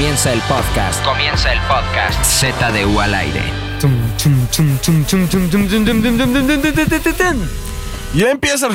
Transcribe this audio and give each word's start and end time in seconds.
Comienza 0.00 0.32
el 0.32 0.40
podcast. 0.40 1.04
Comienza 1.04 1.52
el 1.52 1.60
podcast. 1.68 2.24
ZDU 2.24 3.00
al 3.00 3.14
aire. 3.14 3.42
Ya 8.14 8.30
empieza. 8.30 8.70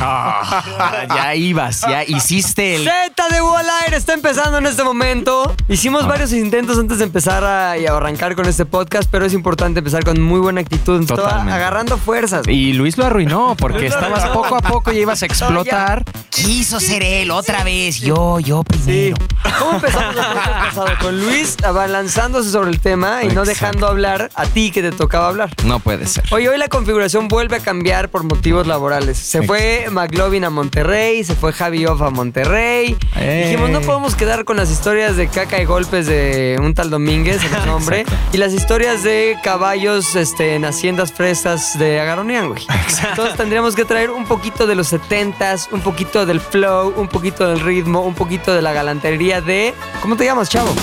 Ya 0.00 1.34
ibas, 1.34 1.82
ya 1.82 2.04
hiciste 2.04 2.76
el. 2.76 2.84
Z 2.84 3.28
de 3.30 3.42
U 3.42 3.54
al 3.54 3.66
aire 3.84 3.96
está 3.96 4.14
empezando 4.14 4.58
en 4.58 4.66
este 4.66 4.82
momento. 4.84 5.54
Hicimos 5.68 6.06
varios 6.06 6.32
intentos 6.32 6.78
antes 6.78 6.98
de 6.98 7.04
empezar 7.04 7.44
a, 7.44 7.78
y 7.78 7.86
a 7.86 7.96
arrancar 7.96 8.34
con 8.34 8.46
este 8.46 8.64
podcast, 8.64 9.08
pero 9.10 9.24
es 9.24 9.32
importante 9.32 9.78
empezar 9.80 10.04
con 10.04 10.20
muy 10.20 10.40
buena 10.40 10.60
actitud. 10.60 11.00
Estaba 11.00 11.42
agarrando 11.42 11.98
fuerzas. 11.98 12.46
Y 12.48 12.72
Luis 12.72 12.96
lo 12.98 13.06
arruinó 13.06 13.56
porque 13.58 13.86
estabas 13.86 14.28
poco 14.28 14.56
a 14.56 14.60
poco 14.60 14.92
y 14.92 14.98
ibas 14.98 15.22
a 15.22 15.26
explotar. 15.26 16.04
Quiso 16.30 16.80
ser 16.80 17.02
él 17.02 17.30
otra 17.30 17.64
vez. 17.64 18.00
Yo, 18.00 18.38
yo 18.40 18.62
primero. 18.62 19.16
¿Cómo 19.58 19.72
empezamos 19.74 20.16
el 20.16 20.22
podcast 20.22 20.68
pasado? 20.68 20.88
Con 21.00 21.20
Luis 21.20 21.56
abalanzándose 21.64 22.50
sobre 22.50 22.70
el 22.70 22.80
tema 22.80 23.22
y 23.24 23.26
no 23.26 23.42
Exacto. 23.42 23.50
dejando 23.50 23.86
hablar 23.88 24.30
a 24.34 24.46
ti 24.46 24.70
que 24.70 24.82
te 24.82 24.92
tocaba 24.92 25.28
hablar. 25.28 25.50
No 25.64 25.80
puede 25.80 26.06
ser. 26.06 26.24
Oye, 26.30 26.48
hoy 26.48 26.58
la 26.58 26.68
configuración 26.68 27.28
vuelve 27.28 27.56
a 27.56 27.60
cambiar 27.60 28.08
por 28.08 28.22
motivos 28.24 28.66
laborales. 28.66 29.18
Se 29.18 29.42
fue 29.42 29.69
McLovin 29.90 30.44
a 30.44 30.50
Monterrey, 30.50 31.24
se 31.24 31.34
fue 31.34 31.52
Javi 31.52 31.86
Off 31.86 32.02
a 32.02 32.10
Monterrey. 32.10 32.96
Eh. 33.16 33.44
Dijimos, 33.44 33.70
no 33.70 33.80
podemos 33.80 34.14
quedar 34.14 34.44
con 34.44 34.56
las 34.56 34.70
historias 34.70 35.16
de 35.16 35.28
caca 35.28 35.60
y 35.60 35.64
golpes 35.64 36.06
de 36.06 36.58
un 36.60 36.74
tal 36.74 36.90
Domínguez, 36.90 37.42
el 37.44 37.66
nombre, 37.66 38.04
y 38.32 38.36
las 38.36 38.52
historias 38.52 39.02
de 39.02 39.38
caballos 39.42 40.16
este, 40.16 40.54
en 40.54 40.64
haciendas 40.64 41.12
frescas 41.12 41.78
de 41.78 42.00
Agaronian, 42.00 42.48
güey. 42.48 42.66
Entonces 43.10 43.36
tendríamos 43.36 43.74
que 43.74 43.84
traer 43.84 44.10
un 44.10 44.24
poquito 44.24 44.66
de 44.66 44.74
los 44.74 44.92
70s, 44.92 45.68
un 45.72 45.80
poquito 45.80 46.26
del 46.26 46.40
flow, 46.40 46.94
un 46.96 47.08
poquito 47.08 47.48
del 47.48 47.60
ritmo, 47.60 48.00
un 48.00 48.14
poquito 48.14 48.54
de 48.54 48.62
la 48.62 48.72
galantería 48.72 49.40
de... 49.40 49.74
¿Cómo 50.02 50.16
te 50.16 50.24
llamas, 50.24 50.48
chavo? 50.48 50.74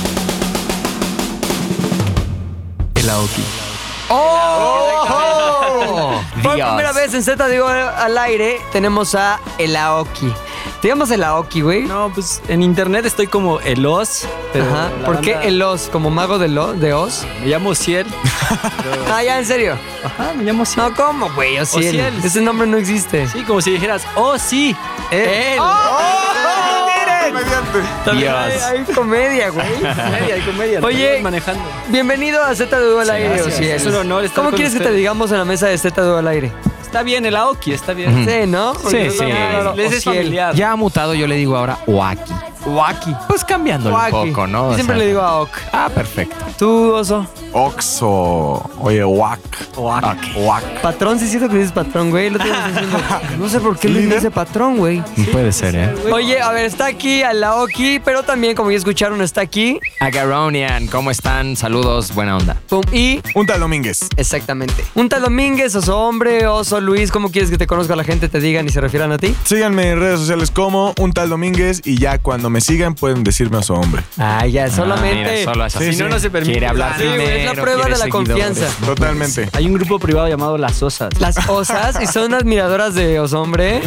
El 2.95 3.09
Aoki. 3.09 3.43
¡Oh! 4.09 5.36
Por 6.47 6.65
primera 6.65 6.91
vez 6.93 7.13
en 7.13 7.23
Z 7.23 7.47
digo 7.47 7.67
al 7.67 8.17
aire 8.17 8.61
tenemos 8.71 9.15
a 9.15 9.39
El 9.57 9.75
Aoki. 9.75 10.33
¿Te 10.81 10.89
llamas 10.89 11.09
El 11.11 11.23
Aoki, 11.23 11.61
güey? 11.61 11.83
No, 11.83 12.11
pues 12.13 12.41
en 12.47 12.61
internet 12.61 13.05
estoy 13.05 13.27
como 13.27 13.59
Elos, 13.61 14.27
pero 14.53 14.65
Ajá. 14.65 14.91
¿Por 15.05 15.21
qué 15.21 15.37
el 15.43 15.61
Oz? 15.61 15.89
¿Como 15.89 16.09
mago 16.09 16.37
de, 16.37 16.47
lo, 16.47 16.73
de 16.73 16.93
Oz? 16.93 17.25
Me 17.41 17.47
llamo 17.47 17.75
Ciel. 17.75 18.07
Ah, 19.09 19.23
ya, 19.23 19.39
en 19.39 19.45
serio. 19.45 19.77
Ajá, 20.03 20.33
me 20.33 20.43
llamo 20.43 20.65
Ciel. 20.65 20.85
No, 20.85 20.95
¿cómo, 20.95 21.29
güey? 21.33 21.57
Ociel. 21.59 21.87
Ociel. 21.87 22.13
Ese 22.23 22.41
nombre 22.41 22.67
no 22.67 22.77
existe. 22.77 23.27
Sí, 23.27 23.43
como 23.43 23.61
si 23.61 23.71
dijeras, 23.71 24.03
oh 24.15 24.37
sí, 24.37 24.75
Él. 25.11 25.57
Comediante. 25.57 26.36
También. 28.05 28.33
Hay, 28.33 28.51
hay 28.77 28.83
comedia, 28.93 29.49
güey. 29.49 29.65
hay 29.67 29.75
comedia, 29.95 30.35
hay 30.35 30.41
comedia. 30.41 30.79
Oye. 30.81 31.19
manejando. 31.21 31.63
Bienvenido 31.89 32.43
a 32.43 32.55
Z 32.55 32.79
de 32.79 33.01
al 33.01 33.09
aire, 33.09 33.29
gracias. 33.29 33.55
Ociel. 33.55 33.75
Es 33.75 33.85
un 33.85 33.95
honor 33.95 34.23
estar 34.23 34.35
¿Cómo 34.37 34.49
con 34.49 34.55
quieres 34.57 34.73
que 34.73 34.79
te 34.79 34.85
ustedes. 34.85 34.97
digamos 34.97 35.31
en 35.31 35.37
la 35.37 35.45
mesa 35.45 35.67
de 35.67 35.77
Z 35.77 36.01
de 36.01 36.19
al 36.19 36.27
aire? 36.27 36.51
Está 36.81 37.03
bien 37.03 37.25
el 37.25 37.35
Aoki, 37.35 37.73
está 37.73 37.93
bien. 37.93 38.25
Sí, 38.25 38.47
¿no? 38.47 38.73
Porque 38.81 39.11
sí. 39.11 39.23
Les 39.75 39.91
es 39.91 39.97
Ociel. 40.07 40.15
familiar. 40.15 40.55
Ya 40.55 40.71
ha 40.71 40.75
mutado, 40.77 41.13
yo 41.13 41.27
le 41.27 41.35
digo 41.35 41.57
ahora 41.57 41.77
Oaki. 41.85 42.33
Oaki. 42.65 43.13
Pues 43.27 43.43
cambiándolo 43.43 43.95
Oaki. 43.95 44.15
un 44.15 44.27
poco, 44.29 44.47
¿no? 44.47 44.67
Yo 44.67 44.69
O 44.71 44.73
siempre 44.75 44.95
sea, 44.95 45.03
le 45.03 45.07
digo 45.07 45.21
a 45.21 45.41
Ok. 45.41 45.49
Ah, 45.73 45.89
perfecto. 45.93 46.35
¿Tú, 46.57 46.93
Oso? 46.93 47.27
Oxo. 47.53 48.69
Oye, 48.79 49.03
Wack. 49.03 49.39
Oak. 49.75 50.17
Wack. 50.37 50.81
Patrón, 50.81 51.19
sí 51.19 51.27
siento 51.27 51.49
que 51.49 51.55
dices 51.57 51.71
patrón, 51.71 52.09
güey. 52.09 52.29
Diciendo, 52.29 52.97
no 53.39 53.49
sé 53.49 53.59
por 53.59 53.77
qué 53.77 53.89
le 53.89 54.01
dice 54.05 54.31
patrón, 54.31 54.77
güey. 54.77 55.01
Puede 55.31 55.51
ser, 55.51 55.75
¿eh? 55.75 55.93
Oye, 56.11 56.39
a 56.41 56.51
ver, 56.51 56.65
está 56.65 56.87
aquí 56.87 57.23
Alaoki, 57.23 57.99
pero 58.03 58.23
también, 58.23 58.55
como 58.55 58.71
ya 58.71 58.77
escucharon, 58.77 59.21
está 59.21 59.41
aquí. 59.41 59.79
Agaronian, 59.99 60.87
¿cómo 60.87 61.11
están? 61.11 61.55
Saludos, 61.55 62.13
buena 62.13 62.37
onda. 62.37 62.57
Pum, 62.69 62.81
y 62.91 63.21
Un 63.35 63.45
tal 63.45 63.59
Domínguez. 63.59 64.07
exactamente. 64.17 64.83
Un 64.95 65.09
tal 65.09 65.21
Domínguez, 65.21 65.75
oso 65.75 65.97
hombre, 65.99 66.47
oso 66.47 66.79
Luis, 66.81 67.11
¿cómo 67.11 67.29
quieres 67.31 67.49
que 67.49 67.57
te 67.57 67.67
conozca 67.67 67.95
la 67.95 68.03
gente, 68.03 68.29
te 68.29 68.39
digan 68.39 68.65
y 68.65 68.69
se 68.69 68.81
refieran 68.81 69.11
a 69.11 69.17
ti? 69.17 69.35
Síganme 69.45 69.91
en 69.91 69.99
redes 69.99 70.19
sociales 70.19 70.51
como 70.51 70.93
un 70.99 71.11
tal 71.13 71.29
Domínguez 71.29 71.81
y 71.85 71.97
ya 71.97 72.17
cuando 72.19 72.49
me 72.49 72.61
sigan 72.61 72.95
pueden 72.95 73.23
decirme 73.23 73.57
a 73.57 73.61
su 73.61 73.73
hombre. 73.73 74.03
Ah, 74.17 74.45
ya, 74.47 74.69
solamente. 74.69 75.25
Ah, 75.25 75.31
mira, 75.39 75.43
solo. 75.53 75.69
Sí, 75.69 75.93
Si 75.93 75.99
no, 75.99 76.05
sí. 76.07 76.13
no 76.13 76.19
se 76.19 76.29
permite. 76.29 76.51
Quiere 76.53 76.67
hablar 76.67 76.97
Sí, 76.97 77.03
es 77.39 77.45
la 77.55 77.61
prueba 77.61 77.83
de 77.85 77.89
la 77.91 77.97
seguidores. 77.97 78.09
confianza. 78.29 78.67
Totalmente. 78.85 79.49
Hay 79.53 79.65
un 79.65 79.73
grupo 79.73 79.99
privado 79.99 80.27
llamado 80.27 80.57
Las 80.57 80.81
Osas. 80.83 81.09
Las 81.19 81.37
osas, 81.49 82.01
y 82.01 82.07
son 82.07 82.33
admiradoras 82.33 82.93
de 82.95 83.19
oso 83.19 83.41
hombre. 83.41 83.81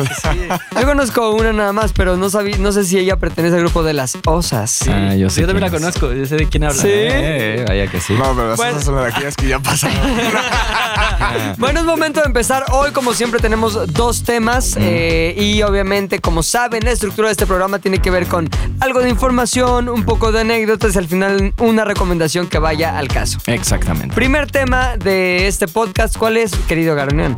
Yo 0.79 0.87
conozco 0.87 1.31
una 1.31 1.53
nada 1.53 1.73
más, 1.73 1.93
pero 1.93 2.17
no, 2.17 2.31
sabí, 2.31 2.55
no 2.55 2.73
sé 2.73 2.85
si 2.85 2.99
ella 2.99 3.17
pertenece 3.17 3.57
al 3.57 3.63
grupo 3.63 3.83
de 3.83 3.93
las 3.95 4.17
osas. 4.27 4.83
Ah, 4.89 5.15
yo 5.15 5.31
sé 5.31 5.43
Yo 5.43 5.47
también 5.47 5.71
la 5.71 5.77
conozco, 5.79 6.13
yo 6.13 6.27
sé 6.27 6.37
de 6.37 6.49
quién 6.49 6.65
habla. 6.65 6.81
Sí. 6.81 6.89
Eh, 6.91 7.65
vaya 7.69 7.87
que 7.91 8.01
sí. 8.01 8.15
No, 8.15 8.35
pero 8.35 8.49
las 8.49 8.57
Bueno. 8.57 8.73
cosas 8.75 8.85
son 8.85 8.97
de 9.03 9.09
aquellas 9.09 9.37
que 9.37 9.49
ya 9.49 9.59
pasaron. 9.59 9.97
Bueno, 11.59 11.81
es 11.81 11.87
momento 11.87 12.21
de 12.21 12.27
empezar. 12.27 12.65
Hoy, 12.73 12.91
como 12.93 13.15
siempre, 13.15 13.41
tenemos 13.41 13.93
dos 13.93 14.23
temas. 14.25 14.77
eh, 14.79 15.35
y 15.39 15.63
obviamente, 15.63 16.19
como 16.21 16.43
saben, 16.43 16.85
la 16.85 16.91
estructura 16.91 17.29
de 17.29 17.33
este 17.33 17.47
programa 17.47 17.79
tiene 17.79 17.99
que 17.99 18.11
ver 18.11 18.27
con 18.27 18.49
algo 18.81 19.01
de 19.01 19.09
información, 19.11 19.89
un 19.89 20.05
poco 20.05 20.33
de 20.33 20.41
anécdotas 20.41 20.95
y 20.95 20.99
al 20.99 21.07
final 21.07 21.53
una 21.59 21.85
recomendación 21.85 22.47
que 22.49 22.59
vaya 22.59 22.97
al 22.99 23.09
caso. 23.09 23.39
Exactamente. 23.47 24.15
Primer 24.15 24.51
tema 24.51 24.97
de 24.97 25.47
este 25.47 25.67
podcast, 25.67 26.17
¿cuál 26.17 26.37
es, 26.37 26.53
querido 26.69 26.95
Garonian? 26.95 27.37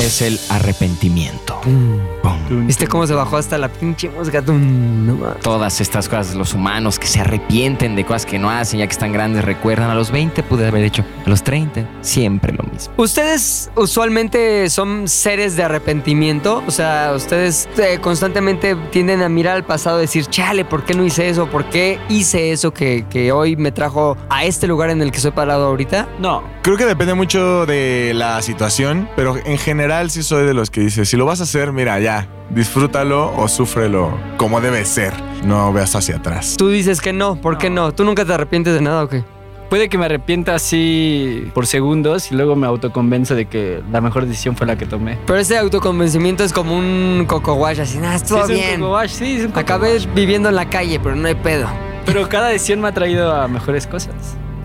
Es 0.00 0.22
el 0.22 0.40
arrepentimiento. 0.48 1.60
Pum. 1.60 2.66
¿Viste 2.66 2.86
cómo 2.86 3.06
se 3.06 3.14
bajó 3.14 3.36
hasta 3.36 3.58
la 3.58 3.68
pinche 3.68 4.08
mames. 4.08 5.40
Todas 5.42 5.80
estas 5.80 6.08
cosas, 6.08 6.34
los 6.34 6.54
humanos 6.54 6.98
que 6.98 7.06
se 7.06 7.20
arrepienten 7.20 7.94
de 7.94 8.04
cosas 8.04 8.24
que 8.24 8.38
no 8.38 8.50
hacen 8.50 8.80
ya 8.80 8.86
que 8.86 8.92
están 8.92 9.12
grandes, 9.12 9.44
recuerdan 9.44 9.90
a 9.90 9.94
los 9.94 10.10
20 10.10 10.42
pude 10.42 10.66
haber 10.66 10.84
hecho, 10.84 11.04
a 11.26 11.28
los 11.28 11.42
30 11.44 11.86
siempre 12.00 12.52
lo 12.52 12.64
mismo. 12.64 12.94
¿Ustedes 12.96 13.70
usualmente 13.76 14.70
son 14.70 15.06
seres 15.06 15.54
de 15.54 15.64
arrepentimiento? 15.64 16.62
O 16.66 16.70
sea, 16.70 17.12
ustedes 17.14 17.68
eh, 17.76 17.98
constantemente 18.00 18.76
tienden 18.90 19.22
a 19.22 19.28
mirar 19.28 19.56
al 19.56 19.64
pasado 19.64 19.98
y 19.98 20.02
decir, 20.02 20.26
chale, 20.26 20.64
¿por 20.64 20.84
qué 20.84 20.94
no 20.94 21.04
hice 21.04 21.28
eso? 21.28 21.46
¿Por 21.46 21.66
qué 21.66 21.98
hice 22.08 22.52
eso 22.52 22.72
que, 22.72 23.04
que 23.10 23.32
hoy 23.32 23.54
me 23.56 23.70
trajo 23.70 24.16
a 24.30 24.44
este 24.44 24.66
lugar 24.66 24.88
en 24.88 25.02
el 25.02 25.10
que 25.10 25.18
estoy 25.18 25.32
parado 25.32 25.66
ahorita? 25.66 26.08
No, 26.18 26.42
Creo 26.62 26.76
que 26.76 26.84
depende 26.84 27.14
mucho 27.14 27.64
de 27.64 28.12
la 28.14 28.42
situación, 28.42 29.08
pero 29.16 29.34
en 29.36 29.56
general 29.56 29.99
sí 30.08 30.22
soy 30.22 30.46
de 30.46 30.54
los 30.54 30.70
que 30.70 30.80
dice, 30.80 31.04
si 31.04 31.18
lo 31.18 31.26
vas 31.26 31.40
a 31.40 31.42
hacer, 31.42 31.72
mira, 31.72 32.00
ya, 32.00 32.26
disfrútalo 32.48 33.36
o 33.36 33.48
súfrelo 33.48 34.16
como 34.38 34.62
debe 34.62 34.86
ser. 34.86 35.12
No 35.44 35.70
veas 35.74 35.94
hacia 35.96 36.16
atrás. 36.16 36.54
Tú 36.56 36.68
dices 36.68 37.02
que 37.02 37.12
no, 37.12 37.36
¿por 37.36 37.58
qué 37.58 37.68
no? 37.68 37.92
¿Tú 37.92 38.04
nunca 38.04 38.24
te 38.24 38.32
arrepientes 38.32 38.72
de 38.72 38.80
nada 38.80 39.02
o 39.04 39.08
qué? 39.08 39.22
puede 39.68 39.88
que 39.88 39.96
me 39.98 40.06
arrepienta 40.06 40.56
así 40.56 41.48
por 41.54 41.64
segundos 41.64 42.32
y 42.32 42.34
luego 42.34 42.56
me 42.56 42.66
autoconvenzo 42.66 43.36
de 43.36 43.44
que 43.46 43.80
la 43.92 44.00
mejor 44.00 44.26
decisión 44.26 44.56
fue 44.56 44.66
la 44.66 44.76
que 44.76 44.84
tomé. 44.84 45.16
Pero 45.26 45.38
ese 45.38 45.56
autoconvencimiento 45.58 46.42
es 46.42 46.52
como 46.52 46.76
un 46.76 47.24
coco 47.28 47.54
wash, 47.54 47.78
así, 47.80 47.98
nada, 47.98 48.16
estuvo 48.16 48.44
Sí, 48.48 48.54
es 48.54 48.58
un 48.58 48.64
bien. 48.66 48.80
coco 48.80 48.92
wash, 48.94 49.10
sí, 49.10 49.34
es 49.36 49.40
un 49.42 49.48
coco 49.50 49.60
Acabé 49.60 49.92
wash. 49.94 50.06
viviendo 50.12 50.48
en 50.48 50.56
la 50.56 50.68
calle, 50.68 50.98
pero 50.98 51.14
no 51.14 51.28
hay 51.28 51.36
pedo. 51.36 51.68
Pero 52.04 52.28
cada 52.28 52.48
decisión 52.48 52.80
me 52.80 52.88
ha 52.88 52.92
traído 52.92 53.32
a 53.32 53.46
mejores 53.46 53.86
cosas. 53.86 54.14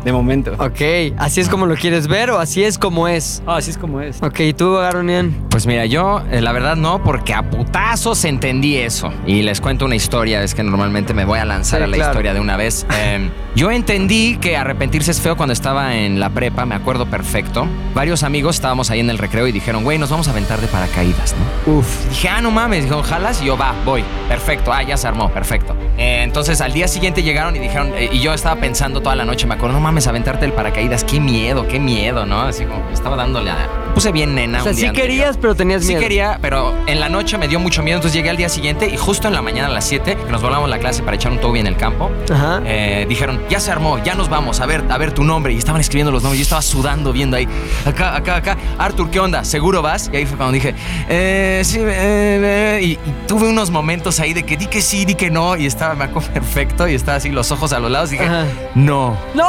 De 0.05 0.11
momento. 0.13 0.53
Ok, 0.59 0.81
¿así 1.17 1.41
es 1.41 1.49
como 1.49 1.65
lo 1.65 1.75
quieres 1.75 2.07
ver 2.07 2.29
o 2.29 2.37
así 2.39 2.63
es 2.63 2.77
como 2.77 3.07
es? 3.07 3.41
Ah, 3.47 3.57
así 3.57 3.71
es 3.71 3.77
como 3.77 3.99
es. 4.01 4.21
Ok, 4.21 4.39
¿y 4.41 4.53
tú, 4.53 4.75
Garonian? 4.75 5.33
Pues 5.49 5.65
mira, 5.65 5.85
yo 5.87 6.21
eh, 6.31 6.41
la 6.41 6.51
verdad 6.51 6.75
no, 6.75 7.03
porque 7.03 7.33
a 7.33 7.49
putazos 7.49 8.23
entendí 8.23 8.77
eso. 8.77 9.11
Y 9.25 9.41
les 9.41 9.59
cuento 9.61 9.83
una 9.85 9.95
historia, 9.95 10.43
es 10.43 10.53
que 10.53 10.61
normalmente 10.63 11.13
me 11.15 11.25
voy 11.25 11.39
a 11.39 11.45
lanzar 11.45 11.79
Sí, 11.79 11.83
a 11.83 11.87
la 11.87 11.95
claro. 11.97 12.11
historia 12.11 12.33
de 12.35 12.39
una 12.39 12.55
vez. 12.55 12.85
Eh, 12.97 13.29
yo 13.55 13.71
entendí 13.71 14.37
que 14.37 14.57
arrepentirse 14.57 15.11
es 15.11 15.21
feo 15.21 15.35
cuando 15.37 15.53
estaba 15.53 15.95
en 15.95 16.19
la 16.19 16.29
prepa, 16.29 16.65
me 16.65 16.75
acuerdo 16.75 17.05
perfecto. 17.05 17.67
Varios 17.93 18.23
amigos 18.23 18.55
estábamos 18.57 18.89
ahí 18.91 18.99
en 18.99 19.09
el 19.09 19.17
recreo 19.17 19.47
y 19.47 19.51
dijeron, 19.53 19.83
güey, 19.83 19.97
nos 19.97 20.09
vamos 20.09 20.27
a 20.27 20.31
aventar 20.31 20.59
de 20.59 20.67
paracaídas, 20.67 21.35
¿no? 21.65 21.73
Uf. 21.77 22.09
Dije, 22.09 22.27
ah, 22.29 22.41
no 22.41 22.51
mames, 22.51 22.83
dijeron, 22.83 23.03
jalas 23.03 23.41
y 23.41 23.45
yo, 23.45 23.57
va, 23.57 23.73
voy, 23.85 24.03
perfecto, 24.27 24.71
ah, 24.73 24.83
ya 24.83 24.97
se 24.97 25.07
armó, 25.07 25.29
perfecto. 25.31 25.73
Eh, 25.97 26.21
entonces 26.23 26.59
al 26.61 26.73
día 26.73 26.87
siguiente 26.89 27.23
llegaron 27.23 27.55
y 27.55 27.59
dijeron, 27.59 27.93
eh, 27.95 28.09
y 28.11 28.19
yo 28.19 28.33
estaba 28.33 28.59
pensando 28.59 29.01
toda 29.01 29.15
la 29.15 29.23
noche, 29.25 29.47
me 29.47 29.55
acuerdo, 29.55 29.73
no 29.75 29.81
mames, 29.81 29.94
aventarte 30.07 30.45
el 30.45 30.53
paracaídas, 30.53 31.03
qué 31.03 31.19
miedo, 31.19 31.67
qué 31.67 31.79
miedo, 31.79 32.25
¿no? 32.25 32.41
Así 32.41 32.65
como, 32.65 32.89
estaba 32.89 33.15
dándole 33.15 33.51
a... 33.51 33.84
Puse 33.95 34.11
bien 34.11 34.35
nena. 34.35 34.59
O 34.59 34.63
sea, 34.63 34.71
un 34.73 34.77
sí 34.77 34.85
anterior. 34.85 35.07
querías, 35.07 35.37
pero 35.37 35.55
tenías 35.55 35.81
Sí 35.83 35.87
miedo. 35.89 36.01
quería, 36.01 36.37
pero 36.41 36.73
en 36.85 36.99
la 36.99 37.07
noche 37.09 37.37
me 37.37 37.47
dio 37.47 37.59
mucho 37.59 37.81
miedo, 37.81 37.97
entonces 37.97 38.15
llegué 38.15 38.29
al 38.29 38.37
día 38.37 38.49
siguiente 38.49 38.87
y 38.89 38.97
justo 38.97 39.27
en 39.29 39.33
la 39.33 39.41
mañana 39.41 39.69
a 39.69 39.71
las 39.71 39.85
7, 39.87 40.17
que 40.25 40.31
nos 40.31 40.41
volamos 40.41 40.69
la 40.69 40.77
clase 40.79 41.01
para 41.01 41.15
echar 41.15 41.31
un 41.31 41.39
toby 41.39 41.61
en 41.61 41.67
el 41.67 41.77
campo, 41.77 42.11
Ajá. 42.29 42.61
eh, 42.65 43.05
dijeron, 43.07 43.41
ya 43.49 43.59
se 43.59 43.71
armó, 43.71 43.97
ya 44.03 44.13
nos 44.15 44.27
vamos, 44.29 44.59
a 44.59 44.65
ver, 44.65 44.83
a 44.89 44.97
ver 44.97 45.13
tu 45.13 45.23
nombre. 45.23 45.53
Y 45.53 45.57
estaban 45.57 45.79
escribiendo 45.79 46.11
los 46.11 46.23
nombres, 46.23 46.39
yo 46.39 46.43
estaba 46.43 46.61
sudando 46.61 47.13
viendo 47.13 47.37
ahí, 47.37 47.47
acá, 47.85 48.15
acá, 48.15 48.35
acá. 48.35 48.57
Arthur, 48.77 49.09
¿qué 49.09 49.19
onda? 49.21 49.45
¿Seguro 49.45 49.81
vas? 49.81 50.09
Y 50.11 50.17
ahí 50.17 50.25
fue 50.25 50.35
cuando 50.37 50.53
dije, 50.53 50.75
eh, 51.07 51.61
sí, 51.63 51.77
eh, 51.79 51.85
eh", 51.87 52.79
y, 52.83 52.91
y 52.91 52.99
tuve 53.27 53.47
unos 53.47 53.69
momentos 53.71 54.19
ahí 54.19 54.33
de 54.33 54.43
que 54.43 54.57
di 54.57 54.67
que 54.67 54.81
sí, 54.81 55.05
di 55.05 55.15
que 55.15 55.29
no, 55.29 55.55
y 55.55 55.65
estaba, 55.65 55.95
me 55.95 56.03
acuerdo 56.03 56.29
perfecto, 56.33 56.87
y 56.87 56.95
estaba 56.95 57.17
así 57.17 57.29
los 57.29 57.49
ojos 57.51 57.71
a 57.71 57.79
los 57.79 57.89
lados, 57.89 58.09
dije, 58.09 58.25
Ajá. 58.25 58.45
no. 58.75 59.17
¡No! 59.33 59.45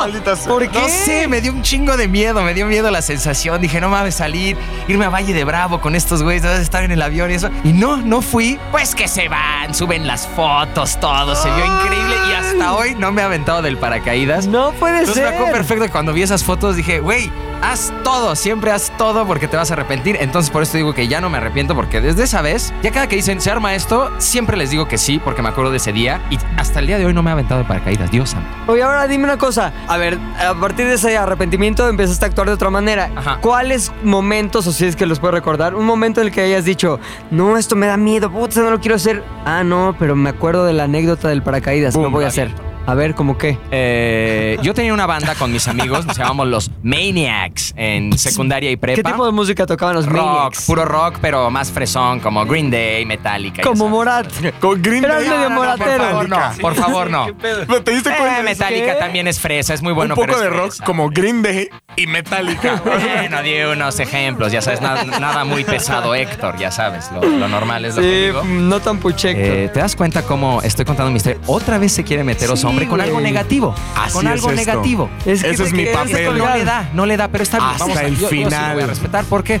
maldita 0.00 0.34
sea. 0.34 0.48
¿Por 0.50 0.66
qué? 0.66 0.78
No 0.80 0.88
sé, 0.88 1.28
me 1.28 1.42
dio 1.42 1.52
un 1.52 1.60
chingo 1.60 1.94
de 1.98 2.08
miedo, 2.08 2.40
me 2.42 2.54
dio 2.54 2.64
miedo 2.64 2.90
la 2.90 3.02
sensación 3.02 3.49
Dije, 3.58 3.80
no 3.80 3.88
mames, 3.88 4.14
salir, 4.14 4.56
irme 4.88 5.04
a 5.04 5.08
Valle 5.10 5.32
de 5.32 5.44
Bravo 5.44 5.80
con 5.80 5.94
estos 5.94 6.22
güeyes, 6.22 6.44
estar 6.44 6.84
en 6.84 6.90
el 6.92 7.02
avión 7.02 7.30
y 7.30 7.34
eso. 7.34 7.50
Y 7.64 7.72
no, 7.72 7.96
no 7.96 8.22
fui. 8.22 8.58
Pues 8.70 8.94
que 8.94 9.08
se 9.08 9.28
van, 9.28 9.74
suben 9.74 10.06
las 10.06 10.26
fotos, 10.26 10.98
todo. 11.00 11.34
Se 11.34 11.50
vio 11.50 11.64
increíble 11.64 12.14
y 12.28 12.32
hasta 12.32 12.74
hoy 12.74 12.94
no 12.94 13.12
me 13.12 13.22
he 13.22 13.24
aventado 13.24 13.62
del 13.62 13.78
paracaídas. 13.78 14.46
No 14.46 14.72
puede 14.72 15.00
Entonces 15.00 15.22
me 15.22 15.28
ser. 15.28 15.34
acuerdo 15.34 15.52
perfecto 15.52 15.84
que 15.84 15.90
cuando 15.90 16.12
vi 16.12 16.22
esas 16.22 16.44
fotos 16.44 16.76
dije, 16.76 17.00
güey, 17.00 17.30
haz 17.62 17.92
todo, 18.04 18.34
siempre 18.36 18.70
haz 18.70 18.92
todo 18.96 19.26
porque 19.26 19.48
te 19.48 19.56
vas 19.56 19.70
a 19.70 19.74
arrepentir. 19.74 20.16
Entonces 20.20 20.50
por 20.50 20.62
eso 20.62 20.76
digo 20.76 20.94
que 20.94 21.08
ya 21.08 21.20
no 21.20 21.30
me 21.30 21.38
arrepiento 21.38 21.74
porque 21.74 22.00
desde 22.00 22.24
esa 22.24 22.42
vez, 22.42 22.72
ya 22.82 22.90
cada 22.90 23.08
que 23.08 23.16
dicen 23.16 23.40
se 23.40 23.50
arma 23.50 23.74
esto, 23.74 24.10
siempre 24.18 24.56
les 24.56 24.70
digo 24.70 24.88
que 24.88 24.98
sí 24.98 25.18
porque 25.18 25.42
me 25.42 25.48
acuerdo 25.48 25.70
de 25.70 25.78
ese 25.78 25.92
día 25.92 26.20
y 26.30 26.38
hasta 26.56 26.80
el 26.80 26.86
día 26.86 26.98
de 26.98 27.06
hoy 27.06 27.14
no 27.14 27.22
me 27.22 27.30
he 27.30 27.32
aventado 27.32 27.60
de 27.60 27.66
paracaídas, 27.66 28.10
Dios 28.10 28.30
santo. 28.30 28.48
Oye, 28.66 28.82
ahora 28.82 29.06
dime 29.06 29.24
una 29.24 29.38
cosa. 29.38 29.72
A 29.88 29.96
ver, 29.96 30.18
a 30.38 30.54
partir 30.54 30.86
de 30.86 30.94
ese 30.94 31.16
arrepentimiento 31.16 31.88
empezaste 31.88 32.24
a 32.24 32.28
actuar 32.28 32.48
de 32.48 32.54
otra 32.54 32.70
manera. 32.70 33.10
Ajá. 33.16 33.38
¿Cuáles 33.40 33.92
momentos, 34.02 34.66
o 34.66 34.72
si 34.72 34.86
es 34.86 34.96
que 34.96 35.06
los 35.06 35.20
puedes 35.20 35.34
recordar, 35.34 35.74
un 35.74 35.84
momento 35.84 36.20
en 36.20 36.28
el 36.28 36.32
que 36.32 36.42
hayas 36.42 36.64
dicho, 36.64 36.98
no, 37.30 37.56
esto 37.56 37.76
me 37.76 37.86
da 37.86 37.96
miedo, 37.96 38.30
puta, 38.30 38.60
no 38.60 38.70
lo 38.70 38.80
quiero 38.80 38.96
hacer? 38.96 39.22
Ah, 39.44 39.62
no, 39.64 39.94
pero 39.98 40.16
me 40.16 40.30
acuerdo 40.30 40.64
de 40.64 40.72
la 40.72 40.84
anécdota 40.84 41.28
del 41.28 41.42
paracaídas, 41.42 41.94
Boom, 41.94 42.04
lo 42.04 42.10
voy 42.10 42.24
a 42.24 42.28
hacer. 42.28 42.69
A 42.86 42.94
ver, 42.94 43.14
¿cómo 43.14 43.38
qué? 43.38 43.56
Eh, 43.70 44.58
yo 44.62 44.74
tenía 44.74 44.92
una 44.92 45.06
banda 45.06 45.34
con 45.36 45.52
mis 45.52 45.68
amigos, 45.68 46.06
nos 46.06 46.16
llamamos 46.16 46.48
los 46.48 46.70
Maniacs 46.82 47.72
en 47.76 48.18
secundaria 48.18 48.70
y 48.70 48.76
prepa. 48.76 48.96
¿Qué 48.96 49.02
tipo 49.04 49.24
de 49.24 49.30
música 49.32 49.64
tocaban 49.64 49.94
los 49.94 50.06
rock, 50.06 50.16
Maniacs? 50.26 50.66
puro 50.66 50.84
rock, 50.84 51.18
pero 51.20 51.50
más 51.50 51.70
fresón, 51.70 52.18
como 52.18 52.44
Green 52.46 52.68
Day, 52.70 53.04
Metallica. 53.06 53.62
Como. 53.62 53.88
Morat. 53.88 54.26
Con 54.60 54.80
Green 54.82 55.02
Day. 55.02 55.24
medio 55.24 55.30
No, 55.30 55.36
no, 55.42 55.48
no, 55.50 55.54
moratero. 55.56 55.98
Por 55.98 56.26
favor, 56.26 56.28
no, 56.28 56.60
por 56.60 56.74
favor, 56.74 57.10
no. 57.10 57.26
¿Te 57.84 57.90
diste 57.92 58.10
cuenta? 58.10 58.40
Eh, 58.40 58.42
Metallica 58.42 58.94
¿Qué? 58.94 58.98
también 58.98 59.28
es 59.28 59.38
fresa, 59.38 59.72
es 59.74 59.82
muy 59.82 59.92
bueno, 59.92 60.14
un 60.14 60.16
poco 60.16 60.26
pero 60.26 60.40
de 60.40 60.48
rock 60.50 60.68
fresa. 60.70 60.84
como 60.84 61.10
Green 61.10 61.42
Day 61.42 61.68
y 61.96 62.06
Metallica. 62.06 62.82
Bueno, 63.20 63.42
di 63.42 63.54
unos 63.62 64.00
ejemplos, 64.00 64.50
ya 64.52 64.62
sabes, 64.62 64.80
nada, 64.80 65.04
nada 65.04 65.44
muy 65.44 65.64
pesado, 65.64 66.14
Héctor, 66.14 66.56
ya 66.58 66.70
sabes, 66.70 67.10
lo, 67.12 67.20
lo 67.22 67.46
normal 67.48 67.84
es 67.84 67.94
lo 67.96 68.02
que 68.02 68.08
Sí, 68.08 68.26
digo. 68.26 68.42
no 68.44 68.80
tan 68.80 68.98
puchecto. 68.98 69.40
Eh, 69.42 69.70
¿Te 69.72 69.80
das 69.80 69.94
cuenta 69.94 70.22
cómo 70.22 70.60
estoy 70.62 70.84
contando 70.84 71.10
mi 71.10 71.18
historia? 71.18 71.40
Otra 71.46 71.78
vez 71.78 71.92
se 71.92 72.02
quiere 72.04 72.24
meter 72.24 72.50
oso 72.50 72.69
Con 72.88 73.00
algo 73.00 73.20
negativo. 73.20 73.74
Así 73.96 74.12
con 74.14 74.26
es 74.26 74.32
algo 74.32 74.50
esto. 74.50 74.60
negativo. 74.72 75.10
Es 75.26 75.42
que 75.42 75.50
Ese 75.50 75.64
es 75.64 75.72
mi 75.72 75.86
papel. 75.86 76.26
colgar. 76.26 76.48
No 76.50 76.56
le 76.56 76.64
da, 76.64 76.90
no 76.94 77.06
le 77.06 77.16
da, 77.16 77.28
pero 77.28 77.42
está 77.42 77.58
bien. 77.58 77.70
Hasta 77.70 77.84
Vamos 77.84 77.98
a- 77.98 78.02
el 78.04 78.14
yo- 78.16 78.20
yo 78.22 78.28
sí 78.28 78.40
lo 78.44 78.50
final. 78.50 78.74
voy 78.74 78.82
a 78.82 78.86
respetar 78.86 79.24
porque 79.26 79.60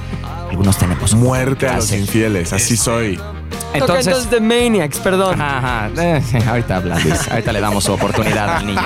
algunos 0.50 0.76
tenemos 0.78 1.14
Muerte 1.14 1.68
a 1.68 1.76
los 1.76 1.92
infieles. 1.92 2.52
Así 2.52 2.76
soy. 2.76 3.16
Toca 3.16 3.78
Entonces, 3.78 4.06
entonces 4.08 4.30
de 4.30 4.40
Maniacs, 4.40 4.98
perdón. 4.98 5.40
Ajá, 5.40 5.86
ajá. 5.86 5.90
Eh, 5.96 6.22
ahorita 6.48 6.76
habla, 6.76 6.98
Luis. 6.98 7.28
Ahorita 7.30 7.52
le 7.52 7.60
damos 7.60 7.84
su 7.84 7.92
oportunidad 7.92 8.56
al 8.56 8.66
niño. 8.66 8.80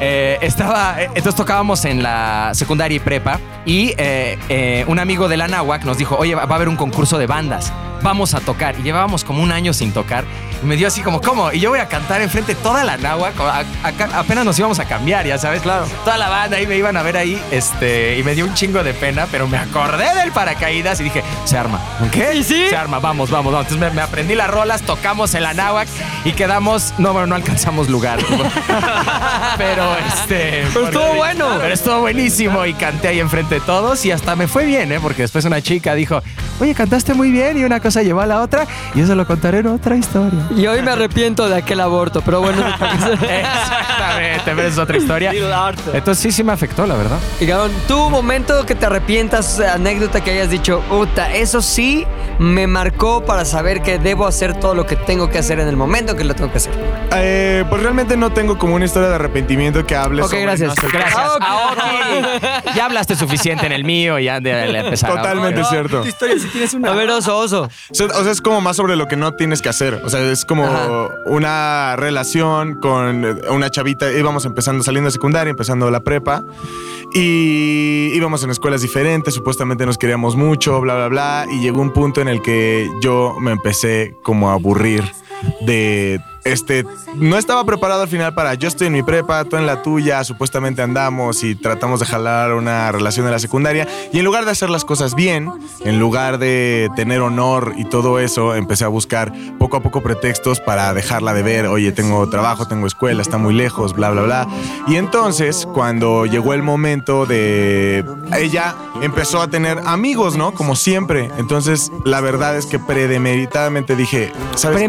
Eh, 0.00 0.38
estaba, 0.42 0.96
eh, 1.00 1.04
entonces 1.08 1.34
tocábamos 1.34 1.84
en 1.84 2.02
la 2.02 2.50
secundaria 2.54 2.96
y 2.96 3.00
prepa 3.00 3.38
y 3.64 3.94
eh, 3.96 4.38
eh, 4.48 4.84
un 4.88 4.98
amigo 4.98 5.28
de 5.28 5.36
la 5.36 5.48
Náhuac 5.48 5.84
nos 5.84 5.98
dijo, 5.98 6.16
oye, 6.16 6.34
va 6.34 6.42
a 6.42 6.54
haber 6.54 6.68
un 6.68 6.76
concurso 6.76 7.18
de 7.18 7.26
bandas, 7.26 7.72
vamos 8.02 8.34
a 8.34 8.40
tocar. 8.40 8.74
Y 8.78 8.82
llevábamos 8.82 9.24
como 9.24 9.42
un 9.42 9.52
año 9.52 9.72
sin 9.74 9.92
tocar. 9.92 10.24
Y 10.62 10.66
me 10.66 10.76
dio 10.76 10.88
así 10.88 11.02
como, 11.02 11.20
¿cómo? 11.20 11.52
Y 11.52 11.60
yo 11.60 11.70
voy 11.70 11.80
a 11.80 11.86
cantar 11.88 12.20
enfrente 12.20 12.54
de 12.54 12.60
toda 12.60 12.82
la 12.84 12.96
Náhuac. 12.96 13.38
A- 13.40 13.64
acá- 13.88 14.08
apenas 14.14 14.44
nos 14.44 14.58
íbamos 14.58 14.78
a 14.78 14.84
cambiar, 14.86 15.26
ya 15.26 15.38
sabes. 15.38 15.62
Claro. 15.62 15.86
Toda 16.04 16.16
la 16.18 16.28
banda 16.28 16.56
ahí 16.56 16.66
me 16.66 16.76
iban 16.76 16.96
a 16.96 17.02
ver 17.02 17.16
ahí, 17.16 17.40
este, 17.50 18.18
y 18.18 18.22
me 18.22 18.34
dio 18.34 18.44
un 18.44 18.54
chingo 18.54 18.82
de 18.82 18.94
pena, 18.94 19.26
pero 19.30 19.46
me 19.48 19.58
acordé 19.58 20.14
del 20.14 20.32
paracaídas 20.32 21.00
y 21.00 21.04
dije, 21.04 21.22
se 21.44 21.58
arma. 21.58 21.80
¿Qué? 22.12 22.34
¿Y 22.36 22.44
sí? 22.44 22.66
Se 22.68 22.76
arma, 22.76 22.98
vamos, 22.98 23.30
vamos, 23.30 23.52
vamos. 23.52 23.66
Entonces 23.70 23.88
me, 23.90 23.94
me 23.94 24.02
aprendí 24.02 24.34
las 24.34 24.48
rolas, 24.50 24.82
tocamos 24.82 25.34
en 25.34 25.42
la 25.42 25.54
náhuac 25.54 25.88
y 26.24 26.32
quedamos. 26.32 26.94
No, 26.98 27.12
bueno, 27.12 27.26
no 27.28 27.34
alcanzamos 27.34 27.88
lugar. 27.88 28.18
pero 29.58 29.96
este. 30.08 30.64
Pero 30.72 30.86
estuvo 30.86 31.02
porque- 31.02 31.16
bueno. 31.16 31.46
Pero 31.60 31.74
estuvo 31.74 32.00
buenísimo 32.00 32.64
y 32.66 32.74
canté 32.74 33.08
ahí 33.08 33.20
enfrente 33.20 33.56
de 33.56 33.60
todos 33.60 34.04
y 34.04 34.10
hasta 34.12 34.36
me 34.36 34.46
fue 34.48 34.64
bien, 34.66 34.92
¿eh? 34.92 35.00
Porque 35.00 35.22
después 35.22 35.44
una 35.44 35.60
chica 35.62 35.94
dijo, 35.94 36.22
oye, 36.60 36.74
cantaste 36.74 37.14
muy 37.14 37.30
bien 37.30 37.58
y 37.58 37.64
una 37.64 37.80
cosa 37.80 38.02
llevó 38.02 38.20
a 38.20 38.26
la 38.26 38.40
otra 38.40 38.66
y 38.94 39.00
eso 39.00 39.14
lo 39.14 39.26
contaré 39.26 39.58
en 39.58 39.66
otra 39.68 39.96
historia. 39.96 40.45
Y 40.54 40.66
hoy 40.66 40.82
me 40.82 40.90
arrepiento 40.92 41.48
de 41.48 41.56
aquel 41.56 41.80
aborto, 41.80 42.20
pero 42.22 42.40
bueno. 42.40 42.62
Exactamente, 42.66 44.42
pero 44.44 44.62
es 44.62 44.78
otra 44.78 44.96
historia. 44.96 45.32
Entonces 45.92 46.18
sí, 46.22 46.32
sí 46.32 46.44
me 46.44 46.52
afectó, 46.52 46.86
la 46.86 46.94
verdad. 46.96 47.18
Y 47.40 47.46
cabrón, 47.46 47.72
tu 47.88 48.10
momento 48.10 48.64
que 48.66 48.74
te 48.74 48.86
arrepientas, 48.86 49.60
anécdota 49.60 50.22
que 50.22 50.30
hayas 50.32 50.50
dicho, 50.50 50.80
puta, 50.88 51.32
eso 51.34 51.62
sí 51.62 52.06
me 52.38 52.66
marcó 52.66 53.24
para 53.24 53.44
saber 53.44 53.80
que 53.82 53.98
debo 53.98 54.26
hacer 54.26 54.54
todo 54.60 54.74
lo 54.74 54.84
que 54.86 54.96
tengo 54.96 55.30
que 55.30 55.38
hacer 55.38 55.58
en 55.58 55.68
el 55.68 55.76
momento 55.76 56.16
que 56.16 56.24
lo 56.24 56.34
tengo 56.34 56.50
que 56.52 56.58
hacer. 56.58 56.72
Eh, 57.14 57.64
pues 57.68 57.82
realmente 57.82 58.16
no 58.16 58.30
tengo 58.32 58.58
como 58.58 58.74
una 58.74 58.84
historia 58.84 59.08
de 59.08 59.14
arrepentimiento 59.14 59.86
que 59.86 59.96
hable 59.96 60.22
Ok, 60.22 60.28
sobre 60.30 60.42
gracias. 60.42 60.74
no 60.82 60.88
Gracias. 60.90 61.16
Ah, 61.16 61.70
ok. 61.72 61.78
Aoki. 61.80 62.76
Ya 62.76 62.84
hablaste 62.86 63.16
suficiente 63.16 63.66
en 63.66 63.72
el 63.72 63.84
mío 63.84 64.18
y 64.18 64.24
ya 64.24 64.40
de, 64.40 64.52
de 64.52 64.78
empezar. 64.80 65.10
a- 65.12 65.16
Totalmente 65.16 65.64
cierto. 65.64 66.04
historia 66.06 66.38
si 66.38 66.48
tienes 66.48 66.74
una. 66.74 66.92
A 66.92 66.94
ver, 66.94 67.08
oso, 67.10 67.36
oso. 67.38 67.62
O 67.90 67.94
sea, 67.94 68.06
o 68.06 68.22
sea, 68.22 68.32
es 68.32 68.40
como 68.40 68.60
más 68.60 68.76
sobre 68.76 68.96
lo 68.96 69.08
que 69.08 69.16
no 69.16 69.32
tienes 69.34 69.62
que 69.62 69.68
hacer. 69.68 70.00
O 70.04 70.10
sea, 70.10 70.20
es 70.36 70.44
como 70.44 70.64
Ajá. 70.64 71.08
una 71.24 71.96
relación 71.96 72.78
con 72.80 73.24
eh, 73.24 73.34
una 73.50 73.70
chavita. 73.70 74.12
Íbamos 74.12 74.44
empezando, 74.44 74.84
saliendo 74.84 75.08
de 75.08 75.12
secundaria, 75.12 75.50
empezando 75.50 75.90
la 75.90 76.00
prepa. 76.00 76.44
Y 77.14 78.10
íbamos 78.14 78.42
en 78.44 78.50
escuelas 78.50 78.82
diferentes, 78.82 79.32
supuestamente 79.32 79.86
nos 79.86 79.96
queríamos 79.96 80.36
mucho, 80.36 80.80
bla, 80.80 80.94
bla, 80.94 81.08
bla. 81.08 81.46
Y 81.50 81.60
llegó 81.60 81.80
un 81.80 81.92
punto 81.92 82.20
en 82.20 82.28
el 82.28 82.42
que 82.42 82.88
yo 83.00 83.36
me 83.40 83.52
empecé 83.52 84.16
como 84.22 84.50
a 84.50 84.54
aburrir 84.54 85.04
de 85.62 86.20
este. 86.46 86.84
No 87.14 87.36
estaba 87.38 87.64
preparado 87.64 88.02
al 88.02 88.08
final 88.08 88.34
para 88.34 88.54
yo 88.54 88.68
estoy 88.68 88.86
en 88.88 88.92
mi 88.92 89.02
prepa, 89.02 89.44
tú 89.44 89.56
en 89.56 89.66
la 89.66 89.82
tuya, 89.82 90.22
supuestamente 90.24 90.82
andamos 90.82 91.42
y 91.42 91.54
tratamos 91.54 92.00
de 92.00 92.06
jalar 92.06 92.52
una 92.54 92.90
relación 92.92 93.26
de 93.26 93.32
la 93.32 93.38
secundaria. 93.38 93.86
Y 94.12 94.18
en 94.18 94.24
lugar 94.24 94.44
de 94.44 94.50
hacer 94.52 94.70
las 94.70 94.84
cosas 94.84 95.14
bien, 95.14 95.50
en 95.84 95.98
lugar 95.98 96.38
de 96.38 96.88
tener 96.96 97.20
honor 97.20 97.74
y 97.76 97.84
todo 97.84 98.18
eso, 98.18 98.54
empecé 98.54 98.84
a 98.84 98.88
buscar 98.88 99.32
poco 99.58 99.76
a 99.76 99.82
poco 99.82 100.02
pretextos 100.02 100.60
para 100.60 100.92
dejarla 100.94 101.34
de 101.34 101.42
ver. 101.42 101.66
Oye, 101.66 101.92
tengo 101.92 102.28
trabajo, 102.28 102.66
tengo 102.66 102.86
escuela, 102.86 103.22
está 103.22 103.38
muy 103.38 103.54
lejos, 103.54 103.94
bla, 103.94 104.10
bla, 104.10 104.22
bla. 104.22 104.48
Y 104.86 104.96
entonces, 104.96 105.66
cuando 105.72 106.26
llegó 106.26 106.54
el 106.54 106.62
momento 106.62 107.26
de. 107.26 108.04
Ella 108.36 108.74
empezó 109.02 109.40
a 109.40 109.48
tener 109.48 109.78
amigos, 109.84 110.36
¿no? 110.36 110.52
Como 110.52 110.76
siempre. 110.76 111.30
Entonces, 111.38 111.90
la 112.04 112.20
verdad 112.20 112.56
es 112.56 112.66
que 112.66 112.78
premeditadamente 112.78 113.96
dije. 113.96 114.32
¿sabes 114.54 114.76
Pre- 114.76 114.86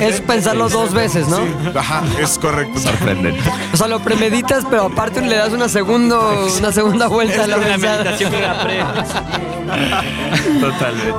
es 0.00 0.20
pensarlo 0.20 0.68
dos 0.68 0.92
veces, 0.92 1.28
¿no? 1.28 1.36
Sí, 1.38 1.44
ajá, 1.74 2.02
es 2.20 2.38
correcto. 2.38 2.78
Sorprendente. 2.80 3.40
O 3.72 3.76
sea, 3.76 3.86
lo 3.88 4.00
premeditas, 4.00 4.64
pero 4.68 4.84
aparte 4.86 5.20
le 5.22 5.36
das 5.36 5.52
una, 5.52 5.68
segundo, 5.68 6.46
una 6.58 6.72
segunda 6.72 7.06
vuelta 7.08 7.44
a 7.44 7.46
la 7.46 7.56
La 7.58 7.78
meditación 7.78 8.30
que 8.30 8.38
era 8.38 8.62
pre. 8.62 8.80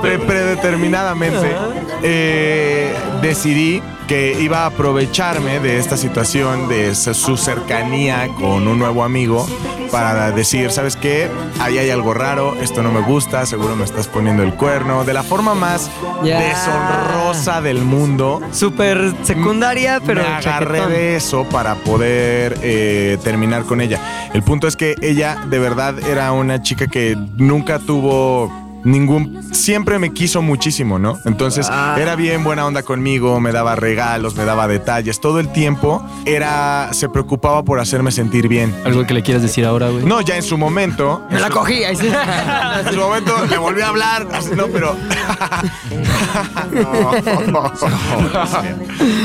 Pre- 0.01 0.19
predeterminadamente 0.19 1.55
eh, 2.03 2.93
decidí 3.21 3.81
que 4.07 4.37
iba 4.39 4.63
a 4.63 4.65
aprovecharme 4.67 5.59
de 5.59 5.79
esta 5.79 5.97
situación, 5.97 6.67
de 6.67 6.93
su 6.95 7.37
cercanía 7.37 8.27
con 8.39 8.67
un 8.67 8.77
nuevo 8.79 9.03
amigo, 9.03 9.47
para 9.91 10.31
decir, 10.31 10.71
¿sabes 10.71 10.95
qué? 10.95 11.29
Ahí 11.59 11.77
hay 11.77 11.89
algo 11.89 12.13
raro, 12.13 12.55
esto 12.61 12.83
no 12.83 12.91
me 12.91 13.01
gusta, 13.01 13.45
seguro 13.45 13.75
me 13.75 13.83
estás 13.85 14.07
poniendo 14.07 14.43
el 14.43 14.53
cuerno, 14.53 15.03
de 15.05 15.13
la 15.13 15.23
forma 15.23 15.55
más 15.55 15.89
Ya. 16.23 16.39
deshonrosa 16.39 17.61
del 17.61 17.79
mundo. 17.83 18.41
Súper 18.51 19.13
secundaria, 19.23 20.01
pero 20.05 20.21
me 20.21 20.27
agarré 20.27 20.79
chaquetón. 20.79 20.89
de 20.91 21.15
eso 21.15 21.43
para 21.49 21.75
poder 21.75 22.57
eh, 22.61 23.17
terminar 23.23 23.63
con 23.63 23.81
ella. 23.81 23.99
El 24.33 24.43
punto 24.43 24.67
es 24.67 24.75
que 24.75 24.95
ella 25.01 25.37
de 25.49 25.59
verdad 25.59 25.97
era 26.07 26.31
una 26.31 26.61
chica 26.61 26.87
que 26.87 27.15
nunca 27.37 27.79
tuvo 27.79 28.51
ningún 28.85 29.43
siempre 29.53 29.99
me 29.99 30.13
quiso 30.13 30.41
muchísimo, 30.41 30.97
¿no? 30.99 31.17
Entonces 31.25 31.67
Ah. 31.69 31.97
era 31.99 32.15
bien 32.15 32.43
buena 32.43 32.65
onda 32.65 32.83
conmigo, 32.83 33.39
me 33.41 33.51
daba 33.51 33.75
regalos, 33.75 34.35
me 34.35 34.45
daba 34.45 34.67
detalles, 34.67 35.19
todo 35.19 35.39
el 35.41 35.51
tiempo 35.51 36.01
era 36.25 36.89
se 36.93 37.09
preocupaba 37.09 37.63
por 37.63 37.79
hacerme 37.79 38.11
sentir 38.11 38.47
bien. 38.47 38.73
Algo 38.85 39.05
que 39.05 39.13
le 39.13 39.23
quieras 39.23 39.41
decir 39.43 39.65
ahora, 39.65 39.89
güey. 39.89 40.05
No, 40.05 40.21
ya 40.21 40.37
en 40.37 40.43
su 40.43 40.57
momento, 40.57 41.21
Me 41.29 41.39
la 41.39 41.49
cogí. 41.49 41.83
ahí 41.83 41.95
sí. 41.97 42.07
en 42.07 42.93
su 42.93 42.99
momento 42.99 43.33
le 43.49 43.57
volví 43.57 43.81
a 43.81 43.89
hablar, 43.89 44.27
así, 44.31 44.51
no, 44.55 44.67
pero 44.67 44.95
no. 46.71 47.71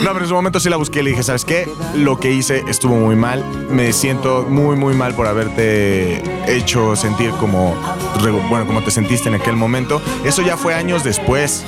No, 0.05 0.13
pero 0.13 0.21
en 0.21 0.29
su 0.29 0.35
momento 0.35 0.61
sí 0.61 0.69
la 0.71 0.77
busqué 0.77 1.01
y 1.01 1.03
le 1.05 1.11
dije, 1.11 1.23
¿sabes 1.23 1.45
qué? 1.45 1.69
Lo 1.95 2.19
que 2.19 2.33
hice 2.33 2.63
estuvo 2.69 2.95
muy 2.97 3.17
mal. 3.17 3.45
Me 3.71 3.93
siento 3.93 4.47
muy, 4.49 4.77
muy 4.77 4.95
mal 4.95 5.15
por 5.15 5.27
haberte 5.27 6.23
hecho 6.47 6.97
sentir 6.97 7.31
como, 7.33 7.75
bueno, 8.49 8.67
como 8.67 8.83
te 8.83 8.91
sentiste 8.91 9.29
en 9.29 9.35
aquel 9.37 9.50
momento. 9.57 10.01
Eso 10.25 10.43
ya 10.43 10.57
fue 10.57 10.75
años 10.75 11.05
después. 11.05 11.65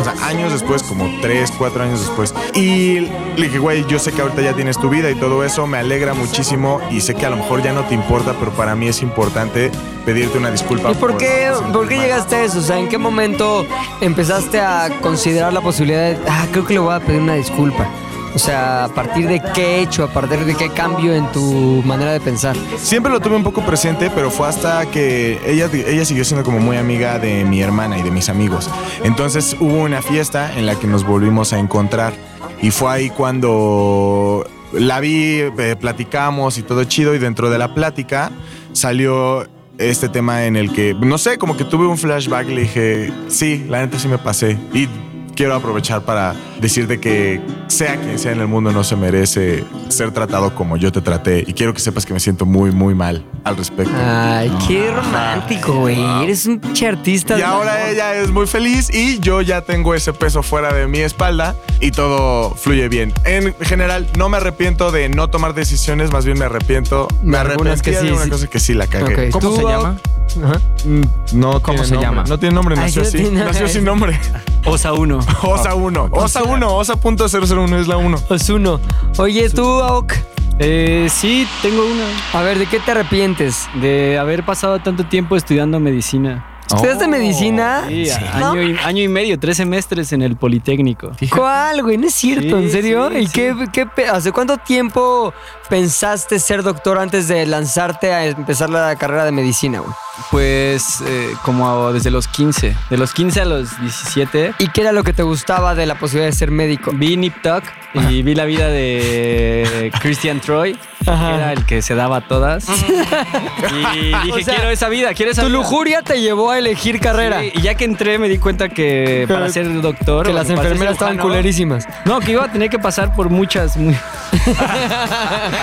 O 0.00 0.04
sea, 0.04 0.14
años 0.26 0.52
después, 0.52 0.82
como 0.82 1.08
tres, 1.20 1.52
cuatro 1.56 1.82
años 1.82 2.00
después. 2.00 2.34
Y 2.54 3.00
le 3.36 3.46
dije, 3.46 3.58
güey, 3.58 3.84
yo 3.86 3.98
sé 3.98 4.12
que 4.12 4.22
ahorita 4.22 4.42
ya 4.42 4.52
tienes 4.52 4.78
tu 4.78 4.88
vida 4.88 5.10
y 5.10 5.14
todo 5.14 5.44
eso. 5.44 5.66
Me 5.66 5.78
alegra 5.78 6.14
muchísimo 6.14 6.80
y 6.90 7.00
sé 7.00 7.14
que 7.14 7.26
a 7.26 7.30
lo 7.30 7.36
mejor 7.36 7.62
ya 7.62 7.72
no 7.72 7.82
te 7.84 7.94
importa, 7.94 8.34
pero 8.38 8.52
para 8.52 8.74
mí 8.74 8.88
es 8.88 9.02
importante 9.02 9.70
pedirte 10.04 10.38
una 10.38 10.50
disculpa. 10.50 10.90
¿Y 10.90 10.94
por 10.94 11.16
qué, 11.16 11.50
por 11.72 11.88
qué 11.88 11.98
llegaste 11.98 12.36
a 12.36 12.44
eso? 12.44 12.58
O 12.58 12.62
sea, 12.62 12.78
¿en 12.78 12.88
qué 12.88 12.98
momento 12.98 13.66
empezaste 14.00 14.60
a 14.60 14.90
considerar 15.00 15.52
la 15.52 15.60
posibilidad 15.60 16.10
de, 16.10 16.18
ah, 16.28 16.46
creo 16.52 16.64
que 16.66 16.74
le 16.74 16.80
voy 16.80 16.94
a 16.94 17.00
pedir 17.00 17.20
una 17.20 17.34
disculpa? 17.34 17.88
O 18.34 18.38
sea, 18.38 18.84
¿a 18.84 18.88
partir 18.88 19.28
de 19.28 19.40
qué 19.54 19.80
hecho? 19.80 20.04
¿A 20.04 20.08
partir 20.08 20.44
de 20.44 20.56
qué 20.56 20.68
cambio 20.68 21.14
en 21.14 21.30
tu 21.30 21.82
manera 21.84 22.12
de 22.12 22.20
pensar? 22.20 22.56
Siempre 22.78 23.12
lo 23.12 23.20
tuve 23.20 23.36
un 23.36 23.44
poco 23.44 23.64
presente, 23.64 24.10
pero 24.12 24.30
fue 24.30 24.48
hasta 24.48 24.86
que 24.86 25.38
ella, 25.46 25.70
ella 25.72 26.04
siguió 26.04 26.24
siendo 26.24 26.44
como 26.44 26.58
muy 26.58 26.76
amiga 26.76 27.20
de 27.20 27.44
mi 27.44 27.62
hermana 27.62 27.96
y 27.96 28.02
de 28.02 28.10
mis 28.10 28.28
amigos. 28.28 28.68
Entonces 29.04 29.56
hubo 29.60 29.76
una 29.82 30.02
fiesta 30.02 30.52
en 30.58 30.66
la 30.66 30.74
que 30.74 30.88
nos 30.88 31.04
volvimos 31.04 31.52
a 31.52 31.60
encontrar 31.60 32.12
y 32.60 32.72
fue 32.72 32.90
ahí 32.90 33.10
cuando 33.10 34.44
la 34.72 34.98
vi, 34.98 35.40
eh, 35.40 35.76
platicamos 35.78 36.58
y 36.58 36.62
todo 36.62 36.82
chido 36.84 37.14
y 37.14 37.18
dentro 37.18 37.50
de 37.50 37.58
la 37.58 37.72
plática 37.72 38.32
salió 38.72 39.46
este 39.78 40.08
tema 40.08 40.46
en 40.46 40.56
el 40.56 40.72
que, 40.72 40.94
no 40.94 41.18
sé, 41.18 41.38
como 41.38 41.56
que 41.56 41.64
tuve 41.64 41.86
un 41.86 41.98
flashback 41.98 42.48
le 42.48 42.62
dije, 42.62 43.12
sí, 43.28 43.64
la 43.68 43.80
neta 43.80 43.98
sí 43.98 44.08
me 44.08 44.18
pasé. 44.18 44.58
Y 44.72 44.88
quiero 45.34 45.54
aprovechar 45.54 46.02
para 46.02 46.34
decirte 46.60 47.00
que 47.00 47.40
sea 47.66 47.96
quien 47.96 48.18
sea 48.18 48.32
en 48.32 48.40
el 48.40 48.48
mundo 48.48 48.72
no 48.72 48.84
se 48.84 48.96
merece 48.96 49.64
ser 49.88 50.12
tratado 50.12 50.54
como 50.54 50.76
yo 50.76 50.92
te 50.92 51.00
traté 51.00 51.44
y 51.46 51.52
quiero 51.52 51.74
que 51.74 51.80
sepas 51.80 52.06
que 52.06 52.12
me 52.12 52.20
siento 52.20 52.46
muy 52.46 52.70
muy 52.70 52.94
mal 52.94 53.24
al 53.44 53.56
respecto. 53.56 53.92
Ay, 53.96 54.50
qué 54.66 54.90
romántico, 54.90 55.74
güey. 55.80 56.00
Eres 56.22 56.46
un 56.46 56.58
pinche 56.58 56.88
artista. 56.88 57.38
Y 57.38 57.42
ahora 57.42 57.90
ella 57.90 58.14
es 58.14 58.30
muy 58.30 58.46
feliz 58.46 58.88
y 58.92 59.18
yo 59.20 59.42
ya 59.42 59.60
tengo 59.60 59.94
ese 59.94 60.12
peso 60.12 60.42
fuera 60.42 60.72
de 60.72 60.86
mi 60.86 61.00
espalda 61.00 61.54
y 61.80 61.90
todo 61.90 62.54
fluye 62.54 62.88
bien. 62.88 63.12
En 63.24 63.54
general, 63.60 64.06
no 64.16 64.28
me 64.28 64.38
arrepiento 64.38 64.90
de 64.92 65.08
no 65.08 65.28
tomar 65.28 65.54
decisiones, 65.54 66.10
más 66.10 66.24
bien 66.24 66.38
me 66.38 66.46
arrepiento. 66.46 67.08
Me 67.22 67.38
sí, 67.82 67.90
de 67.90 68.12
una 68.12 68.24
sí. 68.24 68.30
cosa 68.30 68.46
que 68.46 68.60
sí 68.60 68.74
la 68.74 68.86
cagué. 68.86 69.30
¿Cómo 69.30 69.50
¿Tú, 69.50 69.56
se 69.56 69.62
llama? 69.62 69.98
Ajá. 70.44 70.60
Mm, 70.84 71.02
No 71.38 71.60
¿Cómo 71.62 71.62
tiene 71.62 71.84
se 71.84 71.94
nombre. 71.94 72.00
llama? 72.10 72.24
No 72.28 72.38
tiene 72.38 72.54
nombre, 72.54 72.74
Ay, 72.76 72.82
nació 72.84 73.02
sí, 73.04 73.08
así. 73.08 73.18
tiene- 73.18 73.44
Nació 73.44 73.68
sin 73.68 73.84
nombre. 73.84 74.18
Osa 74.66 74.92
1. 74.92 75.18
Osa 75.42 75.74
1. 75.74 76.08
Osa 76.12 76.42
1. 76.42 76.76
Osa.001 76.76 77.80
es 77.80 77.86
la 77.88 77.96
1. 77.98 78.18
Osuno. 78.28 78.80
Oye, 79.18 79.48
tú, 79.50 79.64
Aok, 79.64 80.12
Eh, 80.58 81.08
sí, 81.10 81.46
tengo 81.62 81.82
una. 81.84 82.04
a 82.32 82.42
ver, 82.42 82.58
¿de 82.58 82.66
qué 82.66 82.78
te 82.80 82.92
arrepientes? 82.92 83.68
De 83.80 84.18
haber 84.18 84.44
pasado 84.44 84.78
tanto 84.80 85.04
tiempo 85.04 85.36
estudiando 85.36 85.80
medicina. 85.80 86.46
¿Estudiaste 86.66 87.06
medicina? 87.08 87.84
Sí, 87.86 88.08
¿No? 88.40 88.52
año, 88.52 88.62
y, 88.62 88.76
año 88.82 89.02
y 89.02 89.08
medio, 89.08 89.38
tres 89.38 89.58
semestres 89.58 90.12
en 90.12 90.22
el 90.22 90.36
Politécnico. 90.36 91.10
¿Cuál, 91.30 91.82
güey? 91.82 91.98
No 91.98 92.06
es 92.06 92.14
cierto, 92.14 92.58
Sí, 92.58 92.64
¿en 92.64 92.70
serio? 92.70 93.10
sí, 93.10 93.16
¿Y 93.18 93.26
sí. 93.26 93.32
qué, 93.34 93.54
qué 93.72 93.86
pe- 93.86 94.06
hace 94.08 94.32
cuánto 94.32 94.56
tiempo 94.56 95.34
pensaste 95.68 96.38
ser 96.38 96.62
doctor 96.62 96.98
antes 96.98 97.28
de 97.28 97.46
lanzarte 97.46 98.12
a 98.12 98.24
empezar 98.26 98.70
la 98.70 98.94
carrera 98.96 99.24
de 99.24 99.32
medicina, 99.32 99.80
güey? 99.80 99.92
Pues 100.30 101.00
eh, 101.06 101.32
como 101.42 101.92
desde 101.92 102.10
los 102.12 102.28
15. 102.28 102.76
De 102.88 102.96
los 102.96 103.12
15 103.12 103.40
a 103.40 103.44
los 103.46 103.80
17 103.80 104.54
¿Y 104.60 104.68
qué 104.68 104.82
era 104.82 104.92
lo 104.92 105.02
que 105.02 105.12
te 105.12 105.24
gustaba 105.24 105.74
de 105.74 105.86
la 105.86 105.96
posibilidad 105.96 106.30
de 106.30 106.36
ser 106.36 106.52
médico? 106.52 106.92
vi 106.94 107.16
Nip 107.16 107.34
Tuck 107.42 107.64
y 107.94 108.22
vi 108.22 108.34
la 108.34 108.44
vida 108.44 108.68
de 108.68 109.92
Christian 110.00 110.40
Troy, 110.40 110.74
que 111.04 111.10
era 111.10 111.52
el 111.52 111.64
que 111.64 111.80
se 111.80 111.94
daba 111.94 112.16
a 112.18 112.20
todas. 112.22 112.66
y 112.68 114.06
dije, 114.24 114.32
O 114.32 114.40
sea, 114.44 114.54
quiero 114.56 114.70
esa 114.70 114.88
vida, 114.88 115.14
quiero 115.14 115.30
esa 115.30 115.42
Tu 115.42 115.48
vida. 115.48 115.58
lujuria 115.58 116.02
te 116.02 116.20
llevó 116.20 116.50
a 116.50 116.58
elegir 116.58 116.98
carrera. 117.00 117.40
Sí, 117.40 117.52
y 117.54 117.60
ya 117.62 117.74
que 117.76 117.84
entré 117.84 118.18
me 118.18 118.28
di 118.28 118.38
cuenta 118.38 118.68
que 118.68 119.26
para 119.28 119.48
ser 119.48 119.80
doctor... 119.80 120.26
que 120.26 120.32
las 120.32 120.50
enfermeras 120.50 120.94
estaban 120.94 121.18
culerísimas. 121.18 121.86
No, 122.04 122.18
que 122.20 122.32
iba 122.32 122.44
a 122.44 122.50
tener 122.52 122.68
que 122.68 122.78
pasar 122.80 123.14
por 123.14 123.30
muchas, 123.30 123.76
muy- 123.76 123.96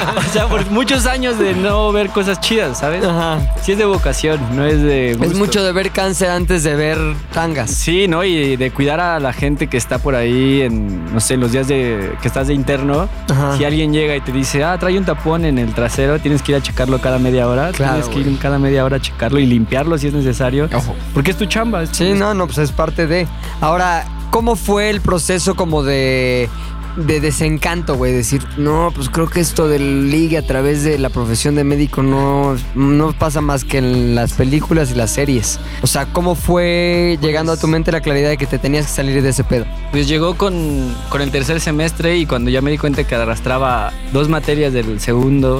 o 0.18 0.34
sea, 0.34 0.48
por 0.48 0.70
muchos 0.72 1.06
años 1.06 1.38
de 1.38 1.54
no 1.54 1.92
ver 1.92 2.10
cosas 2.10 2.40
chidas, 2.42 2.80
¿sabes? 2.80 3.04
Ajá. 3.04 3.40
Sí 3.62 3.74
es 3.74 3.78
de 3.78 3.86
vocación, 3.86 4.40
no 4.56 4.66
es 4.66 4.82
de 4.82 5.12
Es 5.12 5.34
mucho 5.36 5.64
de 5.64 5.72
ver 5.72 5.92
cáncer 5.92 6.30
antes 6.30 6.64
de 6.64 6.76
ver 6.76 6.98
tangas. 7.34 7.72
Sí, 7.72 8.08
¿no? 8.08 8.24
Y 8.24 8.56
de 8.58 8.72
cuidar 8.72 9.00
a 9.00 9.20
la 9.20 9.34
gente 9.34 9.68
que 9.68 9.78
está 9.78 9.98
por 10.00 10.16
ahí 10.16 10.62
en, 10.62 11.14
no 11.14 11.20
sé, 11.20 11.38
los 11.38 11.52
días 11.52 11.68
de 11.68 12.14
que 12.22 12.28
estás 12.28 12.48
de 12.48 12.54
interno. 12.54 13.08
Ajá. 13.30 13.58
Si 13.58 13.66
alguien 13.66 13.94
llega 13.94 14.16
y 14.16 14.22
te 14.22 14.32
dice, 14.32 14.64
ah, 14.64 14.78
trae 14.80 14.98
un 14.98 15.06
tapón 15.06 15.46
en 15.46 15.58
el 15.58 15.74
trasero, 15.74 16.20
tienes 16.20 16.42
que 16.42 16.54
ir 16.54 16.58
a 16.58 16.62
checarlo 16.62 17.00
cada 17.00 17.20
media 17.20 17.48
hora. 17.48 17.72
Claro, 17.72 18.02
tienes 18.02 18.10
que 18.26 18.30
ir 18.32 18.40
cada 18.40 18.60
media 18.60 18.84
hora 18.86 18.98
a 18.98 19.02
checarlo 19.02 19.40
y 19.40 19.46
limpiarlo 19.46 19.98
si 19.98 20.08
es 20.08 20.14
necesario. 20.14 20.70
Ojo. 20.74 20.96
Porque 21.14 21.32
es 21.32 21.38
tu 21.38 21.46
chamba. 21.46 21.84
es- 21.84 21.90
Sí, 21.92 22.14
no, 22.14 22.34
no, 22.34 22.46
pues 22.48 22.58
es 22.60 22.72
parte 22.72 23.08
de. 23.08 23.28
Ahora, 23.60 24.06
¿cómo 24.32 24.56
fue 24.56 24.90
el 24.90 25.02
proceso 25.02 25.56
como 25.56 25.84
de, 25.84 26.50
de 26.96 27.20
desencanto, 27.20 27.96
güey? 27.96 28.14
Decir, 28.14 28.42
no, 28.58 28.92
pues 28.94 29.10
creo 29.10 29.30
que 29.30 29.40
esto 29.40 29.68
del 29.68 30.10
ligue 30.10 30.38
a 30.38 30.42
través 30.46 30.84
de 30.84 30.98
la 30.98 31.10
profesión 31.10 31.56
de 31.56 31.64
médico 31.64 32.04
no, 32.04 32.56
no 32.76 33.14
pasa 33.14 33.42
más 33.42 33.64
que 33.64 33.78
en 33.78 34.16
las 34.16 34.34
películas 34.34 34.92
y 34.92 34.96
las 34.96 35.12
series. 35.12 35.60
O 35.82 35.88
sea, 35.88 36.06
¿cómo 36.06 36.36
fue 36.36 37.18
llegando 37.22 37.52
a 37.52 37.58
tu 37.58 37.68
mente 37.68 37.92
la 37.92 38.02
claridad 38.02 38.30
de 38.30 38.38
que 38.38 38.48
te 38.48 38.60
tenías 38.60 38.88
que 38.88 38.92
salir 38.92 39.22
de 39.22 39.30
ese 39.30 39.44
pedo? 39.44 39.66
Pues 39.92 40.08
llegó 40.08 40.36
con, 40.36 40.94
con 41.10 41.22
el 41.22 41.32
tercer 41.32 41.60
semestre 41.60 42.18
y 42.18 42.26
cuando 42.26 42.50
ya 42.50 42.62
me 42.62 42.72
di 42.72 42.78
cuenta 42.78 43.04
que 43.04 43.16
arrastraba 43.16 43.94
dos 44.12 44.30
materias 44.30 44.74
del 44.74 45.00
segundo 45.00 45.60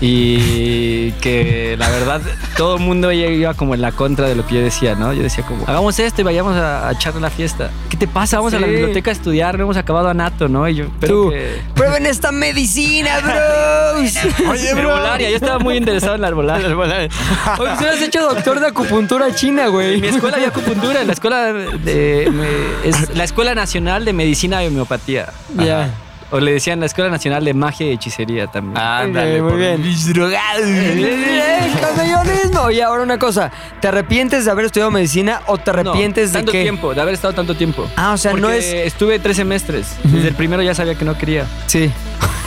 y 0.00 1.12
que 1.12 1.76
la 1.78 1.88
verdad 1.90 2.20
todo 2.56 2.76
el 2.76 2.82
mundo 2.82 3.10
iba 3.12 3.54
como 3.54 3.74
en 3.74 3.80
la 3.80 3.92
contra 3.92 4.28
de 4.28 4.34
lo 4.34 4.46
que 4.46 4.56
yo 4.56 4.60
decía, 4.60 4.94
¿no? 4.94 5.12
Yo 5.12 5.22
decía 5.22 5.44
como, 5.44 5.64
hagamos 5.66 5.98
esto 5.98 6.20
y 6.20 6.24
vayamos 6.24 6.56
a, 6.56 6.88
a 6.88 6.92
echarle 6.92 7.20
la 7.20 7.30
fiesta. 7.30 7.70
¿Qué 7.88 7.96
te 7.96 8.06
pasa? 8.06 8.36
Vamos 8.38 8.54
a 8.54 8.58
la 8.60 8.66
biblioteca 8.66 9.10
a 9.10 9.12
estudiar, 9.12 9.56
no 9.58 9.64
hemos 9.64 9.76
acabado 9.76 10.08
a 10.08 10.14
nato, 10.14 10.48
¿no? 10.48 10.68
Y 10.68 10.74
yo, 10.76 10.86
pero 11.00 11.14
Tú, 11.24 11.30
que... 11.30 11.60
prueben 11.74 12.06
esta 12.06 12.32
medicina, 12.32 13.20
bros. 13.22 14.14
Oye, 14.50 14.74
bro. 14.74 14.90
herbolaria, 14.90 15.30
yo 15.30 15.36
estaba 15.36 15.58
muy 15.58 15.76
interesado 15.76 16.14
en 16.16 16.20
la 16.22 16.28
herbolaria. 16.28 16.68
Oye, 16.68 17.08
pues 17.56 17.78
hubieras 17.78 18.02
hecho 18.02 18.20
doctor 18.22 18.60
de 18.60 18.66
acupuntura 18.68 19.34
china, 19.34 19.68
güey. 19.68 19.94
En 19.94 20.00
mi 20.00 20.08
escuela 20.08 20.36
había 20.36 20.48
acupuntura, 20.48 21.00
en 21.00 21.06
la 21.06 21.12
escuela 21.12 21.52
de, 21.52 22.30
me- 22.32 22.88
es 22.88 23.14
la 23.16 23.24
Escuela 23.24 23.54
Nacional 23.54 24.04
de 24.04 24.12
Medicina 24.12 24.62
y 24.62 24.68
Homeopatía. 24.68 25.32
Ya. 25.56 25.88
O 26.30 26.40
le 26.40 26.52
decían 26.52 26.80
la 26.80 26.86
Escuela 26.86 27.10
Nacional 27.10 27.44
de 27.44 27.54
Magia 27.54 27.86
y 27.86 27.92
Hechicería 27.92 28.46
también. 28.48 28.76
Ándale, 28.78 29.40
muy 29.42 29.50
por 29.50 29.58
bien. 29.60 29.80
mis 29.82 30.12
drogados. 30.12 30.64
¡Eh, 30.66 31.72
camellonismo! 31.80 32.70
Y 32.70 32.80
ahora 32.80 33.02
una 33.02 33.18
cosa, 33.18 33.50
¿te 33.80 33.88
arrepientes 33.88 34.44
de 34.44 34.50
haber 34.50 34.66
estudiado 34.66 34.90
medicina 34.90 35.42
o 35.46 35.58
te 35.58 35.70
arrepientes 35.70 36.28
no, 36.28 36.32
de 36.32 36.38
tanto 36.38 36.52
que 36.52 36.62
tiempo, 36.62 36.94
de 36.94 37.00
haber 37.00 37.14
estado 37.14 37.34
tanto 37.34 37.54
tiempo. 37.54 37.86
Ah, 37.96 38.12
o 38.12 38.16
sea, 38.18 38.32
no 38.32 38.42
Porque 38.48 38.58
es 38.58 38.86
estuve 38.92 39.18
tres 39.18 39.36
semestres. 39.36 39.96
Desde 40.04 40.28
el 40.28 40.34
primero 40.34 40.62
ya 40.62 40.74
sabía 40.74 40.94
que 40.94 41.04
no 41.04 41.16
quería. 41.16 41.46
Sí, 41.66 41.90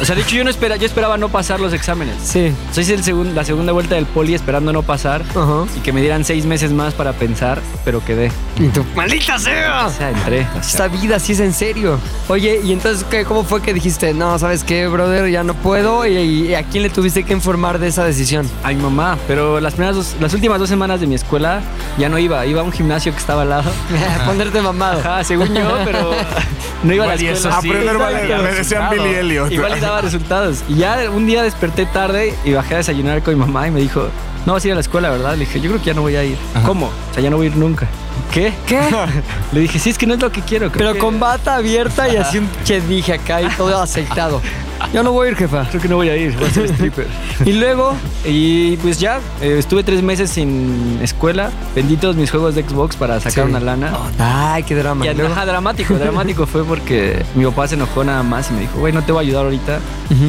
O 0.01 0.05
sea, 0.05 0.15
de 0.15 0.21
hecho 0.21 0.35
yo 0.35 0.43
no 0.43 0.49
espera, 0.49 0.75
yo 0.75 0.85
esperaba 0.85 1.17
no 1.17 1.29
pasar 1.29 1.59
los 1.59 1.73
exámenes. 1.73 2.15
sí. 2.21 2.53
O 2.69 2.73
sea, 2.73 2.83
hice 2.83 2.93
el 2.93 3.03
segun- 3.03 3.33
la 3.33 3.43
segunda 3.43 3.71
vuelta 3.73 3.95
del 3.95 4.05
poli 4.05 4.33
esperando 4.35 4.71
no 4.73 4.83
pasar 4.83 5.21
Ajá. 5.31 5.65
y 5.75 5.79
que 5.81 5.91
me 5.91 6.01
dieran 6.01 6.23
seis 6.25 6.45
meses 6.45 6.71
más 6.71 6.93
para 6.93 7.13
pensar, 7.13 7.61
pero 7.83 8.03
quedé. 8.03 8.31
Y 8.59 8.67
tú, 8.67 8.85
¡maldita 8.95 9.37
sea! 9.39 9.87
O 9.87 9.91
sea, 9.91 10.09
entré. 10.11 10.45
Esta 10.59 10.87
vida 10.87 11.19
sí 11.19 11.33
es 11.33 11.39
en 11.39 11.53
serio. 11.53 11.99
Oye, 12.27 12.59
¿y 12.63 12.73
entonces 12.73 13.05
qué, 13.09 13.23
cómo 13.25 13.43
fue 13.43 13.61
que 13.61 13.73
dijiste, 13.77 14.13
no, 14.13 14.37
sabes 14.39 14.63
qué, 14.63 14.87
brother, 14.87 15.29
ya 15.29 15.43
no 15.43 15.53
puedo? 15.53 16.05
¿Y, 16.05 16.17
y 16.47 16.55
a 16.55 16.63
quién 16.63 16.83
le 16.83 16.89
tuviste 16.89 17.23
que 17.23 17.33
informar 17.33 17.79
de 17.79 17.87
esa 17.87 18.03
decisión? 18.05 18.49
A 18.63 18.69
mi 18.69 18.75
mamá, 18.75 19.17
pero 19.27 19.59
las 19.59 19.73
primeras 19.73 19.95
dos- 19.95 20.15
las 20.19 20.33
últimas 20.33 20.59
dos 20.59 20.69
semanas 20.69 20.99
de 20.99 21.07
mi 21.07 21.15
escuela 21.15 21.61
ya 21.97 22.09
no 22.09 22.17
iba, 22.19 22.45
iba 22.45 22.61
a 22.61 22.63
un 22.63 22.71
gimnasio 22.71 23.11
que 23.13 23.19
estaba 23.19 23.41
al 23.43 23.49
lado. 23.49 23.71
Ponerte 24.25 24.61
mamado. 24.61 24.99
Ajá, 24.99 25.23
según 25.23 25.53
yo, 25.53 25.69
pero 25.85 26.11
no 26.83 26.93
iba 26.93 27.03
a 27.05 27.07
la 27.07 27.13
escuela. 27.15 27.35
sí. 27.61 27.67
Aprender 27.69 27.97
vale, 27.97 28.37
me 28.37 28.51
decían 28.53 28.89
Billy 28.89 29.13
Elliot. 29.15 29.51
Igual 29.51 29.77
y 29.77 29.79
daba 29.81 30.01
resultados. 30.01 30.63
Y 30.67 30.75
ya 30.75 31.09
un 31.13 31.25
día 31.25 31.43
desperté 31.43 31.85
tarde 31.85 32.33
y 32.45 32.51
bajé 32.53 32.75
a 32.75 32.77
desayunar 32.77 33.21
con 33.23 33.33
mi 33.33 33.39
mamá 33.39 33.67
y 33.67 33.71
me 33.71 33.79
dijo, 33.79 34.07
no 34.47 34.53
vas 34.53 34.63
a 34.63 34.67
ir 34.67 34.71
a 34.71 34.75
la 34.75 34.81
escuela, 34.81 35.09
¿verdad? 35.11 35.33
Le 35.33 35.39
dije, 35.41 35.59
yo 35.61 35.69
creo 35.69 35.79
que 35.81 35.87
ya 35.87 35.93
no 35.93 36.01
voy 36.01 36.15
a 36.15 36.23
ir. 36.23 36.37
¿Cómo? 36.65 36.87
O 36.87 37.13
sea, 37.13 37.21
ya 37.21 37.29
no 37.29 37.35
voy 37.37 37.47
a 37.47 37.49
ir 37.49 37.57
nunca. 37.57 37.85
¿Qué? 38.33 38.53
¿Qué? 38.65 38.79
Le 39.51 39.59
dije, 39.59 39.77
sí, 39.77 39.89
es 39.89 39.97
que 39.97 40.07
no 40.07 40.13
es 40.15 40.21
lo 40.21 40.31
que 40.31 40.41
quiero. 40.41 40.71
Pero 40.71 40.93
que- 40.93 40.99
con 40.99 41.19
bata 41.19 41.55
abierta 41.57 42.07
y 42.09 42.15
así 42.15 42.39
un 42.39 42.49
que 42.65 42.79
dije 42.81 43.13
acá 43.13 43.41
y 43.41 43.49
todo 43.49 43.79
aceitado. 43.81 44.41
Yo 44.93 45.03
no 45.03 45.11
voy 45.11 45.27
a 45.27 45.31
ir, 45.31 45.37
jefa. 45.37 45.67
Creo 45.69 45.81
que 45.81 45.87
no 45.89 45.95
voy 45.97 46.09
a 46.09 46.15
ir, 46.15 46.33
voy 46.37 46.47
a 46.47 46.51
ser 46.51 46.65
stripper. 46.71 47.07
Y 47.45 47.51
luego, 47.53 47.93
y 48.25 48.77
pues 48.77 48.99
ya, 48.99 49.19
eh, 49.41 49.55
estuve 49.59 49.83
tres 49.83 50.01
meses 50.01 50.29
sin 50.29 50.99
escuela, 51.01 51.51
vendí 51.75 51.97
todos 51.97 52.15
mis 52.15 52.31
juegos 52.31 52.55
de 52.55 52.63
Xbox 52.63 52.95
para 52.95 53.19
sacar 53.19 53.45
Sí. 53.45 53.49
una 53.49 53.59
lana. 53.59 53.91
ay, 54.19 54.63
qué 54.63 54.75
drama. 54.75 55.05
Y 55.05 55.09
ajá, 55.09 55.45
dramático, 55.45 55.93
dramático 55.95 56.45
fue 56.45 56.63
porque 56.63 57.21
mi 57.35 57.43
papá 57.45 57.67
se 57.67 57.75
enojó 57.75 58.03
nada 58.03 58.23
más 58.23 58.49
y 58.49 58.53
me 58.53 58.61
dijo, 58.61 58.79
güey, 58.79 58.93
no 58.93 59.01
te 59.03 59.11
voy 59.11 59.25
a 59.25 59.27
ayudar 59.27 59.45
ahorita 59.45 59.79
Ujú. 60.11 60.25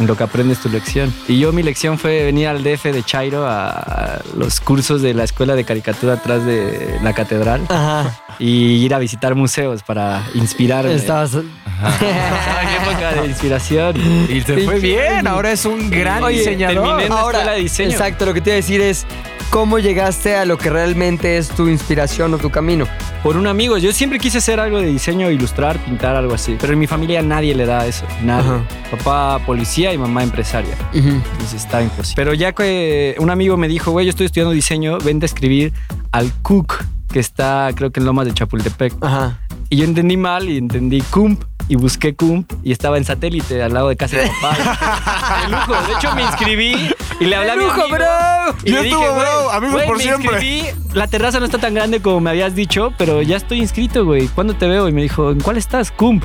En 0.00 0.06
lo 0.06 0.16
que 0.16 0.24
aprendes 0.24 0.58
tu 0.58 0.68
lección. 0.68 1.12
Y 1.28 1.38
yo 1.38 1.52
mi 1.52 1.62
lección 1.62 1.98
fue 1.98 2.24
venir 2.24 2.48
al 2.48 2.64
DF 2.64 2.84
de 2.86 3.02
Chairo 3.04 3.46
a, 3.46 4.20
los 4.36 4.60
cursos 4.60 5.02
de 5.02 5.14
la 5.14 5.24
escuela 5.24 5.54
de 5.54 5.64
caricatura 5.64 6.14
atrás 6.14 6.44
de 6.44 6.98
la 7.02 7.12
catedral 7.12 7.66
Ajá. 7.68 8.24
Y 8.40 8.84
ir 8.84 8.94
a 8.94 8.98
visitar 8.98 9.34
museos 9.34 9.82
para 9.82 10.24
inspirarme. 10.34 10.94
Estabas. 10.94 11.34
Estaba 11.34 12.62
en 12.62 12.82
época 12.82 13.22
de 13.22 13.28
inspiración. 13.28 13.96
Y 14.28 14.40
te 14.40 14.64
fue 14.64 14.80
bien, 14.80 15.26
ahora 15.26 15.52
es 15.52 15.64
un 15.66 15.90
gran 15.90 16.22
Oye, 16.22 16.38
diseñador. 16.38 16.84
terminé 16.84 17.04
en 17.04 17.10
la 17.10 17.20
escuela 17.20 17.52
de 17.52 17.60
diseño. 17.60 17.90
Exacto, 17.90 18.26
lo 18.26 18.34
que 18.34 18.40
te 18.40 18.50
iba 18.50 18.54
a 18.54 18.56
decir 18.56 18.80
es 18.80 19.06
cómo 19.50 19.78
llegaste 19.78 20.36
a 20.36 20.44
lo 20.44 20.56
que 20.56 20.70
realmente 20.70 21.36
es 21.36 21.48
tu 21.48 21.68
inspiración 21.68 22.32
o 22.32 22.38
tu 22.38 22.50
camino. 22.50 22.86
Por 23.22 23.36
un 23.36 23.46
amigo, 23.46 23.76
yo 23.76 23.92
siempre 23.92 24.18
quise 24.18 24.38
hacer 24.38 24.58
algo 24.58 24.80
de 24.80 24.86
diseño, 24.86 25.30
ilustrar, 25.30 25.78
pintar, 25.78 26.16
algo 26.16 26.34
así. 26.34 26.56
Pero 26.58 26.72
en 26.72 26.78
mi 26.78 26.86
familia 26.86 27.20
nadie 27.22 27.54
le 27.54 27.66
da 27.66 27.86
eso, 27.86 28.06
nadie. 28.22 28.48
Ajá. 28.48 28.64
Papá 28.90 29.44
policía 29.44 29.92
y 29.92 29.98
mamá 29.98 30.22
empresaria. 30.22 30.74
Entonces 30.94 31.54
está 31.54 31.82
imposible. 31.82 32.14
Pero 32.16 32.32
ya 32.34 32.52
que 32.52 33.16
un 33.18 33.28
amigo 33.28 33.58
me 33.58 33.68
dijo, 33.68 33.90
güey, 33.90 34.06
yo 34.06 34.10
estoy 34.10 34.26
estudiando 34.26 34.52
diseño, 34.52 34.98
vente 34.98 35.24
a 35.24 35.28
escribir 35.28 35.72
al 36.12 36.32
Cook, 36.42 36.84
que 37.12 37.18
está 37.20 37.70
creo 37.74 37.90
que 37.90 38.00
en 38.00 38.06
Lomas 38.06 38.26
de 38.26 38.34
Chapultepec. 38.34 38.94
Ajá. 39.02 39.38
Y 39.68 39.76
yo 39.78 39.84
entendí 39.84 40.16
mal 40.16 40.48
y 40.48 40.58
entendí 40.58 41.00
Kump. 41.02 41.42
y 41.68 41.76
busqué 41.76 42.14
CUMP 42.16 42.50
y 42.64 42.72
estaba 42.72 42.98
en 42.98 43.04
satélite 43.04 43.62
al 43.62 43.72
lado 43.72 43.88
de 43.88 43.96
casa 43.96 44.16
de 44.16 44.24
mi 44.24 44.30
papá. 44.40 44.56
De 45.46 45.48
lujo. 45.52 45.72
De 45.86 45.92
hecho, 45.94 46.14
me 46.16 46.22
inscribí 46.22 46.90
y 47.20 47.24
le 47.26 47.36
hablé 47.36 47.52
a 47.52 47.56
mi 47.56 47.64
lujo, 47.64 47.82
amigo. 47.82 47.96
bro! 47.98 48.54
Y 48.64 48.72
Ya 48.72 48.78
le 48.78 48.82
dije, 48.88 48.96
bro, 48.96 49.50
amigos 49.52 49.74
güey, 49.74 49.86
por 49.86 49.96
me 49.98 50.02
siempre. 50.02 50.30
inscribí, 50.32 50.64
la 50.94 51.06
terraza 51.06 51.38
no 51.38 51.44
está 51.44 51.58
tan 51.58 51.72
grande 51.74 52.00
como 52.02 52.18
me 52.20 52.30
habías 52.30 52.54
dicho, 52.56 52.92
pero 52.98 53.22
ya 53.22 53.36
estoy 53.36 53.60
inscrito, 53.60 54.04
güey. 54.04 54.26
¿Cuándo 54.28 54.54
te 54.54 54.66
veo? 54.66 54.88
Y 54.88 54.92
me 54.92 55.02
dijo, 55.02 55.30
¿en 55.30 55.40
cuál 55.40 55.56
estás? 55.56 55.92
CUMP. 55.92 56.24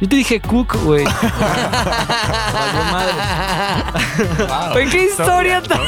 Yo 0.00 0.08
te 0.08 0.16
dije 0.16 0.40
Cook, 0.40 0.74
güey. 0.84 1.04
Madre. 4.50 4.88
Qué 4.90 5.04
historia 5.04 5.62
tan... 5.62 5.80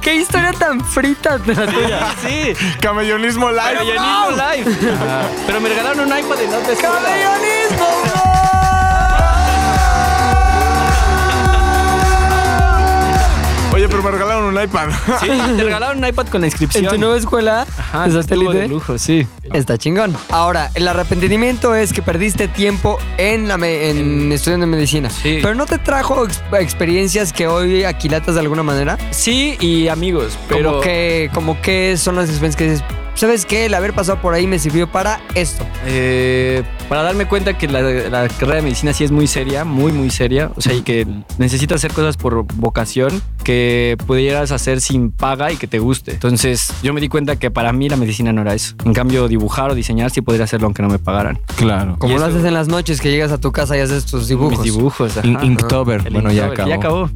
qué 0.00 0.16
historia 0.16 0.52
tan 0.52 0.84
frita 0.84 1.38
la 1.46 1.66
tuya. 1.66 2.14
Sí, 2.22 2.54
Camellonismo 2.80 3.50
live. 3.50 3.62
caballonismo 3.62 4.30
live. 4.30 4.76
Pero 5.46 5.60
me 5.60 5.68
regalaron 5.68 6.00
un 6.00 6.18
iPad 6.18 6.40
en 6.42 6.50
la 6.50 6.58
otra 6.58 6.72
escuela. 6.72 8.59
Oye, 13.72 13.88
pero 13.88 14.02
me 14.02 14.10
regalaron 14.10 14.44
un 14.56 14.60
iPad. 14.62 14.88
Sí, 15.20 15.28
te 15.56 15.62
regalaron 15.64 15.98
un 15.98 16.06
iPad 16.06 16.26
con 16.26 16.40
la 16.40 16.48
En 16.48 16.50
inscripción. 16.50 16.86
tu 16.88 16.98
nueva 16.98 17.16
escuela 17.16 17.66
Ajá, 17.78 18.08
de 18.08 18.20
satélite. 18.22 18.52
de 18.62 18.68
lujo, 18.68 18.98
sí. 18.98 19.26
Está 19.52 19.78
chingón. 19.78 20.16
Ahora, 20.30 20.70
el 20.74 20.88
arrepentimiento 20.88 21.74
es 21.76 21.92
que 21.92 22.02
perdiste 22.02 22.48
tiempo 22.48 22.98
en 23.16 23.46
la 23.48 23.56
me- 23.58 23.90
en 23.90 24.32
estudiando 24.32 24.66
medicina. 24.66 25.08
Sí. 25.08 25.38
Pero 25.40 25.54
no 25.54 25.66
te 25.66 25.78
trajo 25.78 26.24
ex- 26.24 26.42
experiencias 26.58 27.32
que 27.32 27.46
hoy 27.46 27.84
aquilatas 27.84 28.34
de 28.34 28.40
alguna 28.40 28.62
manera. 28.64 28.98
Sí, 29.12 29.56
y 29.60 29.86
amigos, 29.88 30.36
pero... 30.48 30.70
Como 30.70 30.80
que, 30.82 31.30
como 31.32 31.60
que 31.62 31.96
son 31.96 32.16
las 32.16 32.28
experiencias 32.28 32.56
que 32.56 32.70
dices, 32.70 32.84
¿sabes 33.14 33.46
qué? 33.46 33.66
El 33.66 33.74
haber 33.74 33.92
pasado 33.92 34.20
por 34.20 34.34
ahí 34.34 34.46
me 34.48 34.58
sirvió 34.58 34.90
para 34.90 35.20
esto. 35.34 35.64
Eh, 35.86 36.62
para 36.88 37.02
darme 37.02 37.26
cuenta 37.26 37.56
que 37.56 37.68
la, 37.68 37.82
la 37.82 38.28
carrera 38.28 38.56
de 38.56 38.62
medicina 38.62 38.92
sí 38.92 39.04
es 39.04 39.10
muy 39.12 39.26
seria, 39.28 39.64
muy, 39.64 39.92
muy 39.92 40.10
seria. 40.10 40.50
O 40.56 40.60
sea, 40.60 40.74
y 40.74 40.82
que 40.82 41.06
necesitas 41.38 41.76
hacer 41.76 41.92
cosas 41.92 42.16
por 42.16 42.44
vocación 42.54 43.22
que 43.50 43.96
pudieras 44.06 44.52
hacer 44.52 44.80
sin 44.80 45.10
paga 45.10 45.50
y 45.50 45.56
que 45.56 45.66
te 45.66 45.80
guste. 45.80 46.12
Entonces, 46.12 46.72
yo 46.84 46.92
me 46.92 47.00
di 47.00 47.08
cuenta 47.08 47.34
que 47.34 47.50
para 47.50 47.72
mí 47.72 47.88
la 47.88 47.96
medicina 47.96 48.32
no 48.32 48.42
era 48.42 48.54
eso. 48.54 48.76
En 48.84 48.94
cambio, 48.94 49.26
dibujar 49.26 49.70
o 49.72 49.74
diseñar 49.74 50.10
sí 50.12 50.20
podría 50.20 50.44
hacerlo 50.44 50.66
aunque 50.66 50.82
no 50.82 50.88
me 50.88 51.00
pagaran. 51.00 51.40
Claro. 51.56 51.96
Como 51.98 52.16
lo 52.16 52.24
haces 52.24 52.44
en 52.44 52.54
las 52.54 52.68
noches 52.68 53.00
que 53.00 53.10
llegas 53.10 53.32
a 53.32 53.38
tu 53.38 53.50
casa 53.50 53.76
y 53.76 53.80
haces 53.80 54.06
tus 54.06 54.28
dibujos. 54.28 54.60
Mis 54.60 54.72
dibujos, 54.72 55.16
ajá. 55.16 55.26
In- 55.26 55.42
Inktober. 55.42 56.08
Bueno, 56.12 56.30
ya 56.30 56.46
acabó. 56.46 56.68
ya 56.68 56.74
acabó. 56.76 57.10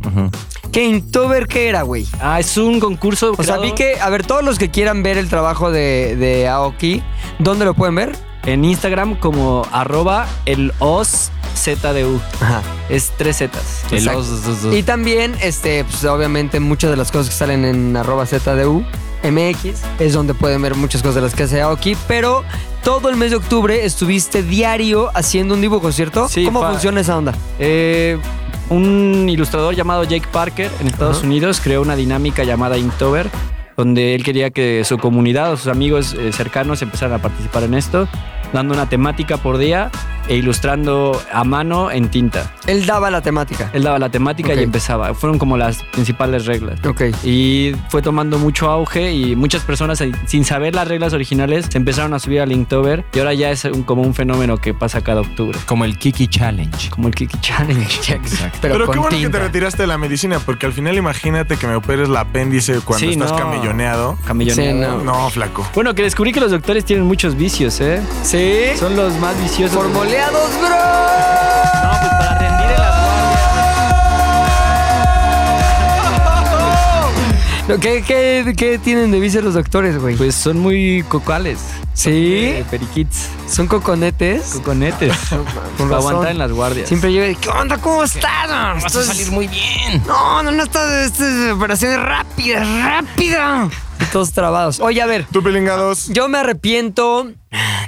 ¿Qué 0.72 0.84
Inktober 0.84 1.46
qué 1.46 1.68
era, 1.68 1.82
güey? 1.82 2.04
Ah, 2.20 2.40
es 2.40 2.56
un 2.56 2.80
concurso. 2.80 3.34
O 3.38 3.42
sea, 3.44 3.58
vi 3.58 3.72
que, 3.72 4.00
a 4.00 4.10
ver, 4.10 4.26
todos 4.26 4.42
los 4.44 4.58
que 4.58 4.70
quieran 4.70 5.04
ver 5.04 5.18
el 5.18 5.28
trabajo 5.28 5.70
de, 5.70 6.16
de 6.16 6.48
Aoki, 6.48 7.00
¿dónde 7.38 7.64
lo 7.64 7.74
pueden 7.74 7.94
ver? 7.94 8.16
En 8.46 8.64
Instagram 8.64 9.16
como 9.16 9.66
arroba 9.72 10.26
el 10.44 10.72
OSZDU. 10.78 12.20
Ajá. 12.40 12.62
Es 12.88 13.12
tres 13.16 13.38
Zetas. 13.38 13.82
El 13.90 14.06
os- 14.08 14.28
os- 14.28 14.64
os- 14.64 14.74
Y 14.74 14.82
también, 14.82 15.34
este, 15.40 15.84
pues 15.84 16.04
obviamente 16.04 16.60
muchas 16.60 16.90
de 16.90 16.96
las 16.96 17.10
cosas 17.10 17.28
que 17.30 17.34
salen 17.34 17.64
en 17.64 17.96
arroba 17.96 18.26
ZDU 18.26 18.84
MX 19.22 19.80
es 20.00 20.12
donde 20.12 20.34
pueden 20.34 20.60
ver 20.60 20.74
muchas 20.74 21.00
cosas 21.00 21.14
de 21.16 21.20
las 21.22 21.34
que 21.34 21.44
hace 21.44 21.62
Aoki, 21.62 21.96
pero 22.06 22.44
todo 22.82 23.08
el 23.08 23.16
mes 23.16 23.30
de 23.30 23.36
octubre 23.38 23.84
estuviste 23.86 24.42
diario 24.42 25.10
haciendo 25.14 25.54
un 25.54 25.62
dibujo, 25.62 25.90
¿cierto? 25.92 26.28
Sí, 26.28 26.44
¿Cómo 26.44 26.60
funciona 26.68 27.00
esa 27.00 27.16
onda? 27.16 27.32
Eh, 27.58 28.18
un 28.68 29.26
ilustrador 29.30 29.74
llamado 29.74 30.04
Jake 30.04 30.26
Parker 30.30 30.70
en 30.80 30.88
Estados. 30.88 31.22
Unidos 31.22 31.60
creó 31.64 31.80
una 31.80 31.96
dinámica 31.96 32.44
llamada 32.44 32.76
Inktober, 32.76 33.30
donde 33.76 34.14
él 34.14 34.22
quería 34.22 34.50
que 34.50 34.84
su 34.84 34.98
comunidad 34.98 35.52
o 35.52 35.56
sus 35.56 35.68
amigos 35.68 36.14
eh, 36.14 36.32
cercanos 36.32 36.82
empezaran 36.82 37.18
a 37.18 37.22
participar 37.22 37.64
en 37.64 37.74
esto, 37.74 38.08
dando 38.52 38.74
una 38.74 38.88
temática 38.88 39.36
por 39.36 39.58
día 39.58 39.90
e 40.28 40.36
ilustrando 40.36 41.20
a 41.32 41.44
mano 41.44 41.90
en 41.90 42.08
tinta. 42.08 42.52
Él 42.66 42.86
daba 42.86 43.10
la 43.10 43.20
temática. 43.22 43.70
Él 43.72 43.82
daba 43.84 43.98
la 43.98 44.08
temática 44.08 44.54
y 44.54 44.62
empezaba. 44.62 45.14
Fueron 45.14 45.38
como 45.38 45.56
las 45.56 45.82
principales 45.84 46.46
reglas. 46.46 46.78
Ok. 46.86 47.02
Y 47.24 47.72
fue 47.88 48.02
tomando 48.02 48.38
mucho 48.38 48.70
auge 48.70 49.12
y 49.12 49.36
muchas 49.36 49.62
personas 49.62 50.00
eh, 50.00 50.12
sin 50.26 50.44
saber 50.44 50.74
las 50.74 50.88
reglas 50.88 51.12
originales 51.12 51.66
se 51.70 51.78
empezaron 51.78 52.14
a 52.14 52.18
subir 52.18 52.40
al 52.40 52.52
Inktober 52.52 53.04
y 53.12 53.18
ahora 53.18 53.34
ya 53.34 53.50
es 53.50 53.64
un- 53.64 53.82
como 53.82 54.02
un 54.02 54.14
fenómeno 54.14 54.56
que 54.58 54.72
pasa 54.74 55.02
cada 55.02 55.20
octubre. 55.20 55.58
Como 55.66 55.84
el 55.84 55.98
Kiki 55.98 56.28
Challenge. 56.28 56.90
Como 56.90 57.08
el 57.08 57.14
Kiki 57.14 57.38
Challenge. 57.40 57.84
Exacto. 58.14 58.58
Pero, 58.62 58.74
Pero, 58.74 58.90
qué 58.90 58.98
bueno 58.98 59.18
que 59.18 59.28
te 59.28 59.38
retiraste 59.38 59.82
de 59.82 59.86
la 59.86 59.98
medicina, 59.98 60.38
porque 60.40 60.66
al 60.66 60.72
final 60.72 60.96
imagínate 60.96 61.56
que 61.56 61.66
me 61.66 61.74
operes 61.76 62.08
la 62.08 62.20
apéndice 62.20 62.80
cuando 62.80 63.06
Sí, 63.06 63.12
estás 63.12 63.32
no. 63.32 63.36
camelloneado. 63.38 64.16
Camelloneado. 64.26 65.00
Sí, 65.00 65.06
No, 65.06 65.30
flaco. 65.30 65.66
Bueno, 65.74 65.94
que 65.94 66.02
descubrí 66.02 66.32
que 66.32 66.40
los 66.40 66.50
doctores 66.50 66.84
tienen 66.84 67.04
muchos 67.06 67.36
vicios, 67.36 67.80
¿eh? 67.80 68.00
¿Sí? 68.22 68.76
Son 68.78 68.96
los 68.96 69.14
más 69.18 69.40
viciosos. 69.42 69.74
Formoleados, 70.14 70.50
bro. 70.60 70.68
No, 71.82 71.90
pues 72.00 72.12
para 72.12 72.38
rendir 72.38 72.70
en 72.70 72.78
las 72.78 72.94
No, 77.68 77.80
¿Qué, 77.80 78.02
qué, 78.06 78.54
qué 78.56 78.78
tienen 78.78 79.10
de 79.10 79.18
vicio 79.20 79.40
los 79.42 79.54
doctores, 79.54 79.98
güey? 80.00 80.16
Pues 80.16 80.34
son 80.34 80.60
muy 80.60 81.02
cocales. 81.08 81.58
¿Sí? 81.94 82.10
Eh, 82.10 82.64
periquits. 82.70 83.28
¿Son 83.48 83.66
coconetes? 83.66 84.50
Coconetes. 84.54 85.16
Con 85.30 85.44
para 85.44 85.90
razón. 85.90 85.92
aguantar 85.94 86.30
en 86.32 86.38
las 86.38 86.52
guardias. 86.52 86.88
Siempre 86.88 87.12
llego, 87.12 87.40
¿qué 87.40 87.48
onda? 87.48 87.78
¿Cómo 87.78 88.04
estás? 88.04 88.48
Vas 88.82 88.94
a 88.96 89.02
salir 89.04 89.30
muy 89.30 89.48
bien. 89.48 90.02
No, 90.06 90.42
no, 90.42 90.52
no, 90.52 90.62
esta, 90.62 91.04
esta 91.04 91.26
es 91.46 91.52
operación 91.52 92.00
rápida, 92.04 92.60
rápida. 92.84 93.68
Y 94.00 94.04
todos 94.06 94.32
trabados. 94.32 94.80
Oye, 94.80 95.00
a 95.00 95.06
ver, 95.06 95.24
Tú, 95.32 95.42
pilingados. 95.42 96.08
yo 96.08 96.28
me 96.28 96.38
arrepiento 96.38 97.30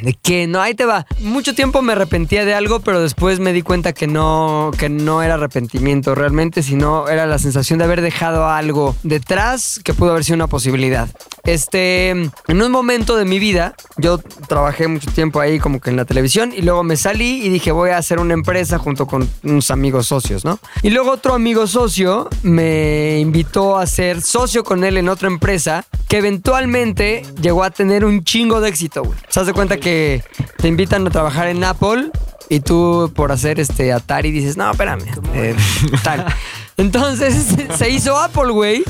de 0.03 0.15
que 0.15 0.47
no, 0.47 0.61
ahí 0.61 0.75
te 0.75 0.85
va. 0.85 1.07
Mucho 1.21 1.55
tiempo 1.55 1.83
me 1.83 1.93
arrepentía 1.93 2.45
de 2.45 2.55
algo, 2.55 2.81
pero 2.81 3.01
después 3.01 3.41
me 3.41 3.53
di 3.53 3.63
cuenta 3.63 3.93
que 3.93 4.07
no, 4.07 4.71
que 4.79 4.89
no 4.89 5.23
era 5.23 5.35
arrepentimiento 5.35 6.15
realmente, 6.15 6.63
sino 6.63 7.09
era 7.09 7.27
la 7.27 7.39
sensación 7.39 7.79
de 7.79 7.85
haber 7.85 8.01
dejado 8.01 8.49
algo 8.49 8.97
detrás 9.03 9.81
que 9.85 9.95
pudo 9.95 10.11
haber 10.11 10.25
sido 10.25 10.37
una 10.37 10.47
posibilidad. 10.47 11.09
Este, 11.45 12.11
en 12.11 12.63
un 12.63 12.73
momento 12.73 13.17
de 13.17 13.25
mi 13.25 13.39
vida, 13.39 13.75
yo 13.97 14.19
trabajé 14.19 14.89
mucho 14.89 15.11
tiempo 15.13 15.41
ahí 15.41 15.61
como 15.61 15.81
que 15.81 15.91
en 15.91 15.97
la 15.97 16.05
televisión 16.05 16.53
y 16.57 16.63
luego 16.63 16.83
me 16.83 16.97
salí 16.97 17.45
y 17.45 17.49
dije 17.49 17.71
voy 17.71 17.91
a 17.91 17.99
hacer 17.99 18.19
una 18.19 18.35
empresa 18.35 18.79
junto 18.79 19.07
con 19.07 19.29
unos 19.45 19.71
amigos 19.71 20.09
socios, 20.09 20.45
¿no? 20.45 20.59
Y 20.83 20.91
luego 20.91 21.13
otro 21.13 21.35
amigo 21.35 21.67
socio 21.67 22.29
me 22.43 23.19
invitó 23.21 23.77
a 23.77 23.87
ser 23.87 24.23
socio 24.23 24.65
con 24.65 24.83
él 24.83 24.97
en 24.97 25.09
otra 25.09 25.29
empresa 25.29 25.85
que 26.09 26.19
eventualmente 26.19 27.23
llegó 27.41 27.63
a 27.63 27.71
tener 27.71 28.05
un 28.05 28.25
chingo 28.25 28.61
de 28.61 28.69
éxito, 28.69 29.03
güey. 29.03 29.19
¿Se 29.29 29.41
das 29.41 29.47
de 29.47 29.53
cuenta 29.57 29.79
que 29.79 30.23
te 30.59 30.69
invitan 30.69 31.07
a 31.07 31.11
trabajar 31.11 31.49
en 31.49 31.65
Apple 31.65 32.11
y 32.49 32.61
tú 32.61 33.11
por 33.17 33.33
hacer 33.33 33.59
este 33.59 33.93
Atari 33.93 34.31
dices, 34.31 34.57
no, 34.57 34.71
espérame, 34.71 35.03
eh, 35.35 35.57
tal. 36.05 36.27
Entonces 36.77 37.57
se 37.77 37.91
hizo 37.91 38.19
Apple, 38.19 38.53
güey. 38.53 38.85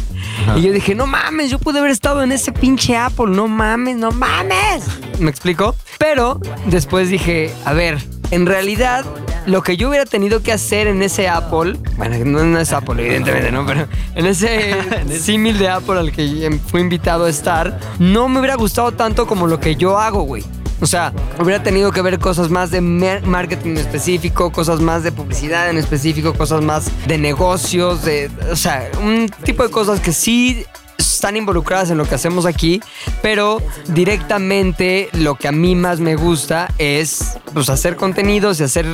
Y 0.57 0.63
yo 0.63 0.73
dije, 0.73 0.95
no 0.95 1.07
mames, 1.07 1.51
yo 1.51 1.59
pude 1.61 1.79
haber 1.79 1.93
estado 1.93 2.23
en 2.23 2.33
ese 2.33 2.51
pinche 2.51 2.97
Apple, 2.97 3.29
no 3.29 3.47
mames, 3.47 3.97
no 3.97 4.11
mames. 4.11 4.85
¿Me 5.21 5.31
explico? 5.31 5.77
Pero 5.99 6.41
después 6.67 7.09
dije, 7.09 7.55
a 7.65 7.73
ver, 7.73 8.05
en 8.33 8.45
realidad 8.45 9.05
lo 9.47 9.63
que 9.63 9.77
yo 9.77 9.89
hubiera 9.89 10.05
tenido 10.05 10.43
que 10.43 10.53
hacer 10.53 10.89
en 10.89 11.03
ese 11.03 11.29
Apple, 11.29 11.79
bueno, 11.97 12.17
no, 12.25 12.45
no 12.45 12.59
es 12.59 12.73
Apple, 12.73 13.05
evidentemente, 13.05 13.53
¿no? 13.53 13.65
Pero 13.65 13.87
en 14.15 14.27
ese 14.27 14.77
símil 15.21 15.59
de 15.59 15.69
Apple 15.69 15.99
al 15.99 16.13
que 16.13 16.61
fui 16.67 16.81
invitado 16.81 17.25
a 17.25 17.31
estar, 17.31 17.79
no 17.99 18.29
me 18.29 18.41
hubiera 18.41 18.57
gustado 18.57 18.93
tanto 18.93 19.27
como 19.27 19.47
lo 19.47 19.61
que 19.61 19.77
yo 19.77 19.99
hago, 19.99 20.23
güey. 20.23 20.45
O 20.81 20.87
sea, 20.87 21.13
hubiera 21.41 21.63
tenido 21.63 21.91
que 21.91 22.03
ver 22.03 22.19
cosas 22.19 22.51
más 22.51 22.71
de 22.71 22.83
marketing 22.83 23.71
en 23.71 23.79
específico, 23.79 24.53
cosas 24.53 24.81
más 24.81 25.03
de 25.03 25.13
publicidad 25.13 25.71
en 25.71 25.79
específico, 25.79 26.35
cosas 26.35 26.63
más 26.63 26.91
de 27.07 27.17
negocios, 27.17 28.05
de, 28.05 28.31
o 28.51 28.57
sea, 28.57 28.91
un 29.01 29.31
tipo 29.43 29.63
de 29.63 29.71
cosas 29.71 30.01
que 30.01 30.13
sí 30.13 30.67
están 30.99 31.37
involucradas 31.37 31.91
en 31.91 31.97
lo 31.97 32.05
que 32.05 32.15
hacemos 32.15 32.45
aquí, 32.45 32.83
pero 33.23 33.63
directamente 33.89 35.09
lo 35.13 35.37
que 35.37 35.49
a 35.49 35.53
mí 35.53 35.75
más 35.75 35.99
me 35.99 36.15
gusta 36.15 36.69
es 36.77 37.39
pues 37.55 37.71
hacer 37.71 37.97
contenidos 37.97 38.61
y 38.61 38.65
hacer 38.65 38.87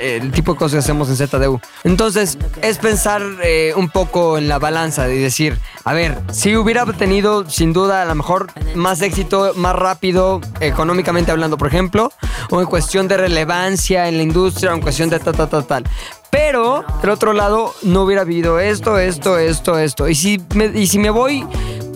el 0.00 0.32
tipo 0.32 0.52
de 0.52 0.58
cosas 0.58 0.72
que 0.72 0.78
hacemos 0.78 1.08
en 1.08 1.16
ZDU. 1.16 1.60
Entonces, 1.84 2.38
es 2.62 2.78
pensar 2.78 3.22
eh, 3.42 3.72
un 3.76 3.90
poco 3.90 4.38
en 4.38 4.48
la 4.48 4.58
balanza 4.58 5.08
y 5.08 5.18
decir, 5.18 5.58
a 5.84 5.92
ver, 5.92 6.18
si 6.32 6.56
hubiera 6.56 6.84
tenido 6.86 7.48
sin 7.48 7.72
duda 7.72 8.02
a 8.02 8.04
lo 8.04 8.14
mejor 8.14 8.48
más 8.74 9.02
éxito, 9.02 9.52
más 9.56 9.74
rápido, 9.76 10.40
económicamente 10.60 11.30
hablando, 11.30 11.58
por 11.58 11.68
ejemplo, 11.68 12.12
o 12.50 12.60
en 12.60 12.66
cuestión 12.66 13.08
de 13.08 13.16
relevancia 13.16 14.08
en 14.08 14.16
la 14.16 14.22
industria, 14.22 14.72
o 14.72 14.74
en 14.74 14.80
cuestión 14.80 15.10
de 15.10 15.18
tal, 15.18 15.36
tal, 15.36 15.48
tal, 15.48 15.66
tal. 15.66 15.84
Pero, 16.30 16.84
del 17.02 17.10
otro 17.10 17.32
lado, 17.32 17.74
no 17.82 18.02
hubiera 18.02 18.24
vivido 18.24 18.60
esto, 18.60 18.98
esto, 18.98 19.38
esto, 19.38 19.78
esto. 19.78 20.08
Y 20.08 20.14
si 20.14 20.40
me, 20.54 20.66
y 20.66 20.86
si 20.86 20.98
me 20.98 21.10
voy 21.10 21.44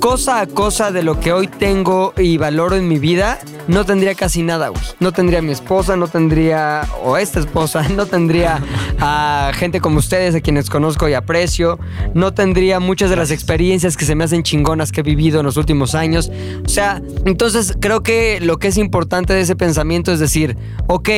cosa 0.04 0.42
a 0.42 0.46
cosa 0.46 0.92
de 0.92 1.02
lo 1.02 1.18
que 1.18 1.32
hoy 1.32 1.48
tengo 1.48 2.12
y 2.18 2.36
valoro 2.36 2.76
en 2.76 2.86
mi 2.86 2.98
vida, 2.98 3.38
no 3.68 3.86
tendría 3.86 4.14
casi 4.14 4.42
nada, 4.42 4.68
güey. 4.68 4.82
No 5.00 5.12
tendría 5.12 5.38
a 5.38 5.42
mi 5.42 5.50
esposa, 5.50 5.96
no 5.96 6.08
tendría, 6.08 6.86
o 7.02 7.16
esta 7.16 7.40
esposa, 7.40 7.88
no 7.96 8.04
tendría 8.04 8.62
a 9.00 9.50
gente 9.54 9.80
como 9.80 10.00
ustedes, 10.00 10.34
a 10.34 10.42
quienes 10.42 10.68
conozco 10.68 11.08
y 11.08 11.14
aprecio, 11.14 11.78
no 12.12 12.34
tendría 12.34 12.80
muchas 12.80 13.08
de 13.08 13.16
las 13.16 13.30
experiencias 13.30 13.96
que 13.96 14.04
se 14.04 14.14
me 14.14 14.24
hacen 14.24 14.42
chingonas 14.42 14.92
que 14.92 15.00
he 15.00 15.02
vivido 15.02 15.40
en 15.40 15.46
los 15.46 15.56
últimos 15.56 15.94
años. 15.94 16.30
O 16.66 16.68
sea, 16.68 17.00
entonces 17.24 17.72
creo 17.80 18.02
que 18.02 18.40
lo 18.42 18.58
que 18.58 18.68
es 18.68 18.76
importante 18.76 19.32
de 19.32 19.40
ese 19.40 19.56
pensamiento 19.56 20.12
es 20.12 20.20
decir, 20.20 20.54
ok, 20.86 21.08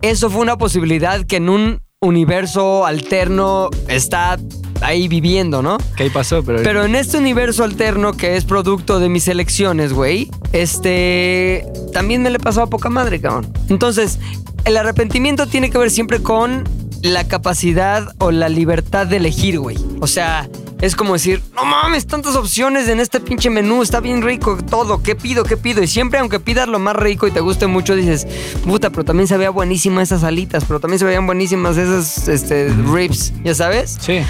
eso 0.00 0.30
fue 0.30 0.40
una 0.40 0.56
posibilidad 0.56 1.22
que 1.26 1.36
en 1.36 1.50
un 1.50 1.82
universo 2.00 2.86
alterno 2.86 3.68
está 3.88 4.38
ahí 4.82 5.08
viviendo, 5.08 5.62
¿no? 5.62 5.78
¿Qué 5.96 6.04
ahí 6.04 6.10
pasó? 6.10 6.42
Pero, 6.42 6.62
Pero 6.62 6.84
en 6.84 6.94
este 6.94 7.18
universo 7.18 7.64
alterno 7.64 8.12
que 8.12 8.36
es 8.36 8.44
producto 8.44 9.00
de 9.00 9.08
mis 9.08 9.28
elecciones, 9.28 9.92
güey, 9.92 10.30
este 10.52 11.66
también 11.92 12.22
me 12.22 12.30
le 12.30 12.38
pasó 12.38 12.62
a 12.62 12.66
poca 12.66 12.88
madre, 12.88 13.20
cabrón. 13.20 13.52
Entonces, 13.68 14.18
el 14.64 14.76
arrepentimiento 14.76 15.46
tiene 15.46 15.70
que 15.70 15.78
ver 15.78 15.90
siempre 15.90 16.22
con 16.22 16.64
la 17.02 17.26
capacidad 17.26 18.14
o 18.18 18.30
la 18.30 18.48
libertad 18.48 19.06
de 19.06 19.16
elegir, 19.16 19.58
güey. 19.58 19.76
O 20.00 20.06
sea, 20.06 20.48
es 20.80 20.96
como 20.96 21.12
decir, 21.12 21.42
no 21.54 21.64
mames, 21.64 22.06
tantas 22.06 22.34
opciones 22.34 22.88
en 22.88 22.98
este 22.98 23.20
pinche 23.20 23.50
menú, 23.50 23.82
está 23.82 24.00
bien 24.00 24.22
rico 24.22 24.58
todo, 24.68 25.02
¿qué 25.02 25.14
pido? 25.14 25.44
¿Qué 25.44 25.56
pido? 25.56 25.82
Y 25.82 25.86
siempre, 25.86 26.18
aunque 26.18 26.40
pidas 26.40 26.68
lo 26.68 26.78
más 26.78 26.96
rico 26.96 27.28
y 27.28 27.30
te 27.30 27.40
guste 27.40 27.68
mucho, 27.68 27.94
dices, 27.94 28.26
puta, 28.64 28.90
pero 28.90 29.04
también 29.04 29.28
se 29.28 29.36
veían 29.36 29.54
buenísimas 29.54 30.08
esas 30.08 30.24
alitas, 30.24 30.64
pero 30.64 30.80
también 30.80 30.98
se 30.98 31.04
veían 31.04 31.26
buenísimas 31.26 31.76
esas 31.76 32.28
este, 32.28 32.68
ribs, 32.92 33.32
¿ya 33.44 33.54
sabes? 33.54 33.96
Sí. 34.00 34.22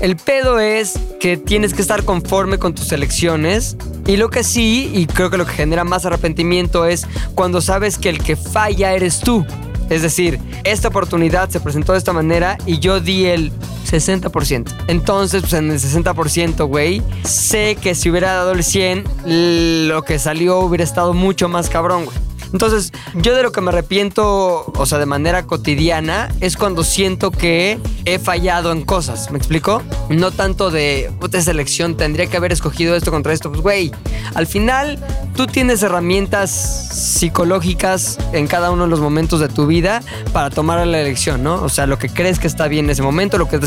El 0.00 0.16
pedo 0.16 0.60
es 0.60 0.98
que 1.18 1.36
tienes 1.36 1.74
que 1.74 1.82
estar 1.82 2.04
conforme 2.04 2.58
con 2.58 2.74
tus 2.74 2.92
elecciones. 2.92 3.76
Y 4.06 4.16
lo 4.16 4.30
que 4.30 4.42
sí, 4.42 4.90
y 4.94 5.06
creo 5.06 5.30
que 5.30 5.36
lo 5.36 5.46
que 5.46 5.52
genera 5.52 5.84
más 5.84 6.06
arrepentimiento 6.06 6.86
es 6.86 7.06
cuando 7.34 7.60
sabes 7.60 7.98
que 7.98 8.08
el 8.08 8.22
que 8.22 8.36
falla 8.36 8.92
eres 8.92 9.20
tú. 9.20 9.44
Es 9.90 10.02
decir, 10.02 10.38
esta 10.64 10.88
oportunidad 10.88 11.48
se 11.48 11.60
presentó 11.60 11.92
de 11.92 11.98
esta 11.98 12.12
manera 12.12 12.58
y 12.66 12.78
yo 12.78 13.00
di 13.00 13.26
el 13.26 13.52
60%. 13.88 14.70
Entonces, 14.86 15.42
pues 15.42 15.52
en 15.54 15.70
el 15.70 15.78
60%, 15.78 16.66
güey, 16.66 17.02
sé 17.24 17.76
que 17.80 17.94
si 17.94 18.10
hubiera 18.10 18.34
dado 18.34 18.52
el 18.52 18.62
100, 18.62 19.88
lo 19.88 20.02
que 20.02 20.18
salió 20.18 20.60
hubiera 20.60 20.84
estado 20.84 21.14
mucho 21.14 21.48
más 21.48 21.70
cabrón, 21.70 22.04
güey. 22.04 22.16
Entonces, 22.52 22.92
yo 23.14 23.34
de 23.34 23.42
lo 23.42 23.52
que 23.52 23.60
me 23.60 23.70
arrepiento, 23.70 24.72
o 24.74 24.86
sea, 24.86 24.98
de 24.98 25.06
manera 25.06 25.46
cotidiana, 25.46 26.34
es 26.40 26.56
cuando 26.56 26.84
siento 26.84 27.30
que 27.30 27.78
he 28.04 28.18
fallado 28.18 28.72
en 28.72 28.84
cosas. 28.84 29.30
¿Me 29.30 29.38
explico? 29.38 29.82
No 30.08 30.30
tanto 30.30 30.70
de, 30.70 31.10
puta, 31.20 31.38
esa 31.38 31.50
elección, 31.50 31.96
tendría 31.96 32.26
que 32.26 32.36
haber 32.36 32.52
escogido 32.52 32.94
esto 32.96 33.10
contra 33.10 33.32
esto. 33.32 33.50
Pues, 33.50 33.60
güey, 33.60 33.92
al 34.34 34.46
final 34.46 34.98
tú 35.34 35.46
tienes 35.46 35.82
herramientas 35.82 36.50
psicológicas 36.92 38.18
en 38.32 38.46
cada 38.46 38.70
uno 38.70 38.84
de 38.84 38.90
los 38.90 39.00
momentos 39.00 39.40
de 39.40 39.48
tu 39.48 39.66
vida 39.66 40.02
para 40.32 40.50
tomar 40.50 40.86
la 40.86 41.00
elección, 41.00 41.42
¿no? 41.42 41.62
O 41.62 41.68
sea, 41.68 41.86
lo 41.86 41.98
que 41.98 42.08
crees 42.08 42.38
que 42.38 42.46
está 42.46 42.68
bien 42.68 42.86
en 42.86 42.90
ese 42.90 43.02
momento, 43.02 43.38
lo 43.38 43.48
que 43.48 43.58
te, 43.58 43.66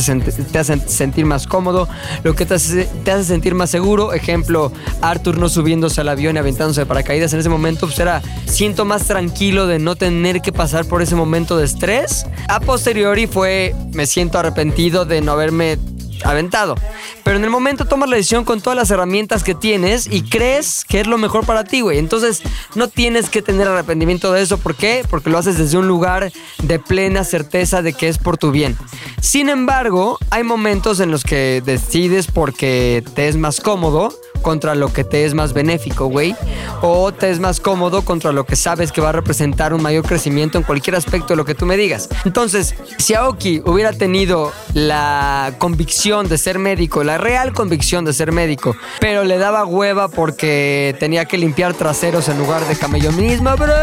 hace 0.59 0.79
sentir 0.87 1.25
más 1.25 1.47
cómodo, 1.47 1.87
lo 2.23 2.35
que 2.35 2.45
te 2.45 2.55
hace, 2.55 2.85
te 3.03 3.11
hace 3.11 3.25
sentir 3.25 3.55
más 3.55 3.69
seguro. 3.69 4.13
Ejemplo, 4.13 4.71
Arthur 5.01 5.37
no 5.37 5.49
subiéndose 5.49 6.01
al 6.01 6.09
avión 6.09 6.35
y 6.35 6.39
aventándose 6.39 6.81
de 6.81 6.85
paracaídas 6.85 7.33
en 7.33 7.39
ese 7.39 7.49
momento, 7.49 7.87
pues 7.87 7.99
era, 7.99 8.21
más 8.85 9.05
tranquilo 9.05 9.67
de 9.67 9.79
no 9.79 9.95
tener 9.95 10.41
que 10.41 10.51
pasar 10.51 10.85
por 10.85 11.01
ese 11.01 11.15
momento 11.15 11.57
de 11.57 11.65
estrés. 11.65 12.25
A 12.47 12.59
posteriori 12.59 13.27
fue, 13.27 13.75
me 13.93 14.05
siento 14.05 14.39
arrepentido 14.39 15.05
de 15.05 15.21
no 15.21 15.33
haberme 15.33 15.77
aventado. 16.23 16.75
Pero 17.23 17.37
en 17.37 17.43
el 17.43 17.49
momento 17.49 17.85
tomas 17.85 18.09
la 18.09 18.15
decisión 18.15 18.45
con 18.45 18.61
todas 18.61 18.77
las 18.77 18.91
herramientas 18.91 19.43
que 19.43 19.55
tienes 19.55 20.07
y 20.09 20.23
crees 20.23 20.85
que 20.85 21.01
es 21.01 21.07
lo 21.07 21.17
mejor 21.17 21.45
para 21.45 21.63
ti, 21.63 21.81
güey. 21.81 21.97
Entonces 21.97 22.41
no 22.75 22.87
tienes 22.87 23.29
que 23.29 23.41
tener 23.41 23.67
arrepentimiento 23.67 24.31
de 24.31 24.41
eso. 24.41 24.57
¿Por 24.57 24.75
qué? 24.75 25.05
Porque 25.09 25.29
lo 25.29 25.37
haces 25.37 25.57
desde 25.57 25.77
un 25.77 25.87
lugar 25.87 26.31
de 26.63 26.79
plena 26.79 27.23
certeza 27.23 27.81
de 27.81 27.93
que 27.93 28.07
es 28.07 28.17
por 28.17 28.37
tu 28.37 28.51
bien. 28.51 28.77
Sin 29.21 29.49
embargo, 29.49 30.17
hay 30.29 30.43
momentos 30.43 30.99
en 30.99 31.11
los 31.11 31.23
que 31.23 31.61
decides 31.65 32.27
porque 32.27 33.03
te 33.15 33.27
es 33.27 33.37
más 33.37 33.61
cómodo 33.61 34.13
contra 34.41 34.75
lo 34.75 34.91
que 34.91 35.03
te 35.03 35.25
es 35.25 35.33
más 35.33 35.53
benéfico, 35.53 36.07
güey. 36.07 36.35
O 36.81 37.11
te 37.11 37.29
es 37.29 37.39
más 37.39 37.59
cómodo 37.59 38.03
contra 38.03 38.31
lo 38.31 38.45
que 38.45 38.55
sabes 38.55 38.91
que 38.91 39.01
va 39.01 39.09
a 39.09 39.13
representar 39.13 39.73
un 39.73 39.81
mayor 39.81 40.05
crecimiento 40.05 40.57
en 40.57 40.63
cualquier 40.63 40.95
aspecto 40.95 41.29
de 41.29 41.35
lo 41.35 41.45
que 41.45 41.55
tú 41.55 41.65
me 41.65 41.77
digas. 41.77 42.09
Entonces, 42.25 42.75
si 42.97 43.13
Aoki 43.13 43.61
hubiera 43.65 43.93
tenido 43.93 44.51
la 44.73 45.53
convicción 45.57 46.27
de 46.27 46.37
ser 46.37 46.59
médico, 46.59 47.03
la 47.03 47.17
real 47.17 47.53
convicción 47.53 48.05
de 48.05 48.13
ser 48.13 48.31
médico, 48.31 48.75
pero 48.99 49.23
le 49.23 49.37
daba 49.37 49.65
hueva 49.65 50.07
porque 50.07 50.95
tenía 50.99 51.25
que 51.25 51.37
limpiar 51.37 51.73
traseros 51.73 52.27
en 52.29 52.37
lugar 52.37 52.67
de 52.67 52.75
camellonismo, 52.75 53.55
bro. 53.55 53.73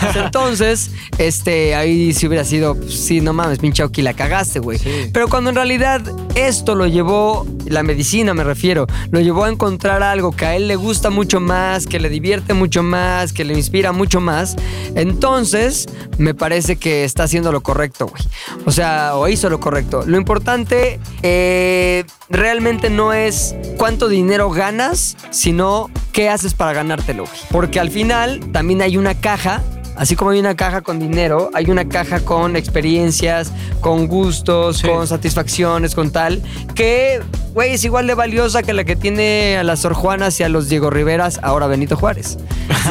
Pues 0.00 0.16
entonces, 0.24 0.90
este, 1.18 1.74
ahí 1.74 2.12
sí 2.12 2.26
hubiera 2.26 2.44
sido, 2.44 2.74
pues, 2.74 2.94
sí, 2.94 3.20
no 3.20 3.32
mames, 3.32 3.58
pinche 3.58 3.82
Aoki, 3.82 4.02
la 4.02 4.14
cagaste, 4.14 4.60
güey. 4.60 4.78
Pero 5.12 5.28
cuando 5.28 5.50
en 5.50 5.56
realidad 5.56 6.02
esto 6.34 6.74
lo 6.74 6.86
llevó, 6.86 7.46
la 7.66 7.82
medicina 7.82 8.34
me 8.34 8.44
refiero, 8.44 8.86
lo 9.10 9.20
llevó 9.20 9.44
a 9.44 9.48
encontrar 9.48 9.87
algo 9.90 10.32
que 10.32 10.46
a 10.46 10.56
él 10.56 10.68
le 10.68 10.76
gusta 10.76 11.10
mucho 11.10 11.40
más, 11.40 11.86
que 11.86 12.00
le 12.00 12.08
divierte 12.08 12.54
mucho 12.54 12.82
más, 12.82 13.32
que 13.32 13.44
le 13.44 13.54
inspira 13.54 13.92
mucho 13.92 14.20
más, 14.20 14.56
entonces 14.94 15.88
me 16.18 16.34
parece 16.34 16.76
que 16.76 17.04
está 17.04 17.24
haciendo 17.24 17.52
lo 17.52 17.62
correcto, 17.62 18.06
güey. 18.06 18.22
O 18.66 18.70
sea, 18.70 19.16
o 19.16 19.28
hizo 19.28 19.48
lo 19.50 19.60
correcto. 19.60 20.04
Lo 20.06 20.16
importante 20.16 21.00
eh, 21.22 22.04
realmente 22.28 22.90
no 22.90 23.12
es 23.12 23.54
cuánto 23.76 24.08
dinero 24.08 24.50
ganas, 24.50 25.16
sino 25.30 25.90
qué 26.12 26.28
haces 26.28 26.54
para 26.54 26.72
ganártelo, 26.72 27.24
güey. 27.24 27.38
Porque 27.50 27.80
al 27.80 27.90
final 27.90 28.40
también 28.52 28.82
hay 28.82 28.96
una 28.96 29.14
caja 29.14 29.62
Así 29.98 30.14
como 30.14 30.30
hay 30.30 30.38
una 30.38 30.54
caja 30.54 30.80
con 30.80 31.00
dinero, 31.00 31.50
hay 31.54 31.70
una 31.70 31.88
caja 31.88 32.20
con 32.20 32.54
experiencias, 32.54 33.52
con 33.80 34.06
gustos, 34.06 34.80
con 34.80 35.08
satisfacciones, 35.08 35.96
con 35.96 36.12
tal, 36.12 36.40
que, 36.76 37.20
güey, 37.52 37.72
es 37.72 37.84
igual 37.84 38.06
de 38.06 38.14
valiosa 38.14 38.62
que 38.62 38.72
la 38.72 38.84
que 38.84 38.94
tiene 38.94 39.58
a 39.58 39.64
las 39.64 39.80
Sor 39.80 39.94
Juanas 39.94 40.38
y 40.38 40.44
a 40.44 40.48
los 40.48 40.68
Diego 40.68 40.88
Riveras, 40.88 41.40
ahora 41.42 41.66
Benito 41.66 41.96
Juárez, 41.96 42.38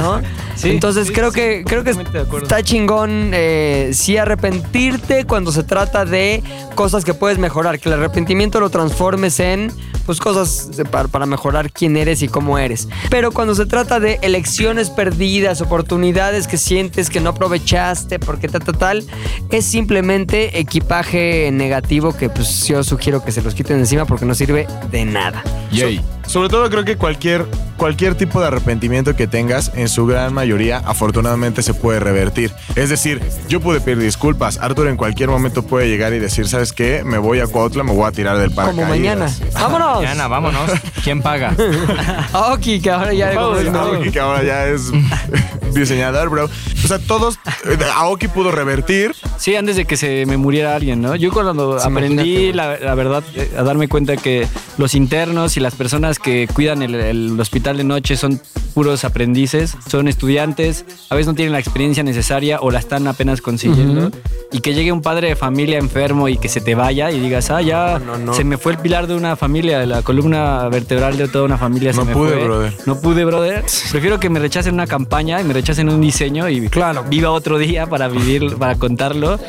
¿no? 0.01 0.21
Sí, 0.57 0.71
Entonces 0.71 1.09
sí, 1.09 1.13
creo 1.13 1.31
que 1.31 1.63
creo 1.63 1.83
que 1.83 1.91
está 1.91 2.63
chingón 2.63 3.29
eh, 3.31 3.91
sí 3.93 4.17
arrepentirte 4.17 5.25
cuando 5.25 5.51
se 5.51 5.61
trata 5.61 6.03
de 6.03 6.41
cosas 6.73 7.05
que 7.05 7.13
puedes 7.13 7.37
mejorar, 7.37 7.79
que 7.79 7.89
el 7.89 7.93
arrepentimiento 7.93 8.59
lo 8.59 8.71
transformes 8.71 9.39
en 9.39 9.71
pues 10.07 10.19
cosas 10.19 10.69
para, 10.89 11.09
para 11.09 11.25
mejorar 11.25 11.69
quién 11.71 11.97
eres 11.97 12.23
y 12.23 12.29
cómo 12.29 12.57
eres. 12.57 12.87
Pero 13.09 13.31
cuando 13.31 13.53
se 13.53 13.65
trata 13.65 13.99
de 13.99 14.17
elecciones 14.23 14.89
perdidas, 14.89 15.61
oportunidades 15.61 16.47
que 16.47 16.57
sientes 16.57 17.09
que 17.09 17.19
no 17.19 17.31
aprovechaste 17.31 18.17
porque 18.17 18.47
tal, 18.47 18.63
tal, 18.63 18.77
tal, 18.77 19.05
es 19.51 19.65
simplemente 19.65 20.59
equipaje 20.59 21.49
negativo 21.51 22.15
que 22.15 22.29
pues 22.29 22.65
yo 22.65 22.83
sugiero 22.83 23.23
que 23.23 23.33
se 23.33 23.41
los 23.41 23.53
quiten 23.53 23.77
encima 23.77 24.05
porque 24.05 24.25
no 24.25 24.33
sirve 24.33 24.65
de 24.89 25.05
nada. 25.05 25.43
Yay. 25.71 26.16
Sobre 26.27 26.49
todo 26.49 26.69
creo 26.69 26.83
que 26.85 26.97
cualquier, 26.97 27.45
cualquier 27.77 28.15
tipo 28.15 28.39
de 28.41 28.47
arrepentimiento 28.47 29.15
que 29.15 29.27
tengas, 29.27 29.71
en 29.75 29.87
su 29.89 30.05
gran 30.05 30.33
mayoría, 30.33 30.77
afortunadamente 30.85 31.63
se 31.63 31.73
puede 31.73 31.99
revertir. 31.99 32.53
Es 32.75 32.89
decir, 32.89 33.21
yo 33.47 33.59
pude 33.61 33.79
pedir 33.81 33.99
disculpas. 33.99 34.57
Arthur 34.59 34.87
en 34.87 34.97
cualquier 34.97 35.29
momento 35.29 35.63
puede 35.63 35.87
llegar 35.87 36.13
y 36.13 36.19
decir, 36.19 36.47
¿sabes 36.47 36.73
qué? 36.73 37.03
Me 37.05 37.17
voy 37.17 37.39
a 37.39 37.47
Cuautla, 37.47 37.83
me 37.83 37.93
voy 37.93 38.05
a 38.05 38.11
tirar 38.11 38.37
del 38.37 38.51
paracaídas. 38.51 38.85
Como 38.85 38.89
mañana. 38.89 39.31
¡Vámonos! 39.53 39.99
Diana, 40.01 40.27
vámonos. 40.27 40.71
¿Quién 41.03 41.21
paga? 41.21 41.55
Aoki, 42.33 42.79
que 42.81 42.91
ahora 42.91 43.13
ya... 43.13 43.31
Aoki, 43.31 44.11
que 44.11 44.19
ahora 44.19 44.43
ya 44.43 44.67
es 44.67 44.91
diseñador, 45.73 46.29
bro. 46.29 46.45
O 46.83 46.87
sea, 46.87 46.99
todos, 46.99 47.39
eh, 47.65 47.77
Aoki 47.95 48.27
pudo 48.27 48.51
revertir. 48.51 49.15
Sí, 49.37 49.55
antes 49.55 49.75
de 49.75 49.85
que 49.85 49.97
se 49.97 50.25
me 50.25 50.37
muriera 50.37 50.75
alguien, 50.75 51.01
¿no? 51.01 51.15
Yo 51.15 51.31
cuando 51.31 51.79
Sí, 51.79 51.87
aprendí, 51.87 52.53
la, 52.53 52.77
la 52.77 52.95
verdad, 52.95 53.23
eh, 53.35 53.51
a 53.57 53.63
darme 53.63 53.87
cuenta 53.87 54.17
que 54.17 54.47
los 54.77 54.95
internos 54.95 55.57
y 55.57 55.59
las 55.59 55.75
personas 55.75 56.16
que 56.19 56.47
cuidan 56.53 56.82
el, 56.82 56.95
el 56.95 57.39
hospital 57.39 57.77
de 57.77 57.84
noche 57.84 58.17
son 58.17 58.39
puros 58.73 59.03
aprendices, 59.06 59.75
son 59.89 60.08
estudiantes, 60.08 60.86
a 61.10 61.15
veces 61.15 61.27
no 61.27 61.34
tienen 61.34 61.51
la 61.51 61.60
experiencia 61.60 62.03
necesaria 62.03 62.60
o 62.62 62.69
la 62.69 62.80
están 62.80 63.08
apenas 63.08 63.41
consiguiendo. 63.41 64.12
Y 64.51 64.60
que 64.60 64.73
llegue 64.75 64.91
un 64.91 65.01
padre 65.01 65.30
de 65.30 65.36
familia 65.36 65.77
enfermo 65.80 66.27
y 66.30 66.38
que 66.38 66.47
se 66.47 66.62
te 66.62 66.75
vaya 66.75 67.10
y 67.12 67.19
digas, 67.19 67.49
ah, 67.49 67.62
ya 67.62 67.99
No, 67.99 68.17
no, 68.17 68.25
no. 68.27 68.34
se 68.34 68.43
me 68.43 68.58
fue 68.58 68.73
el 68.73 68.77
pilar 68.77 69.08
de 69.08 69.15
una 69.15 69.36
familia, 69.36 69.80
de 69.80 69.88
la 69.88 70.03
columna 70.03 70.69
vertebral 70.69 71.17
de 71.17 71.27
toda 71.27 71.45
una 71.45 71.58
familia. 71.58 71.91
se 71.91 71.99
No 71.99 72.06
me 72.06 72.13
pude, 72.13 72.34
fue. 72.34 72.43
brother. 72.43 72.73
No 72.86 73.01
pude, 73.01 73.25
brother. 73.25 73.63
Prefiero 73.91 74.19
que 74.19 74.30
me 74.30 74.39
rechacen 74.39 74.73
una 74.75 74.86
campaña 74.88 75.41
y 75.41 75.43
me 75.43 75.53
rechacen 75.53 75.89
un 75.89 75.99
diseño 75.99 76.47
y 76.47 76.69
Claro. 76.69 77.03
viva 77.10 77.32
otro 77.32 77.58
día 77.58 77.88
para 77.88 78.08
vivir, 78.08 78.56
para 78.58 78.75
contarlo, 78.75 79.39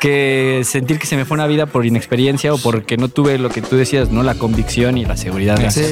que 0.00 0.62
sentir 0.64 0.98
que 0.98 1.06
se 1.06 1.16
me 1.16 1.24
fue 1.24 1.34
una 1.36 1.46
vida 1.46 1.66
por 1.66 1.84
inexperiencia 1.86 2.52
o 2.54 2.58
porque 2.58 2.96
no 2.96 3.08
tuve 3.08 3.38
lo 3.38 3.50
que 3.50 3.60
tú 3.62 3.76
decías, 3.76 4.10
¿no? 4.10 4.22
La 4.22 4.34
convicción 4.34 4.96
y 4.98 5.04
la 5.04 5.16
seguridad. 5.16 5.58
Sí. 5.70 5.82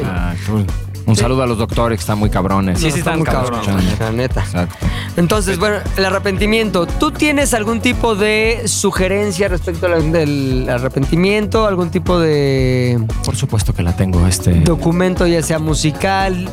Un 1.07 1.15
saludo 1.15 1.45
a 1.45 1.47
los 1.47 1.57
doctores 1.59 1.99
que 1.99 2.01
están 2.01 2.19
muy 2.19 2.31
cabrones. 2.31 2.81
Sí, 2.81 2.91
sí, 2.91 2.99
Está 2.99 3.15
están 3.15 3.19
muy 3.19 3.27
cabrones. 3.29 3.99
la 4.01 4.11
neta. 4.11 4.41
Exacto. 4.41 4.75
Entonces, 5.17 5.57
bueno, 5.57 5.77
el 5.97 6.05
arrepentimiento. 6.05 6.85
¿Tú 6.87 7.13
tienes 7.13 7.55
algún 7.55 7.81
tipo 7.81 8.17
de 8.17 8.63
sugerencia 8.67 9.47
respecto 9.47 9.87
al 9.87 10.69
arrepentimiento? 10.69 11.65
¿Algún 11.69 11.91
tipo 11.91 12.19
de 12.19 12.99
Por 13.25 13.37
supuesto 13.37 13.73
que 13.73 13.85
la 13.85 13.95
tengo, 13.95 14.27
este. 14.27 14.53
documento, 14.63 15.29
ya 15.29 15.43
sea 15.45 15.61
musical, 15.61 16.49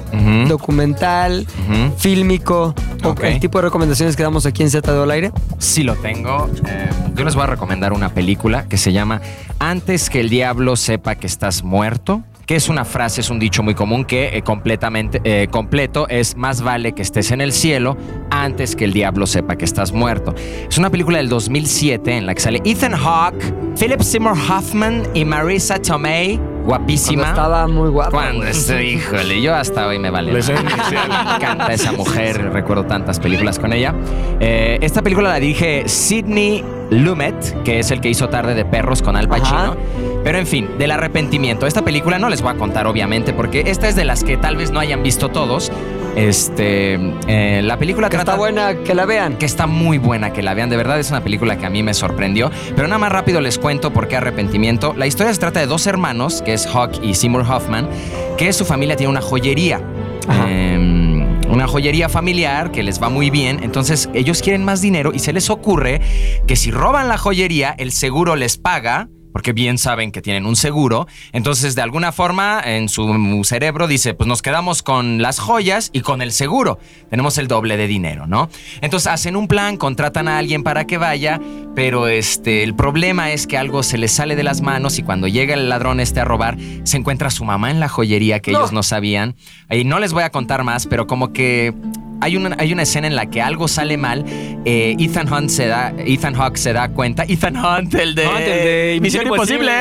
documental, 0.48 1.48
Ujú. 1.68 1.94
fílmico? 1.98 2.76
o 3.04 3.10
Ok. 3.10 3.24
el 3.24 3.40
tipo 3.40 3.58
de 3.58 3.64
recomendaciones 3.64 4.16
que 4.16 4.24
damos 4.24 4.46
aquí 4.46 4.62
en 4.64 4.70
Z 4.70 4.94
del 4.94 5.10
Aire? 5.12 5.32
Sí 5.58 5.84
lo 5.84 5.96
tengo. 5.96 6.48
Eh, 6.68 6.90
yo 7.16 7.26
les 7.26 7.34
voy 7.36 7.44
a 7.44 7.48
recomendar 7.48 7.92
una 7.92 8.10
película 8.10 8.66
que 8.70 8.78
se 8.78 8.94
llama 8.94 9.20
Antes 9.60 10.10
que 10.10 10.20
el 10.22 10.30
diablo 10.30 10.76
sepa 10.76 11.16
que 11.16 11.28
estás 11.28 11.64
muerto. 11.64 12.22
Que 12.46 12.56
es 12.56 12.70
una 12.70 12.86
frase, 12.86 13.22
es 13.22 13.30
un 13.30 13.40
dicho 13.40 13.64
muy 13.64 13.74
común 13.74 14.06
que 14.06 14.38
eh, 14.38 14.42
completamente 14.42 15.22
eh, 15.24 15.48
completo 15.50 16.08
es 16.10 16.36
más 16.36 16.62
vale 16.62 16.94
que 16.94 17.02
estés 17.02 17.32
en 17.32 17.42
el 17.42 17.54
cielo 17.54 17.98
antes 18.30 18.76
que 18.76 18.86
el 18.86 18.94
diablo 18.94 19.28
sepa 19.28 19.56
que 19.56 19.66
estás 19.66 19.92
muerto. 19.92 20.34
Es 20.70 20.78
una 20.78 20.90
película 20.90 21.18
del 21.18 21.30
2007 21.30 22.18
en 22.18 22.26
la 22.26 22.34
que 22.36 22.42
sale 22.42 22.62
Ethan 22.66 22.94
Hawke, 22.94 23.54
Philip 23.80 24.02
Seymour 24.02 24.38
Hoffman 24.38 25.04
y 25.14 25.24
Marisa 25.24 25.80
Tomei, 25.80 26.40
guapísima. 26.66 27.24
Cuando 27.24 27.42
estaba 27.42 27.68
muy 27.68 27.90
guapa. 27.90 28.12
Cuando 28.12 28.46
estoy, 28.46 28.86
híjole, 28.96 29.42
yo 29.42 29.56
hasta 29.56 29.88
hoy 29.88 30.00
me 30.00 30.10
vale. 30.10 30.32
Inicial. 30.32 30.64
Me 30.64 31.36
encanta 31.36 31.74
esa 31.74 31.92
mujer, 31.92 32.52
recuerdo 32.52 32.86
tantas 32.86 33.20
películas 33.20 33.58
con 33.58 33.72
ella. 33.72 33.94
Eh, 34.40 34.80
esta 34.82 35.02
película 35.02 35.30
la 35.30 35.40
dirige 35.40 35.84
Sidney 35.88 36.64
Lumet, 36.90 37.64
que 37.64 37.80
es 37.80 37.92
el 37.92 38.02
que 38.02 38.10
hizo 38.10 38.28
Tarde 38.30 38.54
de 38.54 38.66
Perros 38.66 39.02
con 39.02 39.16
Al 39.16 39.30
Pacino. 39.30 39.58
Ajá. 39.58 39.76
Pero 40.24 40.38
en 40.38 40.48
fin, 40.48 40.70
del 40.78 40.92
arrepentimiento. 40.92 41.68
Esta 41.68 41.84
película 41.84 42.18
no 42.20 42.30
les 42.30 42.42
voy 42.42 42.54
a 42.54 42.58
contar, 42.58 42.88
obviamente, 42.88 43.34
porque 43.34 43.64
esta 43.68 43.88
es 43.90 43.96
de 43.96 44.06
las 44.06 44.24
que 44.24 44.38
tal 44.38 44.56
vez 44.56 44.72
no 44.72 44.80
hayan 44.80 45.04
visto 45.04 45.30
todos. 45.30 45.72
Este, 46.16 46.94
eh, 47.28 47.62
la 47.64 47.78
película 47.78 48.08
Que 48.08 48.18
trata 48.18 48.34
está 48.34 48.38
buena, 48.40 48.76
que 48.76 48.94
la 48.94 49.06
vean. 49.06 49.38
que 49.38 49.46
está 49.46 49.68
muy 49.68 49.98
buena 49.98 50.32
que 50.32 50.44
la 50.44 50.54
vean. 50.54 50.70
De 50.70 50.78
verdad 50.78 51.00
es 51.00 51.10
una 51.10 51.24
película 51.24 51.58
que 51.58 51.66
a 51.66 51.70
mí 51.70 51.84
me 51.84 51.94
sorprendió. 51.94 52.52
Pero 52.76 52.88
nada 52.88 53.00
más 53.00 53.12
rápido 53.12 53.42
les 53.42 53.58
cuento 53.58 53.92
por 53.92 54.08
qué 54.08 54.16
arrepentimiento. 54.16 54.94
La 54.96 55.08
historia 55.08 55.34
se 55.34 55.40
trata 55.40 55.60
de 55.60 55.66
dos 55.66 55.88
hermanos, 55.88 56.42
que 56.42 56.54
es 56.54 56.68
Hawk 56.68 57.04
y 57.04 57.16
Seymour 57.16 57.42
Hoffman, 57.50 57.90
que 58.38 58.54
su 58.54 58.64
familia 58.66 58.96
tiene 58.96 59.10
una 59.12 59.22
joyería. 59.22 59.82
Ajá. 60.28 60.46
Eh, 60.48 61.28
una 61.50 61.68
joyería 61.68 62.10
familiar 62.10 62.72
que 62.72 62.84
les 62.84 63.02
va 63.02 63.10
muy 63.10 63.30
bien. 63.30 63.60
Entonces 63.64 64.10
ellos 64.14 64.42
quieren 64.42 64.64
más 64.64 64.82
dinero 64.82 65.12
y 65.14 65.20
se 65.20 65.34
les 65.34 65.50
ocurre 65.50 66.02
que 66.48 66.56
si 66.56 66.72
roban 66.72 67.08
la 67.08 67.18
joyería, 67.18 67.76
el 67.78 67.92
seguro 67.92 68.36
les 68.36 68.58
paga. 68.58 69.10
Porque 69.34 69.52
bien 69.52 69.78
saben 69.78 70.12
que 70.14 70.22
tienen 70.22 70.46
un 70.46 70.56
seguro. 70.56 71.08
Entonces, 71.34 71.76
de 71.76 71.82
alguna 71.82 72.12
forma, 72.14 72.62
en 72.64 72.88
su 72.88 73.42
cerebro 73.44 73.88
dice: 73.88 74.14
Pues 74.14 74.28
nos 74.28 74.42
quedamos 74.42 74.84
con 74.84 75.22
las 75.22 75.40
joyas 75.40 75.90
y 75.92 76.02
con 76.02 76.22
el 76.22 76.32
seguro. 76.32 76.80
Tenemos 77.10 77.38
el 77.38 77.48
doble 77.48 77.76
de 77.76 77.88
dinero, 77.88 78.28
¿no? 78.28 78.50
Entonces 78.82 79.08
hacen 79.08 79.36
un 79.36 79.48
plan, 79.48 79.76
contratan 79.78 80.28
a 80.28 80.38
alguien 80.38 80.64
para 80.64 80.86
que 80.86 80.98
vaya, 80.98 81.42
pero 81.76 82.08
este, 82.08 82.64
el 82.64 82.76
problema 82.76 83.32
es 83.32 83.48
que 83.48 83.58
algo 83.58 83.84
se 83.84 83.98
les 83.98 84.12
sale 84.12 84.36
de 84.36 84.44
las 84.44 84.62
manos 84.62 85.00
y 85.00 85.04
cuando 85.04 85.28
llega 85.28 85.56
el 85.56 85.68
ladrón 85.68 86.00
este 86.00 86.20
a 86.20 86.26
robar, 86.26 86.56
se 86.84 86.98
encuentra 86.98 87.30
a 87.30 87.32
su 87.32 87.44
mamá 87.44 87.72
en 87.72 87.80
la 87.80 87.90
joyería 87.90 88.40
que 88.40 88.52
No. 88.52 88.60
ellos 88.60 88.72
no 88.72 88.84
sabían. 88.84 89.36
Y 89.70 89.84
no 89.84 90.00
les 90.00 90.14
voy 90.14 90.24
a 90.24 90.30
contar 90.30 90.64
más, 90.64 90.86
pero 90.86 91.08
como 91.08 91.34
que 91.34 91.74
hay 92.24 92.38
una, 92.38 92.56
hay 92.60 92.74
una 92.74 92.84
escena 92.84 93.08
en 93.08 93.16
la 93.16 93.28
que 93.28 93.42
algo 93.42 93.68
sale 93.68 93.98
mal. 93.98 94.24
eh, 94.66 94.96
Ethan 95.00 95.32
Hunt 95.32 95.50
se 95.50 95.68
da, 95.68 95.94
Ethan 95.98 96.34
Hawke 96.36 96.58
se 96.58 96.74
da 96.74 96.90
cuenta. 96.90 97.24
Ethan 97.28 97.56
Hunt, 97.58 97.94
el 97.96 98.16
de, 98.16 98.28
Hunt, 98.28 98.40
el 98.40 98.46
de 98.46 99.00
Misión 99.02 99.28
Imposible. 99.28 99.72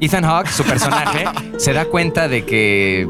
Ethan 0.00 0.24
Hawke, 0.24 0.48
su 0.50 0.64
personaje, 0.64 1.24
se 1.58 1.72
da 1.72 1.84
cuenta 1.86 2.28
de 2.28 2.44
que 2.44 3.06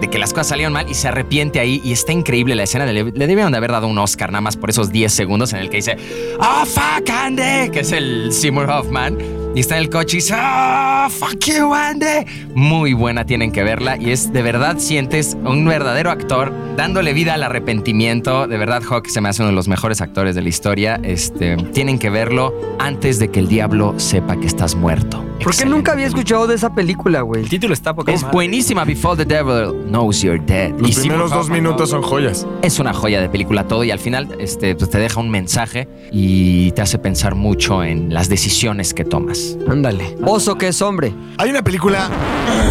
de 0.00 0.08
que 0.08 0.18
las 0.20 0.32
cosas 0.32 0.46
salieron 0.48 0.72
mal 0.72 0.88
y 0.88 0.94
se 0.94 1.08
arrepiente 1.08 1.58
ahí 1.58 1.80
y 1.84 1.90
está 1.90 2.12
increíble 2.12 2.54
la 2.54 2.62
escena. 2.62 2.86
Le, 2.86 3.02
le 3.02 3.26
debieron 3.26 3.50
de 3.50 3.58
haber 3.58 3.72
dado 3.72 3.88
un 3.88 3.98
Oscar 3.98 4.30
nada 4.30 4.40
más 4.40 4.56
por 4.56 4.70
esos 4.70 4.92
10 4.92 5.12
segundos 5.12 5.52
en 5.52 5.58
el 5.58 5.70
que 5.70 5.78
dice 5.78 5.96
¡Oh, 6.38 6.64
fuck, 6.64 7.10
Andy! 7.10 7.70
Que 7.72 7.80
es 7.80 7.90
el 7.90 8.32
Seymour 8.32 8.70
Hoffman. 8.70 9.18
Y 9.54 9.60
está 9.60 9.76
en 9.76 9.82
el 9.82 9.90
coche 9.90 10.18
y 10.18 10.20
dice 10.20 10.34
¡Oh, 10.36 11.08
fuck 11.10 11.38
you, 11.46 11.74
Andy! 11.74 12.26
Muy 12.54 12.92
buena, 12.92 13.24
tienen 13.24 13.50
que 13.50 13.64
verla. 13.64 13.96
Y 13.96 14.10
es 14.10 14.32
de 14.32 14.42
verdad, 14.42 14.76
sientes 14.78 15.36
un 15.44 15.64
verdadero 15.64 16.10
actor 16.12 16.52
dándole 16.76 17.12
vida 17.12 17.34
al 17.34 17.42
arrepentimiento. 17.42 18.46
De 18.46 18.56
verdad, 18.56 18.82
Hawk 18.88 19.08
se 19.08 19.20
me 19.20 19.28
hace 19.28 19.42
uno 19.42 19.50
de 19.50 19.56
los 19.56 19.66
mejores 19.66 20.00
actores 20.00 20.36
de 20.36 20.42
la 20.42 20.48
historia. 20.48 21.00
Este, 21.02 21.56
tienen 21.72 21.98
que 21.98 22.08
verlo 22.08 22.54
antes 22.78 23.18
de 23.18 23.30
que 23.30 23.40
el 23.40 23.48
diablo 23.48 23.94
sepa 23.98 24.36
que 24.38 24.46
estás 24.46 24.76
muerto. 24.76 25.24
¿Por 25.42 25.56
qué 25.56 25.64
nunca 25.64 25.92
había 25.92 26.06
escuchado 26.06 26.46
de 26.46 26.56
esa 26.56 26.74
película, 26.74 27.22
güey? 27.22 27.42
El 27.42 27.48
título 27.48 27.72
está 27.72 27.94
poco 27.94 28.10
Es 28.10 28.22
madre. 28.22 28.34
buenísima. 28.34 28.84
Before 28.84 29.16
the 29.16 29.24
Devil 29.24 29.86
Knows 29.88 30.20
You're 30.22 30.42
Dead. 30.44 30.72
Los 30.78 30.96
primeros 30.98 31.30
dos 31.30 31.48
minutos 31.48 31.90
son 31.90 32.02
joyas. 32.02 32.46
Es 32.62 32.78
una 32.78 32.92
joya 32.92 33.20
de 33.20 33.28
película 33.28 33.66
todo 33.66 33.82
y 33.84 33.90
al 33.90 33.98
final 34.00 34.28
este, 34.40 34.74
pues, 34.74 34.90
te 34.90 34.98
deja 34.98 35.20
un 35.20 35.30
mensaje 35.30 35.88
y 36.12 36.72
te 36.72 36.82
hace 36.82 36.98
pensar 36.98 37.34
mucho 37.34 37.82
en 37.82 38.12
las 38.12 38.28
decisiones 38.28 38.94
que 38.94 39.04
tomas. 39.04 39.37
Ándale. 39.68 40.16
Oso 40.24 40.56
que 40.56 40.68
es 40.68 40.80
hombre. 40.82 41.12
Hay 41.38 41.50
una 41.50 41.62
película. 41.62 42.08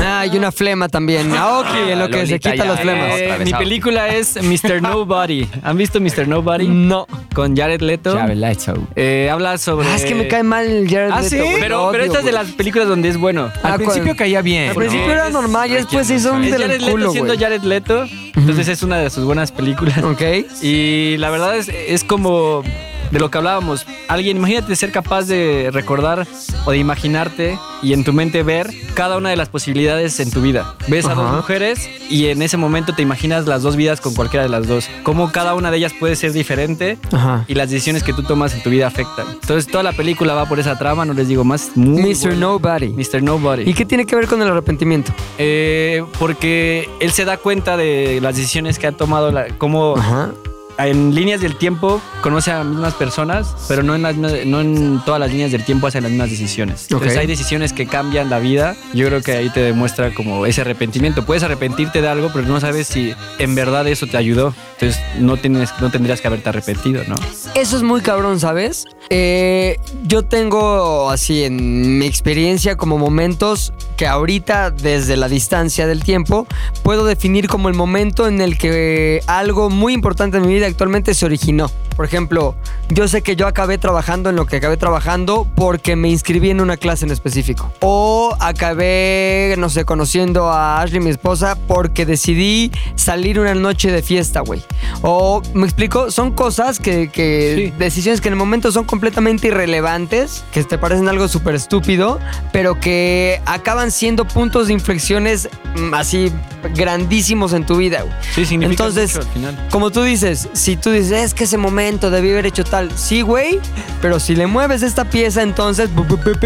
Ah, 0.03 0.25
y 0.25 0.35
una 0.37 0.51
flema 0.51 0.89
también. 0.89 1.31
Aoki, 1.33 1.91
en 1.91 1.99
lo 1.99 2.07
que 2.07 2.25
se 2.25 2.33
Lolita 2.33 2.51
quita 2.51 2.63
ya, 2.63 2.71
las 2.71 2.79
flemas. 2.81 3.13
eh. 3.19 3.37
Mi 3.45 3.53
película 3.53 4.07
es 4.09 4.35
Mr. 4.41 4.81
Nobody. 4.81 5.47
¿Han 5.63 5.77
visto 5.77 5.99
Mr. 6.01 6.27
Nobody? 6.27 6.67
No. 6.67 7.07
Con 7.33 7.55
Jared 7.55 7.81
Leto. 7.81 8.15
Jared 8.17 8.35
Leto. 8.37 8.73
Eh, 8.95 9.29
habla 9.31 9.57
sobre. 9.57 9.87
Ah, 9.87 9.95
es 9.95 10.05
que 10.05 10.15
me 10.15 10.27
cae 10.27 10.43
mal 10.43 10.85
Jared 10.89 11.11
Ah, 11.11 11.21
Leto, 11.21 11.29
sí. 11.29 11.37
güey. 11.39 11.59
Pero, 11.59 11.85
Lo 11.85 11.91
pero 11.91 12.03
odio, 12.03 12.11
esta 12.11 12.19
es 12.19 12.25
de 12.25 12.31
güey. 12.31 12.43
las 12.43 12.53
películas 12.53 12.87
donde 12.87 13.09
es 13.09 13.17
bueno. 13.17 13.49
Ah, 13.63 13.73
Al 13.73 13.75
principio 13.77 14.05
¿cuál? 14.07 14.17
caía 14.17 14.41
bien. 14.41 14.69
Al 14.69 14.75
principio 14.75 15.11
era 15.11 15.29
normal 15.29 15.69
y 15.71 15.75
después 15.75 16.09
hizo 16.09 16.33
un. 16.33 16.43
Es 16.43 16.51
del 16.51 16.61
Jared 16.63 16.79
Leto 16.81 16.91
culo, 16.91 17.11
siendo 17.11 17.33
güey. 17.33 17.39
Jared 17.43 17.61
Leto. 17.63 18.05
Entonces 18.35 18.67
es 18.67 18.83
una 18.83 18.97
de 18.97 19.09
sus 19.09 19.23
buenas 19.23 19.51
películas. 19.51 20.03
Ok. 20.03 20.21
Y 20.61 21.17
la 21.17 21.29
verdad 21.29 21.55
es, 21.57 21.69
es 21.69 22.03
como 22.03 22.63
de 23.11 23.19
lo 23.19 23.29
que 23.31 23.37
hablábamos. 23.37 23.85
Alguien, 24.07 24.37
imagínate 24.37 24.75
ser 24.75 24.91
capaz 24.91 25.23
de 25.23 25.69
recordar 25.71 26.27
o 26.65 26.71
de 26.71 26.77
imaginarte 26.77 27.57
y 27.81 27.93
en 27.93 28.03
tu 28.03 28.13
mente 28.13 28.43
ver 28.43 28.69
cada 28.93 29.17
una 29.17 29.29
de 29.29 29.35
las 29.35 29.49
posibilidades 29.49 30.19
en 30.19 30.31
tu 30.31 30.41
vida. 30.41 30.75
Ves 30.87 31.05
a 31.05 31.11
Ajá. 31.11 31.21
dos 31.21 31.35
mujeres 31.37 31.89
y 32.09 32.27
en 32.27 32.41
ese 32.41 32.57
momento 32.57 32.93
te 32.95 33.01
imaginas 33.01 33.45
las 33.47 33.61
dos 33.63 33.75
vidas 33.75 34.01
con 34.01 34.13
cualquiera 34.13 34.43
de 34.43 34.49
las 34.49 34.67
dos. 34.67 34.89
Cómo 35.03 35.31
cada 35.31 35.53
una 35.55 35.71
de 35.71 35.77
ellas 35.77 35.93
puede 35.99 36.15
ser 36.15 36.33
diferente 36.33 36.97
Ajá. 37.11 37.45
y 37.47 37.53
las 37.53 37.69
decisiones 37.69 38.03
que 38.03 38.13
tú 38.13 38.23
tomas 38.23 38.53
en 38.53 38.63
tu 38.63 38.69
vida 38.69 38.87
afectan. 38.87 39.27
Entonces 39.41 39.67
toda 39.67 39.83
la 39.83 39.93
película 39.93 40.33
va 40.33 40.45
por 40.45 40.59
esa 40.59 40.77
trama, 40.77 41.05
no 41.05 41.13
les 41.13 41.27
digo 41.27 41.43
más. 41.43 41.71
Muy 41.75 42.01
Mr. 42.13 42.17
buena. 42.27 42.35
Nobody. 42.37 42.89
Mr. 42.89 43.21
Nobody. 43.23 43.69
¿Y 43.69 43.73
qué 43.73 43.85
tiene 43.85 44.05
que 44.05 44.15
ver 44.15 44.27
con 44.27 44.41
el 44.41 44.47
arrepentimiento? 44.47 45.11
Eh, 45.37 46.03
porque 46.19 46.89
él 46.99 47.11
se 47.11 47.25
da 47.25 47.37
cuenta 47.37 47.77
de 47.77 48.19
las 48.21 48.35
decisiones 48.35 48.79
que 48.79 48.87
ha 48.87 48.91
tomado, 48.91 49.31
la, 49.31 49.47
cómo 49.57 49.95
Ajá. 49.97 50.31
En 50.77 51.13
líneas 51.15 51.41
del 51.41 51.55
tiempo 51.55 52.01
conoce 52.21 52.51
a 52.51 52.57
las 52.59 52.65
mismas 52.67 52.93
personas, 52.93 53.47
pero 53.67 53.83
no 53.83 53.95
en, 53.95 54.01
las 54.03 54.15
mismas- 54.15 54.45
no 54.45 54.61
en 54.61 55.01
todas 55.05 55.19
las 55.19 55.31
líneas 55.31 55.51
del 55.51 55.63
tiempo 55.63 55.87
hacen 55.87 56.03
las 56.03 56.11
mismas 56.11 56.29
decisiones. 56.29 56.83
Entonces 56.89 57.17
hay 57.17 57.27
decisiones 57.27 57.73
que 57.73 57.87
cambian 57.87 58.29
la 58.29 58.39
vida. 58.39 58.75
Yo 58.93 59.07
creo 59.07 59.21
que 59.21 59.31
ahí 59.33 59.49
te 59.49 59.59
demuestra 59.61 60.13
como 60.13 60.45
ese 60.45 60.61
arrepentimiento. 60.61 61.25
Puedes 61.25 61.43
arrepentirte 61.43 62.01
de 62.01 62.07
algo, 62.07 62.29
pero 62.33 62.47
no 62.47 62.59
sabes 62.59 62.87
si 62.87 63.13
en 63.39 63.55
verdad 63.55 63.87
eso 63.87 64.07
te 64.07 64.17
ayudó. 64.17 64.53
Entonces 64.79 65.01
no, 65.19 65.37
tienes, 65.37 65.71
no 65.81 65.89
tendrías 65.89 66.21
que 66.21 66.27
haberte 66.27 66.49
arrepentido, 66.49 67.03
¿no? 67.07 67.15
Eso 67.55 67.77
es 67.77 67.83
muy 67.83 68.01
cabrón, 68.01 68.39
¿sabes? 68.39 68.85
Eh, 69.09 69.79
yo 70.05 70.23
tengo 70.25 71.09
así 71.09 71.43
en 71.43 71.97
mi 71.97 72.05
experiencia 72.05 72.75
como 72.75 72.97
momentos 72.97 73.73
que 73.95 74.05
ahorita 74.05 74.69
desde 74.69 75.17
la 75.17 75.29
distancia 75.29 75.87
del 75.87 76.03
tiempo 76.03 76.45
puedo 76.83 77.05
definir 77.05 77.47
como 77.47 77.69
el 77.69 77.73
momento 77.73 78.27
en 78.27 78.41
el 78.41 78.57
que 78.57 79.21
algo 79.27 79.69
muy 79.69 79.93
importante 79.93 80.37
en 80.37 80.45
mi 80.45 80.53
vida 80.53 80.66
actualmente 80.67 81.13
se 81.13 81.25
originó. 81.25 81.69
Por 81.97 82.05
ejemplo, 82.05 82.55
yo 82.89 83.07
sé 83.07 83.23
que 83.23 83.35
yo 83.35 83.47
acabé 83.47 83.77
trabajando 83.79 84.29
en 84.29 84.35
lo 84.35 84.45
que 84.45 84.57
acabé 84.57 84.77
trabajando 84.77 85.47
porque 85.55 85.95
me 85.95 86.09
inscribí 86.09 86.51
en 86.51 86.61
una 86.61 86.77
clase 86.77 87.05
en 87.05 87.11
específico. 87.11 87.73
O 87.81 88.37
acabé, 88.39 89.55
no 89.57 89.67
sé, 89.69 89.83
conociendo 89.83 90.47
a 90.49 90.79
Ashley, 90.81 90.99
mi 91.01 91.09
esposa, 91.09 91.57
porque 91.67 92.05
decidí 92.05 92.71
salir 92.95 93.39
una 93.39 93.55
noche 93.55 93.91
de 93.91 94.03
fiesta, 94.03 94.41
güey. 94.41 94.61
O, 95.01 95.41
¿me 95.55 95.65
explico? 95.65 96.11
Son 96.11 96.31
cosas 96.33 96.79
que, 96.79 97.09
que 97.09 97.53
Sí. 97.57 97.73
decisiones 97.79 98.21
que 98.21 98.27
en 98.27 98.33
el 98.33 98.37
momento 98.37 98.71
son 98.71 98.83
completamente 98.85 99.47
irrelevantes, 99.47 100.43
que 100.51 100.63
te 100.63 100.77
parecen 100.77 101.07
algo 101.09 101.27
súper 101.27 101.55
estúpido, 101.55 102.19
pero 102.53 102.79
que 102.79 103.41
acaban 103.47 103.89
siendo 103.89 104.25
puntos 104.25 104.67
de 104.67 104.73
inflexiones 104.73 105.49
mm, 105.75 105.93
así 105.95 106.31
grandísimos 106.75 107.53
en 107.53 107.65
tu 107.65 107.77
vida, 107.77 108.01
güey. 108.01 108.13
Sí, 108.35 108.45
significa 108.45 108.83
Entonces, 108.83 109.15
mucho 109.15 109.27
al 109.27 109.33
final. 109.33 109.67
Como 109.71 109.89
tú 109.89 110.03
dices, 110.03 110.47
si 110.53 110.75
tú 110.75 110.91
dices, 110.91 111.11
es 111.23 111.33
que 111.33 111.45
ese 111.45 111.57
momento 111.57 111.86
debí 111.95 112.31
haber 112.31 112.45
hecho 112.45 112.63
tal, 112.63 112.91
sí, 112.97 113.21
güey, 113.21 113.59
pero 114.01 114.19
si 114.19 114.35
le 114.35 114.47
mueves 114.47 114.83
esta 114.83 115.05
pieza, 115.05 115.41
entonces 115.41 115.89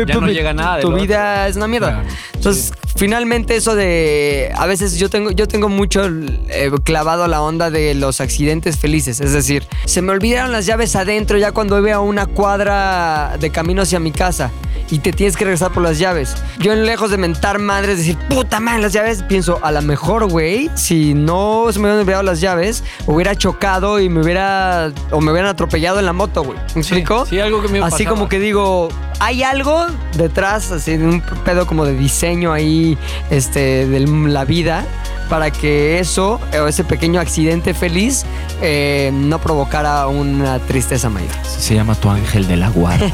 Ya 0.07 0.15
no 0.15 0.27
llega 0.27 0.53
nada 0.53 0.77
de 0.77 0.81
tu 0.83 0.93
vida 0.93 1.47
es 1.47 1.55
una 1.55 1.67
mierda. 1.67 2.01
Claro, 2.01 2.07
Entonces, 2.33 2.73
finalmente 2.95 3.55
eso 3.55 3.75
de, 3.75 4.51
a 4.55 4.65
veces 4.67 4.97
yo 4.97 5.09
tengo, 5.09 5.31
yo 5.31 5.47
tengo 5.47 5.69
mucho 5.69 6.03
eh, 6.49 6.71
clavado 6.83 7.27
la 7.27 7.41
onda 7.41 7.69
de 7.71 7.93
los 7.95 8.21
accidentes 8.21 8.77
felices, 8.77 9.19
es 9.19 9.33
decir, 9.33 9.65
se 9.85 10.01
me 10.01 10.11
olvidaron 10.11 10.51
las 10.51 10.65
llaves 10.65 10.95
adentro 10.95 11.37
ya 11.37 11.51
cuando 11.51 11.81
veo 11.81 12.01
una 12.01 12.25
cuadra 12.27 13.37
de 13.39 13.49
camino 13.49 13.81
hacia 13.81 13.99
mi 13.99 14.11
casa. 14.11 14.51
Y 14.89 14.99
te 14.99 15.13
tienes 15.13 15.37
que 15.37 15.45
regresar 15.45 15.71
por 15.71 15.83
las 15.83 15.99
llaves. 15.99 16.35
Yo, 16.59 16.75
lejos 16.75 17.11
de 17.11 17.17
mentar 17.17 17.59
madres, 17.59 17.99
decir, 17.99 18.17
puta 18.29 18.59
madre, 18.59 18.81
las 18.81 18.91
llaves, 18.91 19.23
pienso, 19.23 19.57
a 19.61 19.71
lo 19.71 19.81
mejor, 19.81 20.29
güey, 20.29 20.69
si 20.75 21.13
no 21.13 21.67
se 21.71 21.79
me 21.79 21.85
hubieran 21.85 21.99
olvidado 22.01 22.23
las 22.23 22.41
llaves, 22.41 22.83
hubiera 23.05 23.35
chocado 23.35 24.01
y 24.01 24.09
me 24.09 24.21
hubiera. 24.21 24.91
o 25.11 25.21
me 25.21 25.30
hubieran 25.31 25.49
atropellado 25.49 25.99
en 25.99 26.05
la 26.05 26.13
moto, 26.13 26.43
güey. 26.43 26.57
¿Me 26.75 26.81
explico? 26.81 27.25
Sí, 27.25 27.39
algo 27.39 27.61
que 27.61 27.67
me 27.67 27.79
Así 27.79 28.03
pasaba. 28.03 28.09
como 28.15 28.29
que 28.29 28.39
digo, 28.39 28.89
hay 29.19 29.43
algo 29.43 29.85
detrás, 30.17 30.71
así 30.71 30.97
de 30.97 31.05
un 31.05 31.21
pedo 31.43 31.65
como 31.67 31.85
de 31.85 31.93
diseño 31.95 32.53
ahí, 32.53 32.97
este, 33.29 33.87
de 33.87 33.99
la 34.07 34.45
vida, 34.45 34.85
para 35.29 35.51
que 35.51 35.99
eso, 35.99 36.39
o 36.61 36.67
ese 36.67 36.83
pequeño 36.83 37.19
accidente 37.21 37.73
feliz, 37.73 38.25
eh, 38.61 39.11
no 39.13 39.39
provocara 39.39 40.07
una 40.07 40.59
tristeza 40.59 41.09
mayor. 41.09 41.31
Se 41.43 41.75
llama 41.75 41.95
Tu 41.95 42.09
Ángel 42.09 42.47
de 42.47 42.57
la 42.57 42.69
Guarda. 42.69 43.05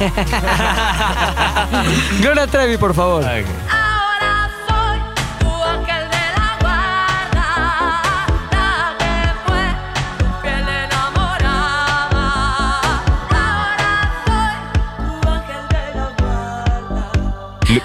Gloria 2.22 2.48
Trevi, 2.48 2.78
por 2.78 2.94
favor. 2.94 3.24
Ahora 3.24 3.44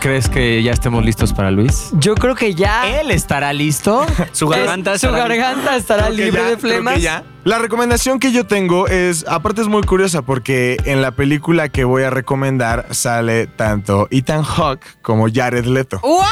¿Crees 0.01 0.29
que 0.29 0.63
ya 0.63 0.73
estemos 0.73 1.05
listos 1.05 1.33
para 1.33 1.51
Luis? 1.51 1.91
Yo 1.93 2.15
creo 2.15 2.35
que 2.35 2.55
ya. 2.55 3.01
¿Él 3.01 3.11
estará 3.11 3.53
listo? 3.53 4.05
Su 4.33 4.49
garganta 4.49 4.95
es- 4.95 5.01
su 5.01 5.09
estará- 5.09 5.29
garganta 5.29 5.77
estará 5.77 6.11
libre 6.11 6.43
ya, 6.43 6.49
de 6.51 6.57
flemas. 6.57 7.01
ya. 7.01 7.25
La 7.45 7.59
recomendación 7.59 8.21
que 8.21 8.31
yo 8.33 8.47
tengo 8.47 8.87
es, 8.87 9.25
aparte 9.29 9.63
es 9.63 9.69
muy 9.69 9.83
curiosa 9.83 10.23
porque 10.23 10.77
en 10.85 11.03
la 11.03 11.11
película 11.11 11.69
que 11.69 11.83
voy 11.85 12.05
a 12.05 12.11
recomendar 12.11 12.87
sale 12.95 13.49
tanto 13.49 14.07
Ethan 14.13 14.45
Hawke 14.45 14.85
como 15.03 15.27
Jared 15.33 15.65
Leto. 15.65 15.99
¡Wow! 16.03 16.23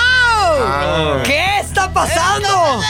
Ah. 0.62 1.22
¿Qué 1.24 1.60
está 1.60 1.92
pasando? 1.92 2.80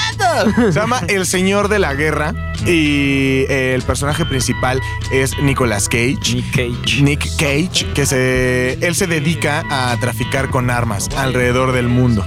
Se 0.56 0.72
llama 0.72 1.00
El 1.09 1.26
Señor 1.26 1.68
de 1.68 1.78
la 1.78 1.94
Guerra 1.94 2.33
y 2.66 3.44
eh, 3.48 3.74
el 3.74 3.83
personaje 3.83 4.24
principal 4.24 4.80
es 5.12 5.37
Nicolas 5.38 5.88
Cage. 5.88 6.35
Nick 6.35 6.50
Cage. 6.50 7.02
Nick 7.02 7.37
Cage, 7.37 7.92
que 7.94 8.06
se, 8.06 8.74
él 8.87 8.94
se 8.94 9.06
dedica 9.06 9.64
a 9.70 9.96
traficar 10.00 10.50
con 10.50 10.70
armas 10.70 11.09
alrededor 11.16 11.72
del 11.72 11.88
mundo. 11.88 12.26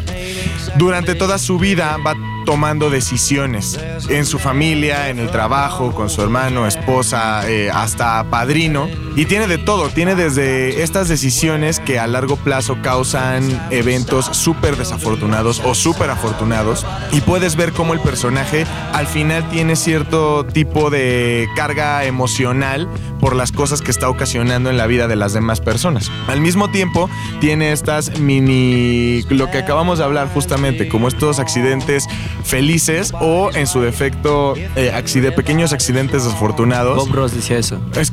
Durante 0.75 1.15
toda 1.15 1.37
su 1.37 1.59
vida 1.59 1.97
va 2.05 2.15
tomando 2.45 2.89
decisiones 2.89 3.79
en 4.09 4.25
su 4.25 4.39
familia, 4.39 5.09
en 5.09 5.19
el 5.19 5.29
trabajo, 5.29 5.93
con 5.93 6.09
su 6.09 6.21
hermano, 6.21 6.67
esposa, 6.67 7.49
eh, 7.49 7.69
hasta 7.71 8.23
padrino. 8.29 8.89
Y 9.15 9.25
tiene 9.25 9.47
de 9.47 9.57
todo, 9.57 9.89
tiene 9.89 10.15
desde 10.15 10.81
estas 10.81 11.07
decisiones 11.07 11.79
que 11.79 11.99
a 11.99 12.07
largo 12.07 12.35
plazo 12.35 12.77
causan 12.81 13.43
eventos 13.69 14.25
súper 14.25 14.75
desafortunados 14.75 15.61
o 15.63 15.75
súper 15.75 16.09
afortunados. 16.09 16.85
Y 17.11 17.21
puedes 17.21 17.55
ver 17.55 17.73
cómo 17.73 17.93
el 17.93 17.99
personaje 17.99 18.65
al 18.93 19.07
final 19.07 19.47
tiene 19.49 19.75
cierto 19.75 20.45
tipo 20.45 20.89
de 20.89 21.47
carga 21.55 22.05
emocional 22.05 22.89
por 23.23 23.37
las 23.37 23.53
cosas 23.53 23.81
que 23.81 23.89
está 23.89 24.09
ocasionando 24.09 24.69
en 24.69 24.75
la 24.75 24.85
vida 24.85 25.07
de 25.07 25.15
las 25.15 25.31
demás 25.31 25.61
personas. 25.61 26.11
Al 26.27 26.41
mismo 26.41 26.71
tiempo, 26.71 27.09
tiene 27.39 27.71
estas 27.71 28.19
mini, 28.19 29.21
lo 29.29 29.49
que 29.49 29.59
acabamos 29.59 29.99
de 29.99 30.03
hablar 30.03 30.27
justamente, 30.27 30.89
como 30.89 31.07
estos 31.07 31.39
accidentes 31.39 32.05
felices 32.43 33.13
o 33.21 33.49
en 33.53 33.65
su 33.65 33.79
defecto 33.79 34.55
eh, 34.75 35.31
pequeños 35.37 35.71
accidentes 35.71 36.25
desafortunados. 36.25 36.97
Bob 36.97 37.15
Ross 37.15 37.33
decía 37.33 37.59
eso. 37.59 37.79
Es 37.95 38.11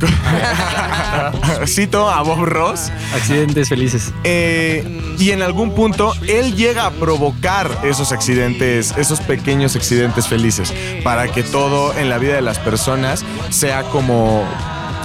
Cito 1.66 2.08
a 2.08 2.22
Bob 2.22 2.44
Ross. 2.44 2.92
Accidentes 3.12 3.68
felices. 3.68 4.12
Eh, 4.22 5.16
y 5.18 5.32
en 5.32 5.42
algún 5.42 5.74
punto 5.74 6.12
él 6.28 6.54
llega 6.54 6.86
a 6.86 6.92
provocar 6.92 7.68
esos 7.82 8.12
accidentes, 8.12 8.94
esos 8.96 9.20
pequeños 9.20 9.74
accidentes 9.74 10.28
felices, 10.28 10.72
para 11.02 11.26
que 11.32 11.42
todo 11.42 11.98
en 11.98 12.08
la 12.08 12.18
vida 12.18 12.34
de 12.34 12.42
las 12.42 12.60
personas 12.60 13.24
sea 13.50 13.82
como, 13.82 14.46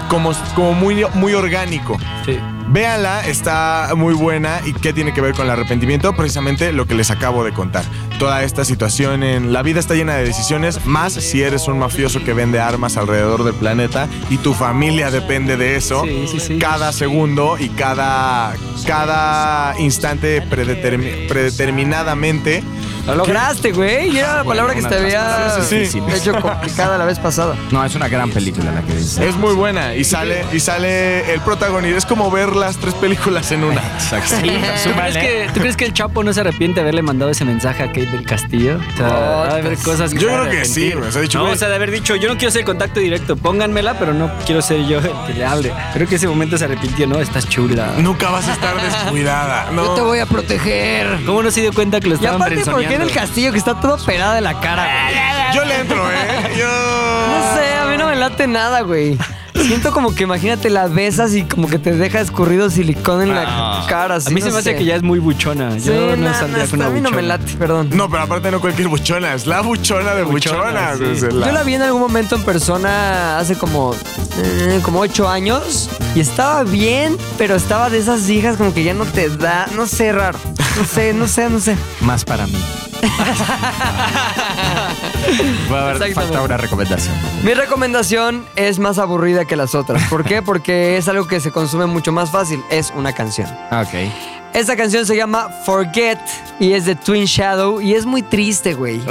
como, 0.10 0.32
como 0.56 0.74
muy, 0.74 1.06
muy 1.14 1.34
orgánico. 1.34 1.98
Sí. 2.26 2.40
Véanla, 2.68 3.26
está 3.28 3.90
muy 3.96 4.14
buena. 4.14 4.60
¿Y 4.66 4.74
qué 4.74 4.92
tiene 4.92 5.14
que 5.14 5.22
ver 5.22 5.34
con 5.34 5.46
el 5.46 5.52
arrepentimiento? 5.52 6.14
Precisamente 6.16 6.72
lo 6.72 6.88
que 6.88 6.96
les 6.96 7.12
acabo 7.12 7.44
de 7.44 7.54
contar. 7.54 7.86
Toda 8.20 8.44
esta 8.44 8.64
situación 8.64 9.24
en 9.24 9.52
la 9.52 9.62
vida 9.62 9.80
está 9.80 9.94
llena 9.94 10.16
de 10.16 10.24
decisiones, 10.24 10.86
más 10.86 11.14
si 11.14 11.42
eres 11.44 11.68
un 11.68 11.78
mafioso 11.80 12.24
que 12.24 12.34
vende 12.34 12.60
armas 12.62 12.96
alrededor 12.98 13.44
del 13.44 13.54
planeta 13.56 14.08
y 14.30 14.38
tu 14.38 14.54
familia 14.54 15.12
depende 15.12 15.58
de 15.58 15.76
eso. 15.76 16.04
Sí, 16.06 16.26
sí, 16.32 16.40
sí. 16.40 16.58
Cada 16.58 16.94
segundo 16.94 17.58
y 17.60 17.70
cada, 17.70 18.56
cada 18.88 19.78
instante 19.80 20.42
predetermi- 20.44 21.28
predeterminadamente. 21.28 22.64
Lo 23.06 23.14
lograste, 23.18 23.72
güey. 23.72 24.10
Y 24.10 24.18
era 24.18 24.38
la 24.38 24.44
palabra 24.44 24.74
que 24.74 24.82
se 24.82 24.88
te 24.88 24.96
había 24.96 25.62
Sí, 25.62 25.86
sí, 25.86 25.92
sí. 25.92 26.04
hecho 26.16 26.42
complicada 26.42 26.98
la 26.98 27.06
vez 27.06 27.20
pasada. 27.20 27.56
No, 27.70 27.86
es 27.86 27.94
una 27.94 28.08
gran 28.08 28.32
película 28.32 28.72
la 28.72 28.82
que 28.82 28.96
dice. 28.96 29.28
Es 29.28 29.36
muy 29.36 29.54
buena 29.54 29.94
y 29.94 30.04
sale, 30.04 30.44
y 30.52 30.60
sale 30.60 31.32
el 31.32 31.40
protagonista. 31.42 32.00
Es 32.00 32.06
como 32.08 32.32
ver 32.32 32.56
las 32.56 32.78
tres 32.78 32.96
películas 32.96 33.52
en 33.52 33.64
una. 33.64 33.80
Exacto. 33.94 34.36
¿Tú 34.42 34.92
crees, 34.96 35.18
que, 35.18 35.50
¿Tú 35.54 35.60
crees 35.60 35.78
que 35.78 35.86
el 35.86 35.94
Chapo 35.94 36.24
no 36.24 36.34
se 36.34 36.40
arrepiente 36.40 36.76
de 36.80 36.82
haberle 36.82 37.04
mandado 37.04 37.30
ese 37.30 37.46
mensaje 37.46 37.84
a 37.84 37.92
Del 38.12 38.26
Castillo? 38.26 38.78
O 38.94 38.98
sea, 38.98 39.08
Oh, 39.10 39.54
de 39.54 39.60
haber 39.62 39.78
cosas 39.78 40.14
que 40.14 40.20
Yo 40.20 40.28
creo 40.28 40.50
que 40.50 40.66
sí, 40.66 40.92
güey. 40.92 41.12
Se 41.12 41.20
ha 41.20 41.22
dicho, 41.22 41.38
no, 41.40 41.46
güey. 41.46 41.56
o 41.56 41.58
sea, 41.58 41.70
de 41.70 41.76
haber 41.76 41.92
dicho, 41.92 42.16
yo 42.16 42.30
no 42.30 42.38
quiero 42.38 42.52
ser 42.52 42.60
el 42.62 42.66
contacto 42.66 43.00
directo, 43.00 43.36
pónganmela, 43.36 43.98
pero 44.00 44.14
no 44.14 44.32
quiero 44.46 44.62
ser 44.62 44.86
yo 44.86 45.00
el 45.00 45.12
que 45.28 45.34
le 45.34 45.46
hable. 45.46 45.74
Creo 45.94 46.08
que 46.08 46.16
ese 46.16 46.28
momento 46.28 46.58
se 46.58 46.66
arrepintió, 46.66 47.08
¿no? 47.08 47.20
Estás 47.20 47.48
chula. 47.50 47.94
Nunca 47.98 48.30
vas 48.30 48.48
a 48.48 48.54
estar 48.54 48.76
descuidada. 48.82 49.66
No. 49.76 49.84
Yo 49.86 49.94
te 49.96 50.02
voy 50.02 50.20
a 50.20 50.26
proteger. 50.26 51.20
¿Cómo 51.26 51.44
no 51.44 51.52
se 51.52 51.62
dio 51.62 51.74
cuenta 51.74 52.00
que 52.00 52.08
lo 52.08 52.14
Y 52.16 52.18
estaban 52.18 52.42
aparte, 52.42 52.64
¿por 52.64 52.86
qué 52.88 52.96
en 52.96 53.02
el 53.02 53.12
castillo 53.12 53.52
que 53.52 53.58
está 53.58 53.80
todo 53.80 53.96
operado 53.96 54.34
de 54.34 54.42
la 54.42 54.60
cara, 54.60 54.88
güey? 55.10 55.56
Yo 55.56 55.66
le 55.66 55.80
entro, 55.82 56.12
¿eh? 56.12 56.16
Yo. 56.58 56.68
No 56.68 57.56
sé, 57.58 57.74
a 57.76 57.86
mí 57.86 57.98
no 57.98 58.08
me 58.08 58.16
late 58.16 58.48
nada, 58.48 58.82
güey. 58.82 59.18
Siento 59.64 59.92
como 59.92 60.14
que 60.14 60.24
imagínate 60.24 60.70
la 60.70 60.88
besas 60.88 61.34
y 61.34 61.44
como 61.44 61.68
que 61.68 61.80
te 61.80 61.92
deja 61.96 62.20
escurrido 62.20 62.70
silicón 62.70 63.22
en 63.22 63.34
la 63.34 63.86
cara. 63.88 64.16
A 64.16 64.30
mí 64.30 64.42
se 64.42 64.52
me 64.52 64.58
hace 64.60 64.76
que 64.76 64.86
ya 64.86 64.96
es 64.96 65.04
muy 65.04 65.20
buchona. 65.20 65.72
Sí, 65.80 65.88
Yo 65.88 66.16
no 66.16 66.18
nah, 66.18 66.34
saldría 66.34 66.68
con 66.68 66.80
una 66.80 66.88
a 66.88 66.92
mí 66.92 67.02
no 67.02 67.10
me 67.12 67.18
buchona. 67.18 67.38
late, 67.38 67.54
perdón. 67.58 67.90
No, 67.94 68.10
pero 68.10 68.24
aparte 68.24 68.52
no 68.52 68.60
cualquier 68.60 68.88
buchona, 68.90 69.34
es 69.34 69.48
la 69.48 69.62
buchona 69.62 70.14
de 70.14 70.24
buchona. 70.24 70.58
Buchona, 70.64 70.96
güey, 70.96 71.16
sí. 71.20 71.26
es 71.26 71.34
la- 71.34 71.46
Yo 71.48 71.52
la 71.54 71.64
vi 71.64 71.74
en 71.76 71.82
algún 71.84 72.02
momento 72.02 72.36
en 72.36 72.44
persona 72.44 73.38
hace 73.40 73.56
como, 73.56 73.96
eh, 74.38 74.80
como 74.84 75.00
ocho 75.00 75.28
años 75.30 75.90
y 76.16 76.20
estaba 76.20 76.64
bien, 76.64 77.18
pero 77.38 77.56
estaba 77.56 77.90
de 77.90 77.98
esas 78.00 78.30
hijas 78.30 78.58
como 78.58 78.74
que 78.74 78.84
ya 78.84 78.94
no 78.94 79.06
te 79.06 79.30
da, 79.30 79.68
no 79.76 79.88
sé, 79.88 80.12
raro. 80.12 80.38
No 80.78 80.84
sé, 80.84 81.14
no 81.14 81.28
sé, 81.28 81.50
no 81.50 81.60
sé. 81.60 81.78
Más 82.02 82.26
para 82.26 82.48
mí. 82.48 82.64
Va 85.72 85.80
a 85.80 85.90
haber 85.92 86.14
falta 86.14 86.42
una 86.42 86.58
recomendación. 86.58 87.16
Mi 87.44 87.54
recomendación 87.54 88.46
es 88.56 88.80
más 88.80 88.98
aburrida 88.98 89.46
que 89.46 89.56
las 89.56 89.74
otras. 89.74 90.04
¿Por 90.10 90.26
qué? 90.26 90.42
Porque 90.42 90.98
es 90.98 91.08
algo 91.08 91.28
que 91.28 91.40
se 91.40 91.52
consume 91.52 91.86
mucho 91.86 92.12
más 92.12 92.32
fácil. 92.32 92.62
Es 92.70 92.92
una 92.96 93.14
canción. 93.14 93.48
Ok. 93.72 94.12
Esta 94.56 94.78
canción 94.78 95.06
se 95.06 95.18
llama 95.18 95.50
Forget 95.66 96.18
y 96.62 96.72
es 96.72 96.86
de 96.86 96.96
Twin 96.96 97.26
Shadow 97.26 97.82
y 97.82 97.94
es 97.94 98.06
muy 98.06 98.22
triste, 98.22 98.74
güey. 98.74 99.02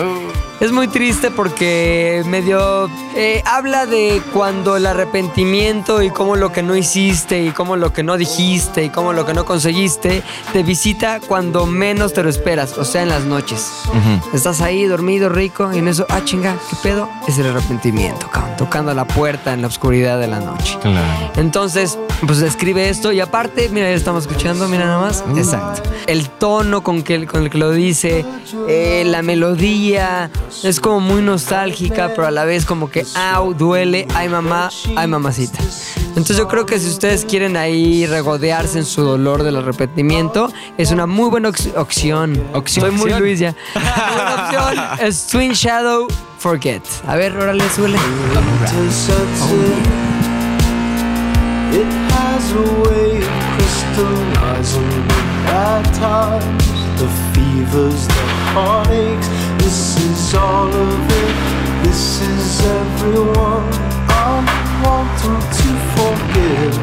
Es 0.58 0.72
muy 0.72 0.88
triste 0.88 1.30
porque 1.30 2.22
medio 2.24 2.88
eh, 3.14 3.42
habla 3.44 3.84
de 3.84 4.22
cuando 4.32 4.78
el 4.78 4.86
arrepentimiento 4.86 6.00
y 6.00 6.08
cómo 6.08 6.36
lo 6.36 6.50
que 6.50 6.62
no 6.62 6.74
hiciste 6.74 7.44
y 7.44 7.50
cómo 7.50 7.76
lo 7.76 7.92
que 7.92 8.02
no 8.02 8.16
dijiste 8.16 8.84
y 8.84 8.88
cómo 8.88 9.12
lo 9.12 9.26
que 9.26 9.34
no 9.34 9.44
conseguiste 9.44 10.22
te 10.54 10.62
visita 10.62 11.20
cuando 11.20 11.66
menos 11.66 12.14
te 12.14 12.22
lo 12.22 12.30
esperas, 12.30 12.78
o 12.78 12.84
sea, 12.86 13.02
en 13.02 13.10
las 13.10 13.24
noches. 13.24 13.82
Estás 14.32 14.62
ahí 14.62 14.86
dormido, 14.86 15.28
rico, 15.28 15.70
y 15.74 15.78
en 15.78 15.88
eso, 15.88 16.06
ah, 16.08 16.22
chinga, 16.24 16.56
¿qué 16.70 16.76
pedo? 16.82 17.10
Es 17.28 17.36
el 17.36 17.48
arrepentimiento, 17.48 18.30
cabrón, 18.30 18.56
tocando 18.56 18.94
la 18.94 19.04
puerta 19.04 19.52
en 19.52 19.60
la 19.60 19.68
oscuridad 19.68 20.18
de 20.18 20.28
la 20.28 20.40
noche. 20.40 20.78
Claro. 20.80 21.32
Entonces, 21.36 21.98
pues 22.26 22.40
escribe 22.40 22.88
esto 22.88 23.12
y 23.12 23.20
aparte, 23.20 23.68
mira, 23.70 23.88
ya 23.88 23.94
estamos 23.94 24.26
escuchando, 24.26 24.68
mira 24.68 24.86
nada 24.86 25.00
más. 25.00 25.24
Exacto. 25.36 25.82
El 26.06 26.28
tono 26.28 26.82
con, 26.82 27.02
que, 27.02 27.26
con 27.26 27.42
el 27.44 27.50
que 27.50 27.58
lo 27.58 27.70
dice, 27.70 28.24
eh, 28.68 29.04
la 29.06 29.22
melodía, 29.22 30.30
es 30.62 30.80
como 30.80 31.00
muy 31.00 31.22
nostálgica, 31.22 32.10
pero 32.14 32.26
a 32.26 32.30
la 32.30 32.44
vez 32.44 32.64
como 32.64 32.90
que, 32.90 33.04
au, 33.14 33.54
duele, 33.54 34.06
ay 34.14 34.28
mamá, 34.28 34.70
ay 34.96 35.06
mamacita. 35.08 35.58
Entonces 36.08 36.36
yo 36.36 36.46
creo 36.46 36.64
que 36.64 36.78
si 36.78 36.88
ustedes 36.88 37.24
quieren 37.24 37.56
ahí 37.56 38.06
regodearse 38.06 38.78
en 38.78 38.84
su 38.84 39.02
dolor 39.02 39.42
del 39.42 39.56
arrepentimiento, 39.56 40.52
es 40.78 40.92
una 40.92 41.06
muy 41.06 41.28
buena 41.28 41.50
opción. 41.76 42.40
Soy 42.66 42.92
muy 42.92 43.12
Luis 43.14 43.40
ya. 43.40 43.56
Buena 43.74 44.44
opción 44.44 45.06
es 45.08 45.26
Twin 45.26 45.52
Shadow 45.52 46.06
Forget. 46.38 46.82
A 47.08 47.16
ver, 47.16 47.36
órale, 47.36 47.64
suele. 47.70 47.98
It 49.56 50.03
forget. 65.96 66.74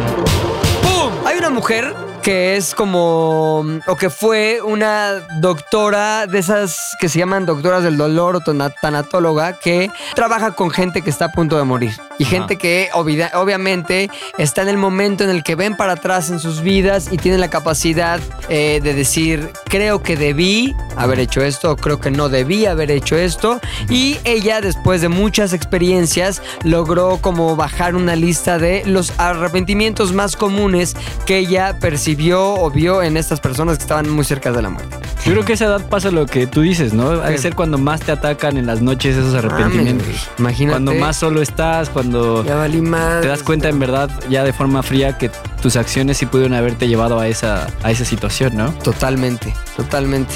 Hay 1.25 1.37
una 1.37 1.49
mujer 1.49 1.95
que 2.21 2.55
es 2.57 2.75
como, 2.75 3.65
o 3.87 3.95
que 3.95 4.09
fue 4.09 4.61
una 4.63 5.13
doctora 5.39 6.27
de 6.27 6.39
esas 6.39 6.95
que 6.99 7.09
se 7.09 7.17
llaman 7.19 7.45
doctoras 7.45 7.83
del 7.83 7.97
dolor 7.97 8.35
o 8.35 8.39
tana- 8.41 8.69
tanatóloga, 8.69 9.53
que 9.53 9.89
trabaja 10.13 10.51
con 10.51 10.69
gente 10.69 11.01
que 11.01 11.09
está 11.09 11.25
a 11.25 11.31
punto 11.31 11.57
de 11.57 11.63
morir. 11.63 11.93
Y 12.21 12.25
gente 12.25 12.57
que 12.57 12.89
obvia- 12.93 13.31
obviamente 13.35 14.09
está 14.37 14.61
en 14.61 14.69
el 14.69 14.77
momento 14.77 15.23
en 15.23 15.29
el 15.29 15.43
que 15.43 15.55
ven 15.55 15.75
para 15.75 15.93
atrás 15.93 16.29
en 16.29 16.39
sus 16.39 16.61
vidas 16.61 17.09
y 17.11 17.17
tienen 17.17 17.39
la 17.39 17.49
capacidad 17.49 18.19
eh, 18.49 18.79
de 18.83 18.93
decir, 18.93 19.49
creo 19.65 20.03
que 20.03 20.15
debí 20.15 20.75
haber 20.97 21.19
hecho 21.19 21.41
esto 21.41 21.71
o 21.71 21.75
creo 21.75 21.99
que 21.99 22.11
no 22.11 22.29
debí 22.29 22.65
haber 22.65 22.91
hecho 22.91 23.15
esto. 23.17 23.59
Y 23.89 24.17
ella, 24.23 24.61
después 24.61 25.01
de 25.01 25.09
muchas 25.09 25.53
experiencias, 25.53 26.41
logró 26.63 27.17
como 27.21 27.55
bajar 27.55 27.95
una 27.95 28.15
lista 28.15 28.57
de 28.59 28.83
los 28.85 29.13
arrepentimientos 29.17 30.13
más 30.13 30.35
comunes 30.35 30.95
que 31.25 31.37
ella 31.39 31.77
percibió 31.79 32.53
o 32.55 32.69
vio 32.69 33.01
en 33.03 33.17
estas 33.17 33.39
personas 33.39 33.77
que 33.77 33.83
estaban 33.83 34.09
muy 34.09 34.25
cerca 34.25 34.51
de 34.51 34.61
la 34.61 34.69
muerte. 34.69 34.97
Yo 35.25 35.33
creo 35.33 35.45
que 35.45 35.53
a 35.53 35.55
esa 35.55 35.65
edad 35.65 35.87
pasa 35.87 36.09
lo 36.09 36.25
que 36.25 36.47
tú 36.47 36.61
dices, 36.61 36.93
¿no? 36.93 37.11
Ha 37.21 37.37
ser 37.37 37.55
cuando 37.55 37.77
más 37.77 38.01
te 38.01 38.11
atacan 38.11 38.57
en 38.57 38.65
las 38.65 38.81
noches 38.81 39.15
esos 39.15 39.35
arrepentimientos. 39.35 40.07
Mames, 40.07 40.29
Imagínate. 40.39 40.71
Cuando 40.73 40.93
más 40.95 41.15
solo 41.17 41.41
estás, 41.41 41.89
cuando 41.89 42.43
Ya 42.43 42.55
valí 42.55 42.81
más. 42.81 43.21
te 43.21 43.27
das 43.27 43.43
cuenta 43.43 43.69
en 43.69 43.79
verdad 43.79 44.09
ya 44.29 44.43
de 44.43 44.51
forma 44.51 44.81
fría 44.81 45.17
que 45.17 45.29
tus 45.61 45.75
acciones 45.75 46.17
sí 46.17 46.25
pudieron 46.25 46.53
haberte 46.55 46.87
llevado 46.87 47.19
a 47.19 47.27
esa, 47.27 47.67
a 47.83 47.91
esa 47.91 48.03
situación, 48.03 48.57
¿no? 48.57 48.71
Totalmente, 48.83 49.53
totalmente. 49.77 50.33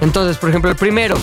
Entonces, 0.00 0.36
por 0.36 0.50
ejemplo, 0.50 0.70
el 0.70 0.76
primero. 0.76 1.16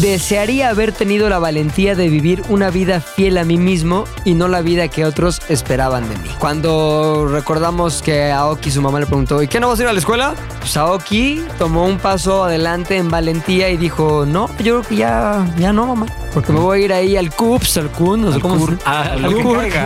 Desearía 0.00 0.70
haber 0.70 0.92
tenido 0.92 1.28
la 1.28 1.38
valentía 1.38 1.94
de 1.94 2.08
vivir 2.08 2.42
una 2.48 2.70
vida 2.70 3.00
fiel 3.02 3.36
a 3.36 3.44
mí 3.44 3.58
mismo 3.58 4.04
y 4.24 4.32
no 4.32 4.48
la 4.48 4.62
vida 4.62 4.88
que 4.88 5.04
otros 5.04 5.42
esperaban 5.50 6.08
de 6.08 6.16
mí. 6.16 6.28
Cuando 6.38 7.28
recordamos 7.30 8.00
que 8.00 8.30
a 8.32 8.38
Aoki 8.38 8.70
su 8.70 8.80
mamá 8.80 8.98
le 8.98 9.04
preguntó, 9.04 9.42
¿y 9.42 9.48
qué 9.48 9.60
no 9.60 9.68
vas 9.68 9.78
a 9.78 9.82
ir 9.82 9.88
a 9.90 9.92
la 9.92 9.98
escuela? 9.98 10.34
Pues 10.60 10.74
Aoki 10.78 11.42
tomó 11.58 11.84
un 11.84 11.98
paso 11.98 12.44
adelante 12.44 12.96
en 12.96 13.10
valentía 13.10 13.68
y 13.68 13.76
dijo, 13.76 14.24
no, 14.26 14.48
yo 14.58 14.80
creo 14.80 14.82
que 14.82 14.96
ya, 14.96 15.46
ya 15.58 15.70
no, 15.74 15.86
mamá. 15.88 16.06
Porque 16.32 16.50
me 16.52 16.60
voy 16.60 16.80
a 16.80 16.84
ir 16.86 16.92
ahí 16.94 17.16
al 17.18 17.30
CUPS, 17.30 17.76
al 17.76 17.90
CUN, 17.90 18.22
no 18.22 18.32
sé 18.32 18.40
cómo 18.40 18.68
se- 18.68 18.78
Ah. 18.86 19.12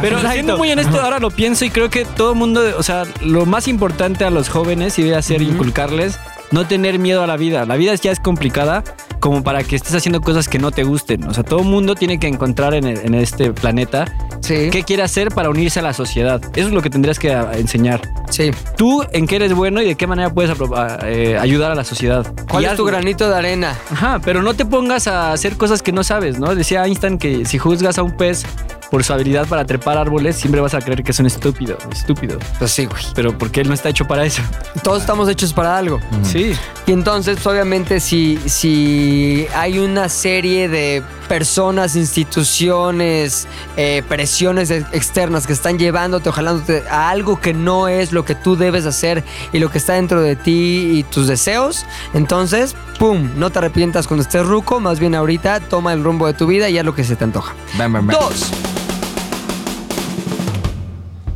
Pero 0.00 0.16
Exacto. 0.18 0.30
siendo 0.32 0.58
muy 0.58 0.70
honesto, 0.70 1.00
ahora 1.02 1.18
lo 1.18 1.32
pienso 1.32 1.64
y 1.64 1.70
creo 1.70 1.90
que 1.90 2.04
todo 2.04 2.32
el 2.34 2.38
mundo, 2.38 2.60
o 2.78 2.82
sea, 2.84 3.02
lo 3.20 3.46
más 3.46 3.66
importante 3.66 4.24
a 4.24 4.30
los 4.30 4.48
jóvenes 4.48 4.96
y 5.00 5.02
debe 5.02 5.20
ser 5.22 5.42
inculcarles 5.42 6.20
no 6.52 6.66
tener 6.68 7.00
miedo 7.00 7.22
a 7.24 7.26
la 7.26 7.36
vida. 7.36 7.64
La 7.66 7.74
vida 7.74 7.94
ya 7.96 8.12
es 8.12 8.20
complicada 8.20 8.84
como 9.24 9.42
para 9.42 9.64
que 9.64 9.74
estés 9.76 9.94
haciendo 9.94 10.20
cosas 10.20 10.50
que 10.50 10.58
no 10.58 10.70
te 10.70 10.84
gusten. 10.84 11.24
O 11.24 11.32
sea, 11.32 11.42
todo 11.44 11.62
mundo 11.62 11.94
tiene 11.94 12.18
que 12.18 12.28
encontrar 12.28 12.74
en, 12.74 12.84
el- 12.84 12.98
en 12.98 13.14
este 13.14 13.54
planeta 13.54 14.04
Sí, 14.44 14.68
qué 14.70 14.82
quiere 14.82 15.02
hacer 15.02 15.28
para 15.28 15.48
unirse 15.48 15.80
a 15.80 15.82
la 15.82 15.92
sociedad. 15.94 16.40
Eso 16.54 16.68
es 16.68 16.74
lo 16.74 16.82
que 16.82 16.90
tendrías 16.90 17.18
que 17.18 17.32
a- 17.32 17.52
enseñar. 17.56 18.00
sí. 18.30 18.50
Tú 18.76 19.02
en 19.12 19.26
qué 19.26 19.36
eres 19.36 19.54
bueno 19.54 19.80
y 19.80 19.86
de 19.86 19.94
qué 19.94 20.06
manera 20.06 20.28
puedes 20.32 20.50
apro- 20.50 20.76
a- 20.76 20.98
eh, 21.08 21.38
ayudar 21.38 21.70
a 21.70 21.74
la 21.74 21.84
sociedad. 21.84 22.26
¿Cuál 22.50 22.64
Y 22.64 22.66
es 22.66 22.76
tu 22.76 22.84
granito 22.84 23.28
de 23.28 23.36
arena? 23.36 23.74
Ajá, 23.90 24.20
pero 24.24 24.42
no 24.42 24.54
te 24.54 24.64
pongas 24.64 25.06
a 25.08 25.32
hacer 25.32 25.56
cosas 25.56 25.80
que 25.82 25.92
no 25.92 26.04
sabes, 26.04 26.38
¿no? 26.38 26.54
Decía 26.54 26.84
Einstein 26.84 27.18
que 27.18 27.44
si 27.46 27.58
juzgas 27.58 27.96
a 27.98 28.02
un 28.02 28.16
pez 28.16 28.44
por 28.90 29.02
su 29.02 29.12
habilidad 29.12 29.46
para 29.48 29.64
trepar 29.64 29.96
árboles, 29.98 30.36
siempre 30.36 30.60
vas 30.60 30.74
a 30.74 30.78
creer 30.80 31.02
que 31.02 31.10
es 31.12 31.18
un 31.18 31.26
estúpido, 31.26 31.76
estúpido. 31.92 32.38
Pues 32.58 32.70
sí, 32.70 32.84
güey. 32.86 33.02
Pero 33.14 33.36
porque 33.36 33.60
él 33.62 33.68
no 33.68 33.74
está 33.74 33.88
hecho 33.88 34.04
para 34.06 34.24
eso. 34.24 34.42
Todos 34.82 35.00
estamos 35.00 35.28
hechos 35.28 35.52
para 35.52 35.76
algo. 35.78 36.00
Sí. 36.22 36.52
Y 36.86 36.92
entonces, 36.92 37.36
pues, 37.42 37.46
obviamente, 37.46 37.98
si, 37.98 38.38
si 38.46 39.46
hay 39.54 39.78
una 39.78 40.08
serie 40.08 40.68
de 40.68 41.02
personas, 41.28 41.96
instituciones, 41.96 43.48
eh, 43.76 44.02
presiones 44.08 44.33
ex- 44.42 44.70
externas 44.92 45.46
que 45.46 45.52
están 45.52 45.78
llevándote 45.78 46.28
o 46.28 46.32
jalándote 46.32 46.82
a 46.90 47.10
algo 47.10 47.40
que 47.40 47.54
no 47.54 47.88
es 47.88 48.12
lo 48.12 48.24
que 48.24 48.34
tú 48.34 48.56
debes 48.56 48.86
hacer 48.86 49.22
y 49.52 49.58
lo 49.58 49.70
que 49.70 49.78
está 49.78 49.94
dentro 49.94 50.20
de 50.20 50.36
ti 50.36 50.90
y 50.98 51.02
tus 51.04 51.26
deseos, 51.26 51.86
entonces, 52.14 52.74
¡pum! 52.98 53.30
No 53.36 53.50
te 53.50 53.58
arrepientas 53.58 54.06
cuando 54.06 54.22
estés 54.22 54.44
ruco, 54.46 54.80
más 54.80 54.98
bien 55.00 55.14
ahorita 55.14 55.60
toma 55.60 55.92
el 55.92 56.02
rumbo 56.04 56.26
de 56.26 56.34
tu 56.34 56.46
vida 56.46 56.68
y 56.68 56.78
haz 56.78 56.84
lo 56.84 56.94
que 56.94 57.04
se 57.04 57.16
te 57.16 57.24
antoja. 57.24 57.54
Bam, 57.78 57.92
bam, 57.92 58.06
bam. 58.06 58.16
Dos. 58.20 58.50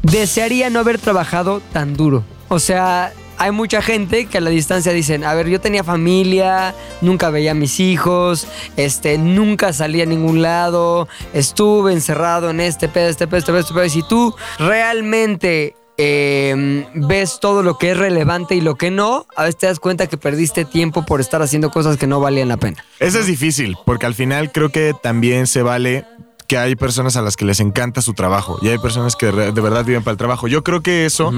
Desearía 0.02 0.70
no 0.70 0.80
haber 0.80 0.98
trabajado 0.98 1.60
tan 1.72 1.94
duro. 1.96 2.24
O 2.48 2.58
sea, 2.58 3.12
hay 3.38 3.52
mucha 3.52 3.80
gente 3.82 4.26
que 4.26 4.38
a 4.38 4.40
la 4.40 4.50
distancia 4.50 4.92
dicen, 4.92 5.24
a 5.24 5.34
ver, 5.34 5.48
yo 5.48 5.60
tenía 5.60 5.84
familia, 5.84 6.74
nunca 7.00 7.30
veía 7.30 7.52
a 7.52 7.54
mis 7.54 7.80
hijos, 7.80 8.46
este, 8.76 9.16
nunca 9.18 9.72
salía 9.72 10.02
a 10.02 10.06
ningún 10.06 10.42
lado, 10.42 11.08
estuve 11.32 11.92
encerrado 11.92 12.50
en 12.50 12.60
este 12.60 12.88
pedo, 12.88 13.08
este 13.08 13.26
pedo, 13.26 13.38
este 13.38 13.52
pedo, 13.52 13.60
este 13.60 13.74
pedo. 13.74 13.84
Y 13.84 13.90
si 13.90 14.02
tú 14.02 14.34
realmente 14.58 15.76
eh, 15.96 16.86
ves 16.94 17.38
todo 17.40 17.62
lo 17.62 17.76
que 17.76 17.90
es 17.90 17.96
relevante 17.96 18.54
y 18.54 18.60
lo 18.60 18.76
que 18.76 18.90
no, 18.90 19.26
a 19.36 19.42
veces 19.44 19.58
te 19.58 19.66
das 19.66 19.80
cuenta 19.80 20.06
que 20.06 20.16
perdiste 20.16 20.64
tiempo 20.64 21.04
por 21.04 21.20
estar 21.20 21.42
haciendo 21.42 21.70
cosas 21.70 21.96
que 21.96 22.06
no 22.06 22.20
valían 22.20 22.48
la 22.48 22.56
pena. 22.56 22.84
Eso 23.00 23.18
es 23.18 23.26
difícil, 23.26 23.76
porque 23.84 24.06
al 24.06 24.14
final 24.14 24.52
creo 24.52 24.70
que 24.70 24.94
también 25.00 25.46
se 25.46 25.62
vale 25.62 26.04
que 26.48 26.56
hay 26.56 26.74
personas 26.76 27.16
a 27.16 27.22
las 27.22 27.36
que 27.36 27.44
les 27.44 27.60
encanta 27.60 28.00
su 28.00 28.14
trabajo 28.14 28.58
y 28.62 28.68
hay 28.68 28.78
personas 28.78 29.16
que 29.16 29.26
de 29.26 29.60
verdad 29.60 29.84
viven 29.84 30.02
para 30.02 30.12
el 30.12 30.18
trabajo. 30.18 30.48
Yo 30.48 30.64
creo 30.64 30.80
que 30.80 31.04
eso 31.04 31.30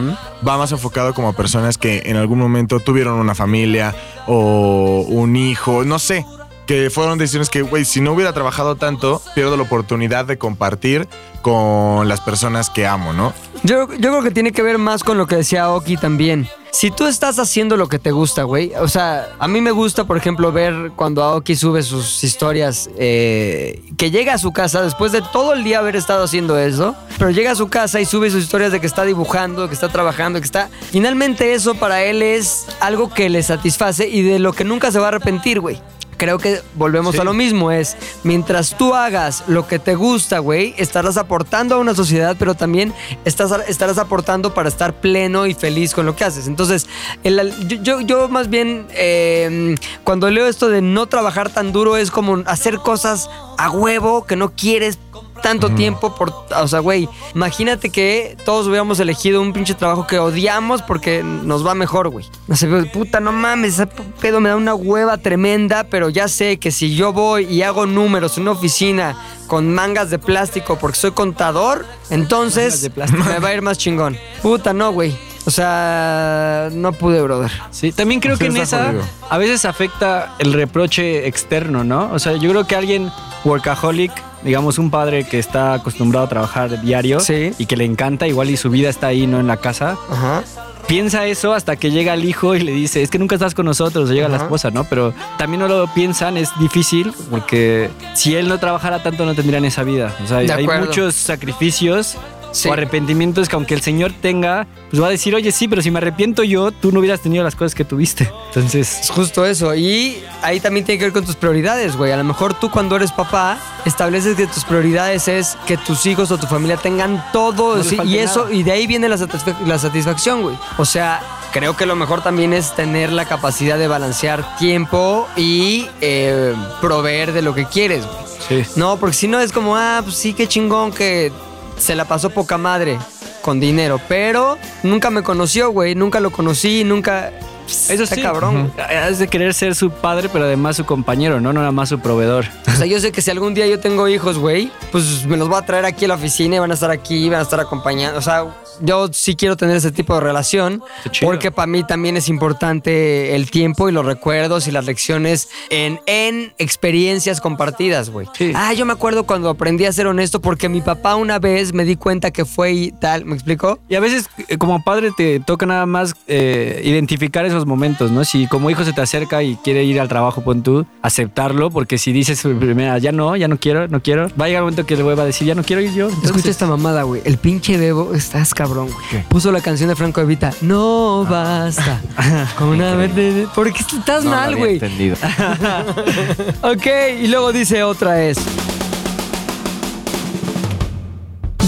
va 0.47 0.57
más 0.57 0.71
enfocado 0.73 1.13
como 1.15 1.29
a 1.29 1.33
personas 1.33 1.77
que 1.77 2.03
en 2.07 2.17
algún 2.17 2.39
momento 2.39 2.79
tuvieron 2.79 3.19
una 3.19 3.35
familia 3.35 3.95
o 4.29 5.05
un 5.09 5.35
hijo, 5.35 5.85
no 5.85 5.99
sé, 5.99 6.25
que 6.67 6.89
fueron 6.89 7.19
decisiones 7.19 7.51
que, 7.51 7.63
güey, 7.63 7.85
si 7.85 8.01
no 8.01 8.13
hubiera 8.13 8.33
trabajado 8.33 8.77
tanto, 8.77 9.21
pierdo 9.35 9.57
la 9.57 9.65
oportunidad 9.65 10.25
de 10.25 10.39
compartir 10.39 11.09
con 11.43 12.09
las 12.09 12.21
personas 12.21 12.71
que 12.71 12.87
amo, 12.87 13.13
¿no? 13.13 13.35
Yo, 13.65 13.93
yo 13.93 14.11
creo 14.11 14.23
que 14.23 14.31
tiene 14.31 14.53
que 14.53 14.63
ver 14.63 14.79
más 14.79 15.03
con 15.03 15.19
lo 15.19 15.27
que 15.27 15.35
decía 15.35 15.71
Oki 15.71 15.97
también. 15.97 16.49
Si 16.73 16.91
tú 16.91 17.07
estás 17.07 17.39
haciendo 17.39 17.77
lo 17.77 17.89
que 17.89 17.99
te 17.99 18.13
gusta, 18.13 18.45
güey. 18.45 18.73
O 18.81 18.89
sea, 18.89 19.29
a 19.39 19.49
mí 19.49 19.61
me 19.61 19.73
gusta, 19.73 20.05
por 20.05 20.17
ejemplo, 20.17 20.53
ver 20.53 20.93
cuando 20.95 21.23
Aoki 21.23 21.57
sube 21.57 21.83
sus 21.83 22.23
historias, 22.23 22.89
eh, 22.97 23.83
que 23.97 24.11
llega 24.11 24.35
a 24.35 24.39
su 24.39 24.53
casa 24.53 24.83
después 24.83 25.13
de 25.13 25.21
todo 25.21 25.53
el 25.53 25.65
día 25.65 25.81
haber 25.81 25.97
estado 25.97 26.25
haciendo 26.25 26.59
eso, 26.59 26.95
pero 27.19 27.31
llega 27.31 27.53
a 27.53 27.55
su 27.57 27.69
casa 27.69 28.01
y 28.01 28.05
sube 28.05 28.31
sus 28.31 28.45
historias 28.45 28.73
de 28.73 28.81
que 28.81 28.87
está 28.87 29.05
dibujando, 29.05 29.69
que 29.69 29.75
está 29.75 29.89
trabajando, 29.89 30.39
que 30.39 30.45
está... 30.45 30.69
Finalmente 30.91 31.55
eso 31.55 31.75
para 31.75 32.05
él 32.05 32.23
es 32.23 32.67
algo 32.81 33.11
que 33.13 33.29
le 33.29 33.43
satisface 33.43 34.09
y 34.09 34.23
de 34.23 34.39
lo 34.39 34.53
que 34.53 34.65
nunca 34.65 34.93
se 34.93 34.99
va 34.99 35.07
a 35.07 35.09
arrepentir, 35.09 35.61
güey. 35.61 35.81
Creo 36.21 36.37
que 36.37 36.61
volvemos 36.75 37.19
a 37.19 37.25
lo 37.25 37.33
mismo, 37.33 37.71
es 37.73 37.97
mientras 38.25 38.77
tú 38.77 38.95
hagas 38.95 39.43
lo 39.47 39.67
que 39.67 39.79
te 39.79 39.95
gusta, 39.95 40.39
güey, 40.39 40.75
estarás 40.77 41.17
aportando 41.17 41.77
a 41.77 41.79
una 41.79 41.95
sociedad, 41.95 42.37
pero 42.39 42.55
también 42.55 42.93
estás, 43.25 43.53
estarás 43.69 43.97
aportando 43.97 44.53
para 44.53 44.69
estar 44.69 45.01
pleno 45.01 45.47
y 45.47 45.55
feliz 45.55 45.95
con 45.95 46.05
lo 46.05 46.15
que 46.15 46.25
haces. 46.25 46.47
Entonces, 46.47 46.87
el- 47.25 47.55
yo, 47.69 47.79
yo, 47.83 48.01
yo 48.03 48.29
más 48.29 48.51
bien, 48.51 48.87
eh, 48.91 49.77
cuando 50.05 50.29
leo 50.29 50.47
esto 50.47 50.69
de 50.69 50.83
no 50.83 51.07
trabajar 51.07 51.49
tan 51.49 51.73
duro, 51.73 51.97
es 51.97 52.11
como 52.11 52.43
hacer 52.45 52.77
cosas 52.81 53.31
a 53.61 53.71
huevo 53.71 54.25
que 54.25 54.37
no 54.37 54.53
quieres 54.53 54.99
tanto 55.43 55.71
tiempo 55.71 56.15
por, 56.15 56.33
o 56.55 56.69
sea, 56.69 56.81
güey, 56.81 57.09
imagínate 57.35 57.91
que 57.91 58.37
todos 58.45 58.67
hubiéramos 58.67 59.01
elegido 59.01 59.41
un 59.41 59.53
pinche 59.53 59.75
trabajo 59.75 60.07
que 60.07 60.19
odiamos 60.19 60.81
porque 60.83 61.23
nos 61.23 61.67
va 61.67 61.75
mejor, 61.75 62.09
güey. 62.09 62.27
No 62.47 62.57
sé, 62.57 62.67
puta, 62.93 63.21
no 63.21 63.33
mames, 63.33 63.75
ese 63.75 63.87
pedo 63.87 64.41
me 64.41 64.49
da 64.49 64.57
una 64.57 64.75
hueva 64.75 65.19
tremenda, 65.19 65.85
pero 65.85 66.09
ya 66.09 66.29
sé 66.29 66.59
que 66.59 66.71
si 66.71 66.95
yo 66.95 67.13
voy 67.13 67.45
y 67.45 67.63
hago 67.63 67.85
números 67.85 68.39
en 68.39 68.43
una 68.45 68.53
oficina 68.53 69.17
con 69.47 69.75
mangas 69.75 70.09
de 70.09 70.19
plástico 70.19 70.79
porque 70.79 70.99
soy 70.99 71.11
contador, 71.11 71.85
entonces 72.09 72.91
me 72.97 73.39
va 73.41 73.49
a 73.49 73.55
ir 73.55 73.63
más 73.63 73.77
chingón. 73.77 74.17
Puta, 74.43 74.73
no, 74.73 74.93
güey. 74.93 75.30
O 75.47 75.51
sea, 75.51 76.69
no 76.73 76.93
pude, 76.93 77.21
brother. 77.23 77.51
Sí, 77.71 77.93
también 77.93 78.21
creo 78.21 78.37
Sí, 78.37 78.41
que 78.45 78.47
en 78.51 78.57
esa 78.59 78.87
jodido. 78.87 79.03
a 79.31 79.39
veces 79.39 79.65
afecta 79.65 80.35
el 80.39 80.53
reproche 80.53 81.27
externo, 81.27 81.83
¿no? 81.83 82.11
O 82.13 82.19
sea, 82.19 82.35
yo 82.37 82.51
creo 82.51 82.67
que 82.67 82.77
alguien 82.77 83.11
workaholic, 83.45 84.13
digamos 84.45 84.79
un 84.79 84.91
padre 84.91 85.25
que 85.25 85.39
está 85.39 85.73
acostumbrado 85.75 86.27
a 86.27 86.29
trabajar 86.29 86.83
diario 86.83 87.21
Sí. 87.21 87.53
y 87.59 87.67
que 87.67 87.77
le 87.77 87.85
encanta, 87.85 88.27
igual 88.29 88.51
y 88.51 88.57
su 88.57 88.69
vida 88.71 88.91
está 88.91 89.09
ahí, 89.09 89.27
no 89.27 89.41
en 89.41 89.47
la 89.47 89.57
casa, 89.57 89.97
Ajá. 90.11 90.43
piensa 90.87 91.25
eso 91.27 91.55
hasta 91.55 91.77
que 91.77 91.91
llega 91.91 92.13
el 92.15 92.25
hijo 92.27 92.55
y 92.55 92.61
le 92.61 92.73
dice, 92.73 93.03
es 93.03 93.09
que 93.11 93.19
nunca 93.19 93.35
estás 93.37 93.55
con 93.55 93.65
nosotros, 93.65 94.11
o 94.11 94.13
llega 94.13 94.29
la 94.29 94.37
esposa, 94.37 94.71
¿no? 94.71 94.85
Pero 94.85 95.15
también 95.39 95.61
no 95.61 95.69
lo 95.69 95.87
piensan, 95.95 96.37
es 96.37 96.51
difícil 96.61 97.15
porque 97.31 97.89
si 98.15 98.35
él 98.37 98.47
no 98.49 98.59
trabajara 98.59 99.03
tanto 99.03 99.25
no 99.25 99.35
tendrían 99.35 99.65
esa 99.65 99.85
vida. 99.85 100.15
O 100.23 100.27
sea, 100.27 100.39
De 100.39 100.53
hay 100.53 100.65
acuerdo. 100.65 100.87
muchos 100.87 101.15
sacrificios 101.15 102.17
Sí. 102.53 102.69
o 102.69 102.73
arrepentimientos 102.73 103.49
que 103.49 103.55
aunque 103.57 103.75
el 103.75 103.81
Señor 103.81 104.13
tenga, 104.21 104.67
pues 104.91 105.01
va 105.03 105.07
a 105.07 105.11
decir, 105.11 105.35
oye, 105.35 105.53
sí, 105.53 105.69
pero 105.69 105.83
si 105.83 105.91
me 105.91 105.99
arrepiento 105.99 106.43
yo, 106.43 106.73
tú 106.73 106.91
no 106.93 107.01
hubieras 107.01 107.21
tenido 107.21 107.45
las 107.45 107.55
cosas 107.55 107.75
que 107.75 107.85
tuviste. 107.85 108.31
Entonces, 108.49 109.01
Es 109.03 109.11
justo 109.11 109.47
eso. 109.47 109.75
Y 109.75 110.23
ahí 110.43 110.59
también 110.61 110.85
tiene 110.85 110.99
que 110.99 111.05
ver 111.07 111.13
con 111.13 111.25
tus 111.25 111.37
prioridades, 111.37 111.97
güey. 111.97 112.13
A 112.13 112.17
lo 112.17 112.25
mejor 112.25 112.55
tú 112.55 112.71
cuando 112.71 112.97
eres 112.97 113.13
papá 113.13 113.59
estableces 113.85 114.37
que 114.37 114.47
tus 114.47 114.65
prioridades 114.65 115.29
es 115.29 115.57
que 115.67 115.77
tus 115.77 116.07
hijos 116.07 116.31
o 116.31 116.39
tu 116.39 116.47
familia 116.47 116.77
tengan 116.77 117.25
todo. 117.33 117.77
No 117.77 117.85
sí, 117.85 117.99
y 118.05 118.19
eso, 118.19 118.45
nada. 118.45 118.55
y 118.55 118.63
de 118.63 118.73
ahí 118.73 118.87
viene 118.87 119.09
la, 119.09 119.17
satisfa- 119.17 119.59
la 119.67 119.79
satisfacción, 119.79 120.43
güey. 120.43 120.57
O 120.77 120.85
sea, 120.85 121.21
creo 121.53 121.77
que 121.77 121.87
lo 121.87 121.95
mejor 121.97 122.23
también 122.23 122.53
es 122.53 122.75
tener 122.75 123.13
la 123.13 123.25
capacidad 123.27 123.79
de 123.79 123.87
balancear 123.89 124.57
tiempo 124.59 125.29
y 125.37 125.89
eh, 126.01 126.55
proveer 126.81 127.33
de 127.33 127.43
lo 127.43 127.55
que 127.55 127.67
quieres, 127.67 128.05
güey. 128.07 128.65
sí. 128.65 128.71
No, 128.77 128.97
porque 128.97 129.15
si 129.17 129.29
no 129.29 129.41
es 129.41 129.53
como, 129.53 129.77
ah, 129.77 130.01
pues 130.03 130.17
sí, 130.17 130.33
qué 130.35 130.47
chingón 130.49 130.93
que 130.93 131.33
se 131.81 131.95
la 131.95 132.05
pasó 132.05 132.31
poca 132.31 132.59
madre 132.59 132.99
con 133.43 133.59
dinero, 133.59 134.01
pero 134.09 134.59
nunca 134.83 135.11
me 135.11 135.23
conoció, 135.23 135.71
güey, 135.71 135.95
nunca 135.95 136.21
lo 136.21 136.31
conocí, 136.31 136.85
nunca... 136.85 137.33
Eso 137.71 138.03
Está 138.05 138.15
sí. 138.15 138.23
cabrón. 138.23 138.73
Has 138.79 139.19
de 139.19 139.29
querer 139.29 139.55
ser 139.55 139.75
su 139.75 139.91
padre, 139.91 140.29
pero 140.33 140.45
además 140.45 140.77
su 140.77 140.85
compañero, 140.85 141.41
¿no? 141.41 141.53
No 141.53 141.61
nada 141.61 141.73
más 141.73 141.89
su 141.89 141.99
proveedor. 142.01 142.47
O 142.67 142.73
sea, 142.73 142.87
yo 142.87 143.01
sé 143.01 143.13
que 143.13 143.23
si 143.23 143.31
algún 143.31 143.55
día 143.55 143.67
yo 143.67 143.81
tengo 143.81 144.09
hijos, 144.09 144.39
güey, 144.39 144.71
pues 144.93 145.27
me 145.27 145.37
los 145.37 145.49
voy 145.49 145.59
a 145.59 145.63
traer 145.67 145.85
aquí 145.85 146.05
a 146.05 146.09
la 146.09 146.15
oficina 146.15 146.57
y 146.57 146.59
van 146.59 146.71
a 146.71 146.75
estar 146.75 146.91
aquí, 146.91 147.29
van 147.29 147.41
a 147.41 147.43
estar 147.43 147.61
acompañando. 147.61 148.19
O 148.19 148.23
sea, 148.23 148.47
yo 148.81 149.09
sí 149.13 149.37
quiero 149.37 149.57
tener 149.57 149.77
ese 149.77 149.93
tipo 149.93 150.15
de 150.15 150.21
relación 150.21 150.83
porque 151.23 151.51
para 151.51 151.67
mí 151.67 151.85
también 151.85 152.17
es 152.17 152.29
importante 152.29 153.35
el 153.35 153.51
tiempo 153.51 153.89
y 153.89 153.93
los 153.93 154.07
recuerdos 154.07 154.67
y 154.69 154.71
las 154.71 154.87
lecciones 154.87 155.49
en, 155.71 156.01
en 156.07 156.55
experiencias 156.59 157.41
compartidas, 157.41 158.11
güey. 158.11 158.27
Sí. 158.37 158.53
Ah, 158.55 158.73
yo 158.73 158.87
me 158.87 158.93
acuerdo 158.93 159.25
cuando 159.25 159.51
aprendí 159.51 159.85
a 159.85 159.93
ser 159.93 160.07
honesto 160.07 160.41
porque 160.41 160.69
mi 160.69 160.81
papá 160.81 161.17
una 161.17 161.39
vez 161.39 161.73
me 161.73 161.85
di 161.85 161.97
cuenta 161.97 162.31
que 162.31 162.45
fue 162.45 162.73
y 162.73 162.93
tal, 162.93 163.25
¿me 163.25 163.35
explicó? 163.35 163.79
Y 163.89 163.95
a 163.97 164.01
veces, 164.01 164.29
eh, 164.49 164.57
como 164.57 164.83
padre, 164.83 165.11
te 165.17 165.41
toca 165.41 165.67
nada 165.67 165.87
más 165.87 166.15
eh, 166.27 166.81
identificar 166.85 167.45
esos 167.45 167.60
esos 167.61 167.67
momentos, 167.69 168.11
¿no? 168.11 168.25
Si 168.25 168.47
como 168.47 168.71
hijo 168.71 168.85
se 168.85 168.93
te 168.93 169.01
acerca 169.01 169.43
y 169.43 169.57
quiere 169.57 169.85
ir 169.85 170.01
al 170.01 170.09
trabajo, 170.09 170.43
pon 170.43 170.63
tú, 170.63 170.87
aceptarlo, 171.03 171.71
porque 171.71 171.99
si 171.99 172.13
dices 172.13 172.41
primera, 172.43 172.99
ya 172.99 173.13
no, 173.13 173.37
ya 173.37 173.49
no 173.49 173.59
quiero, 173.59 173.87
no 173.89 174.01
quiero, 174.03 174.29
va 174.41 174.47
a 174.47 174.49
llegar 174.49 174.63
un 174.63 174.67
momento 174.69 174.87
que 174.87 174.97
le 174.97 175.03
vuelva 175.03 175.23
a 175.23 175.27
decir, 175.27 175.47
ya 175.47 175.55
no 175.55 175.63
quiero 175.63 175.83
ir 175.83 175.93
yo. 175.93 176.07
Entonces, 176.09 176.31
Escucha 176.31 176.51
esta 176.51 176.67
mamada, 176.67 177.03
güey. 177.05 177.23
El 177.25 177.39
pinche 177.39 177.77
Bebo, 177.77 178.15
estás 178.15 178.55
cabrón, 178.55 178.89
güey. 179.11 179.23
Puso 179.29 179.53
la 179.53 179.61
canción 179.61 179.89
de 179.89 179.97
Franco 179.97 180.21
Evita. 180.21 180.53
No 180.63 181.27
basta. 181.29 182.01
Con 182.59 182.69
una 182.69 182.95
vez 182.95 183.15
de- 183.15 183.47
¿Por 183.55 183.73
qué 183.73 183.81
estás 183.81 184.25
No 184.25 184.31
lo 184.31 184.37
mal, 184.37 184.45
había 184.53 184.57
güey? 184.57 184.73
entendido. 184.75 185.17
Ok, 186.63 186.87
y 187.23 187.27
luego 187.29 187.53
dice 187.53 187.83
otra 187.83 188.23
es. 188.23 188.39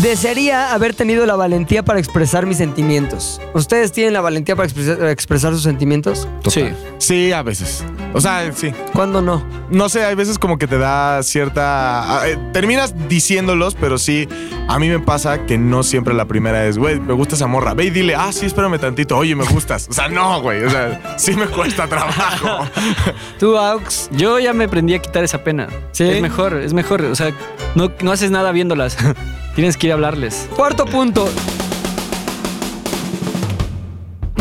Desearía 0.03 0.74
haber 0.74 0.94
tenido 0.94 1.26
la 1.26 1.36
valentía 1.36 1.84
para 1.84 2.00
expresar 2.00 2.44
mis 2.44 2.57
sentimientos. 2.57 3.40
¿Ustedes 3.55 3.92
tienen 3.92 4.14
la 4.14 4.20
valentía 4.20 4.57
para 4.57 4.66
expresar, 4.66 5.07
expresar 5.09 5.53
sus 5.53 5.62
sentimientos? 5.62 6.26
Sí. 6.48 6.64
Sí, 6.98 7.30
a 7.30 7.42
veces. 7.44 7.84
O 8.12 8.20
sea, 8.20 8.50
sí. 8.53 8.72
¿Cuándo 8.92 9.22
no? 9.22 9.46
No 9.70 9.88
sé, 9.88 10.05
hay 10.05 10.16
veces 10.16 10.40
como 10.40 10.59
que 10.59 10.66
te 10.66 10.76
da 10.76 11.22
cierta... 11.22 12.20
ah, 12.20 12.28
eh, 12.28 12.36
terminas 12.53 13.09
diciéndolos, 13.09 13.76
pero 13.76 13.96
sí, 13.96 14.28
a 14.66 14.80
mí 14.80 14.88
me 14.88 14.98
pasa 14.98 15.46
que 15.46 15.57
no 15.57 15.84
siempre 15.84 16.14
la 16.14 16.24
primera 16.24 16.66
es, 16.66 16.78
güey, 16.78 16.98
me 16.98 17.14
gusta 17.14 17.36
esa 17.36 17.46
morra. 17.46 17.72
Ve 17.74 17.84
y 17.84 17.90
dile, 17.90 18.16
ah, 18.16 18.32
sí, 18.32 18.46
espérame 18.46 18.80
tantito, 18.80 19.16
oye, 19.16 19.36
me 19.36 19.44
gustas. 19.44 19.86
O 19.88 19.92
sea, 19.92 20.09
no, 20.09 20.42
güey, 20.42 20.64
o 20.64 20.70
sea, 20.70 21.16
sí 21.16 21.36
me 21.36 21.46
cuesta 21.46 21.86
trabajo. 21.86 22.66
¿Tú, 23.38 23.57
Aux? 23.57 24.11
Yo 24.11 24.40
ya 24.40 24.53
me 24.53 24.64
aprendí 24.64 24.94
a 24.94 24.98
quitar 24.98 25.22
esa 25.22 25.44
pena. 25.44 25.68
¿Sí? 25.92 26.03
Es 26.03 26.20
mejor, 26.20 26.55
es 26.55 26.72
mejor. 26.74 27.03
O 27.03 27.14
sea, 27.14 27.30
no, 27.76 27.92
no 28.03 28.11
haces 28.11 28.32
nada 28.32 28.50
viéndolas. 28.50 28.98
Tienes 29.55 29.76
que 29.76 29.86
ir 29.88 29.92
a 29.92 29.94
hablarles. 29.94 30.48
Cuarto 30.57 30.86
punto. 30.86 31.28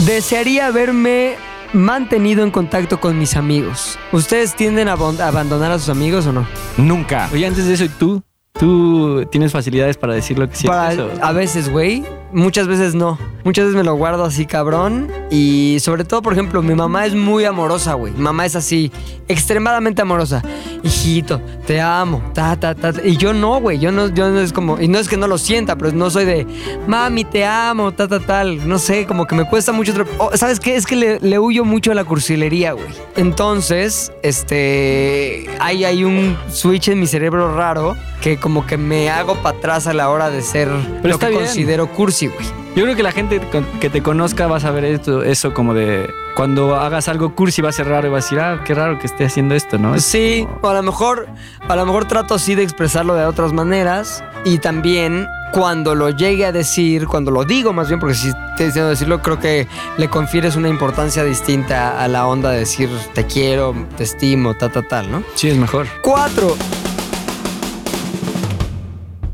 Desearía 0.05 0.67
haberme 0.67 1.35
mantenido 1.73 2.43
en 2.43 2.51
contacto 2.51 2.99
con 2.99 3.17
mis 3.19 3.35
amigos. 3.35 3.97
¿Ustedes 4.11 4.55
tienden 4.55 4.87
a 4.87 4.93
abandonar 4.93 5.71
a 5.71 5.79
sus 5.79 5.89
amigos 5.89 6.25
o 6.27 6.33
no? 6.33 6.47
Nunca. 6.77 7.29
Oye, 7.33 7.45
antes 7.45 7.65
de 7.67 7.73
eso, 7.73 7.85
¿y 7.85 7.89
tú? 7.89 8.23
¿Tú 8.53 9.25
tienes 9.31 9.51
facilidades 9.51 9.97
para 9.97 10.13
decir 10.13 10.37
lo 10.37 10.49
que 10.49 10.55
sientes? 10.55 10.97
Para- 10.97 11.27
a 11.27 11.31
veces, 11.31 11.69
güey. 11.69 12.03
Muchas 12.33 12.67
veces 12.67 12.95
no. 12.95 13.17
Muchas 13.43 13.65
veces 13.65 13.75
me 13.77 13.83
lo 13.83 13.95
guardo 13.95 14.23
así, 14.23 14.45
cabrón. 14.45 15.11
Y 15.31 15.77
sobre 15.81 16.03
todo, 16.03 16.21
por 16.21 16.33
ejemplo, 16.33 16.61
mi 16.61 16.75
mamá 16.75 17.05
es 17.05 17.15
muy 17.15 17.43
amorosa, 17.45 17.95
güey. 17.95 18.13
Mi 18.13 18.19
mamá 18.21 18.45
es 18.45 18.55
así, 18.55 18.91
extremadamente 19.27 20.01
amorosa. 20.01 20.43
Hijito, 20.83 21.41
te 21.65 21.81
amo. 21.81 22.21
Ta, 22.33 22.55
ta, 22.55 22.75
ta. 22.75 22.93
Y 23.03 23.17
yo 23.17 23.33
no, 23.33 23.59
güey. 23.59 23.79
Yo 23.79 23.91
no, 23.91 24.07
yo 24.09 24.29
no 24.29 24.39
es 24.39 24.53
como. 24.53 24.79
Y 24.79 24.87
no 24.87 24.99
es 24.99 25.07
que 25.09 25.17
no 25.17 25.27
lo 25.27 25.37
sienta, 25.37 25.75
pero 25.75 25.91
no 25.91 26.09
soy 26.09 26.25
de 26.25 26.45
mami, 26.87 27.23
te 27.25 27.43
amo, 27.45 27.91
ta, 27.93 28.07
ta, 28.07 28.19
tal. 28.19 28.67
No 28.67 28.77
sé, 28.77 29.05
como 29.07 29.25
que 29.25 29.35
me 29.35 29.45
cuesta 29.45 29.71
mucho. 29.71 29.93
Oh, 30.19 30.29
¿Sabes 30.35 30.59
qué? 30.59 30.75
Es 30.75 30.85
que 30.85 30.95
le, 30.95 31.19
le 31.19 31.39
huyo 31.39 31.65
mucho 31.65 31.91
a 31.91 31.95
la 31.95 32.03
cursilería, 32.03 32.73
güey. 32.73 32.87
Entonces, 33.15 34.11
este. 34.21 35.47
Hay, 35.59 35.83
hay 35.83 36.03
un 36.03 36.37
switch 36.49 36.89
en 36.89 36.99
mi 36.99 37.07
cerebro 37.07 37.55
raro 37.55 37.95
que 38.21 38.37
como 38.37 38.67
que 38.67 38.77
me 38.77 39.09
hago 39.09 39.35
para 39.41 39.57
atrás 39.57 39.87
a 39.87 39.93
la 39.93 40.09
hora 40.09 40.29
de 40.29 40.43
ser 40.43 40.69
Pero 41.01 41.13
lo 41.15 41.19
que 41.19 41.29
bien. 41.29 41.39
considero 41.41 41.87
cursi, 41.87 42.20
güey. 42.27 42.45
Yo 42.75 42.83
creo 42.83 42.95
que 42.95 43.03
la 43.03 43.11
gente 43.11 43.41
que 43.81 43.89
te 43.89 44.01
conozca 44.01 44.47
va 44.47 44.57
a 44.57 44.59
saber 44.59 44.85
esto, 44.85 45.23
eso 45.23 45.53
como 45.53 45.73
de 45.73 46.09
cuando 46.35 46.75
hagas 46.75 47.09
algo 47.09 47.35
cursi 47.35 47.61
va 47.61 47.69
a 47.69 47.73
ser 47.73 47.87
raro 47.87 48.07
y 48.07 48.11
va 48.11 48.17
a 48.17 48.21
decir, 48.21 48.39
ah, 48.39 48.61
qué 48.65 48.73
raro 48.73 48.97
que 48.97 49.07
esté 49.07 49.25
haciendo 49.25 49.55
esto, 49.55 49.77
¿no? 49.77 49.99
Sí, 49.99 50.47
o 50.61 50.69
a 50.69 50.73
lo 50.73 50.81
mejor, 50.81 51.27
a 51.67 51.75
lo 51.75 51.85
mejor 51.85 52.05
trato 52.05 52.35
así 52.35 52.55
de 52.55 52.63
expresarlo 52.63 53.15
de 53.15 53.25
otras 53.25 53.51
maneras 53.51 54.23
y 54.45 54.59
también 54.59 55.27
cuando 55.51 55.95
lo 55.95 56.09
llegue 56.09 56.45
a 56.45 56.51
decir, 56.51 57.07
cuando 57.07 57.29
lo 57.29 57.43
digo 57.43 57.73
más 57.73 57.89
bien, 57.89 57.99
porque 57.99 58.15
si 58.15 58.29
estoy 58.29 58.67
diciendo 58.67 58.89
decirlo, 58.89 59.21
creo 59.21 59.39
que 59.39 59.67
le 59.97 60.07
confieres 60.07 60.55
una 60.55 60.69
importancia 60.69 61.23
distinta 61.23 62.01
a 62.01 62.07
la 62.07 62.25
onda 62.25 62.51
de 62.51 62.59
decir 62.59 62.89
te 63.13 63.25
quiero, 63.25 63.75
te 63.97 64.03
estimo, 64.03 64.55
ta, 64.55 64.69
ta, 64.69 64.81
tal, 64.81 65.11
¿no? 65.11 65.23
Sí, 65.35 65.49
es 65.49 65.57
mejor. 65.57 65.87
Cuatro. 66.01 66.55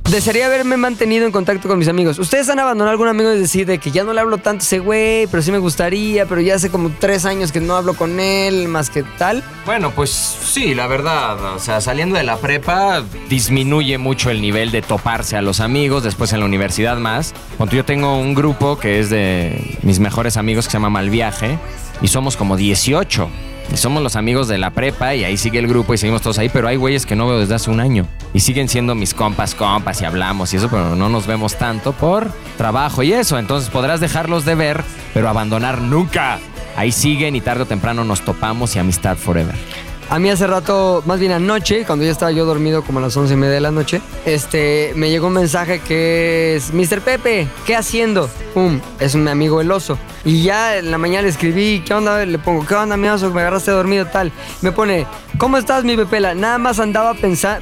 Desearía 0.10 0.46
haberme 0.46 0.78
mantenido 0.78 1.26
en 1.26 1.34
contacto 1.34 1.68
con 1.68 1.78
mis 1.78 1.90
amigos. 1.90 2.18
¿Ustedes 2.18 2.48
han 2.48 2.60
abandonado 2.60 2.90
a 2.90 2.92
algún 2.92 3.10
amigo 3.10 3.34
y 3.34 3.40
decir 3.40 3.66
de 3.66 3.78
que 3.78 3.92
ya 3.92 4.06
no 4.06 4.14
le 4.14 4.22
hablo 4.22 4.38
tanto 4.38 4.62
a 4.62 4.66
ese 4.66 4.80
güey, 4.80 5.28
pero 5.28 5.44
sí 5.44 5.52
me 5.52 5.58
gustaría, 5.58 6.26
pero 6.26 6.40
ya 6.40 6.56
hace 6.56 6.70
como 6.70 6.92
tres 6.98 7.26
años 7.26 7.52
que 7.52 7.60
no 7.60 7.76
hablo 7.76 7.94
con 7.94 8.22
él, 8.22 8.70
más 8.70 8.90
que 8.90 9.04
tal? 9.04 9.44
Bueno, 9.66 9.92
pues 9.92 10.10
sí, 10.10 10.74
la 10.74 10.88
verdad. 10.88 11.56
O 11.56 11.60
sea, 11.60 11.82
saliendo 11.82 12.16
de 12.16 12.24
la 12.24 12.38
prepa, 12.38 13.04
disminuye 13.28 13.98
mucho 13.98 14.30
el 14.30 14.42
nivel 14.42 14.72
de 14.72 14.82
toparse 14.82 15.36
a 15.36 15.42
los 15.42 15.60
amigos. 15.60 16.04
Después 16.04 16.32
en 16.32 16.40
la 16.40 16.46
universidad 16.46 16.98
más. 16.98 17.34
Cuando 17.58 17.76
yo 17.76 17.84
tengo 17.84 18.18
un 18.18 18.34
grupo 18.34 18.80
que 18.80 19.00
es 19.00 19.10
de 19.10 19.78
mis 19.84 20.00
mejores 20.00 20.38
amigos 20.38 20.66
que 20.66 20.72
se 20.72 20.78
llama 20.78 20.90
Malviaje. 20.90 21.60
Y 22.02 22.08
somos 22.08 22.38
como 22.38 22.56
18. 22.56 23.30
Y 23.72 23.78
somos 23.78 24.02
los 24.02 24.16
amigos 24.16 24.48
de 24.48 24.58
la 24.58 24.72
prepa 24.72 25.14
y 25.16 25.24
ahí 25.24 25.38
sigue 25.38 25.60
el 25.60 25.68
grupo 25.68 25.94
y 25.94 25.98
seguimos 25.98 26.22
todos 26.22 26.38
ahí, 26.40 26.50
pero 26.50 26.68
hay 26.68 26.78
güeyes 26.78 27.06
que 27.06 27.16
no 27.16 27.28
veo 27.28 27.40
desde 27.40 27.56
hace 27.56 27.70
un 27.70 27.80
año. 27.80 28.08
Y 28.34 28.40
siguen 28.40 28.70
siendo 28.70 28.96
mis 28.96 29.14
compas, 29.14 29.56
compas 29.56 30.02
y 30.02 30.06
hablamos 30.06 30.54
y 30.54 30.58
eso, 30.58 30.70
pero 30.70 30.96
no 30.96 31.10
nos 31.10 31.28
vemos 31.28 31.56
tanto 31.56 31.92
por 31.92 32.32
trabajo 32.58 33.04
y 33.04 33.14
eso. 33.14 33.38
Entonces 33.38 33.70
podrás 33.70 34.00
dejarlos 34.00 34.46
de 34.46 34.56
ver, 34.56 34.84
pero 35.14 35.30
abandonar 35.30 35.82
nunca. 35.82 36.40
Ahí 36.76 36.92
siguen 36.92 37.36
y 37.36 37.42
tarde 37.42 37.64
o 37.64 37.66
temprano 37.66 38.04
nos 38.04 38.22
topamos 38.22 38.76
y 38.76 38.80
amistad 38.80 39.18
forever. 39.18 39.56
A 40.10 40.20
mí 40.20 40.30
hace 40.30 40.48
rato, 40.48 41.04
más 41.06 41.20
bien 41.20 41.34
anoche, 41.34 41.84
cuando 41.86 42.06
ya 42.06 42.12
estaba 42.12 42.32
yo 42.32 42.46
dormido 42.46 42.82
como 42.82 43.00
a 43.00 43.02
las 43.02 43.18
once 43.18 43.34
y 43.34 43.38
media 43.38 43.56
de 43.56 43.60
la 43.60 43.72
noche, 43.72 44.02
este, 44.26 44.94
me 44.96 45.10
llegó 45.10 45.28
un 45.28 45.34
mensaje 45.34 45.80
que 45.80 46.56
es, 46.56 46.74
Mr. 46.74 47.02
Pepe, 47.02 47.50
¿qué 47.66 47.76
haciendo? 47.76 48.30
Pum, 48.54 48.80
es 49.02 49.16
un 49.16 49.28
amigo 49.28 49.60
el 49.60 49.70
oso. 49.70 49.98
Y 50.24 50.44
ya 50.44 50.78
en 50.78 50.92
la 50.92 50.98
mañana 50.98 51.24
le 51.24 51.30
escribí, 51.30 51.84
¿qué 51.86 51.94
onda? 51.94 52.26
Le 52.26 52.40
pongo, 52.40 52.66
¿qué 52.66 52.76
onda, 52.76 52.96
mi 52.96 53.10
oso? 53.10 53.32
Me 53.32 53.42
agarraste 53.42 53.72
dormido, 53.72 54.06
tal. 54.06 54.32
Me 54.62 54.72
pone, 54.72 55.06
¿cómo 55.38 55.58
estás, 55.58 55.84
mi 55.84 55.98
Pepela? 55.98 56.34
Nada 56.36 56.58
más 56.58 56.80
andaba 56.80 57.14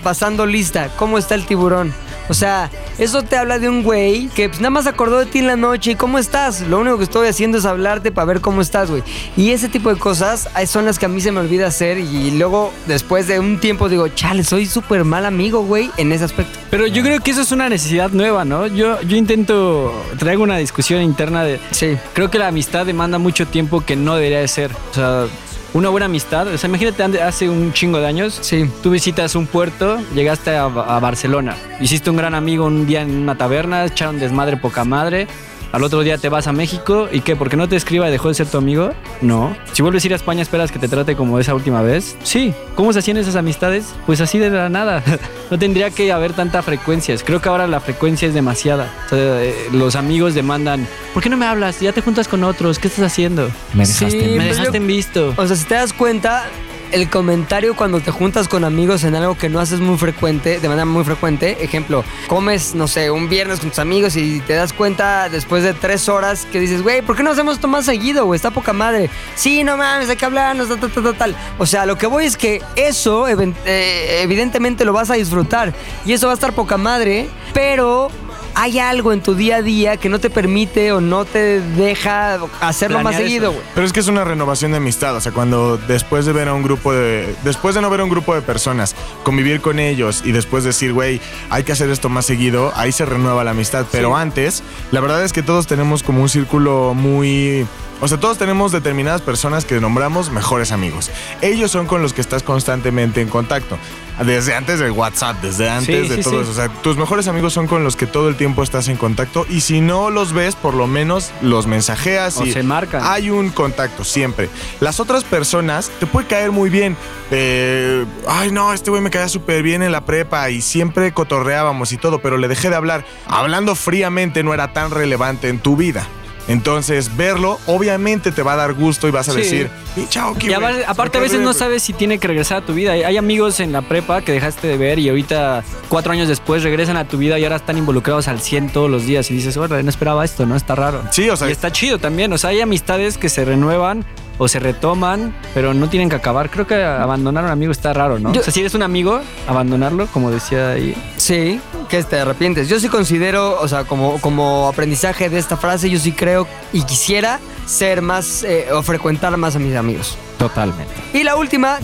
pasando 0.04 0.46
lista, 0.46 0.92
¿cómo 0.98 1.18
está 1.18 1.34
el 1.34 1.48
tiburón? 1.48 1.94
O 2.28 2.34
sea, 2.34 2.72
eso 2.98 3.22
te 3.22 3.38
habla 3.38 3.60
de 3.60 3.70
un 3.70 3.84
güey 3.84 4.30
que 4.30 4.50
pues, 4.50 4.60
nada 4.60 4.72
más 4.72 4.88
acordó 4.88 5.20
de 5.20 5.28
ti 5.28 5.40
en 5.40 5.48
la 5.48 5.56
noche 5.56 5.92
y 5.92 5.96
cómo 5.96 6.18
estás. 6.18 6.62
Lo 6.62 6.80
único 6.80 6.98
que 6.98 7.04
estoy 7.04 7.28
haciendo 7.28 7.58
es 7.60 7.66
hablarte 7.66 8.12
para 8.12 8.26
ver 8.26 8.42
cómo 8.42 8.62
estás, 8.62 8.90
güey. 8.90 9.04
Y 9.38 9.52
ese 9.52 9.70
tipo 9.70 9.94
de 9.94 10.00
cosas 10.00 10.50
ahí 10.56 10.66
son 10.66 10.86
las 10.86 10.98
que 10.98 11.06
a 11.06 11.10
mí 11.10 11.22
se 11.22 11.32
me 11.32 11.40
olvida 11.40 11.68
hacer 11.68 12.00
y 12.00 12.32
luego 12.36 12.72
después 12.88 13.28
de 13.28 13.40
un 13.40 13.60
tiempo 13.60 13.90
digo, 13.90 14.08
chale, 14.10 14.44
soy 14.44 14.66
súper 14.66 15.04
mal 15.04 15.26
amigo, 15.26 15.62
güey, 15.64 15.90
en 15.98 16.12
ese 16.12 16.24
aspecto. 16.26 16.58
Pero 16.70 16.88
yo 16.88 17.02
creo 17.04 17.20
que 17.22 17.32
eso 17.32 17.42
es 17.42 17.52
una 17.52 17.70
necesidad 17.70 18.12
nueva, 18.12 18.46
¿no? 18.46 18.68
Yo, 18.68 19.02
yo 19.02 19.18
intento, 19.18 19.94
traigo 20.18 20.44
una 20.44 20.58
discusión 20.58 21.02
interna 21.02 21.44
de, 21.44 21.60
Sí. 21.72 21.98
creo 22.14 22.30
que 22.30 22.38
la 22.40 22.48
amistad 22.48 22.86
demanda 22.86 23.18
mucho 23.18 23.46
tiempo 23.48 23.82
que 23.86 23.96
no 23.96 24.16
debería 24.16 24.40
de 24.40 24.48
ser. 24.48 24.72
O 24.92 24.94
sea, 24.94 25.26
una 25.74 25.90
buena 25.90 26.06
amistad, 26.06 26.48
o 26.48 26.58
sea, 26.58 26.70
imagínate 26.70 27.22
hace 27.22 27.50
un 27.50 27.74
chingo 27.74 28.00
de 28.00 28.08
años, 28.08 28.38
Sí. 28.42 28.70
tú 28.82 28.92
visitas 28.92 29.36
un 29.36 29.46
puerto, 29.46 29.98
llegaste 30.14 30.56
a, 30.56 30.64
a 30.66 31.00
Barcelona, 31.00 31.58
hiciste 31.82 32.10
un 32.10 32.16
gran 32.16 32.34
amigo 32.34 32.66
un 32.66 32.86
día 32.88 33.02
en 33.02 33.14
una 33.18 33.36
taberna, 33.38 33.84
echaron 33.86 34.18
desmadre 34.20 34.56
poca 34.58 34.86
madre. 34.86 35.28
Al 35.76 35.84
otro 35.84 36.00
día 36.04 36.18
te 36.18 36.30
vas 36.30 36.48
a 36.48 36.54
México 36.54 37.10
y 37.12 37.20
qué, 37.20 37.36
porque 37.36 37.58
no 37.58 37.68
te 37.68 37.76
escriba 37.76 38.08
y 38.08 38.12
dejó 38.12 38.30
de 38.30 38.34
ser 38.34 38.48
tu 38.48 38.58
amigo? 38.58 38.94
No. 39.20 39.54
Si 39.74 39.82
vuelves 39.82 40.06
a 40.06 40.08
ir 40.08 40.14
a 40.14 40.16
España, 40.16 40.42
esperas 40.42 40.72
que 40.72 40.80
te 40.80 40.88
trate 40.88 41.18
como 41.18 41.38
esa 41.38 41.54
última 41.54 41.82
vez? 41.82 42.16
Sí. 42.24 42.54
¿Cómo 42.76 42.94
se 42.94 43.00
hacían 43.00 43.18
esas 43.18 43.36
amistades? 43.36 43.94
Pues 44.06 44.22
así 44.22 44.40
de 44.40 44.50
la 44.50 44.70
nada. 44.70 45.04
no 45.52 45.60
tendría 45.60 45.90
que 45.92 46.14
haber 46.14 46.32
tanta 46.32 46.62
frecuencias. 46.64 47.24
Creo 47.24 47.42
que 47.42 47.50
ahora 47.50 47.68
la 47.68 47.82
frecuencia 47.82 48.26
es 48.26 48.34
demasiada. 48.34 48.90
O 49.08 49.10
sea, 49.10 49.44
eh, 49.44 49.54
los 49.74 49.98
amigos 49.98 50.34
demandan, 50.34 50.88
¿por 51.14 51.22
qué 51.22 51.28
no 51.30 51.36
me 51.36 51.46
hablas? 51.46 51.82
Ya 51.82 51.92
te 51.92 52.00
juntas 52.00 52.30
con 52.30 52.46
otros, 52.46 52.80
¿qué 52.80 52.88
estás 52.88 53.04
haciendo? 53.04 53.50
Me 53.74 53.86
Sí, 53.86 54.06
dejaste. 54.06 54.22
pero 54.22 54.38
Me 54.38 54.46
dejaste 54.46 54.78
en 54.78 54.88
visto. 54.88 55.34
O 55.36 55.46
sea, 55.46 55.58
si 55.58 55.66
te 55.66 55.74
das 55.76 55.92
cuenta, 55.92 56.46
el 56.92 57.10
comentario 57.10 57.76
cuando 57.76 58.00
te 58.00 58.12
juntas 58.12 58.48
con 58.48 58.64
amigos 58.64 59.04
en 59.04 59.16
algo 59.16 59.38
que 59.38 59.50
no 59.50 59.60
haces 59.60 59.80
muy 59.80 59.98
frecuente, 59.98 60.60
de 60.60 60.68
manera 60.68 60.86
muy 60.86 61.04
frecuente, 61.04 61.64
ejemplo, 61.64 62.04
comes, 62.28 62.76
no 62.76 62.88
sé, 62.88 63.12
un 63.12 63.30
viernes 63.30 63.60
con 63.60 63.70
tus 63.70 63.80
amigos 63.80 64.16
y 64.16 64.40
te 64.42 64.54
das 64.54 64.74
cuenta 64.74 65.30
después 65.30 65.64
de 65.64 65.74
tres 65.74 66.10
horas 66.10 66.48
que 66.52 66.60
dices, 66.60 66.82
güey, 66.82 67.02
¿por 67.02 67.16
qué 67.16 67.24
no 67.24 67.32
hacemos 67.32 67.56
esto 67.56 67.68
más 67.68 67.86
seguido, 67.86 68.26
güey? 68.26 68.36
Está 68.36 68.52
poca 68.52 68.74
madre. 68.74 69.10
Sí, 69.36 69.64
no 69.64 69.78
mames, 69.78 70.10
hay 70.10 70.16
que 70.16 70.26
hablarnos, 70.26 70.68
tal, 70.68 70.80
tal, 70.80 70.92
tal, 70.92 71.16
tal. 71.16 71.36
O 71.58 71.66
sea, 71.66 71.86
lo 71.86 71.98
que 71.98 72.08
voy 72.08 72.26
es 72.26 72.38
que 72.38 72.62
eso 72.76 73.28
eh, 73.28 74.22
evidentemente 74.22 74.86
lo 74.86 74.94
vas 74.94 75.10
a 75.10 75.16
disfrutar 75.16 75.74
y 76.06 76.14
eso 76.14 76.28
va 76.28 76.34
a 76.34 76.36
estar 76.36 76.54
poca 76.54 76.78
madre, 76.78 77.30
pero... 77.54 78.10
Hay 78.56 78.80
algo 78.80 79.12
en 79.14 79.22
tu 79.22 79.36
día 79.36 79.58
a 79.58 79.62
día 79.62 79.98
que 79.98 80.10
no 80.10 80.20
te 80.20 80.30
permite 80.30 80.92
o 80.92 81.02
no 81.02 81.26
te 81.26 81.60
deja 81.60 82.40
hacerlo 82.62 83.02
más 83.02 83.18
seguido, 83.18 83.52
güey. 83.52 83.64
Pero 83.74 83.86
es 83.86 83.94
que 83.94 84.00
es 84.00 84.08
una 84.08 84.24
renovación 84.24 84.72
de 84.72 84.78
amistad, 84.78 85.16
o 85.16 85.22
sea, 85.22 85.32
cuando 85.32 85.78
después 85.78 86.26
de 86.26 86.34
ver 86.34 86.48
a 86.48 86.54
un 86.54 86.64
grupo 86.64 86.94
de. 86.94 87.36
Después 87.44 87.76
de 87.76 87.82
no 87.82 87.90
ver 87.90 88.00
a 88.00 88.04
un 88.06 88.10
grupo 88.10 88.34
de 88.34 88.42
personas, 88.42 88.96
convivir 89.24 89.62
con 89.62 89.80
ellos 89.80 90.22
y 90.24 90.32
después 90.32 90.64
decir, 90.64 90.94
güey, 90.94 91.20
hay 91.50 91.64
que 91.64 91.74
hacer 91.74 91.90
esto 91.90 92.10
más 92.10 92.26
seguido, 92.26 92.72
ahí 92.76 92.92
se 92.92 93.06
renueva 93.06 93.44
la 93.44 93.52
amistad. 93.52 93.86
Pero 93.92 94.16
antes, 94.16 94.64
la 94.92 95.02
verdad 95.02 95.24
es 95.24 95.34
que 95.34 95.44
todos 95.44 95.68
tenemos 95.68 96.02
como 96.02 96.22
un 96.22 96.30
círculo 96.30 96.94
muy. 96.94 97.68
O 98.02 98.08
sea, 98.08 98.20
todos 98.20 98.38
tenemos 98.38 98.72
determinadas 98.72 99.22
personas 99.22 99.66
que 99.66 99.80
nombramos 99.80 100.30
mejores 100.30 100.72
amigos. 100.72 101.12
Ellos 101.42 101.72
son 101.72 101.88
con 101.88 102.02
los 102.02 102.14
que 102.14 102.22
estás 102.22 102.44
constantemente 102.44 103.22
en 103.22 103.30
contacto. 103.30 103.78
Desde 104.24 104.56
antes 104.56 104.80
del 104.80 104.92
WhatsApp, 104.92 105.42
desde 105.42 105.70
antes 105.70 106.04
Sí, 106.04 106.10
de 106.10 106.16
sí, 106.18 106.22
todo 106.24 106.36
sí. 106.36 106.42
eso. 106.42 106.52
O 106.52 106.54
sea, 106.54 106.70
tus 106.82 106.98
mejores 106.98 107.28
amigos 107.28 107.54
son 107.54 107.68
con 107.68 107.84
los 107.84 107.96
que 107.96 108.08
todo 108.08 108.30
el 108.30 108.36
tiempo 108.38 108.64
estás 108.64 108.88
en 108.88 108.98
contacto 108.98 109.46
y 109.50 109.62
si 109.62 109.82
no 109.82 110.10
los 110.10 110.32
ves, 110.34 110.56
por 110.56 110.74
lo 110.74 110.88
menos 110.88 111.32
los 111.42 111.68
mensajeas 111.68 112.38
O 112.38 112.46
y 112.46 112.52
se 112.54 112.64
marcan. 112.64 113.02
hay 113.04 113.30
un 113.30 113.50
contacto 113.50 114.04
siempre. 114.04 114.50
Las 114.80 115.00
otras 115.00 115.24
personas 115.24 115.92
te 116.00 116.06
puede 116.06 116.28
caer 116.28 116.52
muy 116.52 116.70
bien. 116.70 116.96
Eh, 117.32 118.06
ay, 118.28 118.52
no, 118.52 118.72
este 118.74 118.90
güey 118.90 119.02
me 119.02 119.10
caía 119.10 119.28
súper 119.30 119.64
bien 119.64 119.84
en 119.84 119.92
la 119.92 120.06
prepa 120.06 120.50
y 120.50 120.62
siempre 120.62 121.12
cotorreábamos 121.14 121.92
y 121.92 121.98
todo, 121.98 122.20
pero 122.20 122.38
le 122.38 122.48
dejé 122.48 122.70
de 122.70 122.76
hablar. 122.76 123.06
Hablando 123.28 123.76
fríamente 123.76 124.44
no 124.44 124.54
era 124.54 124.74
tan 124.74 124.92
relevante 124.92 125.50
en 125.50 125.60
tu 125.60 125.76
vida. 125.76 126.08
Entonces, 126.48 127.16
verlo, 127.18 127.60
obviamente 127.66 128.32
te 128.32 128.44
va 128.44 128.54
a 128.54 128.56
dar 128.56 128.74
gusto 128.74 129.08
y 129.08 129.12
vas 129.12 129.28
a 129.30 129.32
Sí. 129.34 129.38
decir, 129.40 129.70
"Pinche 129.96 130.20
Aoki, 130.20 130.48
Y 130.50 130.54
aparte, 130.54 131.18
a 131.18 131.22
veces 131.22 131.40
no 131.40 131.46
bien". 131.50 131.54
sabes 131.60 131.84
si 131.84 131.94
tiene 131.94 132.20
que 132.20 132.28
regresar 132.28 132.58
a 132.58 132.66
tu 132.66 132.74
vida. 132.74 132.92
Hay- 132.92 133.18
amigos 133.18 133.60
en 133.60 133.72
la 133.72 133.82
prepa 133.82 134.22
que 134.22 134.32
dejaste 134.32 134.68
de 134.68 134.78
ver 134.78 135.00
y 135.00 135.10
ahorita, 135.10 135.64
cuatro 135.90 136.12
años 136.12 136.28
después, 136.28 136.62
regresan 136.64 136.98
a 136.98 137.08
tu 137.08 137.18
vida 137.18 137.40
y 137.40 137.44
ahora 137.44 137.56
están 137.56 137.78
involucrados 137.78 138.28
al 138.28 138.40
100 138.42 138.70
todos 138.70 138.90
los 138.92 139.06
días. 139.06 139.32
Y 139.32 139.34
dices, 139.36 139.58
órale, 139.58 139.82
no 139.84 139.90
esperaba 139.90 140.24
esto, 140.24 140.46
¿no? 140.46 140.56
Está 140.56 140.76
raro. 140.76 141.02
Sí, 141.12 141.30
o 141.30 141.36
sea, 141.38 141.48
Y 141.50 141.52
está 141.52 141.72
chido 141.72 141.98
también. 141.98 142.32
O 142.34 142.38
sea, 142.38 142.52
hay 142.52 142.62
amistades 142.62 143.18
que 143.18 143.30
se 143.30 143.44
renuevan 143.46 144.06
o 144.38 144.48
se 144.48 144.60
retoman, 144.60 145.34
pero 145.54 145.74
no 145.74 145.90
tienen 145.90 146.10
que 146.10 146.16
acabar. 146.16 146.50
Creo 146.50 146.68
que 146.68 146.76
abandonar 146.84 147.44
a 147.44 147.48
un 147.48 147.52
amigo 147.54 147.72
está 147.72 147.94
raro, 147.94 148.20
¿no? 148.20 148.34
Yo- 148.34 148.42
o 148.42 148.44
sea, 148.44 148.52
si 148.54 148.60
eres 148.60 148.74
un 148.74 148.84
amigo, 148.84 149.22
abandonarlo, 149.48 150.08
como 150.08 150.32
decía 150.32 150.72
ahí. 150.72 150.96
Sí, 151.18 151.60
que 151.90 152.04
te 152.04 152.20
arrepientes. 152.20 152.68
Yo 152.70 152.80
sí 152.80 152.90
considero, 152.90 153.60
o 153.62 153.68
sea, 153.68 153.84
como, 153.86 154.20
como 154.22 154.68
aprendizaje 154.68 155.30
de 155.30 155.40
esta 155.40 155.58
frase, 155.58 155.90
yo 155.90 156.00
sí 156.00 156.12
creo 156.12 156.48
y 156.74 156.84
quisiera 156.84 157.40
ser 157.66 158.02
más 158.02 158.44
eh, 158.44 158.68
o 158.74 158.84
frecuentar 158.84 159.36
más 159.38 159.56
a 159.56 159.60
mis 159.60 159.76
amigos. 159.76 160.18
Totalmente. 160.38 160.94
Y 161.14 161.24
la 161.24 161.36
última. 161.36 161.78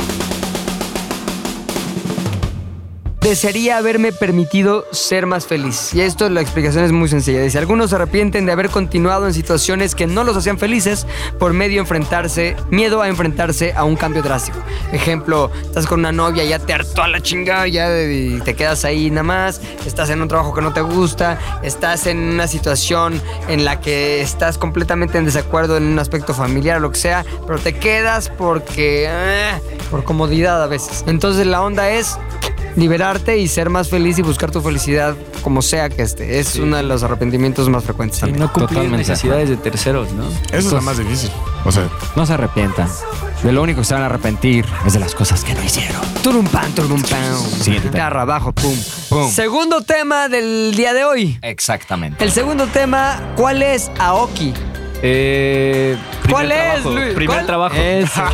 Desearía 3.21 3.77
haberme 3.77 4.11
permitido 4.11 4.85
ser 4.91 5.27
más 5.27 5.45
feliz. 5.45 5.93
Y 5.93 6.01
esto 6.01 6.27
la 6.27 6.41
explicación 6.41 6.83
es 6.83 6.91
muy 6.91 7.07
sencilla. 7.07 7.43
Dice, 7.43 7.59
algunos 7.59 7.91
se 7.91 7.95
arrepienten 7.95 8.47
de 8.47 8.51
haber 8.51 8.69
continuado 8.69 9.27
en 9.27 9.33
situaciones 9.35 9.93
que 9.93 10.07
no 10.07 10.23
los 10.23 10.35
hacían 10.35 10.57
felices 10.57 11.05
por 11.37 11.53
medio 11.53 11.75
de 11.75 11.81
enfrentarse, 11.81 12.55
miedo 12.71 12.99
a 12.99 13.07
enfrentarse 13.07 13.73
a 13.73 13.83
un 13.83 13.95
cambio 13.95 14.23
drástico. 14.23 14.57
Ejemplo, 14.91 15.51
estás 15.61 15.85
con 15.85 15.99
una 15.99 16.11
novia, 16.11 16.43
ya 16.45 16.57
te 16.57 16.73
hartó 16.73 17.03
a 17.03 17.07
la 17.07 17.21
chingada, 17.21 17.67
ya 17.67 17.87
te 17.87 18.55
quedas 18.55 18.85
ahí 18.85 19.11
nada 19.11 19.23
más, 19.23 19.61
estás 19.85 20.09
en 20.09 20.19
un 20.19 20.27
trabajo 20.27 20.55
que 20.55 20.61
no 20.61 20.73
te 20.73 20.81
gusta, 20.81 21.37
estás 21.61 22.07
en 22.07 22.17
una 22.17 22.47
situación 22.47 23.21
en 23.47 23.65
la 23.65 23.79
que 23.81 24.21
estás 24.21 24.57
completamente 24.57 25.19
en 25.19 25.25
desacuerdo 25.25 25.77
en 25.77 25.83
un 25.83 25.99
aspecto 25.99 26.33
familiar 26.33 26.77
o 26.77 26.79
lo 26.79 26.91
que 26.91 26.97
sea, 26.97 27.23
pero 27.45 27.59
te 27.59 27.73
quedas 27.73 28.29
porque... 28.29 29.05
eh, 29.07 29.51
por 29.91 30.05
comodidad 30.05 30.63
a 30.63 30.67
veces. 30.67 31.03
Entonces 31.05 31.45
la 31.45 31.61
onda 31.61 31.91
es 31.91 32.17
liberarte 32.75 33.37
y 33.37 33.47
ser 33.47 33.69
más 33.69 33.89
feliz 33.89 34.17
y 34.19 34.21
buscar 34.21 34.51
tu 34.51 34.61
felicidad 34.61 35.15
como 35.41 35.61
sea 35.61 35.89
que 35.89 36.01
esté. 36.01 36.39
Es 36.39 36.55
uno 36.55 36.77
de 36.77 36.83
los 36.83 37.03
arrepentimientos 37.03 37.69
más 37.69 37.83
frecuentes. 37.83 38.19
Y 38.19 38.21
también. 38.21 38.39
no 38.39 38.47
cumplir 38.51 38.69
Totalmente 38.69 39.03
de 39.03 39.09
necesidades 39.09 39.49
de 39.49 39.57
terceros, 39.57 40.11
¿no? 40.13 40.27
eso 40.27 40.57
es 40.57 40.71
lo 40.71 40.81
más 40.81 40.97
difícil. 40.97 41.31
O 41.65 41.71
sea, 41.71 41.89
No 42.15 42.25
se 42.25 42.33
arrepientan. 42.33 42.87
De 43.43 43.51
lo 43.51 43.63
único 43.63 43.81
que 43.81 43.85
se 43.85 43.93
van 43.95 44.03
a 44.03 44.05
arrepentir 44.05 44.65
es 44.85 44.93
de 44.93 44.99
las 44.99 45.15
cosas 45.15 45.43
que 45.43 45.53
no 45.55 45.63
hicieron. 45.63 45.99
Turum 46.21 46.45
pan, 46.45 46.71
turum 46.73 47.01
pan. 47.01 47.37
Siguiente 47.59 47.89
Guitarra, 47.89 48.21
abajo, 48.21 48.51
pum. 48.51 48.77
Pum. 49.09 49.31
Segundo 49.31 49.81
tema 49.81 50.27
del 50.27 50.73
día 50.75 50.93
de 50.93 51.03
hoy. 51.03 51.39
Exactamente. 51.41 52.23
El 52.23 52.31
segundo 52.31 52.67
tema, 52.67 53.33
¿cuál 53.35 53.63
es 53.63 53.89
Aoki? 53.97 54.53
Eh, 55.03 55.97
¿Cuál 56.29 56.51
es, 56.51 56.57
trabajo, 56.59 56.89
Luis? 56.91 57.13
Primer 57.13 57.35
¿Cuál? 57.35 57.45
trabajo. 57.45 57.75
Eso. 57.75 58.21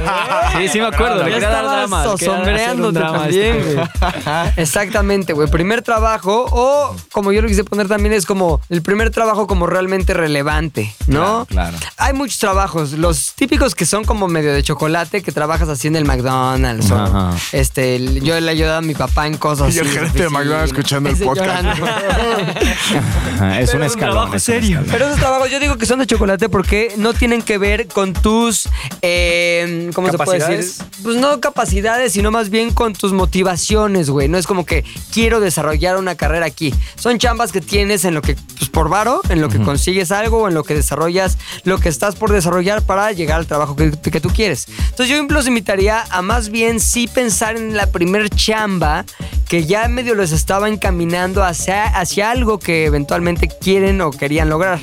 Sí, 0.58 0.68
sí 0.70 0.80
me 0.80 0.88
acuerdo. 0.88 1.24
Drama. 1.24 2.04
sombreándote 2.18 2.98
drama 2.98 3.18
también, 3.20 3.56
este 3.58 3.74
güey. 3.76 3.88
Exactamente, 4.58 5.34
güey. 5.34 5.48
Primer 5.50 5.84
trabajo 5.84 6.48
o, 6.50 6.96
como 7.12 7.32
yo 7.32 7.44
lo 7.44 7.48
quise 7.48 7.64
poner 7.64 7.88
también, 7.88 8.14
es 8.14 8.26
como 8.26 8.60
el 8.70 8.82
primer 8.82 9.12
trabajo 9.12 9.46
como 9.46 9.68
realmente 9.68 10.16
relevante, 10.16 10.96
¿no? 11.06 11.46
Claro, 11.46 11.78
claro. 11.78 11.78
Hay 11.98 12.14
muchos 12.14 12.40
trabajos. 12.40 12.94
Los 12.94 13.34
típicos 13.36 13.76
que 13.76 13.86
son 13.86 14.04
como 14.04 14.28
medio 14.28 14.52
de 14.52 14.64
chocolate, 14.64 15.22
que 15.22 15.32
trabajas 15.32 15.70
así 15.70 15.88
en 15.90 15.96
el 15.96 16.06
McDonald's. 16.06 16.90
o, 16.90 17.36
este, 17.52 18.04
yo 18.22 18.40
le 18.40 18.50
ayudaba 18.52 18.78
a 18.78 18.82
mi 18.82 18.96
papá 18.96 19.28
en 19.28 19.38
cosas 19.38 19.76
Y 19.76 19.80
el 19.80 19.86
así. 19.86 19.96
gerente 19.96 20.24
de. 20.24 20.30
McDonald's 20.30 20.72
escuchando 20.72 21.10
el 21.12 21.18
podcast. 21.18 21.66
es 21.68 23.42
un 23.42 23.50
es 23.60 23.74
un 23.76 23.84
escalón. 23.84 24.14
trabajo 24.14 24.36
es 24.36 24.48
un 24.48 24.56
serio. 24.56 24.80
escalón. 24.80 24.92
Pero 24.92 25.06
esos 25.06 25.20
trabajos 25.20 25.52
yo 25.52 25.60
digo 25.60 25.78
que 25.78 25.86
son 25.86 26.00
de 26.00 26.08
chocolate 26.08 26.50
porque 26.58 26.92
no 26.98 27.14
tienen 27.14 27.44
que 27.44 27.60
ver 27.60 27.88
con 27.88 28.14
tus, 28.14 28.68
eh, 29.04 29.92
¿cómo 29.94 30.10
se 30.10 30.18
puede 30.18 30.40
¿Capacidades? 30.40 30.80
decir? 30.80 31.04
Pues 31.04 31.18
no 31.18 31.40
capacidades, 31.40 32.14
sino 32.14 32.32
más 32.32 32.50
bien 32.50 32.74
con 32.74 32.94
tus 32.94 33.14
motivaciones, 33.14 34.10
güey. 34.10 34.28
No 34.28 34.40
es 34.40 34.48
como 34.48 34.66
que 34.66 34.84
quiero 35.14 35.40
desarrollar 35.40 35.98
una 35.98 36.16
carrera 36.16 36.48
aquí. 36.48 36.74
Son 36.96 37.20
chambas 37.20 37.52
que 37.52 37.62
tienes 37.62 38.06
en 38.06 38.16
lo 38.16 38.24
que, 38.24 38.36
pues 38.58 38.72
por 38.72 38.90
varo, 38.90 39.22
en 39.30 39.40
lo 39.40 39.50
que 39.50 39.60
consigues 39.60 40.12
algo 40.12 40.40
o 40.40 40.48
en 40.48 40.56
lo 40.56 40.64
que 40.64 40.74
desarrollas 40.74 41.38
lo 41.64 41.78
que 41.78 41.90
estás 41.90 42.16
por 42.16 42.32
desarrollar 42.32 42.82
para 42.82 43.12
llegar 43.12 43.38
al 43.38 43.46
trabajo 43.46 43.76
que, 43.76 43.92
que 43.92 44.20
tú 44.20 44.30
quieres. 44.30 44.66
Entonces 44.68 45.10
yo 45.10 45.22
los 45.22 45.46
invitaría 45.46 46.06
a 46.10 46.24
más 46.24 46.50
bien 46.50 46.80
sí 46.80 47.08
pensar 47.08 47.56
en 47.56 47.78
la 47.78 47.92
primer 47.92 48.32
chamba 48.32 49.06
que 49.48 49.66
ya 49.66 49.88
medio 49.90 50.16
los 50.16 50.32
estaba 50.32 50.70
encaminando 50.70 51.44
hacia, 51.44 51.84
hacia 51.86 52.32
algo 52.32 52.58
que 52.58 52.86
eventualmente 52.86 53.48
quieren 53.48 54.02
o 54.02 54.10
querían 54.10 54.50
lograr. 54.50 54.80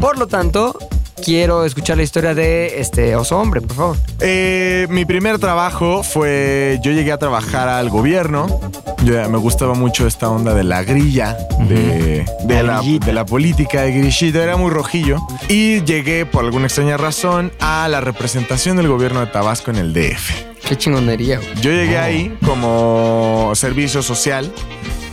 Por 0.00 0.18
lo 0.18 0.26
tanto, 0.26 0.78
quiero 1.24 1.64
escuchar 1.64 1.96
la 1.96 2.02
historia 2.02 2.34
de 2.34 2.80
este 2.80 3.14
oso 3.16 3.38
hombre, 3.38 3.60
por 3.60 3.76
favor. 3.76 3.96
Eh, 4.20 4.86
mi 4.90 5.04
primer 5.04 5.38
trabajo 5.38 6.02
fue. 6.02 6.78
Yo 6.82 6.92
llegué 6.92 7.12
a 7.12 7.18
trabajar 7.18 7.68
al 7.68 7.90
gobierno. 7.90 8.60
Yo, 9.04 9.28
me 9.28 9.38
gustaba 9.38 9.74
mucho 9.74 10.06
esta 10.06 10.28
onda 10.28 10.54
de 10.54 10.64
la 10.64 10.82
grilla, 10.82 11.36
de, 11.68 12.24
de 12.44 12.62
la, 12.62 12.82
de 12.82 13.12
la 13.12 13.24
política, 13.24 13.82
de 13.82 13.92
grillito. 13.92 14.40
Era 14.40 14.56
muy 14.56 14.70
rojillo. 14.70 15.18
Y 15.48 15.82
llegué, 15.84 16.26
por 16.26 16.44
alguna 16.44 16.66
extraña 16.66 16.96
razón, 16.96 17.52
a 17.60 17.88
la 17.88 18.00
representación 18.00 18.76
del 18.76 18.88
gobierno 18.88 19.20
de 19.20 19.26
Tabasco 19.26 19.70
en 19.70 19.76
el 19.76 19.92
DF. 19.92 20.50
Qué 20.66 20.76
chingonería, 20.76 21.38
güey. 21.38 21.54
Yo 21.62 21.72
llegué 21.72 21.98
ahí 21.98 22.36
como 22.44 23.52
servicio 23.54 24.02
social 24.02 24.52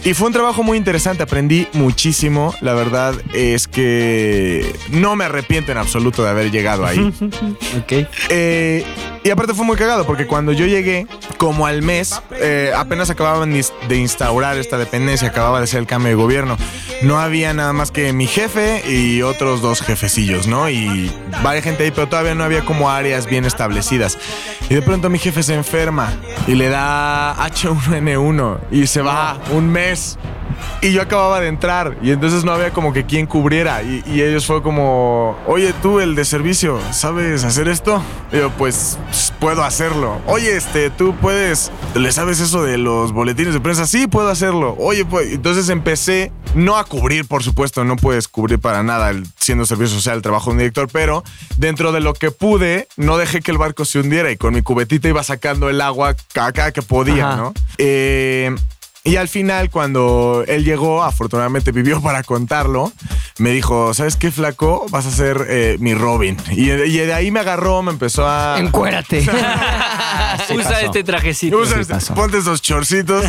y 0.04 0.14
fue 0.14 0.28
un 0.28 0.34
trabajo 0.34 0.64
muy 0.64 0.78
interesante, 0.78 1.24
aprendí 1.24 1.68
muchísimo. 1.74 2.54
La 2.62 2.74
verdad 2.74 3.14
es 3.34 3.68
que 3.68 4.74
no 4.90 5.16
me 5.16 5.26
arrepiento 5.26 5.72
en 5.72 5.78
absoluto 5.78 6.24
de 6.24 6.30
haber 6.30 6.52
llegado 6.52 6.86
ahí. 6.86 7.14
Ok. 7.78 8.08
Eh, 8.30 8.84
y 9.28 9.30
aparte 9.30 9.54
fue 9.54 9.66
muy 9.66 9.76
cagado 9.76 10.06
porque 10.06 10.26
cuando 10.26 10.54
yo 10.54 10.66
llegué, 10.66 11.06
como 11.38 11.68
al 11.68 11.82
mes, 11.82 12.22
eh, 12.32 12.72
apenas 12.76 13.10
acababan 13.10 13.52
de 13.52 13.60
ins- 13.60 13.74
de 13.90 13.98
instaurar 13.98 14.58
esta 14.58 14.78
dependencia, 14.78 15.28
acababa 15.28 15.60
de 15.60 15.68
ser 15.68 15.80
el 15.82 15.86
cambio 15.88 16.10
de 16.10 16.16
gobierno. 16.16 16.58
No 17.02 17.20
había 17.20 17.54
nada 17.54 17.74
más 17.74 17.92
que 17.92 18.14
mi 18.14 18.26
jefe 18.26 18.82
y 18.90 19.22
otros 19.22 19.62
dos 19.62 19.82
jefecillos, 19.82 20.48
¿no? 20.48 20.70
Y 20.70 21.12
varias 21.44 21.64
gente 21.66 21.84
ahí, 21.84 21.92
pero 21.92 22.08
todavía 22.08 22.36
no 22.36 22.44
había 22.44 22.64
como 22.64 22.90
áreas 22.90 23.26
bien 23.28 23.44
establecidas. 23.46 24.18
Y 24.70 24.76
de 24.76 24.82
pronto 24.82 25.10
mi 25.10 25.20
jefe 25.20 25.44
se 25.44 25.54
enferma 25.56 26.14
y 26.48 26.56
le 26.56 26.70
da 26.70 27.36
H1N1 27.48 28.58
y 28.72 28.88
se 28.88 29.02
va 29.02 29.38
un 29.52 29.70
mes. 29.70 30.18
Y 30.82 30.92
yo 30.92 31.02
acababa 31.02 31.40
de 31.40 31.48
entrar 31.48 31.98
y 32.02 32.12
entonces 32.12 32.44
no 32.44 32.52
había 32.52 32.72
como 32.72 32.94
que 32.94 33.06
quien 33.06 33.26
cubriera. 33.26 33.82
Y, 33.84 34.04
y 34.08 34.22
ellos 34.22 34.46
fue 34.46 34.62
como, 34.62 35.38
oye 35.48 35.74
tú, 35.82 36.00
el 36.00 36.16
de 36.16 36.26
servicio, 36.26 36.80
¿sabes 36.92 37.44
hacer 37.44 37.68
esto? 37.68 38.02
Y 38.32 38.38
yo, 38.38 38.50
pues 38.52 38.98
puedo 39.40 39.64
hacerlo. 39.64 40.20
Oye, 40.28 40.56
este, 40.56 40.90
tú 40.90 41.16
puedes, 41.22 41.72
¿le 41.96 42.12
sabes 42.12 42.40
eso 42.40 42.64
de 42.64 42.78
los 42.78 43.12
boletines 43.12 43.54
de 43.54 43.60
prensa? 43.60 43.86
Sí, 43.88 44.08
puedo 44.08 44.30
hacerlo. 44.30 44.76
Oye, 44.80 45.06
pues, 45.06 45.32
entonces 45.34 45.70
empecé 45.70 46.32
no 46.56 46.78
a 46.78 46.86
cubrir, 46.86 47.28
por 47.28 47.44
supuesto, 47.44 47.84
no 47.84 47.96
puedes 47.98 48.28
cubrir 48.28 48.60
para 48.60 48.82
nada 48.82 49.10
el- 49.12 49.28
siendo 49.40 49.66
servicio 49.66 49.96
social 49.96 50.16
el 50.18 50.22
trabajo 50.22 50.46
de 50.50 50.52
un 50.54 50.58
director, 50.60 50.88
pero 50.92 51.24
dentro 51.58 51.92
de 51.92 52.00
lo 52.00 52.14
que 52.14 52.32
pude, 52.32 52.88
no 52.98 53.18
dejé 53.18 53.42
que 53.42 53.52
el 53.52 53.58
barco 53.58 53.86
se 53.86 54.00
hundiera 54.00 54.32
y 54.32 54.38
con 54.38 54.54
mi 54.54 54.62
cubetita 54.62 55.08
iba 55.08 55.24
sacando 55.24 55.70
el 55.70 55.82
agua 55.82 56.16
cada, 56.34 56.72
que 56.72 56.82
podía, 56.82 57.28
Ajá. 57.30 57.38
¿no? 57.38 57.54
Eh, 57.78 58.56
y 59.08 59.16
al 59.16 59.28
final, 59.28 59.70
cuando 59.70 60.44
él 60.48 60.64
llegó, 60.64 61.04
afortunadamente 61.04 61.72
vivió 61.72 62.02
para 62.04 62.24
contarlo, 62.24 62.92
me 63.40 63.52
dijo, 63.52 63.94
¿sabes 63.94 64.16
qué, 64.16 64.32
flaco? 64.32 64.86
Vas 64.90 65.06
a 65.06 65.12
ser 65.12 65.46
eh, 65.50 65.78
mi 65.80 65.94
Robin. 65.94 66.38
Y, 66.52 66.72
y 66.72 66.98
de 66.98 67.14
ahí 67.14 67.32
me 67.32 67.40
agarró, 67.40 67.82
me 67.82 67.92
empezó 67.92 68.28
a... 68.28 68.60
Encuérate. 68.60 69.20
Usa 70.50 70.70
pasó. 70.72 70.86
este 70.86 71.04
trajecito. 71.04 71.58
Usa 71.58 71.84
Sí 71.84 71.92
este- 71.94 72.14
ponte 72.14 72.38
esos 72.38 72.62
chorcitos. 72.62 73.26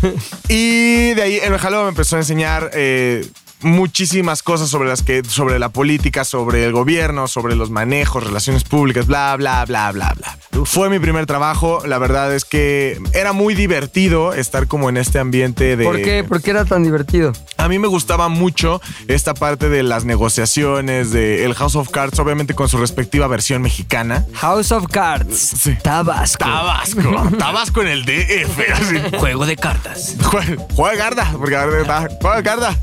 y 0.48 1.14
de 1.14 1.22
ahí 1.22 1.36
el 1.42 1.58
jalón 1.58 1.84
me 1.84 1.88
empezó 1.90 2.16
a 2.16 2.20
enseñar 2.20 2.70
eh, 2.74 3.26
muchísimas 3.62 4.42
cosas 4.42 4.68
sobre 4.68 4.88
las 4.88 5.02
que, 5.02 5.22
sobre 5.24 5.58
la 5.58 5.68
política, 5.70 6.24
sobre 6.24 6.64
el 6.64 6.72
gobierno, 6.72 7.28
sobre 7.28 7.56
los 7.56 7.70
manejos, 7.70 8.24
relaciones 8.24 8.64
públicas, 8.64 9.06
bla, 9.06 9.34
bla, 9.36 9.64
bla, 9.64 9.92
bla, 9.92 10.14
bla. 10.16 10.38
Fue 10.64 10.88
mi 10.90 10.98
primer 10.98 11.26
trabajo. 11.26 11.82
La 11.86 11.98
verdad 11.98 12.34
es 12.34 12.44
que 12.44 13.00
era 13.14 13.32
muy 13.32 13.54
divertido 13.54 14.32
estar 14.34 14.66
como 14.68 14.88
en 14.88 14.96
este 14.96 15.18
ambiente 15.18 15.76
de. 15.76 15.84
¿Por 15.84 16.00
qué? 16.02 16.24
¿Por 16.24 16.40
qué 16.42 16.50
era 16.50 16.64
tan 16.64 16.82
divertido? 16.84 17.32
A 17.56 17.68
mí 17.68 17.78
me 17.78 17.88
gustaba 17.88 18.28
mucho 18.28 18.80
esta 19.08 19.34
parte 19.34 19.68
de 19.68 19.82
las 19.82 20.04
negociaciones, 20.04 21.10
de 21.10 21.44
el 21.44 21.54
House 21.54 21.76
of 21.76 21.90
Cards, 21.90 22.18
obviamente 22.18 22.54
con 22.54 22.68
su 22.68 22.78
respectiva 22.78 23.26
versión 23.28 23.62
mexicana. 23.62 24.24
House 24.34 24.72
of 24.72 24.86
Cards. 24.90 25.36
Sí. 25.38 25.76
Tabasco. 25.82 26.44
Tabasco, 26.44 27.28
Tabasco 27.38 27.82
en 27.82 27.88
el 27.88 28.04
DF. 28.04 28.58
así. 28.74 29.16
Juego 29.18 29.46
de 29.46 29.56
cartas. 29.56 30.16
Jue- 30.18 30.58
Juega 30.74 30.96
Garda, 30.96 31.32
porque 31.38 31.54
Garda- 31.54 32.08
juega 32.20 32.40
Garda. 32.42 32.78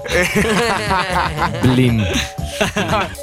Blim. 1.62 2.04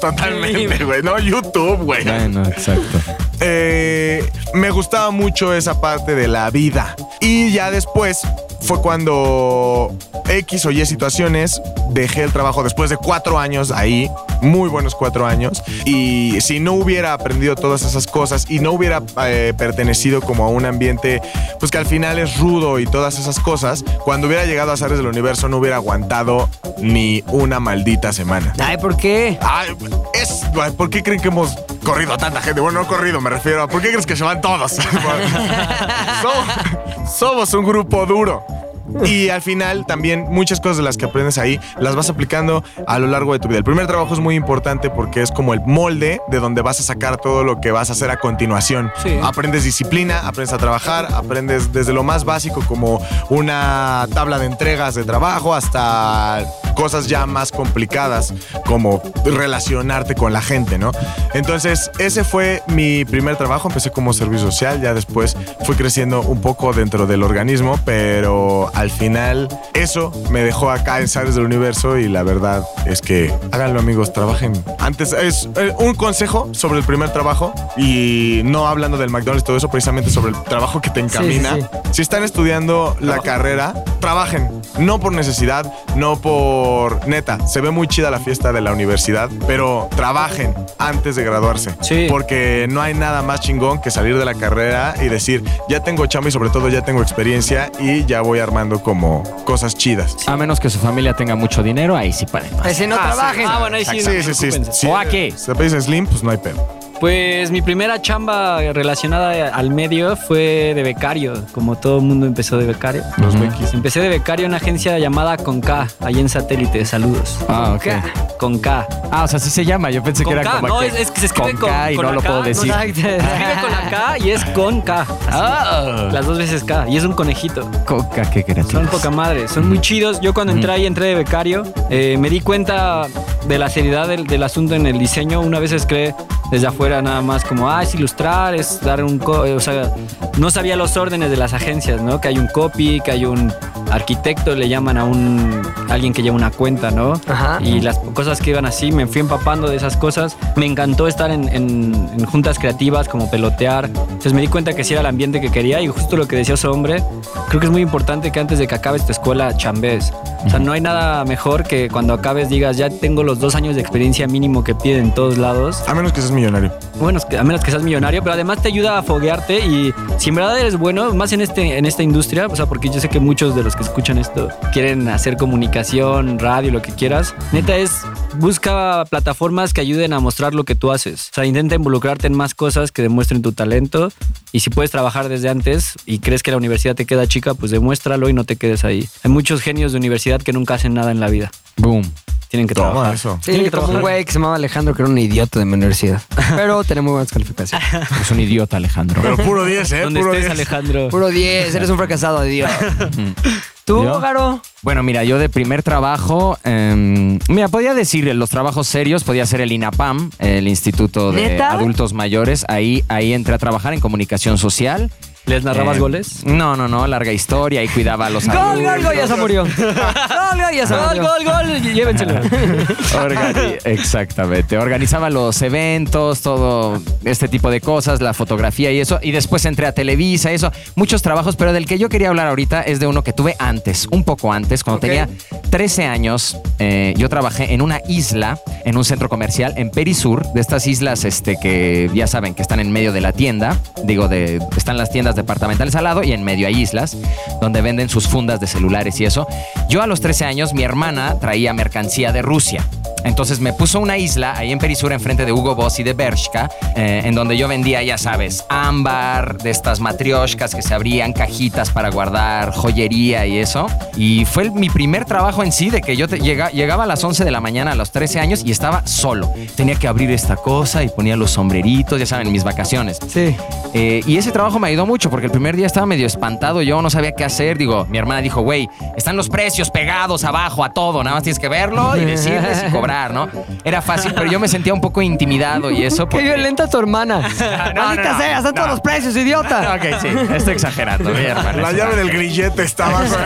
Totalmente, 0.00 0.84
güey. 0.84 1.02
No, 1.02 1.18
YouTube, 1.18 1.82
güey. 1.84 2.04
Bueno, 2.04 2.42
exacto. 2.44 2.98
Eh, 3.40 4.28
me 4.54 4.70
gustaba 4.70 5.10
mucho 5.10 5.54
esa 5.54 5.80
parte 5.80 6.14
de 6.14 6.28
la 6.28 6.50
vida. 6.50 6.94
Y 7.20 7.52
ya 7.52 7.70
después 7.70 8.22
fue 8.64 8.80
cuando 8.80 9.94
X 10.26 10.64
o 10.64 10.70
Y 10.70 10.84
situaciones 10.86 11.60
dejé 11.90 12.22
el 12.22 12.32
trabajo 12.32 12.62
después 12.62 12.88
de 12.88 12.96
cuatro 12.96 13.38
años 13.38 13.70
ahí, 13.70 14.10
muy 14.40 14.68
buenos 14.68 14.94
cuatro 14.94 15.26
años. 15.26 15.62
Y 15.84 16.40
si 16.40 16.60
no 16.60 16.72
hubiera 16.72 17.12
aprendido 17.12 17.56
todas 17.56 17.82
esas 17.82 18.06
cosas 18.06 18.46
y 18.48 18.60
no 18.60 18.72
hubiera 18.72 19.02
eh, 19.22 19.52
pertenecido 19.56 20.20
como 20.22 20.44
a 20.44 20.48
un 20.48 20.64
ambiente, 20.64 21.20
pues 21.60 21.70
que 21.70 21.78
al 21.78 21.86
final 21.86 22.18
es 22.18 22.38
rudo 22.38 22.78
y 22.78 22.86
todas 22.86 23.18
esas 23.18 23.38
cosas, 23.38 23.84
cuando 24.04 24.26
hubiera 24.26 24.46
llegado 24.46 24.72
a 24.72 24.76
Zares 24.76 24.96
del 24.96 25.06
Universo 25.06 25.48
no 25.48 25.58
hubiera 25.58 25.76
aguantado 25.76 26.48
ni 26.78 27.22
una 27.28 27.60
maldita 27.60 28.12
semana. 28.12 28.54
Ay, 28.58 28.78
¿por 28.78 28.96
qué? 28.96 29.38
Ay, 29.42 29.76
es, 30.14 30.42
¿Por 30.76 30.88
qué 30.88 31.02
creen 31.02 31.20
que 31.20 31.28
hemos 31.28 31.54
corrido 31.84 32.14
a 32.14 32.18
tanta 32.18 32.40
gente? 32.40 32.60
Bueno, 32.60 32.80
no 32.80 32.88
corrido, 32.88 33.20
me 33.20 33.30
refiero 33.30 33.62
a 33.62 33.68
¿por 33.68 33.82
qué 33.82 33.90
crees 33.90 34.06
que 34.06 34.16
se 34.16 34.24
van 34.24 34.40
todos? 34.40 34.72
somos, 36.22 37.12
somos 37.18 37.54
un 37.54 37.64
grupo 37.66 38.06
duro. 38.06 38.53
Y 39.04 39.28
al 39.28 39.42
final 39.42 39.86
también 39.86 40.26
muchas 40.30 40.60
cosas 40.60 40.78
de 40.78 40.82
las 40.82 40.96
que 40.96 41.04
aprendes 41.04 41.38
ahí 41.38 41.60
las 41.78 41.94
vas 41.94 42.10
aplicando 42.10 42.64
a 42.86 42.98
lo 42.98 43.06
largo 43.06 43.32
de 43.32 43.38
tu 43.38 43.48
vida. 43.48 43.58
El 43.58 43.64
primer 43.64 43.86
trabajo 43.86 44.14
es 44.14 44.20
muy 44.20 44.34
importante 44.34 44.90
porque 44.90 45.22
es 45.22 45.30
como 45.30 45.54
el 45.54 45.60
molde 45.66 46.20
de 46.28 46.40
donde 46.40 46.62
vas 46.62 46.80
a 46.80 46.82
sacar 46.82 47.16
todo 47.18 47.44
lo 47.44 47.60
que 47.60 47.70
vas 47.70 47.90
a 47.90 47.92
hacer 47.92 48.10
a 48.10 48.16
continuación. 48.16 48.90
Sí. 49.02 49.18
Aprendes 49.22 49.64
disciplina, 49.64 50.20
aprendes 50.20 50.52
a 50.52 50.58
trabajar, 50.58 51.08
aprendes 51.12 51.72
desde 51.72 51.92
lo 51.92 52.02
más 52.02 52.24
básico 52.24 52.62
como 52.66 53.00
una 53.30 54.06
tabla 54.14 54.38
de 54.38 54.46
entregas 54.46 54.94
de 54.94 55.04
trabajo 55.04 55.54
hasta 55.54 56.44
cosas 56.74 57.06
ya 57.06 57.26
más 57.26 57.52
complicadas 57.52 58.34
como 58.66 59.00
relacionarte 59.24 60.14
con 60.14 60.32
la 60.32 60.42
gente, 60.42 60.78
¿no? 60.78 60.92
Entonces, 61.32 61.90
ese 61.98 62.24
fue 62.24 62.62
mi 62.68 63.04
primer 63.04 63.36
trabajo, 63.36 63.68
empecé 63.68 63.90
como 63.90 64.12
servicio 64.12 64.50
social, 64.50 64.80
ya 64.82 64.92
después 64.92 65.36
fui 65.64 65.76
creciendo 65.76 66.20
un 66.22 66.40
poco 66.40 66.72
dentro 66.72 67.06
del 67.06 67.22
organismo, 67.22 67.78
pero 67.84 68.70
al 68.74 68.90
final 68.90 69.48
eso 69.72 70.12
me 70.30 70.42
dejó 70.42 70.70
acá 70.70 71.00
en 71.00 71.08
Sares 71.08 71.34
del 71.34 71.44
Universo 71.44 71.98
y 71.98 72.08
la 72.08 72.22
verdad 72.22 72.64
es 72.86 73.00
que 73.00 73.32
háganlo 73.52 73.80
amigos, 73.80 74.12
trabajen. 74.12 74.52
Antes 74.78 75.12
es 75.12 75.48
eh, 75.56 75.72
un 75.78 75.94
consejo 75.94 76.48
sobre 76.52 76.78
el 76.80 76.84
primer 76.84 77.10
trabajo 77.12 77.54
y 77.76 78.42
no 78.44 78.66
hablando 78.66 78.98
del 78.98 79.10
McDonald's 79.10 79.42
y 79.42 79.46
todo 79.46 79.56
eso, 79.56 79.70
precisamente 79.70 80.10
sobre 80.10 80.32
el 80.32 80.42
trabajo 80.44 80.80
que 80.80 80.90
te 80.90 81.00
encamina. 81.00 81.54
sí, 81.54 81.62
sí. 81.62 81.68
Si 81.92 82.02
están 82.02 82.24
estudiando 82.24 82.96
la 83.00 83.20
carrera, 83.20 83.74
trabajen. 84.00 84.50
No 84.78 84.98
por 84.98 85.12
necesidad, 85.12 85.72
no 85.94 86.16
por 86.16 87.06
neta. 87.06 87.46
Se 87.46 87.60
ve 87.60 87.70
muy 87.70 87.86
chida 87.86 88.10
la 88.10 88.18
fiesta 88.18 88.52
de 88.52 88.60
la 88.60 88.72
universidad, 88.72 89.30
pero 89.46 89.88
trabajen 89.94 90.52
antes 90.78 91.14
de 91.14 91.22
graduarse. 91.22 91.74
Sí. 91.80 92.06
Porque 92.08 92.66
no 92.68 92.82
hay 92.82 92.94
nada 92.94 93.22
más 93.22 93.40
chingón 93.40 93.80
que 93.80 93.92
salir 93.92 94.18
de 94.18 94.24
la 94.24 94.34
carrera 94.34 94.94
y 95.00 95.08
decir, 95.08 95.44
ya 95.68 95.80
tengo 95.84 96.06
chamba 96.06 96.28
y 96.28 96.32
sobre 96.32 96.50
todo 96.50 96.68
ya 96.68 96.82
tengo 96.82 97.02
experiencia 97.02 97.70
y 97.78 98.04
ya 98.06 98.20
voy 98.20 98.40
armando 98.40 98.63
como 98.82 99.22
cosas 99.44 99.74
chidas. 99.74 100.16
A 100.26 100.36
menos 100.36 100.60
que 100.60 100.70
su 100.70 100.78
familia 100.78 101.14
tenga 101.14 101.34
mucho 101.36 101.62
dinero, 101.62 101.96
ahí 101.96 102.12
sí 102.12 102.26
paren 102.26 102.50
más. 102.56 102.64
No 102.64 102.70
Ah, 102.70 102.74
sí. 102.74 102.84
trabajen. 102.86 103.46
Ah, 103.48 103.58
bueno, 103.60 103.76
ahí 103.76 103.84
sí. 103.84 104.00
Sí, 104.00 104.06
no, 104.06 104.34
sí, 104.34 104.50
sí. 104.52 104.62
sí. 104.72 104.86
¿O 104.86 104.96
a 104.96 105.04
qué? 105.04 105.32
Si 105.36 105.46
te 105.46 105.54
pedís 105.54 105.72
slim, 105.84 106.06
pues 106.06 106.22
no 106.22 106.30
hay 106.30 106.38
pedo. 106.38 106.66
Pues 107.04 107.50
mi 107.50 107.60
primera 107.60 108.00
chamba 108.00 108.60
relacionada 108.72 109.54
al 109.54 109.68
medio 109.68 110.16
fue 110.16 110.72
de 110.74 110.82
becario, 110.82 111.34
como 111.52 111.76
todo 111.76 111.98
el 111.98 112.04
mundo 112.04 112.24
empezó 112.24 112.56
de 112.56 112.64
becario. 112.64 113.02
Los. 113.18 113.38
Bequis. 113.38 113.74
Empecé 113.74 114.00
de 114.00 114.08
becario 114.08 114.46
en 114.46 114.52
una 114.52 114.56
agencia 114.56 114.98
llamada 114.98 115.36
Conca, 115.36 115.86
ahí 116.00 116.18
en 116.18 116.30
satélite. 116.30 116.82
Saludos. 116.86 117.40
Ah, 117.46 117.74
ok. 117.76 118.38
Conca. 118.38 118.88
Ah, 119.12 119.24
o 119.24 119.28
sea, 119.28 119.36
así 119.36 119.50
se 119.50 119.66
llama. 119.66 119.90
Yo 119.90 120.02
pensé 120.02 120.24
que 120.24 120.30
era 120.30 120.44
K, 120.44 120.50
como 120.60 120.68
no, 120.68 120.80
es, 120.80 120.98
es 120.98 121.10
que 121.10 121.20
se 121.20 121.26
escribe 121.26 121.52
con 121.52 121.68
K 121.68 121.92
y 121.92 121.96
con 121.96 122.06
no 122.06 122.10
la 122.12 122.14
lo 122.14 122.22
K, 122.22 122.28
puedo 122.28 122.42
decir. 122.42 122.72
Se 122.72 122.86
escribe 122.86 123.18
con 123.60 123.70
la 123.70 123.90
K 123.90 124.18
y 124.20 124.30
es 124.30 124.44
con 124.46 124.80
K. 124.80 125.06
Ah, 125.30 126.08
Las 126.10 126.24
dos 126.24 126.38
veces 126.38 126.64
K. 126.64 126.88
Y 126.88 126.96
es 126.96 127.04
un 127.04 127.12
conejito. 127.12 127.70
coca, 127.84 128.22
qué 128.30 128.40
Son 128.40 128.54
creativo. 128.54 128.82
poca 128.90 129.10
madre, 129.10 129.46
son 129.48 129.68
muy 129.68 129.78
chidos. 129.82 130.22
Yo 130.22 130.32
cuando 130.32 130.54
entré 130.54 130.72
ahí, 130.72 130.86
entré 130.86 131.08
de 131.08 131.16
becario, 131.16 131.64
eh, 131.90 132.16
me 132.18 132.30
di 132.30 132.40
cuenta 132.40 133.02
de 133.46 133.58
la 133.58 133.68
seriedad 133.68 134.08
del, 134.08 134.26
del 134.26 134.42
asunto 134.42 134.74
en 134.74 134.86
el 134.86 134.98
diseño. 134.98 135.42
Una 135.42 135.58
vez 135.58 135.84
creé 135.84 136.14
desde 136.54 136.68
afuera 136.68 137.02
nada 137.02 137.20
más 137.20 137.44
como, 137.44 137.68
ah, 137.68 137.82
es 137.82 137.96
ilustrar, 137.96 138.54
es 138.54 138.80
dar 138.80 139.02
un... 139.02 139.20
o 139.20 139.58
sea, 139.58 139.92
no 140.38 140.52
sabía 140.52 140.76
los 140.76 140.96
órdenes 140.96 141.28
de 141.28 141.36
las 141.36 141.52
agencias, 141.52 142.00
¿no? 142.00 142.20
Que 142.20 142.28
hay 142.28 142.38
un 142.38 142.46
copy, 142.46 143.00
que 143.00 143.10
hay 143.10 143.24
un 143.24 143.52
arquitecto, 143.90 144.54
le 144.54 144.68
llaman 144.68 144.96
a 144.98 145.04
un... 145.04 145.62
alguien 145.88 146.12
que 146.12 146.22
lleva 146.22 146.36
una 146.36 146.50
cuenta, 146.50 146.90
¿no? 146.90 147.14
Ajá. 147.28 147.58
Y 147.62 147.80
las 147.80 147.98
cosas 147.98 148.40
que 148.40 148.50
iban 148.50 148.66
así, 148.66 148.92
me 148.92 149.06
fui 149.06 149.20
empapando 149.20 149.68
de 149.68 149.76
esas 149.76 149.96
cosas. 149.96 150.36
Me 150.56 150.66
encantó 150.66 151.06
estar 151.08 151.30
en, 151.30 151.48
en- 151.48 152.08
en 152.18 152.24
juntas 152.26 152.58
creativas, 152.58 153.08
como 153.08 153.30
pelotear. 153.30 153.86
Entonces 153.86 154.32
me 154.32 154.40
di 154.40 154.48
cuenta 154.48 154.72
que 154.74 154.84
sí 154.84 154.92
era 154.94 155.00
el 155.00 155.06
ambiente 155.06 155.40
que 155.40 155.50
quería 155.50 155.80
y 155.80 155.88
justo 155.88 156.16
lo 156.16 156.26
que 156.28 156.36
decía 156.36 156.54
ese 156.54 156.66
hombre, 156.68 157.02
creo 157.48 157.60
que 157.60 157.66
es 157.66 157.72
muy 157.72 157.82
importante 157.82 158.30
que 158.32 158.40
antes 158.40 158.58
de 158.58 158.66
que 158.66 158.74
acabes 158.74 159.04
tu 159.06 159.12
escuela 159.12 159.56
chambes. 159.56 160.12
O 160.46 160.50
sea, 160.50 160.58
no 160.58 160.72
hay 160.72 160.80
nada 160.82 161.24
mejor 161.24 161.62
que 161.64 161.88
cuando 161.88 162.12
acabes 162.12 162.50
digas, 162.50 162.76
ya 162.76 162.90
tengo 162.90 163.22
los 163.22 163.40
dos 163.40 163.54
años 163.54 163.76
de 163.76 163.80
experiencia 163.80 164.26
mínimo 164.26 164.62
que 164.62 164.74
piden 164.74 165.04
en 165.06 165.14
todos 165.14 165.38
lados. 165.38 165.82
A 165.88 165.94
menos 165.94 166.12
que 166.12 166.20
seas 166.20 166.32
millonario. 166.32 166.70
Bueno, 167.00 167.18
a 167.38 167.42
menos 167.44 167.62
que 167.62 167.70
seas 167.70 167.82
millonario, 167.82 168.22
pero 168.22 168.34
además 168.34 168.60
te 168.60 168.68
ayuda 168.68 168.98
a 168.98 169.02
foguearte 169.02 169.64
y 169.64 169.94
si 170.18 170.28
en 170.28 170.34
verdad 170.34 170.58
eres 170.58 170.76
bueno, 170.78 171.14
más 171.14 171.32
en, 171.32 171.40
este, 171.40 171.78
en 171.78 171.86
esta 171.86 172.02
industria, 172.02 172.46
o 172.46 172.54
sea, 172.56 172.66
porque 172.66 172.90
yo 172.90 173.00
sé 173.00 173.08
que 173.08 173.20
muchos 173.20 173.56
de 173.56 173.62
los 173.62 173.74
que 173.74 173.83
escuchan 173.84 174.18
esto 174.18 174.48
quieren 174.72 175.08
hacer 175.08 175.36
comunicación, 175.36 176.38
radio, 176.38 176.70
lo 176.72 176.82
que 176.82 176.92
quieras, 176.92 177.34
neta 177.52 177.76
es, 177.76 178.02
busca 178.38 179.04
plataformas 179.08 179.72
que 179.72 179.80
ayuden 179.80 180.12
a 180.12 180.20
mostrar 180.20 180.54
lo 180.54 180.64
que 180.64 180.74
tú 180.74 180.90
haces. 180.90 181.28
O 181.30 181.34
sea, 181.34 181.44
intenta 181.44 181.74
involucrarte 181.74 182.26
en 182.26 182.34
más 182.34 182.54
cosas 182.54 182.92
que 182.92 183.02
demuestren 183.02 183.42
tu 183.42 183.52
talento 183.52 184.10
y 184.52 184.60
si 184.60 184.70
puedes 184.70 184.90
trabajar 184.90 185.28
desde 185.28 185.48
antes 185.48 185.94
y 186.06 186.18
crees 186.18 186.42
que 186.42 186.50
la 186.50 186.56
universidad 186.56 186.94
te 186.94 187.06
queda 187.06 187.26
chica, 187.26 187.54
pues 187.54 187.70
demuéstralo 187.70 188.28
y 188.28 188.32
no 188.32 188.44
te 188.44 188.56
quedes 188.56 188.84
ahí. 188.84 189.08
Hay 189.22 189.30
muchos 189.30 189.60
genios 189.60 189.92
de 189.92 189.98
universidad 189.98 190.40
que 190.42 190.52
nunca 190.52 190.74
hacen 190.74 190.94
nada 190.94 191.10
en 191.10 191.20
la 191.20 191.28
vida. 191.28 191.50
Boom. 191.76 192.10
Tienen 192.48 192.68
que 192.68 192.74
Toma 192.74 192.90
trabajar. 192.90 193.14
eso. 193.14 193.38
Sí, 193.42 193.52
que 193.64 193.70
como 193.72 193.88
un 193.88 194.00
güey 194.00 194.24
que 194.24 194.30
se 194.30 194.38
llamaba 194.38 194.54
Alejandro, 194.54 194.94
que 194.94 195.02
era 195.02 195.10
un 195.10 195.18
idiota 195.18 195.58
de 195.58 195.64
mi 195.64 195.72
universidad. 195.72 196.22
Pero 196.56 196.84
tenía 196.84 197.02
muy 197.02 197.10
buenas 197.10 197.32
calificaciones. 197.32 197.84
Es 198.20 198.30
un 198.30 198.38
idiota, 198.38 198.76
Alejandro. 198.76 199.20
Pero 199.22 199.36
puro 199.38 199.64
10, 199.64 199.90
¿eh? 199.92 200.00
Donde 200.02 200.20
Puro 200.20 200.32
estés, 200.34 200.44
10. 200.46 200.52
Alejandro. 200.52 201.08
Puro 201.08 201.28
10, 201.30 201.74
eres 201.74 201.90
un 201.90 201.96
fracasado, 201.96 202.42
Dios. 202.42 202.70
¿Tú, 203.84 204.02
¿Yo? 204.02 204.18
Garo? 204.20 204.62
Bueno, 204.82 205.02
mira, 205.02 205.24
yo 205.24 205.38
de 205.38 205.48
primer 205.48 205.82
trabajo, 205.82 206.58
em, 206.64 207.38
mira, 207.48 207.68
podía 207.68 207.92
decir 207.92 208.34
los 208.34 208.48
trabajos 208.48 208.86
serios, 208.86 209.24
podía 209.24 209.44
ser 209.44 209.60
el 209.60 209.72
INAPAM, 209.72 210.30
el 210.38 210.68
Instituto 210.68 211.32
de 211.32 211.48
¿Neta? 211.48 211.72
Adultos 211.72 212.14
Mayores. 212.14 212.64
Ahí, 212.68 213.04
ahí 213.08 213.34
entré 213.34 213.54
a 213.54 213.58
trabajar 213.58 213.92
en 213.92 214.00
comunicación 214.00 214.56
social. 214.56 215.10
¿Les 215.46 215.62
narrabas 215.62 215.98
Eh, 215.98 216.00
goles? 216.00 216.44
No, 216.46 216.74
no, 216.74 216.88
no, 216.88 217.06
larga 217.06 217.30
historia. 217.32 217.80
Ahí 217.80 217.88
cuidaba 217.88 218.26
a 218.26 218.30
los 218.30 218.46
Gol, 218.46 218.56
adultos. 218.56 218.82
gol, 218.94 219.02
gol, 219.04 219.14
ya 219.16 219.26
se 219.26 219.36
murió. 219.36 219.62
Gol, 219.74 220.62
gol, 220.62 220.74
ya 220.74 220.86
se 220.86 220.94
Gol, 220.94 221.06
murió. 221.06 221.22
gol, 221.22 221.44
gol, 221.44 221.82
llévenselo. 221.92 222.34
Organi- 223.14 223.78
Exactamente. 223.84 224.78
Organizaba 224.78 225.28
los 225.30 225.60
eventos, 225.62 226.40
todo 226.40 226.98
este 227.24 227.48
tipo 227.48 227.70
de 227.70 227.80
cosas, 227.80 228.20
la 228.20 228.32
fotografía 228.34 228.90
y 228.90 229.00
eso. 229.00 229.18
Y 229.22 229.32
después 229.32 229.64
entré 229.66 229.86
a 229.86 229.92
Televisa, 229.92 230.50
eso. 230.50 230.72
Muchos 230.94 231.22
trabajos, 231.22 231.56
pero 231.56 231.72
del 231.72 231.86
que 231.86 231.98
yo 231.98 232.08
quería 232.08 232.28
hablar 232.28 232.46
ahorita 232.48 232.82
es 232.82 232.98
de 233.00 233.06
uno 233.06 233.22
que 233.22 233.32
tuve 233.32 233.54
antes, 233.58 234.08
un 234.10 234.24
poco 234.24 234.52
antes, 234.52 234.82
cuando 234.84 235.00
tenía 235.00 235.28
13 235.70 236.06
años. 236.06 236.56
eh, 236.78 237.14
yo 237.16 237.28
trabajé 237.28 237.74
en 237.74 237.82
una 237.82 238.00
isla, 238.08 238.58
en 238.84 238.96
un 238.96 239.04
centro 239.04 239.28
comercial 239.28 239.74
en 239.76 239.90
Perisur, 239.90 240.44
de 240.54 240.60
estas 240.60 240.86
islas 240.86 241.24
este, 241.24 241.56
que 241.60 242.10
ya 242.14 242.26
saben 242.26 242.54
que 242.54 242.62
están 242.62 242.80
en 242.80 242.90
medio 242.92 243.12
de 243.12 243.20
la 243.20 243.32
tienda. 243.32 243.78
Digo, 244.04 244.28
de, 244.28 244.60
están 244.76 244.96
las 244.96 245.10
tiendas 245.10 245.33
departamentales 245.36 245.94
al 245.94 246.04
lado 246.04 246.22
y 246.22 246.32
en 246.32 246.42
medio 246.44 246.66
hay 246.66 246.80
islas 246.80 247.16
donde 247.60 247.80
venden 247.80 248.08
sus 248.08 248.26
fundas 248.28 248.60
de 248.60 248.66
celulares 248.66 249.20
y 249.20 249.24
eso. 249.24 249.46
Yo 249.88 250.02
a 250.02 250.06
los 250.06 250.20
13 250.20 250.44
años, 250.44 250.74
mi 250.74 250.82
hermana 250.82 251.36
traía 251.40 251.72
mercancía 251.72 252.32
de 252.32 252.42
Rusia. 252.42 252.84
Entonces 253.24 253.58
me 253.58 253.72
puso 253.72 254.00
una 254.00 254.18
isla 254.18 254.52
ahí 254.54 254.70
en 254.70 254.78
Perisur, 254.78 255.10
enfrente 255.10 255.46
de 255.46 255.52
Hugo 255.52 255.74
Boss 255.74 255.98
y 255.98 256.02
de 256.02 256.12
Bershka, 256.12 256.68
eh, 256.94 257.22
en 257.24 257.34
donde 257.34 257.56
yo 257.56 257.66
vendía, 257.68 258.02
ya 258.02 258.18
sabes, 258.18 258.66
ámbar, 258.68 259.56
de 259.62 259.70
estas 259.70 259.98
matrioshkas 259.98 260.74
que 260.74 260.82
se 260.82 260.92
abrían, 260.92 261.32
cajitas 261.32 261.88
para 261.90 262.10
guardar, 262.10 262.72
joyería 262.72 263.46
y 263.46 263.56
eso. 263.58 263.86
Y 264.18 264.44
fue 264.44 264.64
el- 264.64 264.72
mi 264.72 264.90
primer 264.90 265.24
trabajo 265.24 265.64
en 265.64 265.72
sí, 265.72 265.88
de 265.88 266.02
que 266.02 266.18
yo 266.18 266.28
te- 266.28 266.38
llega- 266.38 266.68
llegaba 266.70 267.04
a 267.04 267.06
las 267.06 267.24
11 267.24 267.44
de 267.46 267.50
la 267.50 267.62
mañana 267.62 267.92
a 267.92 267.94
los 267.94 268.10
13 268.10 268.40
años 268.40 268.60
y 268.62 268.70
estaba 268.72 269.06
solo. 269.06 269.50
Tenía 269.74 269.94
que 269.94 270.06
abrir 270.06 270.30
esta 270.30 270.56
cosa 270.56 271.02
y 271.02 271.08
ponía 271.08 271.34
los 271.34 271.50
sombreritos, 271.50 272.18
ya 272.20 272.26
saben, 272.26 272.48
en 272.48 272.52
mis 272.52 272.62
vacaciones. 272.64 273.18
Sí. 273.26 273.56
Eh, 273.94 274.20
y 274.26 274.36
ese 274.36 274.52
trabajo 274.52 274.78
me 274.78 274.88
ayudó 274.88 275.06
mucho 275.06 275.23
porque 275.30 275.46
el 275.46 275.52
primer 275.52 275.76
día 275.76 275.86
estaba 275.86 276.06
medio 276.06 276.26
espantado, 276.26 276.82
yo 276.82 277.00
no 277.02 277.10
sabía 277.10 277.32
qué 277.32 277.44
hacer. 277.44 277.78
Digo, 277.78 278.06
mi 278.06 278.18
hermana 278.18 278.40
dijo, 278.40 278.62
güey, 278.62 278.88
están 279.16 279.36
los 279.36 279.48
precios 279.48 279.90
pegados 279.90 280.44
abajo 280.44 280.84
a 280.84 280.92
todo, 280.92 281.22
nada 281.22 281.36
más 281.36 281.42
tienes 281.42 281.58
que 281.58 281.68
verlo 281.68 282.16
y 282.16 282.24
decirles 282.24 282.84
y 282.86 282.90
cobrar, 282.90 283.32
¿no? 283.32 283.48
Era 283.84 284.02
fácil, 284.02 284.32
pero 284.34 284.50
yo 284.50 284.58
me 284.58 284.68
sentía 284.68 284.92
un 284.94 285.00
poco 285.00 285.22
intimidado 285.22 285.90
y 285.90 286.04
eso. 286.04 286.28
Qué 286.28 286.42
violenta 286.42 286.88
tu 286.88 286.98
hermana. 286.98 287.40
no, 287.94 288.02
Maldita 288.02 288.32
no, 288.32 288.38
sea, 288.38 288.58
están 288.58 288.64
no. 288.64 288.72
todos 288.74 288.88
los 288.88 289.00
precios, 289.00 289.36
idiota. 289.36 289.94
Ok, 289.96 290.20
sí, 290.20 290.28
estoy 290.54 290.74
exagerando, 290.74 291.30
mi 291.30 291.44
hermana. 291.44 291.72
La 291.72 291.88
es 291.88 291.92
un 291.92 291.98
llave 291.98 292.16
del 292.16 292.26
ángel. 292.26 292.38
grillete 292.38 292.82
está 292.82 293.06
abajo. 293.06 293.36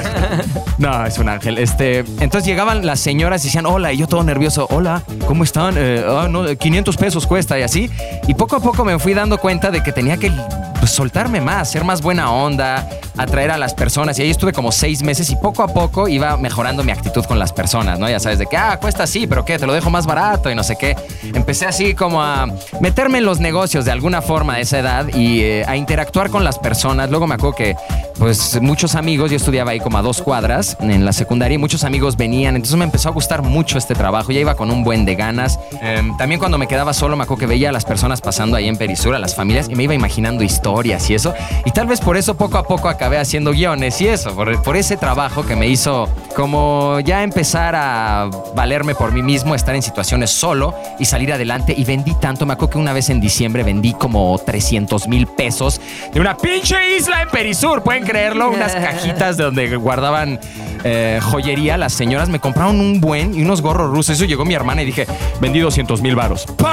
No, 0.78 1.04
es 1.04 1.18
un 1.18 1.28
ángel. 1.28 1.58
Este, 1.58 2.00
entonces 2.20 2.46
llegaban 2.46 2.86
las 2.86 3.00
señoras 3.00 3.42
y 3.44 3.48
decían, 3.48 3.66
hola, 3.66 3.92
y 3.92 3.98
yo 3.98 4.06
todo 4.06 4.22
nervioso, 4.22 4.66
hola, 4.70 5.02
¿cómo 5.26 5.44
están? 5.44 5.74
Eh, 5.76 6.04
ah, 6.06 6.28
no, 6.30 6.44
500 6.56 6.96
pesos 6.96 7.26
cuesta 7.26 7.58
y 7.58 7.62
así. 7.62 7.90
Y 8.26 8.34
poco 8.34 8.56
a 8.56 8.60
poco 8.60 8.84
me 8.84 8.98
fui 8.98 9.14
dando 9.14 9.38
cuenta 9.38 9.70
de 9.70 9.82
que 9.82 9.92
tenía 9.92 10.16
que 10.16 10.32
pues, 10.78 10.92
soltarme 10.92 11.40
más, 11.40 11.70
ser 11.70 11.84
más 11.84 12.02
buena 12.02 12.32
onda, 12.32 12.88
atraer 13.16 13.50
a 13.50 13.58
las 13.58 13.74
personas. 13.74 14.18
Y 14.18 14.22
ahí 14.22 14.30
estuve 14.30 14.52
como 14.52 14.72
seis 14.72 15.02
meses 15.02 15.30
y 15.30 15.36
poco 15.36 15.62
a 15.62 15.68
poco 15.68 16.08
iba 16.08 16.36
mejorando 16.36 16.84
mi 16.84 16.92
actitud 16.92 17.24
con 17.24 17.38
las 17.38 17.52
personas, 17.52 17.98
¿no? 17.98 18.08
Ya 18.08 18.20
sabes, 18.20 18.38
de 18.38 18.46
que, 18.46 18.56
ah, 18.56 18.78
cuesta 18.80 19.04
así, 19.04 19.26
pero 19.26 19.44
¿qué? 19.44 19.58
Te 19.58 19.66
lo 19.66 19.72
dejo 19.72 19.90
más 19.90 20.06
barato 20.06 20.50
y 20.50 20.54
no 20.54 20.62
sé 20.62 20.76
qué. 20.76 20.96
Empecé 21.34 21.66
así 21.66 21.94
como 21.94 22.22
a 22.22 22.46
meterme 22.80 23.18
en 23.18 23.24
los 23.24 23.40
negocios 23.40 23.84
de 23.84 23.92
alguna 23.92 24.22
forma 24.22 24.54
a 24.54 24.60
esa 24.60 24.78
edad 24.78 25.08
y 25.14 25.40
eh, 25.40 25.64
a 25.66 25.76
interactuar 25.76 26.30
con 26.30 26.44
las 26.44 26.58
personas. 26.58 27.10
Luego 27.10 27.26
me 27.26 27.34
acuerdo 27.34 27.56
que, 27.56 27.76
pues, 28.18 28.60
muchos 28.60 28.94
amigos, 28.94 29.30
yo 29.30 29.36
estudiaba 29.36 29.72
ahí 29.72 29.80
como 29.80 29.98
a 29.98 30.02
dos 30.02 30.22
cuadras 30.22 30.76
en 30.80 31.04
la 31.04 31.12
secundaria 31.12 31.56
y 31.56 31.58
muchos 31.58 31.84
amigos 31.84 32.16
venían. 32.16 32.56
Entonces 32.56 32.76
me 32.76 32.84
empezó 32.84 33.08
a 33.08 33.12
gustar 33.12 33.42
mucho 33.42 33.78
este 33.78 33.94
trabajo. 33.94 34.32
Ya 34.32 34.40
iba 34.40 34.54
con 34.54 34.70
un 34.70 34.84
buen 34.84 35.04
de 35.04 35.16
ganas. 35.16 35.58
Em, 35.82 36.16
también 36.16 36.38
cuando 36.38 36.58
me 36.58 36.68
quedaba 36.68 36.92
solo, 36.92 37.16
me 37.16 37.24
acuerdo 37.24 37.40
que 37.40 37.46
veía 37.46 37.70
a 37.70 37.72
las 37.72 37.84
personas 37.84 38.20
pasando 38.20 38.56
ahí 38.56 38.68
en 38.68 38.76
Perisur, 38.76 39.14
a 39.14 39.18
las 39.18 39.34
familias, 39.34 39.68
y 39.68 39.74
me 39.74 39.84
iba 39.84 39.94
imaginando 39.94 40.44
historias 40.44 40.67
y 41.08 41.14
eso. 41.14 41.34
Y 41.64 41.70
tal 41.70 41.86
vez 41.86 42.00
por 42.00 42.16
eso 42.16 42.36
poco 42.36 42.58
a 42.58 42.62
poco 42.62 42.88
acabé 42.88 43.18
haciendo 43.18 43.52
guiones 43.52 44.00
y 44.00 44.08
eso, 44.08 44.34
por, 44.34 44.62
por 44.62 44.76
ese 44.76 44.96
trabajo 44.96 45.44
que 45.44 45.56
me 45.56 45.66
hizo 45.66 46.08
como 46.36 47.00
ya 47.00 47.22
empezar 47.22 47.74
a 47.74 48.30
valerme 48.54 48.94
por 48.94 49.12
mí 49.12 49.22
mismo, 49.22 49.54
estar 49.54 49.74
en 49.74 49.82
situaciones 49.82 50.30
solo 50.30 50.74
y 50.98 51.04
salir 51.04 51.32
adelante. 51.32 51.74
Y 51.76 51.84
vendí 51.84 52.14
tanto, 52.14 52.46
me 52.46 52.52
acuerdo 52.52 52.72
que 52.72 52.78
una 52.78 52.92
vez 52.92 53.10
en 53.10 53.20
diciembre 53.20 53.62
vendí 53.62 53.94
como 53.94 54.38
300 54.38 55.08
mil 55.08 55.26
pesos 55.26 55.80
de 56.12 56.20
una 56.20 56.36
pinche 56.36 56.96
isla 56.96 57.22
en 57.22 57.28
Perisur, 57.30 57.82
¿pueden 57.82 58.04
creerlo? 58.04 58.50
Unas 58.50 58.74
cajitas 58.74 59.36
de 59.36 59.44
donde 59.44 59.76
guardaban 59.76 60.38
eh, 60.84 61.18
joyería. 61.22 61.76
Las 61.76 61.92
señoras 61.92 62.28
me 62.28 62.38
compraron 62.38 62.80
un 62.80 63.00
buen 63.00 63.34
y 63.34 63.42
unos 63.42 63.62
gorros 63.62 63.90
rusos. 63.90 64.16
Eso 64.16 64.24
llegó 64.24 64.44
mi 64.44 64.54
hermana 64.54 64.82
y 64.82 64.86
dije, 64.86 65.06
vendí 65.40 65.60
200 65.60 66.00
mil 66.02 66.14
varos. 66.14 66.46
¡Pum! 66.46 66.68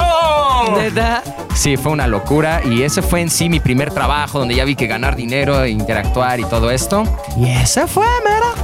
Sí, 1.54 1.78
fue 1.78 1.92
una 1.92 2.08
locura 2.08 2.62
y 2.64 2.84
ese 2.84 3.02
fue 3.02 3.22
en 3.22 3.30
sí 3.30 3.50
mi 3.50 3.60
primer 3.60 3.85
trabajo 3.92 4.40
donde 4.40 4.56
ya 4.56 4.66
vi 4.66 4.76
que 4.76 4.88
ganar 4.88 5.16
dinero, 5.16 5.66
interactuar 5.66 6.40
y 6.40 6.46
todo 6.46 6.72
esto. 6.72 7.04
Y 7.38 7.50
ese 7.50 7.88
fue. 7.88 8.06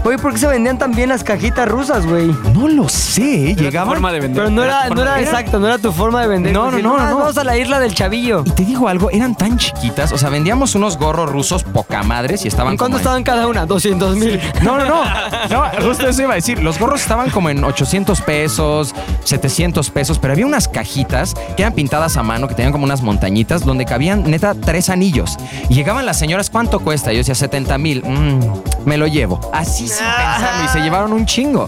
Oye, 0.03 0.17
¿por 0.17 0.31
qué 0.33 0.39
se 0.39 0.47
vendían 0.47 0.79
tan 0.79 0.93
bien 0.93 1.09
las 1.09 1.23
cajitas 1.23 1.67
rusas, 1.69 2.07
güey? 2.07 2.35
No 2.55 2.67
lo 2.67 2.89
sé, 2.89 3.51
Era 3.51 3.83
tu 3.83 3.89
forma 3.89 4.11
de 4.11 4.19
vender. 4.19 4.43
Pero 4.43 4.49
no 4.49 4.63
era, 4.63 4.83
tu 4.87 4.89
no 4.89 4.95
forma 4.95 5.01
era 5.03 5.15
de- 5.17 5.23
exacto, 5.23 5.59
no 5.59 5.67
era 5.67 5.77
tu 5.77 5.91
forma 5.91 6.21
de 6.21 6.27
vender. 6.27 6.53
No, 6.53 6.65
no, 6.65 6.71
Decir, 6.71 6.83
no, 6.85 6.97
"Ah, 6.97 7.09
no. 7.11 7.17
Vamos 7.19 7.37
a 7.37 7.43
la 7.43 7.55
isla 7.55 7.79
del 7.79 7.93
chavillo. 7.93 8.41
Y 8.45 8.49
te 8.49 8.65
digo 8.65 8.87
algo, 8.87 9.11
eran 9.11 9.35
tan 9.35 9.57
chiquitas, 9.59 10.11
o 10.11 10.17
sea, 10.17 10.29
vendíamos 10.29 10.73
unos 10.73 10.97
gorros 10.97 11.29
rusos 11.31 11.63
poca 11.63 12.01
madres 12.01 12.43
y 12.45 12.47
estaban 12.47 12.71
¿En 12.73 12.77
cuánto 12.77 12.93
como 12.93 12.97
en- 12.97 13.01
estaban 13.01 13.23
cada 13.23 13.47
una? 13.47 13.67
200 13.67 14.15
mil. 14.15 14.41
No, 14.63 14.77
no, 14.79 14.85
no. 14.85 15.03
No, 15.51 15.85
justo 15.85 16.07
eso 16.09 16.23
iba 16.23 16.31
a 16.31 16.35
decir. 16.35 16.63
Los 16.63 16.79
gorros 16.79 17.01
estaban 17.01 17.29
como 17.29 17.51
en 17.51 17.63
800 17.63 18.21
pesos, 18.21 18.95
700 19.23 19.91
pesos, 19.91 20.17
pero 20.17 20.33
había 20.33 20.47
unas 20.47 20.67
cajitas 20.67 21.35
que 21.55 21.61
eran 21.61 21.73
pintadas 21.73 22.17
a 22.17 22.23
mano, 22.23 22.47
que 22.47 22.55
tenían 22.55 22.71
como 22.71 22.85
unas 22.85 23.03
montañitas, 23.03 23.63
donde 23.65 23.85
cabían, 23.85 24.23
neta, 24.29 24.55
tres 24.55 24.89
anillos. 24.89 25.37
Y 25.69 25.75
llegaban 25.75 26.07
las 26.07 26.17
señoras, 26.17 26.49
¿cuánto 26.49 26.79
cuesta? 26.79 27.11
Yo 27.11 27.19
decía, 27.19 27.35
70 27.35 27.77
mil. 27.77 28.03
Mm, 28.03 28.39
me 28.85 28.97
lo 28.97 29.07
llevo. 29.07 29.39
Así 29.53 29.87
sin 29.87 30.05
pensarlo. 30.05 30.65
Y 30.65 30.67
se 30.67 30.79
llevaron 30.79 31.13
un 31.13 31.25
chingo. 31.25 31.67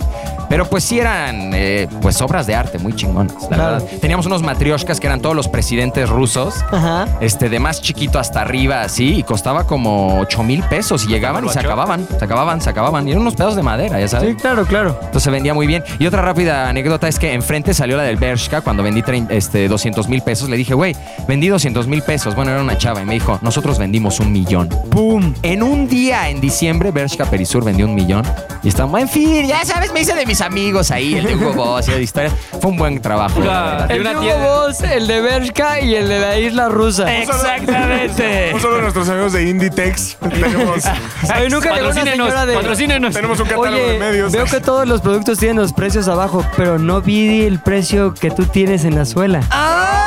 Pero 0.54 0.70
pues 0.70 0.84
sí 0.84 1.00
eran, 1.00 1.50
eh, 1.56 1.88
pues, 2.00 2.22
obras 2.22 2.46
de 2.46 2.54
arte 2.54 2.78
muy 2.78 2.94
chingonas, 2.94 3.34
la 3.50 3.56
Claro. 3.58 3.64
verdad. 3.74 3.88
Teníamos 4.00 4.28
unos 4.28 4.44
matrioshkas 4.44 5.00
que 5.00 5.08
eran 5.08 5.20
todos 5.20 5.36
los 5.36 5.48
presidentes 5.48 6.08
rusos. 6.08 6.64
Ajá. 6.72 7.08
Este, 7.22 7.50
de 7.50 7.58
más 7.58 7.82
chiquito 7.82 8.20
hasta 8.20 8.42
arriba, 8.42 8.82
así, 8.82 9.16
y 9.16 9.24
costaba 9.24 9.66
como 9.66 10.20
8 10.20 10.44
mil 10.44 10.62
pesos. 10.62 11.06
Y 11.06 11.08
llegaban 11.08 11.44
y 11.44 11.50
se 11.50 11.60
acababan, 11.60 12.08
se 12.20 12.24
acababan, 12.24 12.62
se 12.62 12.70
acababan. 12.70 13.08
Y 13.08 13.12
eran 13.14 13.24
unos 13.24 13.34
pedazos 13.34 13.56
de 13.56 13.64
madera, 13.64 14.00
ya 14.00 14.08
sabes. 14.08 14.30
Sí, 14.30 14.36
claro, 14.36 14.64
claro. 14.68 14.90
Entonces 15.00 15.24
se 15.24 15.32
vendía 15.32 15.56
muy 15.56 15.66
bien. 15.66 15.84
Y 15.98 16.06
otra 16.06 16.22
rápida 16.22 16.70
anécdota 16.70 17.08
es 17.08 17.18
que 17.18 17.34
enfrente 17.34 17.74
salió 17.74 17.98
la 17.98 18.04
del 18.04 18.18
Bershka 18.18 18.62
cuando 18.62 18.84
vendí 18.84 19.02
este, 19.30 19.68
200 19.68 20.08
mil 20.08 20.22
pesos. 20.22 20.50
Le 20.50 20.58
dije, 20.58 20.76
güey, 20.76 20.96
vendí 21.28 21.48
200 21.48 21.88
mil 21.88 22.04
pesos. 22.04 22.36
Bueno, 22.36 22.52
era 22.52 22.62
una 22.62 22.78
chava. 22.78 23.02
Y 23.02 23.06
me 23.06 23.14
dijo, 23.16 23.40
nosotros 23.42 23.80
vendimos 23.80 24.20
un 24.20 24.32
millón. 24.32 24.70
¡Pum! 24.92 25.34
En 25.42 25.64
un 25.64 25.88
día, 25.88 26.30
en 26.30 26.40
diciembre, 26.40 26.92
Bershka 26.92 27.26
Perisur 27.26 27.64
vendió 27.64 27.88
un 27.88 27.96
millón. 27.96 28.22
Y 28.62 28.68
estamos, 28.68 29.02
en 29.02 29.10
fin, 29.10 29.48
ya 29.48 29.66
sabes, 29.66 29.92
me 29.92 30.02
hice 30.02 30.14
de 30.14 30.28
mis 30.28 30.43
amigos 30.46 30.92
ahí, 30.92 31.16
el 31.16 31.26
de 31.26 31.36
Hugo 31.36 31.54
Boss 31.56 31.88
y 31.88 31.92
de 31.92 32.02
historias. 32.04 32.34
Fue 32.62 32.72
un 32.72 32.78
buen 32.78 33.02
trabajo. 33.02 33.40
Una- 33.40 33.88
de 33.88 33.96
El 33.96 34.02
una 34.02 34.10
de 34.12 34.16
Hugo 34.18 34.26
tienda. 34.26 34.48
Boss, 34.48 34.82
el 34.82 35.08
de 35.08 35.22
Bershka 35.22 35.80
y 35.82 35.96
el 35.96 36.08
de 36.10 36.20
la 36.20 36.38
isla 36.40 36.70
rusa. 36.70 37.14
Exactamente. 37.18 38.52
Un 38.54 38.60
saludo 38.62 38.78
a 38.78 38.82
nuestros 38.82 39.10
amigos 39.10 39.34
de 39.34 39.50
Inditex. 39.50 40.18
Tenemos, 40.18 40.86
Oye, 41.38 41.50
nunca 41.50 41.74
llegó 41.74 41.90
una 41.90 41.96
Patrocínenos, 41.96 42.28
señora 42.28 42.46
de... 42.46 42.54
patrocínenos. 42.56 43.14
tenemos 43.14 43.40
un 43.40 43.46
catálogo 43.46 43.74
Oye, 43.76 43.92
de 43.94 44.00
medios. 44.00 44.32
veo 44.32 44.46
que 44.46 44.60
todos 44.62 44.88
los 44.88 45.02
productos 45.02 45.38
tienen 45.40 45.58
los 45.58 45.74
precios 45.74 46.08
abajo, 46.08 46.46
pero 46.58 46.78
no 46.80 47.02
vi 47.02 47.44
el 47.46 47.60
precio 47.60 48.14
que 48.14 48.32
tú 48.32 48.46
tienes 48.46 48.86
en 48.86 48.96
la 48.96 49.06
suela. 49.06 49.40
Nunca 49.40 50.03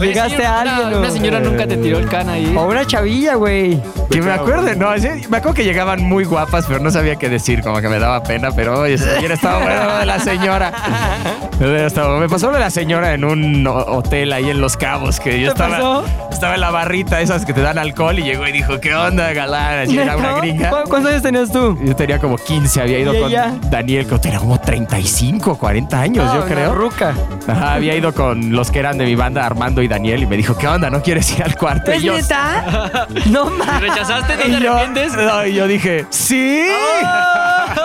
Oye, 0.00 0.14
señor, 0.14 0.42
a 0.44 0.60
alguien. 0.60 0.98
Una, 0.98 1.08
¿o? 1.08 1.10
señora 1.10 1.40
nunca 1.40 1.66
te 1.66 1.76
tiró 1.76 1.98
el 1.98 2.08
can 2.08 2.28
ahí. 2.28 2.54
O 2.56 2.64
una 2.66 2.86
chavilla, 2.86 3.34
güey. 3.34 3.80
Que 4.10 4.20
me 4.20 4.30
acuerde, 4.32 4.76
no, 4.76 4.96
sí, 4.98 5.08
me 5.30 5.38
acuerdo 5.38 5.54
que 5.54 5.64
llegaban 5.64 6.02
muy 6.02 6.24
guapas, 6.24 6.66
pero 6.66 6.80
no 6.80 6.90
sabía 6.90 7.16
qué 7.16 7.28
decir, 7.30 7.62
como 7.62 7.80
que 7.80 7.88
me 7.88 7.98
daba 7.98 8.22
pena, 8.22 8.50
pero 8.54 8.80
oye, 8.80 8.98
si 8.98 9.04
hubiera 9.18 9.34
estado 9.34 9.60
bueno 9.60 9.84
lo 9.84 9.96
de 9.98 10.06
la 10.06 10.18
señora. 10.18 10.72
Me 11.62 12.28
pasó 12.28 12.48
lo 12.48 12.54
de 12.54 12.60
la 12.60 12.70
señora 12.70 13.14
en 13.14 13.24
un 13.24 13.64
ho- 13.66 13.72
hotel 13.86 14.32
ahí 14.32 14.50
en 14.50 14.60
Los 14.60 14.76
Cabos, 14.76 15.20
que 15.20 15.40
yo 15.40 15.46
¿Te 15.46 15.52
estaba, 15.52 15.76
pasó? 15.76 16.04
estaba 16.30 16.54
en 16.54 16.60
la 16.60 16.70
barrita 16.70 17.20
esas 17.20 17.44
que 17.44 17.52
te 17.52 17.60
dan 17.60 17.78
alcohol 17.78 18.18
y 18.18 18.22
llegó 18.22 18.46
y 18.48 18.52
dijo, 18.52 18.80
¿qué 18.80 18.94
onda, 18.94 19.32
galán? 19.32 19.78
Así 19.80 19.96
era 19.96 20.16
una 20.16 20.32
gringa. 20.38 20.70
¿Cu- 20.70 20.88
¿Cuántos 20.88 21.12
años 21.12 21.22
tenías 21.22 21.52
tú? 21.52 21.78
Yo 21.84 21.94
tenía 21.94 22.18
como 22.18 22.36
15, 22.36 22.80
había 22.80 22.98
ido 22.98 23.14
¿Y 23.14 23.20
con? 23.20 23.70
Daniel, 23.70 24.06
que 24.06 24.18
tenía 24.18 24.38
como 24.40 24.58
35, 24.60 25.56
40 25.56 26.00
años, 26.00 26.24
No, 26.26 26.34
yo 26.34 26.44
una 26.46 26.52
creo. 26.54 26.74
ruca. 26.74 27.14
Ajá, 27.46 27.74
había 27.74 27.94
ido 27.94 28.12
con 28.12 28.50
los 28.52 28.70
que 28.72 28.80
eran 28.80 28.98
de 28.98 29.04
mi 29.04 29.14
banda, 29.14 29.46
Armando 29.46 29.81
y 29.82 29.88
Daniel, 29.88 30.22
y 30.22 30.26
me 30.26 30.36
dijo, 30.36 30.56
¿qué 30.56 30.68
onda? 30.68 30.90
¿No 30.90 31.02
quieres 31.02 31.30
ir 31.36 31.42
al 31.44 31.56
cuarto? 31.56 31.90
¿Es 31.92 32.02
Y 32.02 32.06
yo, 32.06 32.14
neta? 32.14 33.06
No 33.26 33.46
mames. 33.46 33.80
¿Rechazaste? 33.80 34.36
¿No 34.36 34.42
y 34.46 34.52
te 34.56 34.60
yo- 34.60 34.72
arrepientes? 34.76 35.12
no, 35.14 35.46
y 35.46 35.54
yo 35.54 35.66
dije, 35.66 36.06
¡sí! 36.10 36.66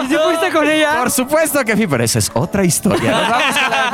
¿Y 0.04 0.08
si 0.08 0.16
fuiste 0.16 0.52
con 0.52 0.70
ella? 0.70 0.98
Por 1.00 1.12
supuesto 1.12 1.64
que 1.64 1.76
fui, 1.76 1.88
pero 1.88 2.04
esa 2.04 2.20
es 2.20 2.30
otra 2.34 2.64
historia. 2.64 3.12
Nos 3.12 3.30
vamos 3.30 3.56
la 3.70 3.88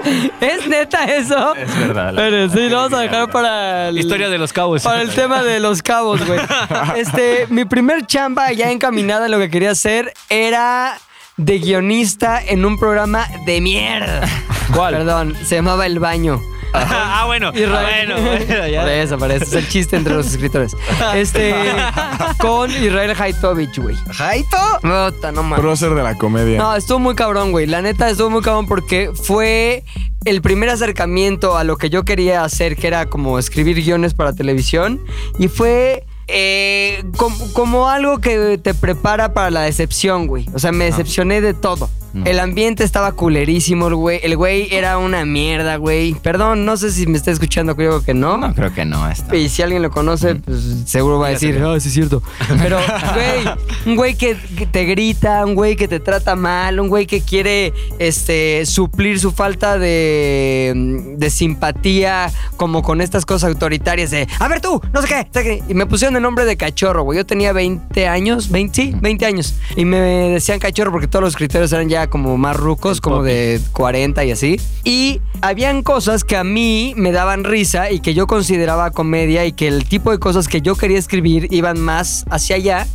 ¿Es 0.40 0.66
neta 0.66 1.04
eso? 1.04 1.54
Es 1.54 1.78
verdad. 1.78 2.12
Pero 2.16 2.48
sí, 2.48 2.68
lo 2.68 2.76
vamos 2.76 2.98
a 2.98 3.02
dejar 3.02 3.30
para 3.30 3.88
el... 3.88 3.98
Historia 3.98 4.28
de 4.28 4.38
los 4.38 4.52
cabos. 4.52 4.82
Para 4.82 5.02
el 5.02 5.10
tema 5.14 5.42
de 5.42 5.60
los 5.60 5.82
cabos, 5.82 6.24
güey. 6.26 6.40
Este, 6.96 7.46
mi 7.50 7.64
primer 7.64 8.06
chamba 8.06 8.52
ya 8.52 8.70
encaminada 8.70 9.26
en 9.26 9.32
lo 9.32 9.38
que 9.38 9.50
quería 9.50 9.70
hacer 9.70 10.12
era 10.28 10.98
de 11.44 11.58
guionista 11.58 12.42
en 12.44 12.64
un 12.66 12.78
programa 12.78 13.26
de 13.46 13.60
mierda. 13.60 14.28
¿Cuál? 14.74 14.94
Perdón, 14.94 15.36
se 15.44 15.56
llamaba 15.56 15.86
El 15.86 15.98
Baño. 15.98 16.40
ah, 16.74 17.24
bueno. 17.26 17.50
Israel. 17.54 18.12
Ah, 18.12 18.20
bueno, 18.20 18.46
bueno, 18.46 18.68
ya. 18.68 18.82
Por 18.82 18.90
eso, 18.90 19.18
por 19.18 19.30
eso. 19.30 19.44
Es 19.44 19.52
el 19.54 19.68
chiste 19.68 19.96
entre 19.96 20.14
los 20.14 20.26
escritores. 20.26 20.76
Este, 21.14 21.54
con 22.38 22.70
Israel 22.70 23.14
Haitovich, 23.18 23.78
güey. 23.78 23.96
¿Jaito? 24.12 24.56
Puta, 24.82 25.32
no 25.32 25.42
mames. 25.42 25.60
prócer 25.60 25.94
de 25.94 26.02
la 26.02 26.14
comedia. 26.16 26.58
No, 26.58 26.76
estuvo 26.76 26.98
muy 26.98 27.14
cabrón, 27.14 27.52
güey. 27.52 27.66
La 27.66 27.80
neta 27.80 28.10
estuvo 28.10 28.28
muy 28.28 28.42
cabrón 28.42 28.66
porque 28.66 29.10
fue 29.14 29.82
el 30.26 30.42
primer 30.42 30.68
acercamiento 30.68 31.56
a 31.56 31.64
lo 31.64 31.78
que 31.78 31.88
yo 31.88 32.04
quería 32.04 32.44
hacer, 32.44 32.76
que 32.76 32.86
era 32.86 33.06
como 33.06 33.38
escribir 33.38 33.82
guiones 33.82 34.12
para 34.12 34.34
televisión. 34.34 35.00
Y 35.38 35.48
fue 35.48 36.04
eh, 36.32 37.04
com- 37.16 37.52
como 37.52 37.88
algo 37.88 38.18
que 38.18 38.58
te 38.58 38.74
prepara 38.74 39.32
para 39.34 39.50
la 39.50 39.62
decepción, 39.62 40.26
güey. 40.26 40.46
O 40.54 40.58
sea, 40.58 40.72
me 40.72 40.84
decepcioné 40.86 41.40
de 41.40 41.54
todo. 41.54 41.88
El 42.24 42.40
ambiente 42.40 42.84
estaba 42.84 43.12
culerísimo, 43.12 43.88
el 43.88 43.94
güey. 43.94 44.20
El 44.22 44.36
güey 44.36 44.68
era 44.74 44.98
una 44.98 45.24
mierda, 45.24 45.76
güey. 45.76 46.14
Perdón, 46.14 46.64
no 46.64 46.76
sé 46.76 46.90
si 46.92 47.06
me 47.06 47.16
está 47.16 47.30
escuchando, 47.30 47.76
creo 47.76 48.02
que 48.02 48.14
no. 48.14 48.36
No, 48.36 48.54
creo 48.54 48.72
que 48.72 48.84
no. 48.84 49.08
Está. 49.08 49.36
Y 49.36 49.48
si 49.48 49.62
alguien 49.62 49.82
lo 49.82 49.90
conoce, 49.90 50.36
pues 50.36 50.60
seguro 50.86 51.18
va 51.18 51.28
a 51.28 51.30
decir, 51.30 51.60
ah, 51.64 51.78
sí 51.78 51.88
es 51.88 51.94
cierto. 51.94 52.22
Pero, 52.62 52.78
güey, 53.14 53.54
un 53.86 53.96
güey 53.96 54.14
que, 54.14 54.36
que 54.56 54.66
te 54.66 54.84
grita, 54.84 55.44
un 55.44 55.54
güey 55.54 55.76
que 55.76 55.88
te 55.88 56.00
trata 56.00 56.36
mal, 56.36 56.80
un 56.80 56.88
güey 56.88 57.06
que 57.06 57.20
quiere 57.20 57.72
este, 57.98 58.66
suplir 58.66 59.20
su 59.20 59.32
falta 59.32 59.78
de, 59.78 61.14
de 61.16 61.30
simpatía, 61.30 62.30
como 62.56 62.82
con 62.82 63.00
estas 63.00 63.24
cosas 63.24 63.50
autoritarias 63.50 64.10
de, 64.10 64.26
a 64.38 64.48
ver 64.48 64.60
tú, 64.60 64.80
no 64.92 65.02
sé 65.02 65.08
qué, 65.08 65.28
sé 65.32 65.42
qué". 65.42 65.62
Y 65.68 65.74
me 65.74 65.86
pusieron 65.86 66.16
el 66.16 66.22
nombre 66.22 66.44
de 66.44 66.56
cachorro, 66.56 67.02
güey. 67.02 67.18
Yo 67.18 67.26
tenía 67.26 67.52
20 67.52 68.08
años, 68.08 68.50
20, 68.50 68.74
sí, 68.74 68.94
20 69.00 69.26
años. 69.26 69.54
Y 69.76 69.84
me 69.84 69.98
decían 69.98 70.58
cachorro 70.58 70.90
porque 70.90 71.06
todos 71.06 71.22
los 71.22 71.36
criterios 71.36 71.72
eran 71.72 71.88
ya 71.88 71.99
como 72.08 72.36
más 72.38 72.56
rucos, 72.56 73.00
como 73.00 73.22
de 73.22 73.60
40 73.72 74.24
y 74.24 74.30
así. 74.30 74.60
Y 74.84 75.20
habían 75.42 75.82
cosas 75.82 76.24
que 76.24 76.36
a 76.36 76.44
mí 76.44 76.94
me 76.96 77.12
daban 77.12 77.44
risa 77.44 77.90
y 77.90 78.00
que 78.00 78.14
yo 78.14 78.26
consideraba 78.26 78.90
comedia 78.90 79.44
y 79.46 79.52
que 79.52 79.68
el 79.68 79.84
tipo 79.84 80.10
de 80.10 80.18
cosas 80.18 80.48
que 80.48 80.60
yo 80.60 80.76
quería 80.76 80.98
escribir 80.98 81.48
iban 81.50 81.78
más 81.80 82.24
hacia 82.30 82.56
allá. 82.56 82.86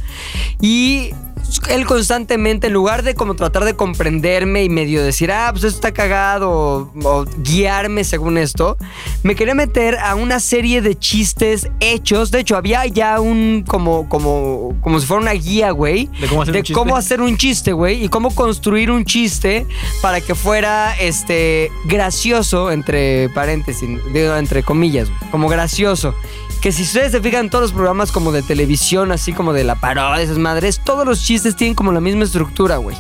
Y 0.62 1.12
él 1.70 1.86
constantemente, 1.86 2.68
en 2.68 2.74
lugar 2.74 3.04
de 3.04 3.16
como 3.16 3.36
tratar 3.36 3.66
de 3.66 3.76
comprenderme 3.76 4.64
y 4.64 4.70
medio 4.70 5.04
decir, 5.04 5.32
ah, 5.32 5.50
pues 5.52 5.64
esto 5.64 5.78
está 5.78 5.92
cagado, 5.92 6.50
o, 6.52 6.92
o 7.04 7.26
guiarme 7.38 8.04
según 8.04 8.38
esto, 8.38 8.78
me 9.24 9.36
quería 9.36 9.56
meter 9.56 9.98
a 9.98 10.16
una 10.16 10.40
serie 10.40 10.82
de 10.82 10.98
chistes 10.98 11.70
hechos. 11.80 12.32
De 12.32 12.40
hecho, 12.40 12.56
había 12.56 12.86
ya 12.86 13.20
un 13.20 13.64
como, 13.68 14.08
como, 14.10 14.76
como 14.82 15.00
si 15.00 15.06
fuera 15.06 15.22
una 15.22 15.34
guía, 15.34 15.72
güey, 15.72 16.10
¿De 16.20 16.28
cómo 16.28 16.42
hacer 16.42 16.56
un 16.56 16.64
chiste? 16.64 16.74
cómo 16.74 16.96
hacer 16.96 17.22
un 17.22 17.38
chiste, 17.38 17.74
güey, 17.74 18.04
y 18.04 18.10
cómo 18.10 18.34
construir 18.34 18.92
un 18.92 19.06
chiste 19.06 19.66
para 20.02 20.22
que 20.22 20.36
fuera 20.36 20.96
este 21.00 21.72
gracioso, 21.86 22.72
entre 22.72 23.30
paréntesis, 23.30 23.90
digo, 24.14 24.36
entre 24.36 24.64
comillas, 24.64 25.10
como 25.32 25.48
gracioso. 25.48 26.14
Que 26.66 26.72
si 26.72 26.82
ustedes 26.82 27.12
se 27.12 27.22
fijan 27.22 27.52
todos 27.52 27.62
los 27.62 27.74
programas 27.74 28.12
como 28.12 28.32
de 28.32 28.42
televisión, 28.42 29.12
así 29.12 29.34
como 29.34 29.54
de 29.54 29.64
la 29.64 29.76
parodia, 29.76 30.24
esas 30.24 30.40
madres, 30.40 30.82
todos 30.84 31.06
los 31.06 31.22
chistes 31.24 31.56
tienen 31.56 31.76
como 31.76 31.92
la 31.92 32.02
misma 32.02 32.24
estructura, 32.24 32.78
güey. 32.78 32.98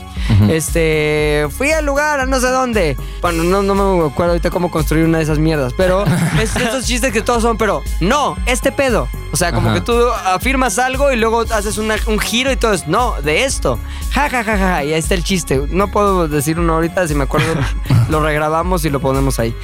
Este, 0.49 1.47
fui 1.57 1.72
al 1.72 1.84
lugar, 1.84 2.20
a 2.20 2.28
no 2.28 2.39
sé 2.39 2.47
dónde. 2.49 2.95
Bueno, 3.24 3.43
no, 3.43 3.63
no 3.63 3.74
me 3.74 4.05
acuerdo 4.05 4.34
ahorita 4.34 4.51
cómo 4.51 4.70
construir 4.70 5.05
una 5.05 5.18
de 5.18 5.24
esas 5.24 5.39
mierdas, 5.39 5.74
pero 5.76 6.05
es 6.39 6.55
esos 6.55 6.86
chistes 6.86 7.11
que 7.11 7.24
todos 7.24 7.41
son, 7.41 7.57
pero 7.57 7.82
no, 8.01 8.38
este 8.45 8.72
pedo. 8.72 9.07
O 9.32 9.36
sea, 9.36 9.51
como 9.51 9.70
Ajá. 9.70 9.80
que 9.80 9.82
tú 9.82 9.97
afirmas 10.26 10.78
algo 10.78 11.11
y 11.11 11.16
luego 11.16 11.41
haces 11.41 11.80
una- 11.80 11.95
un 12.05 12.20
giro 12.20 12.51
y 12.51 12.57
todo 12.57 12.72
es, 12.74 12.88
no, 12.88 13.16
de 13.24 13.45
esto. 13.45 13.80
Ja, 14.11 14.30
ja, 14.30 14.43
ja, 14.43 14.57
ja, 14.57 14.57
ja, 14.76 14.84
y 14.84 14.93
ahí 14.93 14.99
está 14.99 15.16
el 15.16 15.24
chiste. 15.24 15.59
No 15.72 15.88
puedo 15.89 16.28
decir 16.28 16.59
uno 16.59 16.76
ahorita, 16.76 17.07
si 17.07 17.16
me 17.16 17.24
acuerdo, 17.24 17.47
lo 18.09 18.22
regrabamos 18.24 18.86
y 18.86 18.91
lo 18.91 18.99
ponemos 19.01 19.39
ahí. 19.39 19.55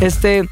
Este, 0.00 0.48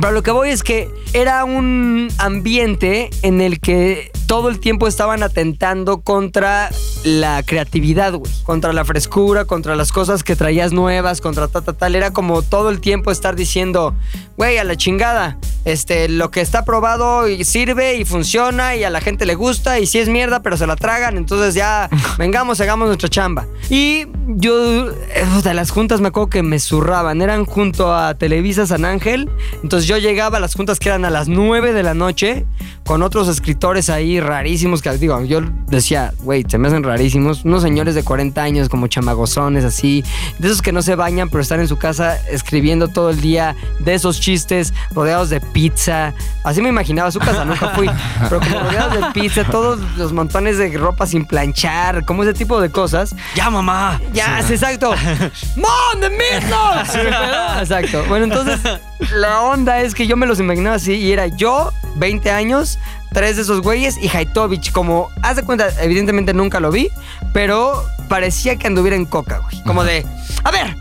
pero 0.00 0.12
lo 0.12 0.22
que 0.22 0.30
voy 0.30 0.50
es 0.50 0.62
que 0.62 0.88
era 1.12 1.44
un 1.44 2.08
ambiente 2.18 3.10
en 3.22 3.40
el 3.40 3.60
que 3.60 4.10
todo 4.30 4.48
el 4.48 4.60
tiempo 4.60 4.86
estaban 4.86 5.24
atentando 5.24 6.02
contra 6.02 6.70
la 7.02 7.42
creatividad, 7.42 8.12
güey. 8.12 8.30
Contra 8.44 8.72
la 8.72 8.84
frescura, 8.84 9.44
contra 9.44 9.74
las 9.74 9.90
cosas 9.90 10.22
que 10.22 10.36
traías 10.36 10.72
nuevas, 10.72 11.20
contra 11.20 11.48
ta, 11.48 11.62
ta, 11.62 11.72
tal. 11.72 11.96
Era 11.96 12.12
como 12.12 12.42
todo 12.42 12.70
el 12.70 12.80
tiempo 12.80 13.10
estar 13.10 13.34
diciendo, 13.34 13.92
güey, 14.36 14.58
a 14.58 14.62
la 14.62 14.76
chingada. 14.76 15.36
Este, 15.64 16.08
lo 16.08 16.30
que 16.30 16.40
está 16.40 16.64
probado 16.64 17.28
y 17.28 17.44
sirve 17.44 17.96
y 17.96 18.04
funciona 18.04 18.76
y 18.76 18.84
a 18.84 18.88
la 18.88 19.00
gente 19.00 19.26
le 19.26 19.34
gusta 19.34 19.78
y 19.80 19.86
si 19.86 19.98
es 19.98 20.08
mierda, 20.08 20.42
pero 20.42 20.56
se 20.56 20.66
la 20.68 20.76
tragan. 20.76 21.16
Entonces 21.16 21.54
ya, 21.54 21.90
vengamos, 22.18 22.60
hagamos 22.60 22.86
nuestra 22.86 23.08
chamba. 23.08 23.48
Y 23.68 24.06
yo, 24.28 24.90
eh, 24.90 25.26
de 25.42 25.54
las 25.54 25.72
juntas 25.72 26.00
me 26.00 26.08
acuerdo 26.08 26.30
que 26.30 26.44
me 26.44 26.60
zurraban. 26.60 27.20
Eran 27.20 27.46
junto 27.46 27.92
a 27.92 28.14
Televisa 28.14 28.64
San 28.64 28.84
Ángel. 28.84 29.28
Entonces 29.64 29.88
yo 29.88 29.98
llegaba 29.98 30.36
a 30.36 30.40
las 30.40 30.54
juntas 30.54 30.78
que 30.78 30.88
eran 30.88 31.04
a 31.04 31.10
las 31.10 31.26
9 31.26 31.72
de 31.72 31.82
la 31.82 31.94
noche 31.94 32.46
con 32.84 33.02
otros 33.02 33.26
escritores 33.26 33.90
ahí 33.90 34.19
rarísimos 34.20 34.82
que 34.82 34.90
digo, 34.98 35.22
yo 35.24 35.40
decía, 35.68 36.12
güey, 36.22 36.44
se 36.48 36.58
me 36.58 36.68
hacen 36.68 36.82
rarísimos, 36.82 37.44
unos 37.44 37.62
señores 37.62 37.94
de 37.94 38.02
40 38.02 38.42
años 38.42 38.68
como 38.68 38.86
chamagozones 38.86 39.64
así, 39.64 40.04
de 40.38 40.48
esos 40.48 40.62
que 40.62 40.72
no 40.72 40.82
se 40.82 40.94
bañan 40.94 41.28
pero 41.28 41.42
están 41.42 41.60
en 41.60 41.68
su 41.68 41.78
casa 41.78 42.16
escribiendo 42.28 42.88
todo 42.88 43.10
el 43.10 43.20
día 43.20 43.56
de 43.78 43.94
esos 43.94 44.20
chistes 44.20 44.72
rodeados 44.92 45.30
de 45.30 45.40
pizza. 45.40 46.12
Así 46.44 46.62
me 46.62 46.68
imaginaba 46.68 47.10
su 47.10 47.18
casa, 47.18 47.44
nunca 47.44 47.70
fui, 47.70 47.90
pero 48.28 48.40
como 48.40 48.60
rodeados 48.60 48.94
de 48.94 49.20
pizza, 49.20 49.44
todos 49.44 49.80
los 49.96 50.12
montones 50.12 50.58
de 50.58 50.76
ropa 50.76 51.06
sin 51.06 51.24
planchar, 51.24 52.04
como 52.04 52.22
ese 52.22 52.34
tipo 52.34 52.60
de 52.60 52.70
cosas. 52.70 53.14
¡Ya, 53.34 53.50
mamá! 53.50 54.00
Ya, 54.12 54.42
sí, 54.42 54.54
exacto. 54.54 54.94
¡Mom, 55.56 56.00
the 56.00 56.10
Midnight! 56.10 57.60
Exacto. 57.60 58.04
Bueno, 58.08 58.24
entonces, 58.24 58.60
la 59.14 59.42
onda 59.42 59.80
es 59.80 59.94
que 59.94 60.06
yo 60.06 60.16
me 60.16 60.26
los 60.26 60.40
imaginaba 60.40 60.76
así 60.76 60.94
y 60.94 61.12
era 61.12 61.26
yo, 61.26 61.72
20 61.96 62.30
años, 62.30 62.78
tres 63.12 63.36
de 63.36 63.42
esos 63.42 63.60
güeyes 63.62 63.96
y 63.98 64.08
Haitovich. 64.08 64.72
Como, 64.72 65.08
haz 65.22 65.36
de 65.36 65.42
cuenta, 65.42 65.68
evidentemente 65.80 66.34
nunca 66.34 66.60
lo 66.60 66.70
vi, 66.70 66.90
pero 67.32 67.84
parecía 68.08 68.56
que 68.56 68.66
anduviera 68.66 68.96
en 68.96 69.06
coca, 69.06 69.38
güey. 69.38 69.62
Como 69.64 69.84
de, 69.84 70.06
a 70.44 70.50
ver. 70.50 70.76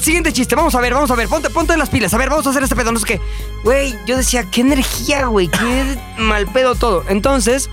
Siguiente 0.00 0.34
chiste, 0.34 0.54
vamos 0.54 0.74
a 0.74 0.82
ver, 0.82 0.92
vamos 0.92 1.10
a 1.10 1.14
ver, 1.14 1.28
ponte, 1.28 1.48
ponte 1.48 1.74
las 1.78 1.88
pilas, 1.88 2.12
a 2.12 2.18
ver, 2.18 2.28
vamos 2.28 2.46
a 2.46 2.50
hacer 2.50 2.62
este 2.62 2.76
pedo, 2.76 2.92
no 2.92 2.98
sé 2.98 3.06
qué. 3.06 3.20
Güey, 3.62 3.94
yo 4.06 4.18
decía, 4.18 4.44
qué 4.50 4.60
energía, 4.60 5.26
güey, 5.26 5.48
qué 5.48 5.96
mal 6.18 6.46
pedo 6.48 6.74
todo. 6.74 7.04
Entonces, 7.08 7.70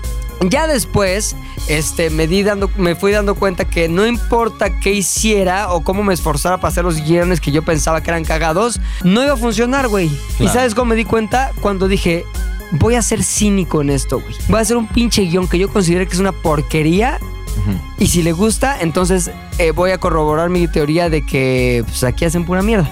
ya 0.48 0.66
después, 0.66 1.36
este, 1.68 2.10
me, 2.10 2.26
di 2.26 2.42
dando, 2.42 2.70
me 2.76 2.94
fui 2.94 3.12
dando 3.12 3.34
cuenta 3.34 3.64
que 3.64 3.88
no 3.88 4.06
importa 4.06 4.78
qué 4.80 4.92
hiciera 4.92 5.72
o 5.72 5.82
cómo 5.82 6.02
me 6.02 6.14
esforzara 6.14 6.56
para 6.58 6.68
hacer 6.68 6.84
los 6.84 7.00
guiones 7.02 7.40
que 7.40 7.52
yo 7.52 7.62
pensaba 7.62 8.02
que 8.02 8.10
eran 8.10 8.24
cagados, 8.24 8.80
no 9.04 9.22
iba 9.22 9.34
a 9.34 9.36
funcionar, 9.36 9.88
güey. 9.88 10.10
¿Y 10.38 10.48
sabes 10.48 10.74
cómo 10.74 10.90
me 10.90 10.96
di 10.96 11.04
cuenta? 11.04 11.52
Cuando 11.60 11.88
dije, 11.88 12.24
voy 12.72 12.94
a 12.94 13.02
ser 13.02 13.22
cínico 13.22 13.82
en 13.82 13.90
esto, 13.90 14.20
güey. 14.20 14.34
Voy 14.48 14.58
a 14.58 14.62
hacer 14.62 14.76
un 14.76 14.88
pinche 14.88 15.22
guion 15.22 15.48
que 15.48 15.58
yo 15.58 15.72
considero 15.72 16.06
que 16.06 16.14
es 16.14 16.20
una 16.20 16.32
porquería. 16.32 17.18
Y 17.98 18.06
si 18.06 18.22
le 18.22 18.32
gusta, 18.32 18.80
entonces 18.80 19.30
eh, 19.62 19.70
voy 19.70 19.92
a 19.92 19.98
corroborar 19.98 20.50
mi 20.50 20.66
teoría 20.68 21.08
de 21.08 21.24
que 21.24 21.84
pues, 21.86 22.04
aquí 22.04 22.24
hacen 22.24 22.44
pura 22.44 22.62
mierda. 22.62 22.88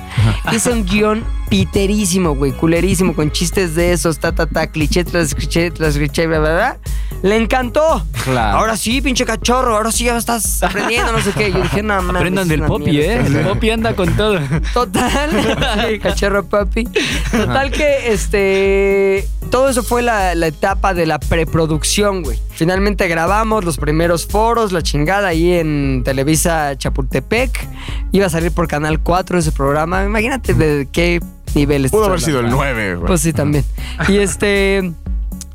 Hice 0.52 0.72
un 0.72 0.84
guion 0.84 1.24
piterísimo, 1.50 2.36
güey, 2.36 2.52
culerísimo, 2.52 3.14
con 3.14 3.32
chistes 3.32 3.74
de 3.74 3.92
esos, 3.92 4.20
ta, 4.20 4.32
ta, 4.32 4.46
ta, 4.46 4.68
cliché 4.68 5.04
tras 5.04 5.34
cliché 5.34 5.70
tras 5.72 5.96
cliché, 5.96 6.26
bla, 6.28 6.38
bla, 6.38 6.54
bla. 6.54 6.78
Le 7.22 7.36
encantó. 7.36 8.06
Claro. 8.24 8.58
Ahora 8.58 8.76
sí, 8.76 9.02
pinche 9.02 9.26
cachorro, 9.26 9.76
ahora 9.76 9.92
sí 9.92 10.04
ya 10.04 10.16
estás 10.16 10.62
aprendiendo, 10.62 11.12
no 11.12 11.20
sé 11.20 11.32
qué. 11.32 11.50
Yo 11.52 11.60
dije, 11.60 11.82
no, 11.82 12.00
mames, 12.00 12.20
Aprendan 12.20 12.48
del 12.48 12.62
Poppy, 12.62 13.00
¿eh? 13.00 13.20
esto". 13.20 13.38
El 13.38 13.46
Poppy 13.46 13.70
anda 13.70 13.94
con 13.94 14.16
todo. 14.16 14.38
Total. 14.72 15.30
Sí, 15.90 15.98
cachorro 15.98 16.44
papi. 16.44 16.84
Total 17.30 17.70
que 17.70 18.12
este. 18.12 19.28
Todo 19.50 19.68
eso 19.68 19.82
fue 19.82 20.02
la, 20.02 20.34
la 20.34 20.46
etapa 20.46 20.94
de 20.94 21.06
la 21.06 21.18
preproducción, 21.18 22.22
güey. 22.22 22.38
Finalmente 22.52 23.08
grabamos 23.08 23.64
los 23.64 23.76
primeros 23.76 24.26
foros, 24.26 24.72
la 24.72 24.82
chingada 24.82 25.28
ahí 25.28 25.52
en 25.52 26.02
Televisa 26.04 26.59
Chapultepec. 26.76 27.68
Iba 28.12 28.26
a 28.26 28.30
salir 28.30 28.52
por 28.52 28.68
Canal 28.68 29.00
4 29.00 29.38
ese 29.38 29.52
programa. 29.52 30.04
Imagínate 30.04 30.54
de 30.54 30.88
qué 30.90 31.20
nivel 31.54 31.88
Pudo 31.90 32.06
haber 32.06 32.20
sido 32.20 32.40
el 32.40 32.46
hablando. 32.46 32.64
9, 32.64 32.94
güey. 32.96 33.06
Pues 33.06 33.20
sí, 33.20 33.32
también. 33.32 33.64
Y 34.08 34.16
este. 34.18 34.92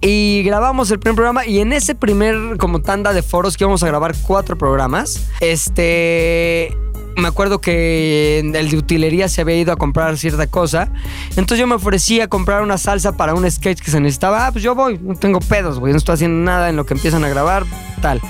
Y 0.01 0.43
grabamos 0.43 0.91
el 0.91 0.99
primer 0.99 1.15
programa 1.15 1.47
y 1.47 1.59
en 1.59 1.73
ese 1.73 1.95
primer 1.95 2.57
como 2.57 2.81
tanda 2.81 3.11
de 3.11 3.23
foros 3.23 3.57
que 3.57 3.63
íbamos 3.63 3.81
a 3.81 3.87
grabar 3.87 4.13
cuatro 4.21 4.57
programas, 4.57 5.29
este... 5.39 6.77
Me 7.17 7.29
acuerdo 7.29 7.59
que 7.59 8.39
el 8.39 8.69
de 8.69 8.77
utilería 8.77 9.29
se 9.29 9.39
había 9.39 9.55
ido 9.55 9.71
a 9.71 9.77
comprar 9.77 10.17
cierta 10.17 10.47
cosa. 10.47 10.89
Entonces 11.29 11.59
yo 11.59 11.65
me 11.65 11.75
ofrecí 11.75 12.19
a 12.19 12.27
comprar 12.27 12.61
una 12.61 12.77
salsa 12.77 13.13
para 13.13 13.33
un 13.33 13.49
sketch 13.49 13.79
que 13.79 13.89
se 13.89 14.01
necesitaba. 14.01 14.45
Ah, 14.45 14.51
pues 14.51 14.65
yo 14.65 14.75
voy, 14.75 14.99
no 15.01 15.15
tengo 15.15 15.39
pedos, 15.39 15.79
güey. 15.79 15.93
No 15.93 15.97
estoy 15.97 16.15
haciendo 16.15 16.43
nada 16.43 16.69
en 16.69 16.75
lo 16.75 16.85
que 16.85 16.93
empiezan 16.93 17.23
a 17.23 17.29
grabar, 17.29 17.63
tal. 18.01 18.21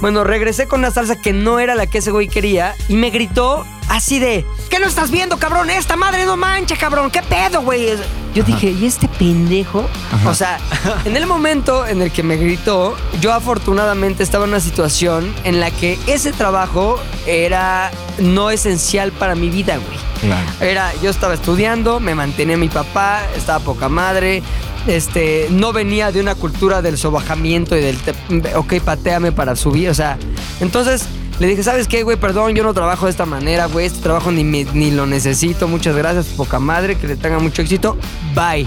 Bueno, 0.00 0.22
regresé 0.22 0.68
con 0.68 0.80
una 0.80 0.90
salsa 0.90 1.20
que 1.20 1.32
no 1.32 1.58
era 1.58 1.74
la 1.74 1.86
que 1.86 1.98
ese 1.98 2.10
güey 2.10 2.28
quería 2.28 2.74
y 2.88 2.94
me 2.94 3.10
gritó 3.10 3.66
así 3.88 4.18
de, 4.18 4.44
¿qué 4.70 4.78
no 4.78 4.86
estás 4.86 5.10
viendo, 5.10 5.36
cabrón? 5.38 5.70
Esta 5.70 5.96
madre 5.96 6.24
no 6.24 6.36
mancha, 6.36 6.76
cabrón. 6.76 7.10
¿Qué 7.10 7.22
pedo, 7.22 7.62
güey? 7.62 7.88
Yo 8.34 8.42
dije, 8.44 8.70
¿y 8.70 8.86
este 8.86 9.08
pendejo? 9.08 9.88
O 10.26 10.34
sea, 10.34 10.58
en 11.04 11.16
el 11.16 11.26
momento 11.26 11.86
en 11.86 12.02
el 12.02 12.10
que 12.12 12.22
me 12.22 12.36
gritó, 12.36 12.96
yo 13.20 13.32
afortunadamente 13.32 14.22
estaba 14.22 14.44
en 14.44 14.50
una 14.50 14.60
situación 14.60 15.34
en 15.44 15.60
la 15.60 15.70
que 15.70 15.98
ese 16.06 16.32
trabajo 16.32 16.98
era 17.26 17.90
no 18.18 18.50
esencial 18.50 19.12
para 19.12 19.34
mi 19.34 19.48
vida, 19.50 19.76
güey. 19.76 19.98
Claro. 20.20 20.46
Era, 20.60 20.92
yo 21.02 21.10
estaba 21.10 21.34
estudiando, 21.34 22.00
me 22.00 22.14
mantenía 22.14 22.56
mi 22.56 22.68
papá, 22.68 23.22
estaba 23.36 23.60
poca 23.60 23.88
madre. 23.88 24.42
Este, 24.86 25.48
no 25.50 25.72
venía 25.72 26.12
de 26.12 26.20
una 26.20 26.34
cultura 26.34 26.80
del 26.80 26.96
sobajamiento 26.96 27.76
y 27.76 27.80
del, 27.80 27.98
te- 27.98 28.54
ok, 28.56 28.74
pateame 28.84 29.32
para 29.32 29.54
subir. 29.54 29.90
O 29.90 29.94
sea, 29.94 30.16
entonces 30.60 31.04
Le 31.40 31.46
dije, 31.46 31.62
¿sabes 31.62 31.86
qué, 31.86 32.02
güey? 32.02 32.16
Perdón, 32.16 32.52
yo 32.56 32.64
no 32.64 32.74
trabajo 32.74 33.04
de 33.06 33.12
esta 33.12 33.24
manera, 33.24 33.66
güey. 33.66 33.86
Este 33.86 34.00
trabajo 34.00 34.32
ni, 34.32 34.42
me- 34.42 34.64
ni 34.74 34.90
lo 34.90 35.06
necesito. 35.06 35.68
Muchas 35.68 35.94
gracias, 35.94 36.26
poca 36.26 36.58
madre, 36.58 36.96
que 36.96 37.06
le 37.06 37.14
tenga 37.16 37.38
mucho 37.38 37.62
éxito. 37.62 37.96
Bye. 38.34 38.66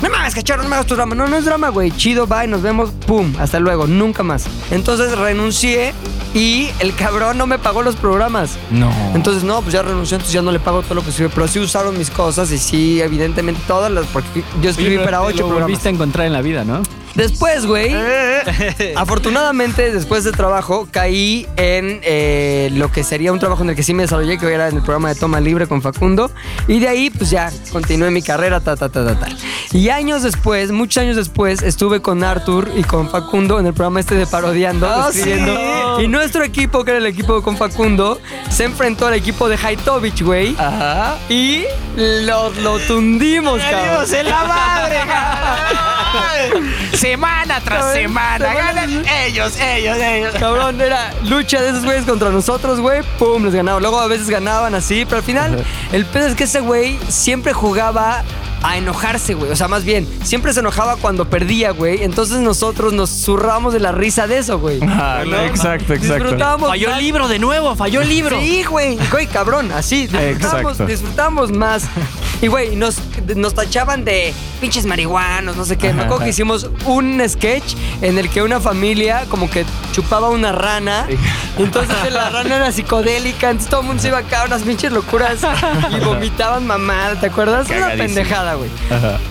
No 0.00 0.08
mames, 0.10 0.32
cachorro, 0.34 0.62
no 0.62 0.68
me 0.68 0.76
hagas 0.76 0.86
tu 0.86 0.94
drama. 0.94 1.16
No, 1.16 1.26
no 1.26 1.36
es 1.36 1.44
drama, 1.44 1.70
güey. 1.70 1.90
Chido, 1.90 2.28
bye, 2.28 2.46
nos 2.46 2.62
vemos. 2.62 2.90
Pum, 3.06 3.32
hasta 3.40 3.58
luego, 3.58 3.88
nunca 3.88 4.22
más. 4.22 4.44
Entonces 4.70 5.18
renuncié 5.18 5.92
y 6.32 6.68
el 6.78 6.94
cabrón 6.94 7.38
no 7.38 7.48
me 7.48 7.58
pagó 7.58 7.82
los 7.82 7.96
programas. 7.96 8.56
No. 8.70 8.92
Entonces, 9.14 9.42
no, 9.42 9.60
pues 9.62 9.72
ya 9.72 9.82
renuncié, 9.82 10.14
entonces 10.14 10.32
ya 10.32 10.42
no 10.42 10.52
le 10.52 10.60
pago 10.60 10.82
todo 10.82 10.94
lo 10.94 11.04
que 11.04 11.10
sirve. 11.10 11.30
Pero 11.34 11.48
sí 11.48 11.58
usaron 11.58 11.98
mis 11.98 12.10
cosas 12.10 12.52
y 12.52 12.58
sí, 12.58 13.00
evidentemente, 13.00 13.60
todas 13.66 13.90
las. 13.90 14.06
Porque 14.06 14.44
yo 14.62 14.70
escribí 14.70 14.96
Oye, 14.96 15.04
para 15.04 15.22
ocho 15.22 15.38
lo 15.38 15.46
programas. 15.48 15.62
volviste 15.64 15.88
a 15.88 15.92
encontrar 15.92 16.26
en 16.28 16.32
la 16.34 16.40
vida, 16.42 16.62
¿no? 16.64 16.82
Después, 17.16 17.66
güey, 17.66 17.94
afortunadamente, 18.96 19.90
después 19.92 20.24
de 20.24 20.32
trabajo, 20.32 20.86
caí 20.90 21.46
en 21.56 22.00
eh, 22.02 22.68
lo 22.72 22.92
que 22.92 23.04
sería 23.04 23.32
un 23.32 23.38
trabajo 23.38 23.62
en 23.62 23.70
el 23.70 23.76
que 23.76 23.82
sí 23.82 23.94
me 23.94 24.02
desarrollé, 24.02 24.38
que 24.38 24.52
era 24.52 24.68
en 24.68 24.76
el 24.76 24.82
programa 24.82 25.08
de 25.08 25.14
Toma 25.14 25.40
Libre 25.40 25.66
con 25.66 25.80
Facundo. 25.82 26.30
Y 26.68 26.78
de 26.80 26.88
ahí, 26.88 27.10
pues 27.10 27.30
ya 27.30 27.50
continué 27.72 28.10
mi 28.10 28.22
carrera, 28.22 28.60
ta, 28.60 28.76
ta, 28.76 28.88
ta, 28.88 29.04
ta, 29.04 29.18
ta. 29.18 29.28
Y 29.72 29.88
años 29.88 30.22
después, 30.22 30.70
muchos 30.72 31.02
años 31.02 31.16
después, 31.16 31.62
estuve 31.62 32.00
con 32.02 32.22
Arthur 32.22 32.70
y 32.76 32.82
con 32.84 33.08
Facundo 33.10 33.58
en 33.58 33.66
el 33.66 33.72
programa 33.74 34.00
este 34.00 34.14
de 34.14 34.26
Parodiando, 34.26 34.86
Ah, 34.86 35.08
escribiendo. 35.10 36.00
Y 36.02 36.08
nuestro 36.08 36.44
equipo, 36.44 36.84
que 36.84 36.90
era 36.92 36.98
el 36.98 37.06
equipo 37.06 37.42
con 37.42 37.56
Facundo, 37.56 38.20
se 38.50 38.64
enfrentó 38.64 39.06
al 39.06 39.14
equipo 39.14 39.48
de 39.48 39.56
Haitovich, 39.56 40.22
güey. 40.22 40.54
Ajá. 40.58 41.16
Y 41.28 41.64
lo, 41.96 42.50
lo 42.50 42.78
tundimos, 42.80 43.60
cabrón. 43.62 44.14
en 44.14 44.28
la 44.28 44.44
madre, 44.44 44.96
Semana 46.96 47.60
tras 47.60 47.92
semana. 47.92 48.38
semana- 48.48 48.72
Ganan 48.72 49.06
ellos, 49.24 49.58
ellos, 49.60 49.96
ellos. 49.98 50.34
Cabrón, 50.38 50.80
era 50.80 51.12
lucha 51.24 51.60
de 51.60 51.70
esos 51.70 51.84
güeyes 51.84 52.04
contra 52.04 52.30
nosotros, 52.30 52.80
güey. 52.80 53.02
Pum, 53.18 53.44
les 53.44 53.54
ganaba. 53.54 53.80
Luego 53.80 54.00
a 54.00 54.06
veces 54.06 54.28
ganaban 54.30 54.74
así, 54.74 55.04
pero 55.04 55.18
al 55.18 55.22
final, 55.22 55.64
el 55.92 56.06
pedo 56.06 56.26
es 56.28 56.34
que 56.34 56.44
ese 56.44 56.60
güey 56.60 56.98
siempre 57.08 57.52
jugaba 57.52 58.22
a 58.62 58.76
enojarse, 58.76 59.34
güey. 59.34 59.50
O 59.50 59.56
sea, 59.56 59.68
más 59.68 59.84
bien, 59.84 60.08
siempre 60.22 60.52
se 60.52 60.60
enojaba 60.60 60.96
cuando 60.96 61.28
perdía, 61.28 61.70
güey. 61.70 62.02
Entonces 62.02 62.38
nosotros 62.38 62.92
nos 62.92 63.10
zurramos 63.10 63.72
de 63.72 63.80
la 63.80 63.92
risa 63.92 64.26
de 64.26 64.38
eso, 64.38 64.58
güey. 64.58 64.80
Ah, 64.82 65.22
¿No? 65.26 65.38
exacto, 65.40 65.94
exacto. 65.94 66.24
Disfrutábamos. 66.24 66.68
Falló 66.68 66.94
el 66.94 66.98
libro 66.98 67.28
de 67.28 67.38
nuevo, 67.38 67.74
falló 67.76 68.02
el 68.02 68.08
libro. 68.08 68.38
Sí, 68.40 68.64
güey. 68.64 68.98
Güey, 69.10 69.26
cabrón, 69.26 69.70
así. 69.72 70.06
Disfrutamos, 70.06 70.86
disfrutamos 70.86 71.52
más. 71.52 71.84
Y, 72.42 72.48
güey, 72.48 72.76
nos, 72.76 72.98
nos 73.34 73.54
tachaban 73.54 74.04
de 74.04 74.34
pinches 74.60 74.84
marihuanos, 74.84 75.56
no 75.56 75.64
sé 75.64 75.76
qué. 75.76 75.92
Me 75.92 76.02
acuerdo 76.02 76.24
que 76.24 76.30
hicimos 76.30 76.68
un 76.84 77.22
sketch 77.26 77.74
en 78.02 78.18
el 78.18 78.28
que 78.28 78.42
una 78.42 78.60
familia 78.60 79.24
como 79.30 79.50
que 79.50 79.64
chupaba 79.92 80.28
una 80.30 80.52
rana. 80.52 81.06
Entonces 81.58 82.12
la 82.12 82.30
rana 82.30 82.56
era 82.56 82.72
psicodélica. 82.72 83.50
Entonces 83.50 83.70
todo 83.70 83.80
el 83.82 83.86
mundo 83.86 84.02
se 84.02 84.08
iba 84.08 84.18
acá 84.18 84.42
a 84.42 84.44
unas 84.46 84.62
pinches 84.62 84.92
locuras 84.92 85.38
y 85.90 86.04
vomitaban 86.04 86.66
mamada, 86.66 87.18
¿te 87.18 87.26
acuerdas? 87.26 87.70
Era 87.70 87.86
una 87.86 87.96
Cagadísimo. 87.96 88.24
Pendejada, 88.46 88.54
güey. 88.54 88.70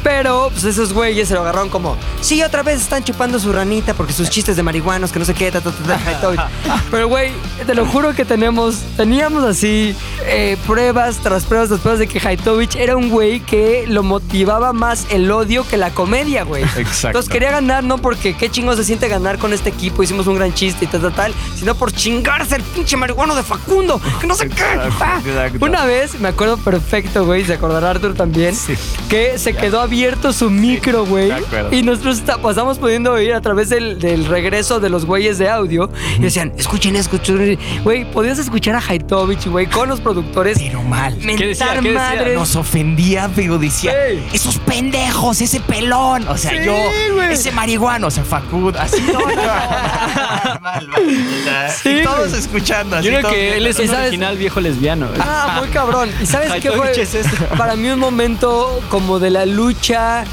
Pero, 0.03 0.49
pues 0.51 0.63
esos 0.63 0.93
güeyes 0.93 1.27
se 1.27 1.33
lo 1.33 1.41
agarraron 1.41 1.69
como, 1.69 1.97
sí, 2.21 2.43
otra 2.43 2.63
vez 2.63 2.81
están 2.81 3.03
chupando 3.03 3.39
su 3.39 3.51
ranita 3.51 3.93
porque 3.93 4.13
sus 4.13 4.29
chistes 4.29 4.55
de 4.55 4.63
marihuanos, 4.63 5.11
que 5.11 5.19
no 5.19 5.25
sé 5.25 5.33
qué, 5.33 5.51
ta, 5.51 5.61
ta, 5.61 5.71
ta. 5.71 6.49
Pero, 6.91 7.07
güey, 7.07 7.31
te 7.65 7.73
lo 7.73 7.85
juro 7.85 8.13
que 8.13 8.25
tenemos, 8.25 8.79
teníamos 8.97 9.43
así 9.43 9.95
eh, 10.25 10.57
pruebas 10.65 11.17
tras 11.17 11.43
pruebas 11.45 11.69
tras 11.69 11.81
pruebas 11.81 11.99
de 11.99 12.07
que 12.07 12.25
Haitovich 12.25 12.75
era 12.75 12.95
un 12.95 13.09
güey 13.09 13.39
que 13.39 13.85
lo 13.87 14.03
motivaba 14.03 14.73
más 14.73 15.05
el 15.09 15.31
odio 15.31 15.65
que 15.67 15.77
la 15.77 15.91
comedia, 15.91 16.43
güey. 16.43 16.63
Exacto. 16.63 17.07
Entonces 17.07 17.31
quería 17.31 17.51
ganar 17.51 17.83
no 17.83 17.97
porque 17.97 18.35
qué 18.35 18.49
chingo 18.49 18.75
se 18.75 18.83
siente 18.83 19.07
ganar 19.07 19.37
con 19.37 19.53
este 19.53 19.69
equipo, 19.69 20.03
hicimos 20.03 20.27
un 20.27 20.35
gran 20.35 20.53
chiste 20.53 20.85
y 20.85 20.87
tal, 20.87 21.01
tal, 21.01 21.13
tal, 21.13 21.33
sino 21.57 21.75
por 21.75 21.91
chingarse 21.91 22.55
el 22.55 22.63
pinche 22.63 22.97
marihuano 22.97 23.35
de 23.35 23.43
Facundo, 23.43 24.01
que 24.19 24.27
no 24.27 24.35
sé 24.35 24.49
qué. 24.49 24.63
Ah. 24.63 25.19
exacto. 25.23 25.65
Una 25.65 25.85
vez, 25.85 26.19
me 26.19 26.29
acuerdo 26.29 26.57
perfecto, 26.57 27.25
güey, 27.25 27.45
se 27.45 27.53
acordará 27.53 27.91
Arthur 27.91 28.13
también, 28.13 28.55
que 29.09 29.37
se 29.37 29.53
quedó 29.53 29.81
abierto 29.81 30.33
su 30.33 30.49
micro, 30.49 31.05
güey. 31.05 31.31
Y 31.71 31.83
nosotros 31.83 32.17
está- 32.17 32.37
pasamos 32.37 32.77
pudiendo 32.79 33.11
oír 33.13 33.33
a 33.33 33.41
través 33.41 33.69
del, 33.69 33.99
del 33.99 34.25
regreso 34.25 34.79
de 34.79 34.89
los 34.89 35.05
güeyes 35.05 35.37
de 35.37 35.49
audio. 35.49 35.89
Y 36.17 36.21
decían, 36.21 36.53
escuchen, 36.57 36.95
escuchen. 36.95 37.57
Güey, 37.83 38.09
podías 38.11 38.39
escuchar 38.39 38.75
a 38.75 38.79
Haitovich, 38.87 39.45
güey, 39.47 39.67
con 39.67 39.89
los 39.89 40.01
productores. 40.01 40.57
Pero 40.59 40.81
mal. 40.83 41.15
Mentar 41.17 41.37
¿Qué 41.37 41.47
decía? 41.47 41.79
¿Qué 41.81 41.91
decía? 41.91 42.33
Nos 42.35 42.55
ofendía, 42.55 43.29
pero 43.35 43.57
decía, 43.57 43.93
esos 44.33 44.57
pendejos, 44.59 45.41
ese 45.41 45.59
pelón. 45.59 46.27
O 46.27 46.37
sea, 46.37 46.51
Sí, 46.51 46.57
yo, 46.65 46.73
güey. 47.13 47.33
ese 47.33 47.51
marihuano, 47.51 48.07
o 48.07 48.11
sea, 48.11 48.23
Facud, 48.23 48.75
así 48.75 49.01
no, 49.01 49.19
no, 49.19 49.27
no. 49.27 49.35
Mal, 50.61 50.87
mal, 50.87 51.71
Sí, 51.81 51.89
y 51.89 52.03
todos 52.03 52.29
güey. 52.29 52.39
escuchando. 52.39 52.95
así 52.97 53.07
Yo 53.09 53.19
creo 53.19 53.29
que 53.31 53.57
él 53.57 53.67
es 53.67 53.79
¿Y 53.79 53.83
un 53.83 53.87
sabes? 53.89 54.07
original 54.07 54.37
viejo 54.37 54.59
lesbiano. 54.59 55.07
güey. 55.07 55.19
Ah, 55.23 55.57
muy 55.59 55.69
cabrón. 55.69 56.09
¿Y 56.21 56.25
sabes 56.25 56.51
qué 56.61 57.01
es 57.01 57.13
esto. 57.15 57.45
Para 57.57 57.75
mí 57.75 57.87
un 57.89 57.99
momento 57.99 58.81
como 58.95 59.19
de 59.19 59.29
la 59.29 59.45
lucha 59.45 60.23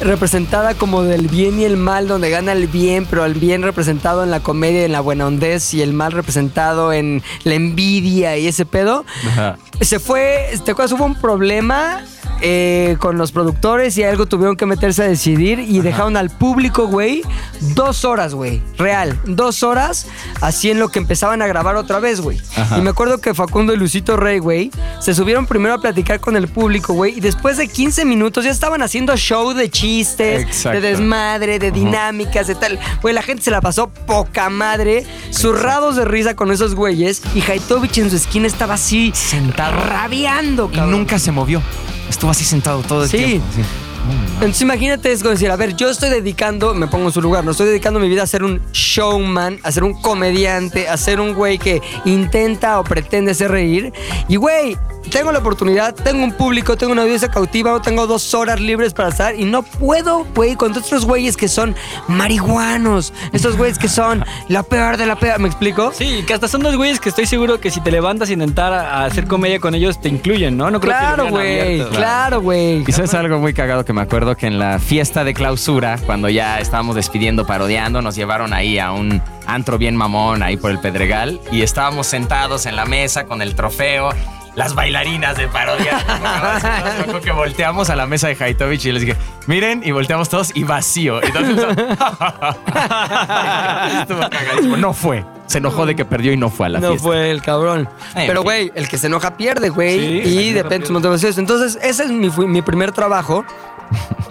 representada 0.00 0.74
como 0.74 1.02
del 1.02 1.26
bien 1.26 1.58
y 1.58 1.64
el 1.64 1.76
mal, 1.76 2.06
donde 2.06 2.30
gana 2.30 2.52
el 2.52 2.68
bien, 2.68 3.04
pero 3.04 3.24
el 3.24 3.34
bien 3.34 3.64
representado 3.64 4.22
en 4.22 4.30
la 4.30 4.38
comedia, 4.38 4.84
en 4.84 4.92
la 4.92 5.00
buena 5.00 5.26
hondez, 5.26 5.74
y 5.74 5.82
el 5.82 5.92
mal 5.92 6.12
representado 6.12 6.92
en 6.92 7.20
la 7.42 7.54
envidia 7.54 8.38
y 8.38 8.46
ese 8.46 8.64
pedo. 8.64 9.04
Se 9.80 9.98
fue, 9.98 10.56
¿te 10.64 10.70
acuerdas? 10.70 10.92
Hubo 10.92 11.04
un 11.04 11.16
problema 11.16 12.04
eh, 12.42 12.96
con 12.98 13.16
los 13.18 13.32
productores 13.32 13.96
y 13.96 14.02
algo 14.02 14.26
tuvieron 14.26 14.56
que 14.56 14.66
meterse 14.66 15.02
a 15.04 15.06
decidir 15.06 15.60
y 15.60 15.80
dejaron 15.80 16.16
al 16.16 16.28
público, 16.28 16.86
güey, 16.88 17.22
dos 17.74 18.04
horas, 18.04 18.34
güey, 18.34 18.60
real, 18.76 19.18
dos 19.24 19.62
horas, 19.62 20.06
así 20.40 20.70
en 20.70 20.78
lo 20.80 20.88
que 20.88 20.98
empezaban 20.98 21.40
a 21.40 21.46
grabar 21.46 21.76
otra 21.76 22.00
vez, 22.00 22.20
güey. 22.20 22.40
Y 22.76 22.80
me 22.80 22.90
acuerdo 22.90 23.18
que 23.18 23.32
Facundo 23.34 23.72
y 23.72 23.76
Lucito 23.76 24.16
Rey, 24.16 24.38
güey, 24.40 24.70
se 25.00 25.14
subieron 25.14 25.46
primero 25.46 25.74
a 25.74 25.78
platicar 25.80 26.20
con 26.20 26.36
el 26.36 26.48
público, 26.48 26.92
güey, 26.94 27.16
y 27.16 27.20
después 27.20 27.56
de 27.56 27.68
15 27.68 28.04
minutos 28.04 28.44
ya 28.44 28.50
estaban 28.50 28.82
haciendo 28.82 29.16
show 29.16 29.52
de 29.54 29.70
chistes, 29.70 30.42
Exacto. 30.42 30.80
de 30.80 30.88
desmadre, 30.88 31.58
de 31.58 31.70
dinámicas, 31.70 32.46
de 32.48 32.54
tal. 32.56 32.78
Güey, 33.02 33.14
la 33.14 33.22
gente 33.22 33.42
se 33.42 33.50
la 33.52 33.60
pasó 33.60 33.88
poca 33.88 34.50
madre, 34.50 35.06
zurrados 35.30 35.96
de 35.96 36.04
risa 36.04 36.34
con 36.34 36.50
esos 36.50 36.74
güeyes, 36.74 37.22
y 37.34 37.40
Haitovich 37.40 37.98
en 37.98 38.10
su 38.10 38.16
esquina 38.16 38.46
estaba 38.48 38.74
así, 38.74 39.12
Sentado. 39.14 39.80
rabiando, 39.86 40.68
Y 40.72 40.76
cabrón. 40.76 40.90
nunca 40.90 41.18
se 41.18 41.30
movió. 41.30 41.62
Estuvo 42.12 42.30
así 42.30 42.44
sentado 42.44 42.82
todo 42.82 43.04
el 43.04 43.08
Sí. 43.10 43.16
tiempo. 43.16 43.46
sí. 43.56 43.62
Entonces 44.34 44.62
imagínate 44.62 45.12
es 45.12 45.20
como 45.20 45.30
decir, 45.32 45.50
a 45.50 45.56
ver, 45.56 45.76
yo 45.76 45.88
estoy 45.88 46.10
dedicando, 46.10 46.74
me 46.74 46.88
pongo 46.88 47.06
en 47.06 47.12
su 47.12 47.22
lugar, 47.22 47.44
no 47.44 47.52
estoy 47.52 47.68
dedicando 47.68 48.00
mi 48.00 48.08
vida 48.08 48.22
a 48.24 48.26
ser 48.26 48.42
un 48.42 48.60
showman, 48.72 49.58
a 49.62 49.70
ser 49.70 49.84
un 49.84 49.94
comediante, 50.00 50.88
a 50.88 50.96
ser 50.96 51.20
un 51.20 51.34
güey 51.34 51.58
que 51.58 51.80
intenta 52.04 52.80
o 52.80 52.84
pretende 52.84 53.30
hacer 53.32 53.50
reír. 53.52 53.92
Y 54.28 54.36
güey, 54.36 54.76
tengo 55.10 55.30
la 55.30 55.38
oportunidad, 55.40 55.94
tengo 55.94 56.24
un 56.24 56.32
público, 56.32 56.76
tengo 56.76 56.92
una 56.92 57.02
audiencia 57.02 57.28
cautiva, 57.28 57.80
tengo 57.82 58.06
dos 58.06 58.34
horas 58.34 58.60
libres 58.60 58.94
para 58.94 59.10
estar 59.10 59.38
y 59.38 59.44
no 59.44 59.62
puedo, 59.62 60.24
güey, 60.34 60.56
con 60.56 60.72
todos 60.72 60.84
estos 60.86 61.04
güeyes 61.04 61.36
que 61.36 61.46
son 61.48 61.74
marihuanos, 62.08 63.12
estos 63.32 63.56
güeyes 63.56 63.78
que 63.78 63.88
son 63.88 64.24
la 64.48 64.62
peor 64.62 64.96
de 64.96 65.06
la 65.06 65.16
peor, 65.16 65.38
¿me 65.38 65.48
explico? 65.48 65.92
Sí, 65.94 66.24
que 66.26 66.34
hasta 66.34 66.48
son 66.48 66.62
dos 66.62 66.76
güeyes 66.76 66.98
que 66.98 67.08
estoy 67.10 67.26
seguro 67.26 67.60
que 67.60 67.70
si 67.70 67.80
te 67.80 67.90
levantas 67.90 68.30
a 68.30 68.32
intentar 68.32 68.72
a 68.72 69.04
hacer 69.04 69.26
comedia 69.26 69.60
con 69.60 69.74
ellos 69.74 70.00
te 70.00 70.08
incluyen, 70.08 70.56
¿no? 70.56 70.70
No 70.70 70.80
creo 70.80 70.92
Claro, 70.92 71.24
que 71.24 71.30
lo 71.30 71.36
hubieran 71.36 71.56
güey, 71.56 71.70
abierto. 71.80 71.96
claro, 71.96 72.40
güey. 72.40 72.84
Y 72.86 72.92
sabes 72.92 73.12
algo 73.14 73.38
muy 73.38 73.52
cagado 73.54 73.84
que 73.84 73.91
me 73.92 74.02
acuerdo 74.02 74.36
que 74.36 74.46
en 74.46 74.58
la 74.58 74.78
fiesta 74.78 75.24
de 75.24 75.34
clausura, 75.34 75.98
cuando 76.06 76.28
ya 76.28 76.60
estábamos 76.60 76.96
despidiendo, 76.96 77.46
parodiando, 77.46 78.02
nos 78.02 78.14
llevaron 78.16 78.52
ahí 78.52 78.78
a 78.78 78.92
un 78.92 79.22
antro 79.46 79.78
bien 79.78 79.96
mamón 79.96 80.42
ahí 80.42 80.56
por 80.56 80.70
el 80.70 80.78
Pedregal 80.78 81.40
y 81.50 81.62
estábamos 81.62 82.06
sentados 82.06 82.66
en 82.66 82.76
la 82.76 82.84
mesa 82.84 83.24
con 83.24 83.42
el 83.42 83.54
trofeo. 83.54 84.10
Las 84.54 84.74
bailarinas 84.74 85.38
de 85.38 85.48
parodia. 85.48 85.96
Acuerdo 87.00 87.22
que 87.22 87.32
volteamos 87.32 87.88
a 87.88 87.96
la 87.96 88.06
mesa 88.06 88.28
de 88.28 88.36
Haitovich 88.38 88.84
y 88.84 88.92
les 88.92 89.00
dije, 89.00 89.16
miren, 89.46 89.80
y 89.82 89.92
volteamos 89.92 90.28
todos 90.28 90.54
y 90.54 90.64
vacío. 90.64 91.22
Entonces. 91.22 91.66
No 94.78 94.92
fue. 94.92 95.24
Se 95.46 95.58
enojó 95.58 95.86
de 95.86 95.94
que 95.94 96.04
perdió 96.04 96.32
y 96.32 96.36
no 96.36 96.48
fue 96.50 96.66
a 96.66 96.68
la 96.70 96.80
no 96.80 96.88
fiesta. 96.88 97.04
fue 97.04 97.30
el 97.30 97.42
cabrón. 97.42 97.88
Pero, 98.14 98.42
güey, 98.42 98.72
el 98.74 98.88
que 98.88 98.98
se 98.98 99.06
enoja 99.08 99.36
pierde, 99.36 99.68
güey. 99.68 100.22
Sí, 100.24 100.38
y 100.38 100.52
depende 100.52 100.86
de 100.86 100.92
motivaciones. 100.92 101.38
Entonces, 101.38 101.78
ese 101.82 102.04
es 102.04 102.10
mi, 102.10 102.30
mi 102.46 102.62
primer 102.62 102.92
trabajo. 102.92 103.44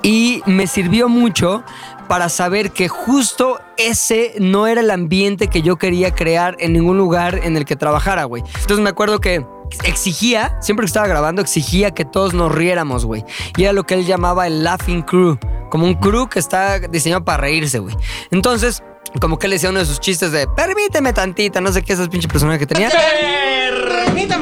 Y 0.03 0.41
me 0.45 0.67
sirvió 0.67 1.09
mucho 1.09 1.63
para 2.07 2.29
saber 2.29 2.71
que 2.71 2.89
justo 2.89 3.59
ese 3.77 4.33
no 4.39 4.67
era 4.67 4.81
el 4.81 4.91
ambiente 4.91 5.47
que 5.47 5.61
yo 5.61 5.77
quería 5.77 6.13
crear 6.13 6.57
en 6.59 6.73
ningún 6.73 6.97
lugar 6.97 7.39
en 7.43 7.55
el 7.55 7.65
que 7.65 7.75
trabajara, 7.75 8.25
güey. 8.25 8.43
Entonces 8.61 8.79
me 8.79 8.89
acuerdo 8.89 9.19
que 9.19 9.45
exigía, 9.83 10.57
siempre 10.61 10.83
que 10.83 10.87
estaba 10.87 11.07
grabando, 11.07 11.41
exigía 11.41 11.91
que 11.91 12.05
todos 12.05 12.33
nos 12.33 12.51
riéramos, 12.53 13.05
güey. 13.05 13.23
Y 13.55 13.63
era 13.63 13.73
lo 13.73 13.85
que 13.85 13.93
él 13.93 14.05
llamaba 14.05 14.47
el 14.47 14.63
laughing 14.63 15.03
crew, 15.03 15.37
como 15.69 15.85
un 15.85 15.95
crew 15.95 16.27
que 16.27 16.39
está 16.39 16.79
diseñado 16.79 17.23
para 17.23 17.37
reírse, 17.37 17.79
güey. 17.79 17.95
Entonces, 18.31 18.83
como 19.19 19.37
que 19.37 19.47
él 19.47 19.51
decía 19.51 19.69
uno 19.69 19.79
de 19.79 19.85
sus 19.85 19.99
chistes 19.99 20.31
de 20.31 20.47
permíteme 20.47 21.13
tantita, 21.13 21.59
no 21.61 21.71
sé 21.71 21.81
qué, 21.81 21.93
esos 21.93 22.09
pinche 22.09 22.27
personajes 22.27 22.59
que 22.59 22.67
tenía. 22.67 22.87
Espérame 22.87 23.31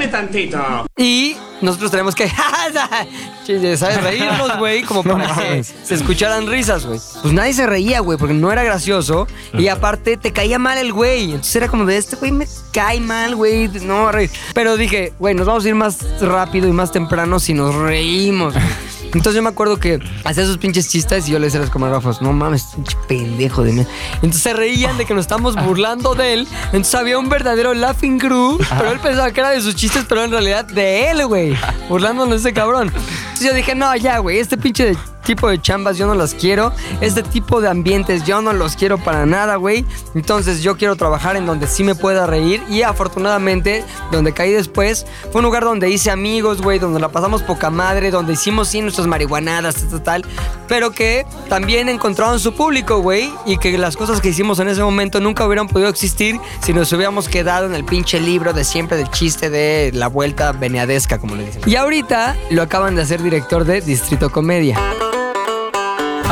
tantito. 0.09 0.85
Y 0.97 1.35
nosotros 1.61 1.91
tenemos 1.91 2.15
que, 2.15 2.29
¿sabes? 3.77 4.03
Reírnos, 4.03 4.57
güey, 4.57 4.83
como 4.83 5.03
para 5.09 5.33
que 5.35 5.63
se 5.63 5.95
escucharan 5.95 6.47
risas, 6.47 6.85
güey. 6.85 6.99
Pues 7.21 7.33
nadie 7.33 7.53
se 7.53 7.65
reía, 7.65 7.99
güey, 7.99 8.17
porque 8.17 8.33
no 8.33 8.51
era 8.51 8.63
gracioso. 8.63 9.27
Y 9.53 9.67
aparte 9.67 10.17
te 10.17 10.31
caía 10.31 10.59
mal 10.59 10.77
el 10.77 10.93
güey. 10.93 11.25
Entonces 11.25 11.55
era 11.55 11.67
como 11.67 11.85
de, 11.85 11.97
este 11.97 12.15
güey 12.15 12.31
me 12.31 12.47
cae 12.71 12.99
mal, 12.99 13.35
güey, 13.35 13.67
no 13.67 14.11
reír. 14.11 14.29
Pero 14.53 14.77
dije, 14.77 15.13
güey, 15.19 15.35
nos 15.35 15.47
vamos 15.47 15.65
a 15.65 15.67
ir 15.67 15.75
más 15.75 16.21
rápido 16.21 16.67
y 16.67 16.71
más 16.71 16.91
temprano 16.91 17.39
si 17.39 17.53
nos 17.53 17.75
reímos, 17.75 18.53
güey. 18.53 18.65
Entonces 19.13 19.35
yo 19.35 19.41
me 19.41 19.49
acuerdo 19.49 19.77
que 19.77 19.99
hacía 20.23 20.43
esos 20.43 20.57
pinches 20.57 20.89
chistes 20.89 21.27
y 21.27 21.31
yo 21.31 21.39
le 21.39 21.45
decía 21.45 21.59
a 21.59 21.63
los 21.63 21.71
camarógrafos, 21.71 22.21
no 22.21 22.31
mames, 22.33 22.67
pinche 22.75 22.97
pendejo 23.07 23.63
de 23.63 23.73
mí. 23.73 23.85
Entonces 24.15 24.41
se 24.41 24.53
reían 24.53 24.97
de 24.97 25.05
que 25.05 25.13
nos 25.13 25.21
estábamos 25.21 25.55
burlando 25.65 26.15
de 26.15 26.33
él. 26.33 26.47
Entonces 26.65 26.95
había 26.95 27.17
un 27.17 27.29
verdadero 27.29 27.73
laughing 27.73 28.19
crew, 28.19 28.59
pero 28.77 28.91
él 28.91 28.99
pensaba 28.99 29.31
que 29.31 29.39
era 29.39 29.49
de 29.49 29.61
sus 29.61 29.75
chistes, 29.75 30.05
pero 30.07 30.23
en 30.23 30.31
realidad 30.31 30.65
de 30.65 31.09
él, 31.09 31.25
güey. 31.25 31.57
Burlándonos 31.87 32.29
de 32.29 32.49
ese 32.49 32.53
cabrón. 32.53 32.91
Entonces 32.93 33.47
yo 33.47 33.53
dije, 33.53 33.75
no, 33.75 33.95
ya, 33.95 34.19
güey, 34.19 34.39
este 34.39 34.57
pinche 34.57 34.95
tipo 35.29 35.47
de 35.47 35.61
chambas 35.61 35.97
yo 35.97 36.07
no 36.07 36.15
las 36.15 36.33
quiero. 36.33 36.73
Este 37.01 37.21
tipo 37.21 37.61
de 37.61 37.69
ambientes 37.69 38.23
yo 38.25 38.41
no 38.41 38.51
los 38.51 38.75
quiero 38.75 38.97
para 38.97 39.25
nada, 39.25 39.57
güey. 39.57 39.85
Entonces 40.15 40.63
yo 40.63 40.75
quiero 40.75 40.95
trabajar 40.95 41.35
en 41.35 41.45
donde 41.45 41.67
sí 41.67 41.83
me 41.83 41.93
pueda 41.93 42.25
reír. 42.25 42.63
Y 42.67 42.81
afortunadamente, 42.81 43.85
donde 44.11 44.33
caí 44.33 44.51
después, 44.51 45.05
fue 45.31 45.39
un 45.39 45.45
lugar 45.45 45.63
donde 45.63 45.89
hice 45.89 46.09
amigos, 46.09 46.61
güey, 46.61 46.79
donde 46.79 46.99
la 46.99 47.09
pasamos 47.09 47.43
poca 47.43 47.69
madre, 47.69 48.09
donde 48.09 48.33
hicimos 48.33 48.69
sí 48.69 48.81
marihuanadas, 49.07 49.85
tal, 50.03 50.25
pero 50.67 50.91
que 50.91 51.25
también 51.47 51.89
encontraron 51.89 52.39
su 52.39 52.53
público, 52.53 53.01
güey. 53.01 53.31
Y 53.45 53.57
que 53.57 53.77
las 53.77 53.97
cosas 53.97 54.21
que 54.21 54.29
hicimos 54.29 54.59
en 54.59 54.67
ese 54.69 54.81
momento 54.81 55.19
nunca 55.19 55.45
hubieran 55.45 55.67
podido 55.67 55.89
existir 55.89 56.39
si 56.61 56.73
nos 56.73 56.91
hubiéramos 56.93 57.27
quedado 57.27 57.65
en 57.65 57.75
el 57.75 57.83
pinche 57.83 58.19
libro 58.19 58.53
de 58.53 58.63
siempre 58.63 58.97
del 58.97 59.09
chiste 59.09 59.49
de 59.49 59.91
la 59.93 60.07
vuelta 60.07 60.51
veneadesca, 60.51 61.17
como 61.17 61.35
le 61.35 61.45
dicen. 61.45 61.61
Y 61.65 61.75
ahorita 61.75 62.35
lo 62.51 62.61
acaban 62.61 62.95
de 62.95 63.01
hacer 63.01 63.21
director 63.21 63.65
de 63.65 63.81
Distrito 63.81 64.29
Comedia. 64.31 64.77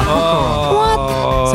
Oh, 0.10 0.77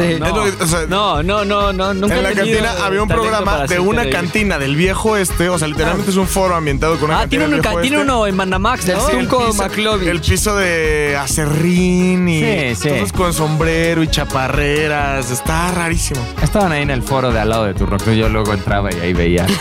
Sí. 0.03 0.19
No, 0.19 0.27
Es 0.27 0.33
lo 0.35 0.59
que- 0.59 0.65
o 0.65 0.66
sea, 0.66 0.87
no, 0.89 1.23
no, 1.23 1.45
no, 1.45 1.73
no, 1.73 1.95
nunca 1.95 2.16
En 2.16 2.23
la 2.23 2.33
cantina 2.33 2.73
había 2.85 3.03
un 3.03 3.09
programa 3.09 3.66
de 3.66 3.79
una 3.79 4.09
cantina 4.11 4.59
del 4.59 4.77
viejo 4.77 5.16
este, 5.16 5.49
o 5.49 5.59
sea, 5.59 5.69
literalmente 5.69 6.11
es 6.11 6.16
un 6.16 6.27
foro 6.27 6.55
ambientado 6.55 6.97
con 6.99 7.11
una 7.11 7.19
Ah, 7.19 7.20
cantina 7.23 7.45
tiene, 7.47 7.57
del 7.57 7.61
uno, 7.61 7.62
viejo 7.70 7.81
tiene 7.83 7.97
este. 7.99 8.11
uno 8.11 8.27
en 8.27 8.37
Mandamax, 8.37 8.87
Del. 8.87 8.97
Zoom. 8.99 9.11
El 9.20 9.29
Tunco 9.29 9.47
piso- 9.47 9.62
McLovin. 9.62 10.09
El 10.09 10.20
piso 10.20 10.57
de 10.57 11.16
acerrín 11.20 12.29
y 12.29 12.41
Sí, 12.41 12.74
sí. 12.83 12.89
todos 12.89 13.12
con 13.12 13.33
sombrero 13.33 14.03
y 14.03 14.09
chaparreras. 14.09 15.31
Está 15.31 15.70
rarísimo. 15.70 16.20
Estaban 16.43 16.73
ahí 16.73 16.83
en 16.83 16.91
el 16.91 17.03
foro 17.03 17.33
de 17.33 17.41
al 17.41 17.49
lado 17.49 17.65
de 17.65 17.74
tu 17.74 17.87
rock. 17.87 18.11
Yo 18.11 18.29
luego 18.29 18.53
entraba 18.53 18.91
y 18.93 18.99
ahí 19.01 19.12
veía. 19.12 19.47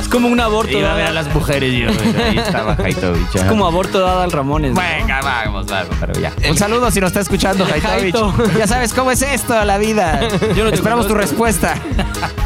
Es 0.00 0.08
como 0.08 0.28
un 0.28 0.40
aborto. 0.40 0.76
Iba 0.78 0.92
a 0.92 0.96
ver 0.96 1.06
a 1.06 1.10
las 1.12 1.32
mujeres 1.34 1.72
y 1.72 1.80
yo, 1.80 1.88
ahí 2.24 2.38
estaba 2.38 2.76
Haitovich. 2.82 3.34
Es 3.34 3.44
como 3.44 3.66
aborto 3.66 4.00
dada 4.00 4.24
al 4.24 4.32
Ramones. 4.32 4.72
¿no? 4.74 4.80
Venga, 4.80 5.20
vamos, 5.22 5.66
vamos, 5.66 5.96
pero 6.00 6.12
ya. 6.20 6.32
Un 6.48 6.56
saludo 6.56 6.90
si 6.90 7.00
nos 7.00 7.08
está 7.08 7.20
escuchando, 7.20 7.64
Haitovich. 7.84 8.14
Ya 8.58 8.66
sabes 8.66 8.92
cómo 8.92 9.10
es 9.10 9.22
esto, 9.34 9.64
la 9.64 9.78
vida. 9.78 10.20
Yo 10.56 10.64
no 10.64 10.70
te 10.70 10.76
Esperamos 10.76 11.06
tu 11.06 11.14
respuesta. 11.14 11.74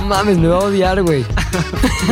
Mames, 0.06 0.36
me 0.39 0.48
va 0.48 0.56
a 0.56 0.61
odiar, 0.61 1.02
güey. 1.02 1.24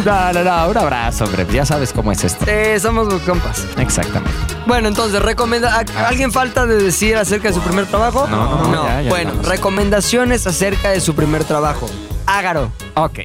No, 0.07 0.33
no, 0.33 0.43
no, 0.45 0.69
un 0.71 0.79
abrazo, 0.79 1.25
hombre. 1.25 1.47
Ya 1.53 1.67
sabes 1.67 1.93
cómo 1.93 2.13
es 2.13 2.25
esto. 2.25 2.45
Eh, 2.49 2.79
somos 2.81 3.13
compas. 3.25 3.67
Exactamente. 3.77 4.35
Bueno, 4.67 4.89
entonces, 4.89 5.21
recomenda 5.21 5.75
¿a- 5.81 6.07
¿alguien 6.09 6.33
falta 6.33 6.65
de 6.65 6.77
decir 6.83 7.17
acerca 7.17 7.49
de 7.49 7.55
su 7.55 7.61
primer 7.61 7.87
trabajo? 7.87 8.27
No, 8.29 8.63
no, 8.63 8.69
no, 8.69 8.85
ya, 8.87 9.03
ya 9.03 9.11
bueno, 9.11 9.33
recomendaciones 9.43 10.47
acerca 10.47 10.91
de 10.91 11.01
su 11.01 11.15
primer 11.15 11.45
trabajo. 11.45 11.91
Ágaro. 12.27 12.71
Ok. 12.95 13.21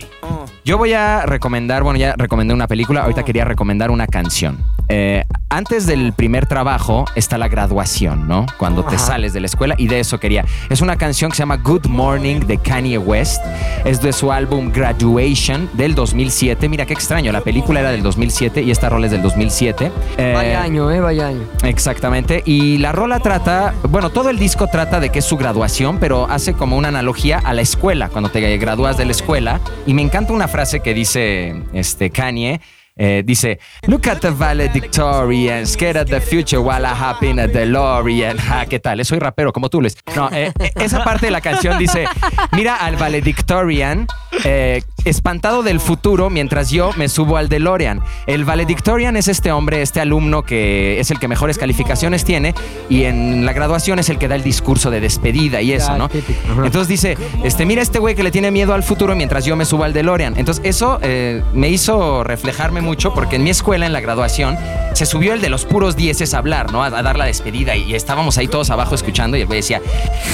Yo 0.66 0.78
voy 0.78 0.94
a 0.94 1.26
recomendar, 1.26 1.84
bueno, 1.84 1.98
ya 2.00 2.16
recomendé 2.18 2.54
una 2.54 2.68
película, 2.68 3.04
ahorita 3.04 3.24
quería 3.24 3.46
recomendar 3.46 3.90
una 3.92 4.08
canción. 4.08 4.58
Eh, 4.90 5.24
antes 5.50 5.86
del 5.86 6.14
primer 6.14 6.46
trabajo 6.46 7.06
está 7.16 7.38
la 7.38 7.48
graduación, 7.48 8.28
¿no? 8.28 8.46
Cuando 8.58 8.84
te 8.84 8.96
Ajá. 8.96 9.06
sales 9.06 9.34
de 9.34 9.40
la 9.40 9.46
escuela 9.46 9.76
y 9.78 9.88
de 9.88 10.00
eso 10.00 10.20
quería. 10.20 10.46
Es 10.70 10.82
una 10.82 10.98
canción 10.98 11.32
que 11.32 11.38
se 11.38 11.44
llama 11.44 11.58
Good 11.58 11.88
Morning 11.88 12.42
de 12.42 12.58
Kanye 12.58 12.98
West. 12.98 13.42
Es 13.86 14.02
de 14.02 14.14
su 14.14 14.32
álbum 14.32 14.72
Graduation 14.72 15.70
del 15.74 15.96
2007. 15.96 16.68
Mira 16.70 16.86
qué 16.86 16.94
extraño, 16.94 17.32
la 17.32 17.42
película 17.42 17.80
era 17.80 17.92
del 17.92 18.04
2007 18.04 18.62
y 18.62 18.72
esta 18.72 18.90
rola 18.90 19.06
es 19.06 19.12
del 19.12 19.22
2007. 19.22 19.92
Eh, 20.18 20.34
Vaya 20.36 20.62
año, 20.62 20.92
eh, 20.92 21.00
vaya 21.00 21.28
año. 21.28 21.44
Exactamente. 21.64 22.44
Y 22.46 22.78
la 22.78 22.92
rola 22.92 23.20
trata, 23.20 23.74
bueno, 23.90 24.10
todo 24.10 24.30
el 24.30 24.40
disco 24.40 24.68
trata 24.68 25.00
de 25.00 25.10
que 25.10 25.20
es 25.20 25.26
su 25.26 25.38
graduación, 25.38 25.98
pero 26.00 26.30
hace 26.30 26.54
como 26.54 26.78
una 26.78 26.90
analogía 26.90 27.40
a 27.40 27.54
la 27.54 27.62
escuela, 27.62 28.10
cuando 28.10 28.30
te 28.30 28.42
gradúas 28.58 28.98
de 28.98 29.06
la 29.06 29.12
escuela. 29.12 29.60
Y 29.86 29.94
me 29.94 30.02
encanta 30.02 30.34
una 30.34 30.48
frase 30.48 30.82
que 30.82 30.94
dice 30.94 31.62
este 31.74 32.10
Kanye. 32.10 32.62
Eh, 32.98 33.24
dice, 33.26 33.60
look 33.88 34.08
at 34.08 34.20
the 34.20 34.32
valedictorian, 34.32 35.66
scared 35.66 35.98
at 35.98 36.08
the 36.08 36.20
future 36.22 36.60
while 36.60 36.86
I 36.86 36.94
hop 36.94 37.24
in 37.24 37.40
a 37.40 37.48
DeLorean. 37.48 38.38
Ah, 38.50 38.66
¿qué 38.68 38.80
tal? 38.80 39.04
Soy 39.06 39.20
rapero, 39.20 39.54
como 39.54 39.70
tú, 39.70 39.82
Luis. 39.82 39.96
No, 40.16 40.30
eh, 40.32 40.52
eh, 40.60 40.72
esa 40.76 41.04
parte 41.04 41.28
de 41.28 41.32
la 41.32 41.42
canción 41.42 41.78
dice, 41.78 42.06
mira 42.52 42.76
al 42.76 42.96
valedictorian 42.96 44.08
eh, 44.44 44.82
espantado 45.06 45.64
del 45.64 45.80
futuro 45.80 46.30
mientras 46.30 46.70
yo 46.70 46.92
me 46.98 47.10
subo 47.10 47.38
al 47.38 47.50
DeLorean. 47.50 48.02
El 48.28 48.46
valedictorian 48.46 49.16
es 49.16 49.28
este 49.28 49.52
hombre, 49.52 49.82
este 49.82 50.02
alumno 50.02 50.44
que 50.44 51.00
es 51.00 51.12
el 51.12 51.20
que 51.20 51.28
mejores 51.28 51.58
calificaciones 51.58 52.24
tiene 52.24 52.54
y 52.90 53.04
en 53.04 53.46
la 53.46 53.54
graduación 53.54 54.00
es 54.00 54.10
el 54.10 54.18
que 54.18 54.28
da 54.28 54.36
el 54.36 54.44
discurso 54.44 54.92
de 54.92 55.00
despedida 55.00 55.62
y 55.62 55.72
eso, 55.72 55.98
¿no? 55.98 56.10
Entonces 56.64 56.88
dice, 56.88 57.18
este, 57.44 57.66
mira 57.66 57.82
este 57.82 58.00
güey 58.00 58.16
que 58.16 58.24
le 58.24 58.32
tiene 58.32 58.52
miedo 58.52 58.74
al 58.74 58.84
futuro 58.84 59.16
mientras 59.16 59.46
yo 59.46 59.56
me 59.56 59.66
subo 59.66 59.84
al 59.84 59.94
DeLorean. 59.94 60.38
Entonces 60.38 60.64
eso 60.66 61.00
eh, 61.02 61.42
me 61.54 61.70
hizo 61.70 62.24
reflejarme 62.24 62.82
mucho 62.88 63.14
porque 63.14 63.36
en 63.36 63.44
mi 63.44 63.50
escuela, 63.50 63.86
en 63.86 63.94
la 63.94 64.00
graduación, 64.00 64.58
se 64.94 65.06
subió 65.06 65.34
el 65.34 65.42
de 65.42 65.50
los 65.50 65.66
puros 65.66 65.96
dieces 65.96 66.34
a 66.34 66.40
hablar, 66.40 66.72
¿no? 66.72 66.82
A, 66.84 66.88
a 66.88 67.04
dar 67.04 67.18
la 67.18 67.26
despedida 67.26 67.76
y, 67.76 67.94
estábamos 67.94 68.38
ahí 68.38 68.48
todos 68.48 68.70
abajo 68.70 68.96
escuchando 68.96 69.36
y 69.38 69.44
güey 69.44 69.60
decía, 69.60 69.82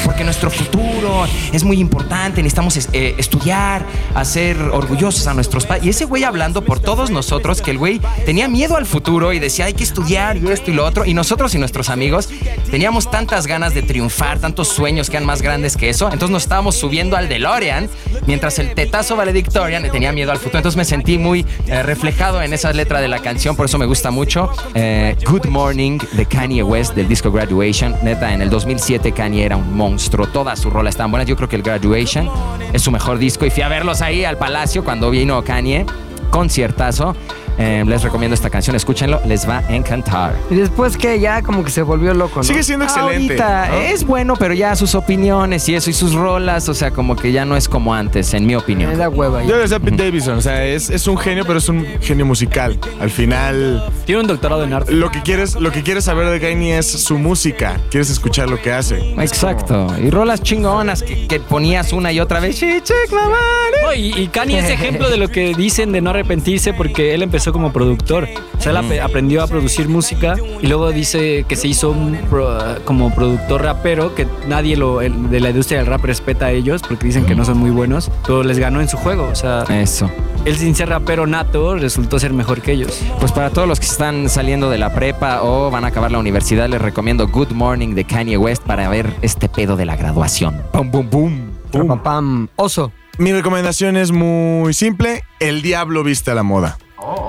porque 0.05 0.23
nuestro 0.23 0.49
futuro 0.51 1.25
es 1.51 1.63
muy 1.63 1.79
importante, 1.79 2.41
necesitamos 2.43 2.77
es- 2.77 2.89
eh, 2.93 3.15
estudiar, 3.17 3.85
hacer 4.15 4.57
orgullosos 4.61 5.25
a 5.27 5.33
nuestros 5.33 5.65
padres. 5.65 5.85
Y 5.85 5.89
ese 5.89 6.05
güey 6.05 6.23
hablando 6.23 6.61
por 6.63 6.79
todos 6.79 7.09
nosotros, 7.09 7.61
que 7.61 7.71
el 7.71 7.77
güey 7.79 7.99
tenía 8.25 8.47
miedo 8.47 8.77
al 8.77 8.85
futuro 8.85 9.33
y 9.33 9.39
decía, 9.39 9.65
hay 9.65 9.73
que 9.73 9.83
estudiar 9.83 10.37
y 10.37 10.47
esto 10.51 10.69
y 10.71 10.75
lo 10.75 10.85
otro. 10.85 11.05
Y 11.05 11.13
nosotros 11.13 11.55
y 11.55 11.57
nuestros 11.57 11.89
amigos 11.89 12.29
teníamos 12.69 13.09
tantas 13.09 13.47
ganas 13.47 13.73
de 13.73 13.81
triunfar, 13.81 14.39
tantos 14.39 14.67
sueños 14.67 15.09
que 15.09 15.17
eran 15.17 15.25
más 15.27 15.41
grandes 15.41 15.75
que 15.75 15.89
eso. 15.89 16.05
Entonces 16.05 16.29
nos 16.29 16.43
estábamos 16.43 16.75
subiendo 16.75 17.17
al 17.17 17.27
DeLorean, 17.27 17.89
mientras 18.27 18.59
el 18.59 18.73
tetazo 18.75 19.15
valedictorian 19.15 19.81
le 19.83 19.89
tenía 19.89 20.11
miedo 20.11 20.31
al 20.31 20.37
futuro. 20.37 20.59
Entonces 20.59 20.77
me 20.77 20.85
sentí 20.85 21.17
muy 21.17 21.45
eh, 21.67 21.81
reflejado 21.83 22.41
en 22.43 22.53
esa 22.53 22.71
letra 22.73 23.01
de 23.01 23.07
la 23.07 23.19
canción, 23.19 23.55
por 23.55 23.65
eso 23.65 23.77
me 23.77 23.85
gusta 23.85 24.11
mucho. 24.11 24.49
Eh, 24.73 25.15
Good 25.25 25.47
Morning 25.47 25.99
de 26.13 26.25
Kanye 26.25 26.63
West 26.63 26.95
del 26.95 27.07
disco 27.07 27.31
Graduation. 27.31 27.95
Neta, 28.01 28.33
en 28.33 28.41
el 28.41 28.49
2007 28.49 29.11
Kanye 29.11 29.45
era 29.45 29.55
un 29.55 29.75
monstruo. 29.75 30.27
Todas 30.27 30.59
sus 30.59 30.71
rolas 30.71 30.93
estaban 30.93 31.11
buenas. 31.11 31.27
Yo 31.27 31.35
creo 31.35 31.49
que 31.49 31.55
el 31.55 31.63
Graduation 31.63 32.29
es 32.73 32.81
su 32.81 32.91
mejor 32.91 33.17
disco. 33.17 33.45
Y 33.45 33.49
fui 33.49 33.63
a 33.63 33.67
verlos 33.67 34.01
ahí 34.01 34.25
al 34.25 34.37
Palacio 34.37 34.83
cuando 34.83 35.09
vino 35.09 35.43
Kanye. 35.43 35.85
Conciertazo. 36.29 37.15
Eh, 37.57 37.83
les 37.85 38.01
recomiendo 38.03 38.33
esta 38.33 38.49
canción, 38.49 38.75
escúchenlo, 38.75 39.19
les 39.25 39.47
va 39.47 39.59
a 39.59 39.75
encantar. 39.75 40.35
Y 40.49 40.55
después 40.55 40.97
que 40.97 41.19
ya 41.19 41.41
como 41.41 41.63
que 41.63 41.69
se 41.71 41.81
volvió 41.83 42.13
loco, 42.13 42.37
¿no? 42.37 42.43
Sigue 42.43 42.63
siendo 42.63 42.85
excelente. 42.85 43.33
Ahorita 43.41 43.67
¿no? 43.69 43.75
es 43.81 44.03
bueno, 44.05 44.35
pero 44.37 44.53
ya 44.53 44.75
sus 44.75 44.95
opiniones 44.95 45.67
y 45.69 45.75
eso 45.75 45.89
y 45.89 45.93
sus 45.93 46.13
rolas, 46.13 46.67
o 46.69 46.73
sea, 46.73 46.91
como 46.91 47.15
que 47.15 47.31
ya 47.31 47.45
no 47.45 47.55
es 47.55 47.69
como 47.69 47.93
antes, 47.93 48.33
en 48.33 48.45
mi 48.45 48.55
opinión. 48.55 48.97
da 48.97 49.09
hueva. 49.09 49.43
Yo 49.43 49.57
decía 49.57 49.79
Pete 49.79 50.03
Davidson, 50.05 50.37
o 50.37 50.41
sea, 50.41 50.65
es, 50.65 50.89
es 50.89 51.07
un 51.07 51.17
genio, 51.17 51.43
pero 51.45 51.59
es 51.59 51.69
un 51.69 51.85
genio 52.01 52.25
musical. 52.25 52.77
Al 52.99 53.09
final, 53.09 53.83
Tiene 54.05 54.21
un 54.21 54.27
doctorado 54.27 54.63
en 54.63 54.73
arte. 54.73 54.91
lo 54.91 55.11
que 55.11 55.21
quieres, 55.21 55.55
lo 55.55 55.71
que 55.71 55.83
quieres 55.83 56.05
saber 56.05 56.29
de 56.29 56.39
Kanye 56.39 56.77
es 56.79 56.87
su 56.87 57.17
música. 57.17 57.79
Quieres 57.91 58.09
escuchar 58.09 58.49
lo 58.49 58.61
que 58.61 58.71
hace. 58.71 58.97
Exacto. 59.19 59.87
Y 60.01 60.09
rolas 60.09 60.41
chingonas 60.41 61.03
que, 61.03 61.27
que 61.27 61.39
ponías 61.39 61.93
una 61.93 62.11
y 62.11 62.19
otra 62.19 62.39
vez. 62.39 62.61
No, 63.11 63.93
y, 63.93 64.13
y 64.17 64.27
Kanye 64.27 64.59
es 64.59 64.69
ejemplo 64.69 65.09
de 65.09 65.17
lo 65.17 65.29
que 65.29 65.53
dicen 65.55 65.91
de 65.91 66.01
no 66.01 66.11
arrepentirse 66.11 66.73
porque 66.73 67.13
él 67.13 67.21
empezó 67.23 67.42
como 67.51 67.73
productor. 67.73 68.27
O 68.57 68.61
sea, 68.61 68.71
él 68.71 68.77
ap- 68.77 69.03
aprendió 69.03 69.43
a 69.43 69.47
producir 69.47 69.89
música 69.89 70.35
y 70.61 70.67
luego 70.67 70.91
dice 70.91 71.45
que 71.47 71.55
se 71.55 71.67
hizo 71.67 71.89
un 71.91 72.15
pro- 72.29 72.57
como 72.85 73.13
productor 73.13 73.63
rapero, 73.63 74.15
que 74.15 74.27
nadie 74.47 74.77
lo, 74.77 75.01
el- 75.01 75.29
de 75.29 75.39
la 75.39 75.49
industria 75.49 75.79
del 75.79 75.87
rap 75.87 76.05
respeta 76.05 76.45
a 76.45 76.51
ellos 76.51 76.81
porque 76.87 77.07
dicen 77.07 77.25
que 77.25 77.35
no 77.35 77.43
son 77.43 77.57
muy 77.57 77.71
buenos, 77.71 78.09
pero 78.25 78.43
les 78.43 78.59
ganó 78.59 78.79
en 78.79 78.87
su 78.87 78.97
juego. 78.97 79.27
O 79.31 79.35
sea, 79.35 79.63
Eso. 79.63 80.09
él 80.45 80.55
sin 80.55 80.75
ser 80.75 80.89
rapero 80.89 81.27
nato 81.27 81.75
resultó 81.75 82.19
ser 82.19 82.31
mejor 82.33 82.61
que 82.61 82.71
ellos. 82.73 83.01
Pues 83.19 83.31
para 83.31 83.49
todos 83.49 83.67
los 83.67 83.79
que 83.79 83.87
están 83.87 84.29
saliendo 84.29 84.69
de 84.69 84.77
la 84.77 84.93
prepa 84.93 85.41
o 85.41 85.69
van 85.71 85.83
a 85.83 85.87
acabar 85.87 86.11
la 86.11 86.19
universidad, 86.19 86.69
les 86.69 86.81
recomiendo 86.81 87.27
Good 87.27 87.51
Morning 87.51 87.95
de 87.95 88.05
Kanye 88.05 88.37
West 88.37 88.63
para 88.63 88.87
ver 88.87 89.13
este 89.21 89.49
pedo 89.49 89.75
de 89.75 89.85
la 89.85 89.95
graduación. 89.95 90.61
Pum, 90.71 90.89
pum, 90.91 91.07
pum. 91.07 91.39
Pam, 91.71 92.03
pam. 92.03 92.47
Oso. 92.55 92.91
Mi 93.17 93.31
recomendación 93.31 93.97
es 93.97 94.11
muy 94.11 94.73
simple. 94.73 95.23
El 95.39 95.61
diablo 95.61 96.03
viste 96.03 96.31
a 96.31 96.35
la 96.35 96.43
moda. 96.43 96.77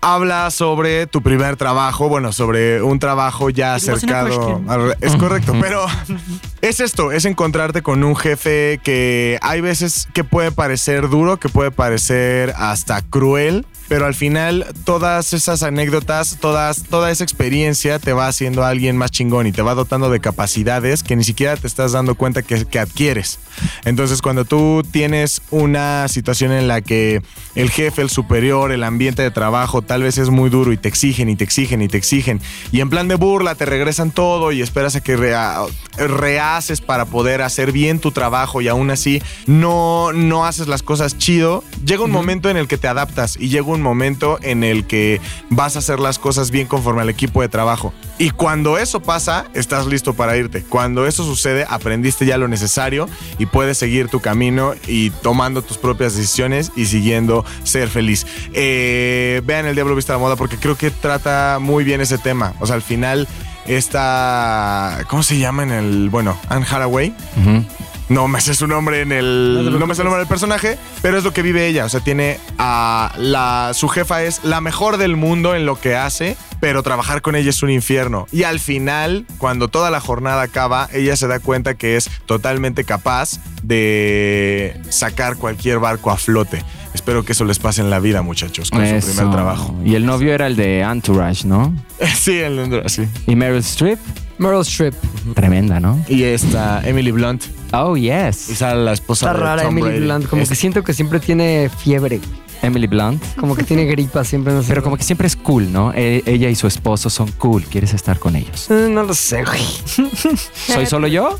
Habla 0.02 0.50
sobre 0.50 1.06
tu 1.06 1.22
primer 1.22 1.56
trabajo, 1.56 2.08
bueno, 2.08 2.32
sobre 2.32 2.82
un 2.82 2.98
trabajo 2.98 3.50
ya 3.50 3.74
acercado. 3.74 4.60
al- 4.68 4.96
Es 5.00 5.16
correcto, 5.16 5.54
pero 5.60 5.84
es 6.60 6.80
esto, 6.80 7.12
es 7.12 7.24
encontrarte 7.24 7.82
con 7.82 8.04
un 8.04 8.14
jefe 8.16 8.80
que 8.82 9.38
hay 9.42 9.60
veces 9.60 10.08
que 10.12 10.24
puede 10.24 10.52
parecer 10.52 11.08
duro, 11.08 11.38
que 11.38 11.48
puede 11.48 11.70
parecer 11.70 12.54
hasta 12.56 13.02
cruel, 13.02 13.66
pero 13.94 14.06
al 14.06 14.14
final 14.16 14.66
todas 14.82 15.32
esas 15.34 15.62
anécdotas, 15.62 16.38
todas, 16.40 16.82
toda 16.82 17.12
esa 17.12 17.22
experiencia 17.22 18.00
te 18.00 18.12
va 18.12 18.26
haciendo 18.26 18.64
a 18.64 18.68
alguien 18.70 18.96
más 18.96 19.12
chingón 19.12 19.46
y 19.46 19.52
te 19.52 19.62
va 19.62 19.76
dotando 19.76 20.10
de 20.10 20.18
capacidades 20.18 21.04
que 21.04 21.14
ni 21.14 21.22
siquiera 21.22 21.56
te 21.56 21.68
estás 21.68 21.92
dando 21.92 22.16
cuenta 22.16 22.42
que, 22.42 22.64
que 22.64 22.80
adquieres. 22.80 23.38
Entonces 23.84 24.20
cuando 24.20 24.44
tú 24.44 24.82
tienes 24.90 25.42
una 25.52 26.08
situación 26.08 26.50
en 26.50 26.66
la 26.66 26.80
que 26.80 27.22
el 27.54 27.70
jefe, 27.70 28.02
el 28.02 28.10
superior, 28.10 28.72
el 28.72 28.82
ambiente 28.82 29.22
de 29.22 29.30
trabajo 29.30 29.80
tal 29.80 30.02
vez 30.02 30.18
es 30.18 30.28
muy 30.28 30.50
duro 30.50 30.72
y 30.72 30.76
te 30.76 30.88
exigen 30.88 31.28
y 31.28 31.36
te 31.36 31.44
exigen 31.44 31.80
y 31.80 31.86
te 31.86 31.96
exigen 31.96 32.40
y 32.72 32.80
en 32.80 32.90
plan 32.90 33.06
de 33.06 33.14
burla 33.14 33.54
te 33.54 33.64
regresan 33.64 34.10
todo 34.10 34.50
y 34.50 34.60
esperas 34.60 34.96
a 34.96 35.02
que 35.02 35.16
rea- 35.16 35.60
rehaces 35.96 36.80
para 36.80 37.04
poder 37.04 37.42
hacer 37.42 37.70
bien 37.70 38.00
tu 38.00 38.10
trabajo 38.10 38.60
y 38.60 38.66
aún 38.66 38.90
así 38.90 39.22
no, 39.46 40.12
no 40.12 40.46
haces 40.46 40.66
las 40.66 40.82
cosas 40.82 41.16
chido, 41.16 41.62
llega 41.86 42.02
un 42.02 42.10
momento 42.10 42.50
en 42.50 42.56
el 42.56 42.66
que 42.66 42.76
te 42.76 42.88
adaptas 42.88 43.36
y 43.38 43.50
llega 43.50 43.66
un 43.66 43.83
momento 43.84 44.38
en 44.42 44.64
el 44.64 44.84
que 44.86 45.20
vas 45.50 45.76
a 45.76 45.78
hacer 45.78 46.00
las 46.00 46.18
cosas 46.18 46.50
bien 46.50 46.66
conforme 46.66 47.02
al 47.02 47.08
equipo 47.08 47.40
de 47.40 47.48
trabajo. 47.48 47.92
Y 48.18 48.30
cuando 48.30 48.78
eso 48.78 49.00
pasa, 49.00 49.46
estás 49.54 49.86
listo 49.86 50.14
para 50.14 50.36
irte. 50.36 50.62
Cuando 50.62 51.06
eso 51.06 51.24
sucede, 51.24 51.66
aprendiste 51.68 52.26
ya 52.26 52.38
lo 52.38 52.48
necesario 52.48 53.08
y 53.38 53.46
puedes 53.46 53.78
seguir 53.78 54.08
tu 54.08 54.20
camino 54.20 54.74
y 54.86 55.10
tomando 55.10 55.62
tus 55.62 55.78
propias 55.78 56.16
decisiones 56.16 56.72
y 56.76 56.86
siguiendo 56.86 57.44
ser 57.64 57.88
feliz. 57.88 58.26
Eh, 58.52 59.42
vean 59.44 59.66
El 59.66 59.74
Diablo 59.74 59.94
Vista 59.94 60.12
a 60.12 60.16
la 60.16 60.20
Moda 60.20 60.36
porque 60.36 60.56
creo 60.56 60.76
que 60.76 60.90
trata 60.90 61.58
muy 61.60 61.84
bien 61.84 62.00
ese 62.00 62.18
tema. 62.18 62.54
O 62.60 62.66
sea, 62.66 62.76
al 62.76 62.82
final, 62.82 63.28
esta... 63.66 65.04
¿Cómo 65.08 65.22
se 65.22 65.38
llama 65.38 65.62
en 65.62 65.72
el... 65.72 66.08
Bueno, 66.10 66.36
Anne 66.48 66.66
Hathaway. 66.68 67.14
Ujú. 67.36 67.64
No 68.08 68.28
me 68.28 68.40
sé 68.40 68.54
su 68.54 68.66
nombre 68.66 69.00
en 69.00 69.12
el. 69.12 69.78
No, 69.78 69.86
me 69.86 69.94
sé 69.94 70.02
el 70.02 70.06
nombre 70.06 70.20
del 70.20 70.28
personaje, 70.28 70.78
pero 71.00 71.16
es 71.16 71.24
lo 71.24 71.32
que 71.32 71.42
vive 71.42 71.66
ella. 71.66 71.84
O 71.86 71.88
sea, 71.88 72.00
tiene 72.00 72.38
a 72.58 73.12
la. 73.16 73.70
Su 73.72 73.88
jefa 73.88 74.22
es 74.22 74.44
la 74.44 74.60
mejor 74.60 74.98
del 74.98 75.16
mundo 75.16 75.54
en 75.54 75.64
lo 75.64 75.80
que 75.80 75.96
hace, 75.96 76.36
pero 76.60 76.82
trabajar 76.82 77.22
con 77.22 77.34
ella 77.34 77.50
es 77.50 77.62
un 77.62 77.70
infierno. 77.70 78.26
Y 78.30 78.42
al 78.42 78.60
final, 78.60 79.26
cuando 79.38 79.68
toda 79.68 79.90
la 79.90 80.00
jornada 80.00 80.42
acaba, 80.42 80.88
ella 80.92 81.16
se 81.16 81.28
da 81.28 81.40
cuenta 81.40 81.74
que 81.74 81.96
es 81.96 82.10
totalmente 82.26 82.84
capaz 82.84 83.40
de 83.62 84.78
sacar 84.90 85.36
cualquier 85.36 85.78
barco 85.78 86.10
a 86.10 86.16
flote. 86.16 86.62
Espero 86.92 87.24
que 87.24 87.32
eso 87.32 87.44
les 87.44 87.58
pase 87.58 87.80
en 87.80 87.90
la 87.90 87.98
vida, 87.98 88.22
muchachos, 88.22 88.70
con 88.70 88.86
su 88.86 89.06
primer 89.06 89.30
trabajo. 89.32 89.74
Y 89.84 89.94
el 89.96 90.06
novio 90.06 90.32
era 90.32 90.46
el 90.46 90.56
de 90.56 90.80
Entourage, 90.80 91.46
¿no? 91.46 91.74
Sí, 92.14 92.38
el, 92.38 92.82
sí. 92.86 93.08
Y 93.26 93.34
Meryl 93.34 93.58
Streep, 93.58 93.98
Meryl 94.38 94.60
Streep. 94.62 94.94
tremenda, 95.34 95.80
¿no? 95.80 96.02
Y 96.08 96.22
esta 96.24 96.80
Emily 96.86 97.10
Blunt. 97.12 97.44
Oh, 97.72 97.96
Y 97.96 98.02
yes. 98.02 98.36
sale 98.36 98.84
la 98.84 98.92
esposa 98.92 99.26
Está 99.26 99.38
de 99.38 99.44
rara 99.44 99.62
Tom 99.62 99.70
Emily 99.72 99.88
Brady. 99.88 100.04
Blunt. 100.04 100.26
Como 100.28 100.42
Es- 100.42 100.48
que 100.48 100.54
siento 100.54 100.82
que 100.82 100.92
siempre 100.94 101.20
tiene 101.20 101.70
fiebre. 101.78 102.20
Emily 102.62 102.86
Blunt. 102.86 103.22
Como 103.36 103.54
que 103.54 103.62
tiene 103.62 103.84
gripa 103.84 104.24
siempre. 104.24 104.52
No 104.54 104.62
sé. 104.62 104.68
Pero 104.68 104.82
como 104.82 104.96
que 104.96 105.02
siempre 105.02 105.26
es 105.26 105.36
cool, 105.36 105.70
¿no? 105.72 105.92
E- 105.94 106.22
ella 106.24 106.48
y 106.48 106.54
su 106.54 106.66
esposo 106.66 107.10
son 107.10 107.30
cool. 107.32 107.62
¿Quieres 107.64 107.92
estar 107.92 108.18
con 108.18 108.36
ellos? 108.36 108.70
Eh, 108.70 108.88
No 108.90 109.02
lo 109.02 109.12
sé, 109.14 109.44
güey. 109.44 109.60
¿Soy 110.66 110.86
solo 110.86 111.06
yo? 111.06 111.38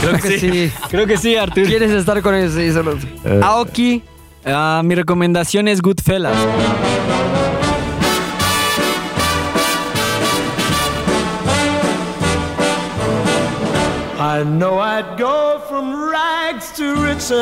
Creo 0.00 0.18
que 0.18 0.38
sí. 0.40 0.72
Creo 0.90 1.06
que 1.06 1.18
sí, 1.18 1.36
Artur. 1.36 1.66
¿Quieres 1.66 1.90
estar 1.90 2.22
con 2.22 2.34
ellos? 2.34 2.54
Sí, 2.54 2.72
solo. 2.72 2.96
Aoki. 3.42 4.02
Ah, 4.46 4.80
mi 4.84 4.94
recomendación 4.94 5.68
es 5.68 5.82
Goodfellas. 5.82 6.36
I 14.32 14.44
know 14.44 14.80
I'd 14.80 15.18
go 15.18 15.60
from 15.68 16.10
rags 16.10 16.72
to 16.78 16.94
riches. 16.94 17.32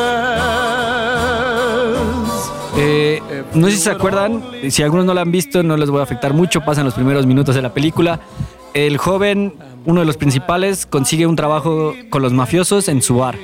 Eh, 2.76 3.22
no 3.54 3.68
sé 3.68 3.76
si 3.76 3.82
se 3.82 3.90
acuerdan, 3.90 4.42
si 4.70 4.82
algunos 4.82 5.06
no 5.06 5.14
la 5.14 5.20
han 5.20 5.30
visto, 5.30 5.62
no 5.62 5.76
les 5.76 5.88
voy 5.88 6.00
a 6.00 6.02
afectar 6.02 6.34
mucho, 6.34 6.62
pasan 6.62 6.84
los 6.84 6.94
primeros 6.94 7.26
minutos 7.26 7.54
de 7.54 7.62
la 7.62 7.72
película. 7.72 8.18
El 8.74 8.98
joven, 8.98 9.54
uno 9.84 10.00
de 10.00 10.06
los 10.06 10.16
principales, 10.16 10.84
consigue 10.84 11.28
un 11.28 11.36
trabajo 11.36 11.94
con 12.10 12.22
los 12.22 12.32
mafiosos 12.32 12.88
en 12.88 13.02
su 13.02 13.18
bar. 13.18 13.36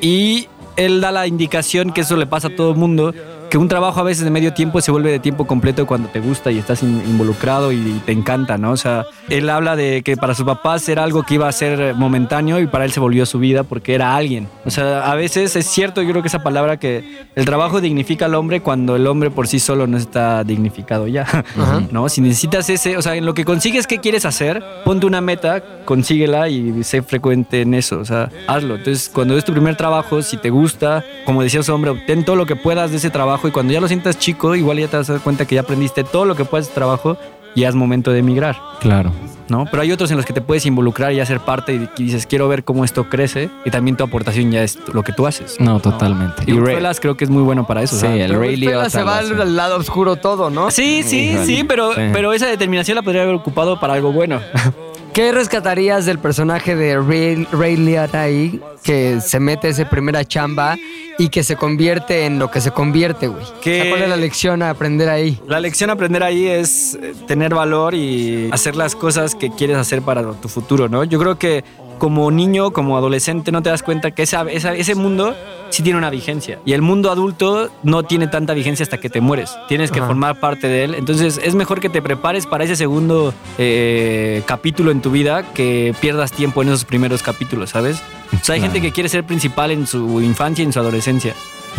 Y 0.00 0.48
él 0.74 1.00
da 1.00 1.12
la 1.12 1.28
indicación 1.28 1.92
que 1.92 2.00
eso 2.00 2.16
le 2.16 2.26
pasa 2.26 2.48
a 2.48 2.56
todo 2.56 2.72
el 2.72 2.76
mundo, 2.78 3.14
que 3.52 3.58
un 3.58 3.68
trabajo 3.68 4.00
a 4.00 4.02
veces 4.02 4.24
de 4.24 4.30
medio 4.30 4.54
tiempo 4.54 4.80
se 4.80 4.90
vuelve 4.90 5.10
de 5.10 5.18
tiempo 5.18 5.46
completo 5.46 5.86
cuando 5.86 6.08
te 6.08 6.20
gusta 6.20 6.50
y 6.50 6.56
estás 6.56 6.82
in- 6.82 7.02
involucrado 7.06 7.70
y 7.70 8.00
te 8.06 8.12
encanta, 8.12 8.56
¿no? 8.56 8.70
O 8.70 8.78
sea, 8.78 9.04
él 9.28 9.50
habla 9.50 9.76
de 9.76 10.00
que 10.02 10.16
para 10.16 10.34
sus 10.34 10.46
papás 10.46 10.88
era 10.88 11.04
algo 11.04 11.22
que 11.24 11.34
iba 11.34 11.46
a 11.48 11.52
ser 11.52 11.94
momentáneo 11.94 12.60
y 12.60 12.66
para 12.66 12.86
él 12.86 12.92
se 12.92 12.98
volvió 13.00 13.26
su 13.26 13.38
vida 13.38 13.62
porque 13.62 13.94
era 13.94 14.16
alguien. 14.16 14.48
O 14.64 14.70
sea, 14.70 15.10
a 15.12 15.14
veces 15.16 15.54
es 15.54 15.66
cierto, 15.66 16.00
yo 16.00 16.08
creo 16.12 16.22
que 16.22 16.28
esa 16.28 16.42
palabra 16.42 16.78
que 16.78 17.26
el 17.36 17.44
trabajo 17.44 17.82
dignifica 17.82 18.24
al 18.24 18.34
hombre 18.36 18.62
cuando 18.62 18.96
el 18.96 19.06
hombre 19.06 19.30
por 19.30 19.46
sí 19.46 19.58
solo 19.58 19.86
no 19.86 19.98
está 19.98 20.44
dignificado 20.44 21.06
ya, 21.06 21.26
¿no? 21.90 22.08
Si 22.08 22.22
necesitas 22.22 22.70
ese, 22.70 22.96
o 22.96 23.02
sea, 23.02 23.16
en 23.16 23.26
lo 23.26 23.34
que 23.34 23.44
consigues 23.44 23.86
qué 23.86 23.98
quieres 23.98 24.24
hacer, 24.24 24.64
ponte 24.82 25.04
una 25.04 25.20
meta, 25.20 25.62
consíguela 25.84 26.48
y 26.48 26.82
sé 26.84 27.02
frecuente 27.02 27.60
en 27.60 27.74
eso, 27.74 27.98
o 27.98 28.04
sea, 28.06 28.30
hazlo. 28.46 28.76
Entonces, 28.76 29.10
cuando 29.12 29.36
es 29.36 29.44
tu 29.44 29.52
primer 29.52 29.76
trabajo, 29.76 30.22
si 30.22 30.38
te 30.38 30.48
gusta, 30.48 31.04
como 31.26 31.42
decía 31.42 31.62
su 31.62 31.74
hombre, 31.74 31.90
obtén 31.90 32.24
todo 32.24 32.36
lo 32.36 32.46
que 32.46 32.56
puedas 32.56 32.90
de 32.92 32.96
ese 32.96 33.10
trabajo 33.10 33.41
y 33.48 33.50
cuando 33.50 33.72
ya 33.72 33.80
lo 33.80 33.88
sientas 33.88 34.18
chico, 34.18 34.54
igual 34.54 34.78
ya 34.78 34.88
te 34.88 34.96
vas 34.96 35.08
a 35.10 35.14
dar 35.14 35.22
cuenta 35.22 35.46
que 35.46 35.54
ya 35.56 35.60
aprendiste 35.62 36.04
todo 36.04 36.24
lo 36.24 36.34
que 36.34 36.44
puedes 36.44 36.68
de 36.68 36.74
trabajo 36.74 37.16
y 37.54 37.60
ya 37.62 37.68
es 37.68 37.74
momento 37.74 38.10
de 38.12 38.18
emigrar. 38.20 38.56
Claro. 38.80 39.12
¿no? 39.48 39.66
Pero 39.70 39.82
hay 39.82 39.92
otros 39.92 40.10
en 40.10 40.16
los 40.16 40.24
que 40.24 40.32
te 40.32 40.40
puedes 40.40 40.64
involucrar 40.64 41.12
y 41.12 41.20
hacer 41.20 41.40
parte 41.40 41.74
y, 41.74 41.88
y 41.98 42.04
dices, 42.04 42.26
quiero 42.26 42.48
ver 42.48 42.64
cómo 42.64 42.84
esto 42.86 43.10
crece 43.10 43.50
y 43.66 43.70
también 43.70 43.96
tu 43.98 44.04
aportación 44.04 44.50
ya 44.50 44.62
es 44.62 44.78
lo 44.94 45.02
que 45.02 45.12
tú 45.12 45.26
haces. 45.26 45.60
No, 45.60 45.78
totalmente. 45.78 46.44
Y 46.46 46.52
Ray- 46.52 46.58
Goodfellas 46.60 47.00
creo 47.00 47.16
que 47.18 47.24
es 47.24 47.30
muy 47.30 47.42
bueno 47.42 47.66
para 47.66 47.82
eso. 47.82 47.96
Sí, 47.96 48.06
el 48.06 48.32
Ray 48.34 48.56
Liotta 48.56 48.88
se 48.88 49.02
va 49.02 49.18
al, 49.18 49.38
al 49.38 49.54
lado 49.56 49.76
oscuro 49.76 50.16
todo, 50.16 50.48
¿no? 50.48 50.70
Sí, 50.70 51.02
sí, 51.02 51.36
sí, 51.44 51.64
pero, 51.68 51.92
Sí. 51.92 52.00
pero 52.14 52.32
esa 52.32 52.46
determinación 52.46 52.94
la 52.94 53.02
podría 53.02 53.22
haber 53.24 53.34
ocupado 53.34 53.78
para 53.78 53.92
algo 53.94 54.10
bueno. 54.12 54.40
¿Qué 55.14 55.30
rescatarías 55.30 56.06
del 56.06 56.18
personaje 56.18 56.74
de 56.74 56.98
Ray, 56.98 57.46
Ray 57.52 57.76
Liotta 57.76 58.22
ahí 58.22 58.60
que 58.82 59.20
se 59.20 59.40
mete 59.40 59.68
ese 59.68 59.84
primera 59.84 60.24
chamba 60.24 60.78
y 61.18 61.28
que 61.28 61.42
se 61.42 61.56
convierte 61.56 62.24
en 62.24 62.38
lo 62.38 62.50
que 62.50 62.62
se 62.62 62.70
convierte, 62.70 63.28
güey? 63.28 63.44
O 63.44 63.62
sea, 63.62 63.88
¿Cuál 63.90 64.02
es 64.02 64.08
la 64.08 64.16
lección 64.16 64.62
a 64.62 64.70
aprender 64.70 65.10
ahí? 65.10 65.38
La 65.46 65.60
lección 65.60 65.90
a 65.90 65.94
aprender 65.94 66.22
ahí 66.22 66.46
es 66.46 66.94
eh, 66.94 67.12
tener 67.26 67.54
valor 67.54 67.94
y 67.94 68.48
hacer 68.52 68.74
las 68.74 68.96
cosas 68.96 69.34
que 69.34 69.50
quieres 69.50 69.76
hacer 69.76 70.00
para 70.00 70.32
tu 70.32 70.48
futuro, 70.48 70.88
¿no? 70.88 71.04
Yo 71.04 71.18
creo 71.18 71.38
que 71.38 71.62
como 72.02 72.32
niño, 72.32 72.72
como 72.72 72.96
adolescente, 72.96 73.52
no 73.52 73.62
te 73.62 73.70
das 73.70 73.84
cuenta 73.84 74.10
que 74.10 74.24
esa, 74.24 74.42
esa- 74.50 74.74
ese 74.74 74.96
mundo 74.96 75.36
sí 75.70 75.84
tiene 75.84 75.98
una 76.00 76.10
vigencia. 76.10 76.58
Y 76.66 76.72
el 76.72 76.82
mundo 76.82 77.12
adulto 77.12 77.70
no 77.84 78.02
tiene 78.02 78.26
tanta 78.26 78.54
vigencia 78.54 78.82
hasta 78.82 78.98
que 78.98 79.08
te 79.08 79.20
mueres. 79.20 79.56
Tienes 79.68 79.92
que 79.92 80.00
Ajá. 80.00 80.08
formar 80.08 80.40
parte 80.40 80.66
de 80.66 80.82
él. 80.82 80.94
Entonces 80.96 81.38
es 81.40 81.54
mejor 81.54 81.78
que 81.78 81.88
te 81.88 82.02
prepares 82.02 82.46
para 82.46 82.64
ese 82.64 82.74
segundo 82.74 83.32
eh, 83.56 84.42
capítulo 84.46 84.90
en 84.90 85.00
tu 85.00 85.12
vida 85.12 85.44
que 85.54 85.94
pierdas 86.00 86.32
tiempo 86.32 86.60
en 86.62 86.70
esos 86.70 86.84
primeros 86.84 87.22
capítulos, 87.22 87.70
¿sabes? 87.70 88.02
O 88.32 88.44
sea, 88.44 88.56
hay 88.56 88.60
gente 88.60 88.80
que 88.80 88.90
quiere 88.90 89.08
ser 89.08 89.22
principal 89.22 89.70
en 89.70 89.86
su 89.86 90.20
infancia 90.22 90.64
y 90.64 90.66
en 90.66 90.72
su 90.72 90.80
adolescencia. 90.80 91.36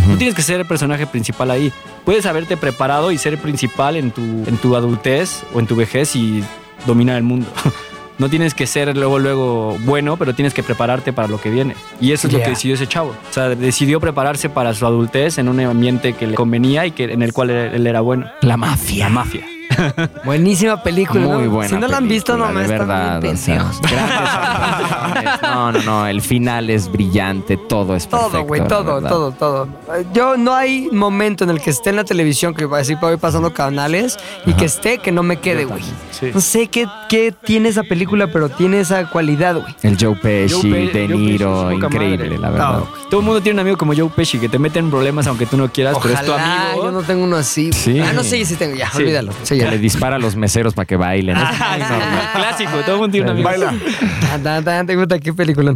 No 0.08 0.16
tienes 0.18 0.36
que 0.36 0.42
ser 0.42 0.62
el 0.62 0.66
personaje 0.66 1.06
principal 1.06 1.52
ahí. 1.52 1.70
Puedes 2.06 2.26
haberte 2.26 2.56
preparado 2.56 3.12
y 3.12 3.18
ser 3.18 3.38
principal 3.40 3.98
en 3.98 4.12
tu, 4.12 4.22
en 4.22 4.56
tu 4.56 4.78
adultez 4.78 5.44
o 5.54 5.60
en 5.60 5.68
tu 5.68 5.76
vejez 5.76 6.16
y 6.16 6.42
dominar 6.88 7.18
el 7.18 7.24
mundo. 7.24 7.48
No 8.18 8.30
tienes 8.30 8.54
que 8.54 8.68
ser 8.68 8.96
luego, 8.96 9.20
luego 9.20 9.78
bueno, 9.80 10.18
pero 10.18 10.34
tienes 10.36 10.54
que 10.54 10.64
prepararte 10.64 11.14
para 11.14 11.28
lo 11.28 11.42
que 11.42 11.50
viene. 11.50 11.76
Y 12.00 12.12
eso 12.12 12.28
es 12.28 12.34
lo 12.34 12.42
que 12.42 12.50
decidió 12.50 12.76
ese 12.76 12.88
chavo. 12.88 13.10
O 13.10 13.34
sea, 13.34 13.50
decidió 13.50 14.00
prepararse 14.00 14.50
para 14.50 14.74
su 14.74 14.86
adultez 14.86 15.38
en 15.38 15.50
un 15.50 15.60
ambiente 15.60 16.14
que 16.14 16.28
le 16.28 16.36
convenía 16.36 16.86
y 16.86 16.92
que, 16.92 17.06
en 17.06 17.22
el 17.22 17.34
cual 17.34 17.50
él, 17.50 17.74
él 17.74 17.88
era 17.88 18.02
bueno. 18.02 18.30
La 18.42 18.58
mafia. 18.58 19.06
La 19.06 19.10
mafia. 19.10 19.53
Buenísima 20.26 20.82
película. 20.82 21.26
Muy 21.28 21.44
¿no? 21.46 21.50
buena. 21.52 21.70
Si 21.70 21.76
no 21.76 21.88
la 21.88 21.98
han 21.98 22.08
visto, 22.08 22.38
no 22.38 22.50
me 22.52 22.68
verdad. 22.68 23.22
bien 23.22 23.36
o 23.36 23.38
sea. 23.38 23.66
No, 25.42 25.72
no, 25.72 25.82
no. 25.84 26.08
El 26.08 26.22
final 26.22 26.70
es 26.70 26.92
brillante. 26.92 27.58
Todo 27.58 27.96
es 27.96 28.08
perfecto. 28.08 28.32
Todo, 28.34 28.44
güey, 28.46 28.68
todo, 28.68 29.02
todo, 29.02 29.32
todo. 29.32 29.68
Yo 30.14 30.38
no 30.38 30.54
hay 30.54 30.90
momento 30.92 31.44
en 31.44 31.50
el 31.52 31.60
que 31.62 31.70
esté 31.70 31.90
en 31.92 31.98
la 31.98 32.04
televisión 32.04 32.54
que 32.54 32.68
así 32.76 32.96
voy 32.96 33.18
pasando 33.18 33.54
canales 33.54 34.18
y 34.46 34.54
que 34.54 34.66
esté 34.66 34.98
que 35.00 35.12
no 35.12 35.24
me 35.24 35.38
quede, 35.40 35.66
güey. 35.66 35.82
Sí. 36.12 36.32
No 36.34 36.42
sé 36.42 36.68
qué, 36.68 36.88
qué 37.10 37.32
tiene 37.44 37.70
esa 37.70 37.84
película, 37.84 38.28
pero 38.32 38.50
tiene 38.50 38.80
esa 38.80 39.10
cualidad, 39.10 39.56
güey. 39.56 39.76
El 39.84 39.98
Joe 40.00 40.16
Pesci, 40.16 40.54
Joe 40.62 40.72
Pe- 40.72 41.00
De 41.00 41.08
Pesci 41.08 41.18
Niro, 41.18 41.72
increíble, 41.72 42.18
madre. 42.26 42.38
la 42.40 42.50
verdad. 42.50 42.80
Todo 43.10 43.20
el 43.20 43.26
mundo 43.26 43.42
tiene 43.42 43.56
un 43.58 43.60
amigo 43.62 43.78
como 43.78 43.94
Joe 43.96 44.10
Pesci 44.10 44.40
que 44.40 44.50
te 44.50 44.58
mete 44.60 44.80
en 44.80 44.90
problemas 44.90 45.28
aunque 45.28 45.46
tú 45.46 45.58
no 45.58 45.72
quieras, 45.72 45.98
pero 46.02 46.14
es 46.16 46.26
tu 46.26 46.32
Ojalá, 46.32 46.70
amigo. 46.70 46.84
yo 46.86 46.92
no 46.92 47.02
tengo 47.04 47.24
uno 47.24 47.36
así. 47.38 47.72
Sí. 47.74 48.00
Ah, 48.00 48.12
no 48.14 48.24
sé, 48.24 48.44
sí 48.46 48.56
tengo, 48.56 48.76
ya, 48.76 48.90
Sí. 48.92 48.98
olvídalo. 48.98 49.32
Sí, 49.44 49.58
Que 49.64 49.72
le 49.72 49.78
dispara 49.80 50.16
a 50.18 50.20
los 50.20 50.36
meseros 50.36 50.74
para 50.74 50.86
que 50.86 50.96
bailen. 50.96 51.36
Ah, 51.38 51.52
sí, 51.78 52.40
Clásico, 52.40 52.72
todo 52.86 52.96
el 52.96 53.02
mundo 53.02 53.12
tiene 53.12 53.26
un 53.26 53.32
amigo. 53.32 53.50
Baila. 53.50 53.74
Tan, 54.22 54.44
tan, 54.44 54.64
tan, 54.64 54.88
te 54.88 54.96
gusta 54.96 55.20
qué 55.20 55.34
película. 55.34 55.76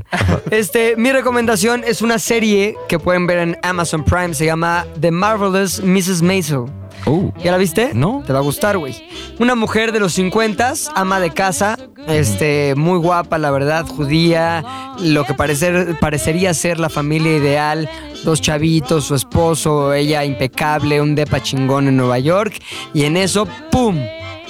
Este, 0.51 0.95
mi 0.97 1.11
recomendación 1.11 1.83
es 1.85 2.01
una 2.01 2.19
serie 2.19 2.75
que 2.87 2.99
pueden 2.99 3.27
ver 3.27 3.39
en 3.39 3.57
Amazon 3.63 4.03
Prime, 4.03 4.33
se 4.33 4.45
llama 4.45 4.85
The 4.99 5.11
Marvelous 5.11 5.81
Mrs. 5.83 6.21
Maisel. 6.21 6.65
Uh, 7.07 7.31
¿Ya 7.43 7.51
la 7.51 7.57
viste? 7.57 7.91
No. 7.93 8.23
Te 8.25 8.33
va 8.33 8.39
a 8.39 8.41
gustar, 8.41 8.77
güey. 8.77 8.95
Una 9.39 9.55
mujer 9.55 9.91
de 9.91 9.99
los 9.99 10.13
50, 10.13 10.73
ama 10.95 11.19
de 11.19 11.31
casa, 11.31 11.77
Este, 12.07 12.73
muy 12.75 12.99
guapa, 12.99 13.37
la 13.37 13.51
verdad, 13.51 13.85
judía, 13.85 14.63
lo 15.01 15.25
que 15.25 15.33
parecer, 15.33 15.97
parecería 15.99 16.53
ser 16.53 16.79
la 16.79 16.89
familia 16.89 17.35
ideal, 17.35 17.89
dos 18.23 18.39
chavitos, 18.41 19.05
su 19.05 19.15
esposo, 19.15 19.93
ella 19.93 20.23
impecable, 20.23 21.01
un 21.01 21.15
depa 21.15 21.41
chingón 21.41 21.87
en 21.87 21.97
Nueva 21.97 22.19
York, 22.19 22.61
y 22.93 23.03
en 23.03 23.17
eso, 23.17 23.47
¡pum! 23.71 23.97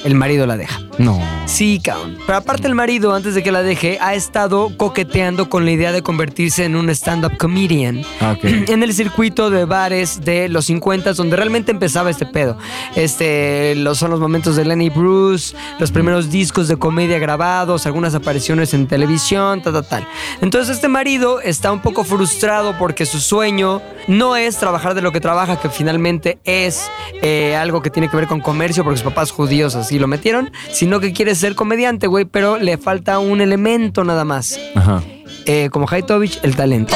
El 0.08 0.16
marido 0.16 0.48
la 0.48 0.56
deja. 0.56 0.80
No. 1.00 1.22
Sí, 1.48 1.82
cabrón. 1.84 2.18
Pero 2.26 2.38
aparte 2.38 2.66
el 2.66 2.76
marido, 2.76 3.14
antes 3.14 3.36
de 3.36 3.44
que 3.44 3.52
la 3.52 3.62
deje, 3.62 3.98
ha 4.00 4.16
estado 4.16 4.72
coqueteando 4.78 5.50
con 5.50 5.66
la 5.66 5.72
idea 5.72 5.92
de 5.92 6.02
convertirse 6.02 6.64
en 6.64 6.78
un 6.78 6.90
stand-up 6.92 7.36
comedian 7.36 8.06
Ok. 8.22 8.40
en 8.70 8.84
el 8.84 8.94
circuito 8.94 9.50
de 9.50 9.66
bares 9.66 10.24
de 10.24 10.48
los 10.48 10.64
50 10.68 11.12
donde 11.12 11.36
realmente 11.36 11.72
empezaba 11.72 12.10
este 12.10 12.26
pedo. 12.26 12.58
Este, 12.96 13.76
los, 13.76 13.98
son 13.98 14.12
los 14.12 14.22
momentos 14.22 14.56
de 14.56 14.64
Lenny 14.64 14.90
Bruce, 14.90 15.54
los 15.78 15.92
primeros 15.92 16.32
discos 16.32 16.70
de 16.70 16.78
comedia 16.78 17.20
grabados, 17.20 17.86
algunas 17.86 18.16
apariciones 18.16 18.74
en 18.74 18.88
televisión, 18.88 19.62
tal, 19.62 19.74
tal, 19.74 19.86
tal. 19.86 20.08
Entonces 20.42 20.78
este 20.78 20.88
marido 20.88 21.42
está 21.42 21.70
un 21.74 21.82
poco 21.82 22.06
frustrado 22.06 22.78
porque 22.80 23.06
su 23.06 23.20
sueño 23.20 23.82
no 24.08 24.36
es 24.36 24.58
trabajar 24.58 24.94
de 24.96 25.02
lo 25.02 25.12
que 25.12 25.20
trabaja, 25.20 25.60
que 25.60 25.70
finalmente 25.70 26.40
es 26.44 26.90
eh, 27.22 27.56
algo 27.56 27.82
que 27.82 27.90
tiene 27.90 28.10
que 28.10 28.18
ver 28.18 28.28
con 28.28 28.42
comercio, 28.42 28.84
porque 28.84 28.98
sus 28.98 29.06
papás 29.06 29.32
judíos 29.32 29.76
así 29.76 30.00
lo 30.00 30.08
metieron, 30.08 30.52
sino 30.72 31.00
que 31.00 31.14
quiere 31.14 31.36
ser 31.36 31.56
comediante, 31.56 32.08
güey, 32.08 32.26
pero 32.26 32.58
le 32.58 32.78
falta 32.78 33.20
un 33.20 33.42
elemento 33.42 34.04
nada 34.04 34.24
más. 34.26 34.60
Ajá. 34.76 35.02
Eh, 35.46 35.70
como 35.72 35.88
Haitovich, 35.90 36.40
el 36.44 36.56
talento. 36.56 36.96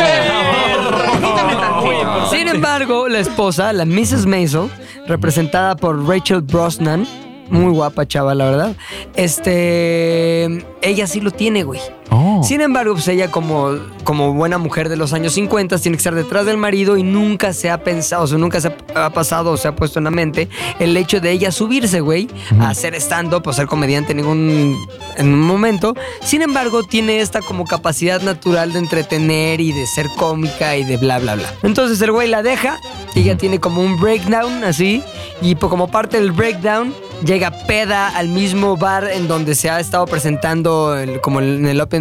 Sin 2.29 2.47
embargo, 2.47 3.07
la 3.07 3.19
esposa, 3.19 3.73
la 3.73 3.85
Mrs. 3.85 4.25
Maisel, 4.25 4.69
representada 5.07 5.75
por 5.75 6.07
Rachel 6.07 6.41
Brosnan, 6.41 7.07
muy 7.49 7.71
guapa 7.71 8.07
chava, 8.07 8.33
la 8.33 8.45
verdad, 8.45 8.75
este, 9.15 10.65
ella 10.81 11.07
sí 11.07 11.19
lo 11.21 11.31
tiene, 11.31 11.63
güey. 11.63 11.81
Oh. 12.13 12.43
Sin 12.43 12.59
embargo, 12.59 12.93
pues 12.93 13.07
ella 13.07 13.31
como, 13.31 13.71
como 14.03 14.33
buena 14.33 14.57
mujer 14.57 14.89
de 14.89 14.97
los 14.97 15.13
años 15.13 15.31
50 15.33 15.77
tiene 15.79 15.95
que 15.95 15.99
estar 16.01 16.13
detrás 16.13 16.45
del 16.45 16.57
marido 16.57 16.97
y 16.97 17.03
nunca 17.03 17.53
se 17.53 17.69
ha 17.69 17.83
pensado, 17.85 18.23
o 18.23 18.27
sea, 18.27 18.38
nunca 18.38 18.59
se 18.59 18.75
ha, 18.95 19.09
pasado 19.11 19.51
o 19.51 19.57
se 19.57 19.69
ha 19.69 19.75
puesto 19.77 19.99
en 19.99 20.03
la 20.03 20.11
mente 20.11 20.49
el 20.79 20.97
hecho 20.97 21.21
de 21.21 21.31
ella 21.31 21.51
subirse, 21.53 22.01
güey, 22.01 22.27
a 22.59 22.69
hacer 22.69 22.95
stand-up 22.95 23.43
o 23.47 23.53
ser 23.53 23.67
comediante 23.67 24.11
en 24.11 24.17
ningún 24.17 24.75
en 25.15 25.33
un 25.33 25.39
momento. 25.41 25.95
Sin 26.21 26.41
embargo, 26.41 26.83
tiene 26.83 27.21
esta 27.21 27.39
como 27.41 27.65
capacidad 27.65 28.21
natural 28.21 28.73
de 28.73 28.79
entretener 28.79 29.61
y 29.61 29.71
de 29.71 29.88
ser 29.88 30.07
cómica 30.17 30.75
y 30.75 30.83
de 30.83 30.97
bla, 30.97 31.19
bla, 31.19 31.35
bla. 31.35 31.53
Entonces 31.63 32.01
el 32.01 32.11
güey 32.11 32.27
la 32.27 32.43
deja 32.43 32.77
y 33.15 33.21
ella 33.21 33.38
tiene 33.38 33.61
como 33.61 33.81
un 33.81 33.97
breakdown 34.01 34.65
así 34.65 35.01
y 35.41 35.55
pues, 35.55 35.69
como 35.69 35.89
parte 35.89 36.17
del 36.19 36.31
breakdown 36.33 36.93
llega 37.23 37.51
peda 37.67 38.07
al 38.09 38.29
mismo 38.29 38.77
bar 38.77 39.07
en 39.13 39.27
donde 39.27 39.53
se 39.53 39.69
ha 39.69 39.79
estado 39.79 40.05
presentando 40.07 40.97
el- 40.97 41.21
como 41.21 41.39
en 41.39 41.65
el 41.67 41.79
Open. 41.79 42.01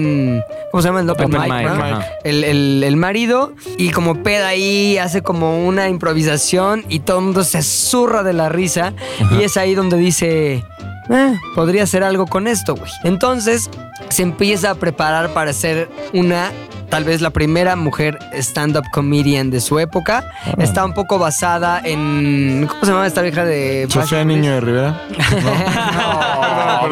¿Cómo 0.70 0.82
se 0.82 0.89
llama? 0.89 1.01
El 1.01 1.10
Open, 1.10 1.35
Open 1.35 1.40
Mic, 1.43 1.52
mic, 1.52 1.72
¿no? 1.72 2.01
el, 2.24 2.44
el- 2.44 2.85
el 2.85 2.97
marido. 2.97 3.52
Y 3.78 3.90
como 3.90 4.22
peda 4.22 4.48
ahí 4.48 4.98
hace 4.98 5.22
como 5.22 5.66
una 5.66 5.89
improvisación 5.89 6.85
y 6.89 7.01
todo 7.01 7.18
el 7.18 7.24
mundo 7.27 7.44
se 7.44 7.62
zurra 7.62 8.22
de 8.22 8.32
la 8.32 8.48
risa. 8.48 8.93
Y 9.39 9.43
es 9.43 9.56
ahí 9.56 9.74
donde 9.74 9.97
dice. 9.97 10.64
"Ah, 11.09 11.35
podría 11.56 11.82
hacer 11.82 12.05
algo 12.05 12.27
con 12.27 12.47
esto, 12.47 12.74
güey. 12.77 12.90
Entonces 13.05 13.68
se 14.09 14.22
empieza 14.22 14.70
a 14.70 14.74
preparar 14.74 15.31
para 15.31 15.52
ser 15.52 15.89
una. 16.12 16.51
Tal 16.89 17.05
vez 17.05 17.20
la 17.20 17.31
primera 17.31 17.77
mujer 17.77 18.18
stand-up 18.32 18.82
comedian 18.93 19.51
de 19.51 19.60
su 19.60 19.78
época. 19.78 20.24
Está 20.59 20.85
un 20.85 20.93
poco 20.93 21.20
basada 21.20 21.81
en. 21.85 22.66
¿Cómo 22.68 22.81
se 22.85 22.90
llama 22.90 23.06
esta 23.06 23.22
vieja 23.22 23.44
de. 23.44 23.86
Sofía? 23.89 24.24
Niño 24.24 24.51
de 24.55 24.60
Rivera. 24.60 25.01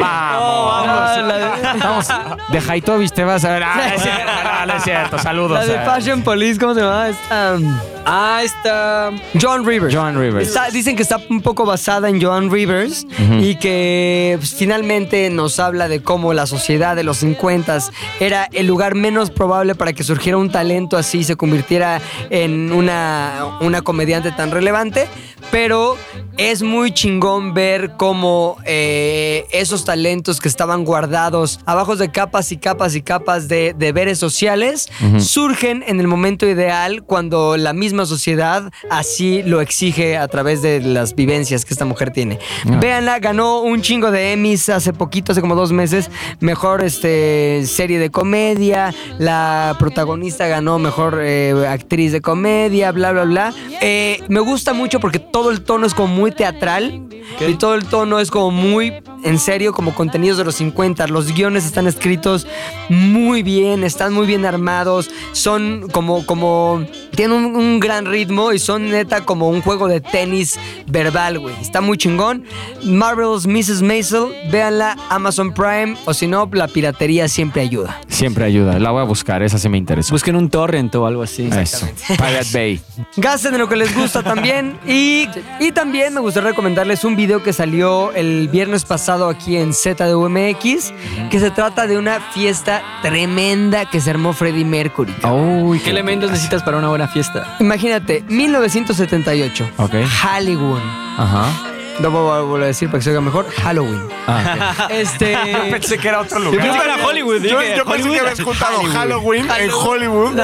Ah, 0.01 1.17
la 1.25 1.37
de- 1.37 1.79
Vamos, 1.79 2.07
de 2.49 2.59
Haitovich 2.71 3.11
te 3.11 3.23
vas 3.23 3.43
a 3.45 3.49
ver. 3.53 3.63
Ah, 3.63 3.91
es 3.95 4.01
cierto, 4.01 4.21
no, 4.43 4.65
no 4.65 4.73
es 4.77 4.83
cierto. 4.83 5.19
Saludos. 5.19 5.51
La 5.59 5.65
de 5.65 5.75
eh. 5.75 5.85
Fashion 5.85 6.21
Police, 6.21 6.59
¿cómo 6.59 6.73
se 6.73 6.81
llama? 6.81 7.09
Esta, 7.09 7.55
um, 7.55 7.79
Ah, 8.05 8.41
está. 8.43 9.11
John 9.39 9.65
Rivers. 9.65 9.93
Joan 9.93 10.17
Rivers. 10.19 10.47
Está- 10.47 10.69
dicen 10.69 10.95
que 10.95 11.03
está 11.03 11.19
un 11.29 11.41
poco 11.41 11.65
basada 11.65 12.09
en 12.09 12.21
Joan 12.21 12.49
Rivers 12.51 13.05
y 13.39 13.55
que 13.55 14.35
pues, 14.39 14.55
finalmente 14.55 15.29
nos 15.29 15.59
habla 15.59 15.87
de 15.87 16.01
cómo 16.01 16.33
la 16.33 16.47
sociedad 16.47 16.97
de 16.99 17.03
los 17.03 17.17
50 17.17 17.79
era 18.19 18.47
el 18.51 18.67
lugar 18.67 18.95
menos 18.95 19.31
probable 19.31 19.75
para 19.75 19.93
que 19.93 20.03
surgiera 20.03 20.37
un 20.37 20.51
talento 20.51 20.97
así 20.97 21.19
y 21.19 21.23
se 21.23 21.35
convirtiera 21.35 22.01
en 22.29 22.71
una, 22.71 23.57
una 23.61 23.81
comediante 23.81 24.31
tan 24.31 24.51
relevante. 24.51 25.07
Pero 25.51 25.97
es 26.37 26.61
muy 26.61 26.93
chingón 26.93 27.53
ver 27.53 27.93
cómo 27.97 28.57
eh, 28.65 29.45
esos 29.51 29.83
talentos 29.83 30.39
que 30.39 30.47
estaban 30.47 30.85
guardados 30.85 31.59
abajo 31.65 31.95
de 31.95 32.11
capas 32.11 32.51
y 32.51 32.57
capas 32.57 32.95
y 32.95 33.01
capas 33.01 33.47
de 33.47 33.73
deberes 33.77 34.19
sociales 34.19 34.89
surgen 35.17 35.83
en 35.87 35.99
el 35.99 36.07
momento 36.07 36.45
ideal 36.47 37.03
cuando 37.03 37.57
la 37.57 37.73
misma 37.73 38.05
sociedad 38.05 38.71
así 38.89 39.43
lo 39.43 39.61
exige 39.61 40.17
a 40.17 40.27
través 40.27 40.61
de 40.61 40.81
las 40.81 41.15
vivencias 41.15 41.65
que 41.65 41.73
esta 41.73 41.85
mujer 41.85 42.11
tiene. 42.11 42.39
Véanla, 42.79 43.19
ganó 43.19 43.61
un 43.61 43.81
chingo 43.81 44.11
de 44.11 44.33
Emmys 44.33 44.69
hace 44.69 44.93
poquito, 44.93 45.31
hace 45.31 45.41
como 45.41 45.55
dos 45.55 45.71
meses. 45.71 46.09
Mejor 46.39 46.83
este, 46.89 47.65
serie 47.65 47.99
de 47.99 48.09
comedia. 48.09 48.93
La 49.17 49.75
protagonista 49.79 50.47
ganó 50.47 50.79
mejor 50.79 51.19
eh, 51.21 51.67
actriz 51.67 52.11
de 52.11 52.21
comedia, 52.21 52.91
bla, 52.91 53.11
bla, 53.11 53.23
bla. 53.23 53.53
Eh, 53.81 54.21
me 54.27 54.39
gusta 54.39 54.73
mucho 54.73 54.99
porque 54.99 55.19
todo 55.19 55.51
el 55.51 55.61
tono 55.61 55.85
es 55.85 55.93
como 55.93 56.13
muy 56.13 56.31
teatral. 56.31 57.05
Y 57.47 57.53
todo 57.53 57.75
el 57.75 57.85
tono 57.85 58.19
es 58.19 58.31
como 58.31 58.51
muy 58.51 58.91
en 59.23 59.39
serio, 59.39 59.71
como 59.71 59.93
contenidos 59.93 60.37
de 60.37 60.43
los 60.43 60.55
50. 60.55 61.07
Los 61.07 61.31
guiones 61.33 61.65
están 61.65 61.87
escritos 61.87 62.47
muy 62.89 63.43
bien, 63.43 63.83
están 63.83 64.13
muy 64.13 64.25
bien 64.25 64.45
armados. 64.45 65.09
Son 65.31 65.87
como, 65.91 66.25
como, 66.25 66.83
tienen 67.15 67.37
un, 67.37 67.55
un 67.55 67.79
gran 67.79 68.07
ritmo 68.07 68.51
y 68.51 68.59
son 68.59 68.89
neta 68.89 69.25
como 69.25 69.49
un 69.49 69.61
juego 69.61 69.87
de 69.87 70.01
tenis 70.01 70.59
verbal, 70.87 71.39
güey. 71.39 71.55
Está 71.61 71.81
muy 71.81 71.97
chingón. 71.97 72.43
Marvel's 72.83 73.45
Mrs. 73.45 73.83
Maisel, 73.83 74.33
véanla, 74.51 74.97
Amazon 75.09 75.53
Prime, 75.53 75.95
o 76.05 76.13
si 76.13 76.27
no, 76.27 76.49
la 76.51 76.67
piratería 76.79 77.27
siempre 77.27 77.61
ayuda. 77.61 77.99
Siempre 78.07 78.45
ayuda. 78.45 78.79
La 78.79 78.91
voy 78.91 79.01
a 79.01 79.03
buscar. 79.03 79.43
Esa 79.43 79.57
sí 79.57 79.67
me 79.67 79.77
interesa. 79.77 80.13
Busquen 80.13 80.37
un 80.37 80.49
torrent 80.49 80.95
o 80.95 81.05
algo 81.05 81.21
así. 81.23 81.49
Eso. 81.51 81.89
Pirate 82.07 82.47
Bay. 82.53 82.81
Gasten 83.17 83.53
en 83.53 83.59
lo 83.59 83.67
que 83.67 83.75
les 83.75 83.93
gusta 83.93 84.23
también. 84.23 84.77
Y, 84.87 85.27
y 85.59 85.73
también 85.73 86.13
me 86.13 86.21
gustaría 86.21 86.51
recomendarles 86.51 87.03
un 87.03 87.17
video 87.17 87.43
que 87.43 87.51
salió 87.51 88.13
el 88.13 88.47
viernes 88.47 88.85
pasado 88.85 89.27
aquí 89.27 89.57
en 89.57 89.73
ZDUMX, 89.73 90.93
que 91.29 91.39
se 91.41 91.51
trata 91.51 91.85
de 91.85 91.97
una 91.97 92.21
fiesta 92.31 92.81
tremenda 93.01 93.89
que 93.89 93.99
se 93.99 94.11
armó 94.11 94.31
Freddie 94.31 94.63
Mercury. 94.63 95.13
Uy, 95.29 95.79
¿Qué 95.81 95.89
elementos 95.89 96.31
necesitas 96.31 96.63
para 96.63 96.77
una 96.77 96.87
buena 96.87 97.09
fiesta? 97.09 97.57
Imagínate, 97.59 98.23
1978. 98.29 99.69
Ok. 99.75 99.95
Hollywood. 100.23 100.79
Ajá. 101.17 101.68
No 102.01 102.11
voy 102.11 102.37
a 102.37 102.39
volver 102.41 102.63
a 102.63 102.67
decir 102.67 102.87
para 102.89 102.99
que 102.99 103.03
se 103.03 103.09
oiga 103.09 103.19
mejor. 103.21 103.45
Halloween. 103.61 104.01
Ah, 104.25 104.87
Este. 104.91 105.35
Pensé 105.71 105.97
que 105.97 106.07
era 106.07 106.21
otro 106.21 106.39
lugar. 106.39 106.61
pensé 106.61 106.79
que 106.79 106.85
era 106.85 107.05
Hollywood, 107.05 107.41
Yo, 107.43 107.59
dije, 107.59 107.73
yo 107.77 107.83
pensé 107.85 108.01
Hollywood. 108.03 108.13
que 108.13 108.19
habías 108.21 108.41
juntado 108.41 108.83
Halloween 108.83 109.47
en 109.59 109.71
Hollywood. 109.71 110.39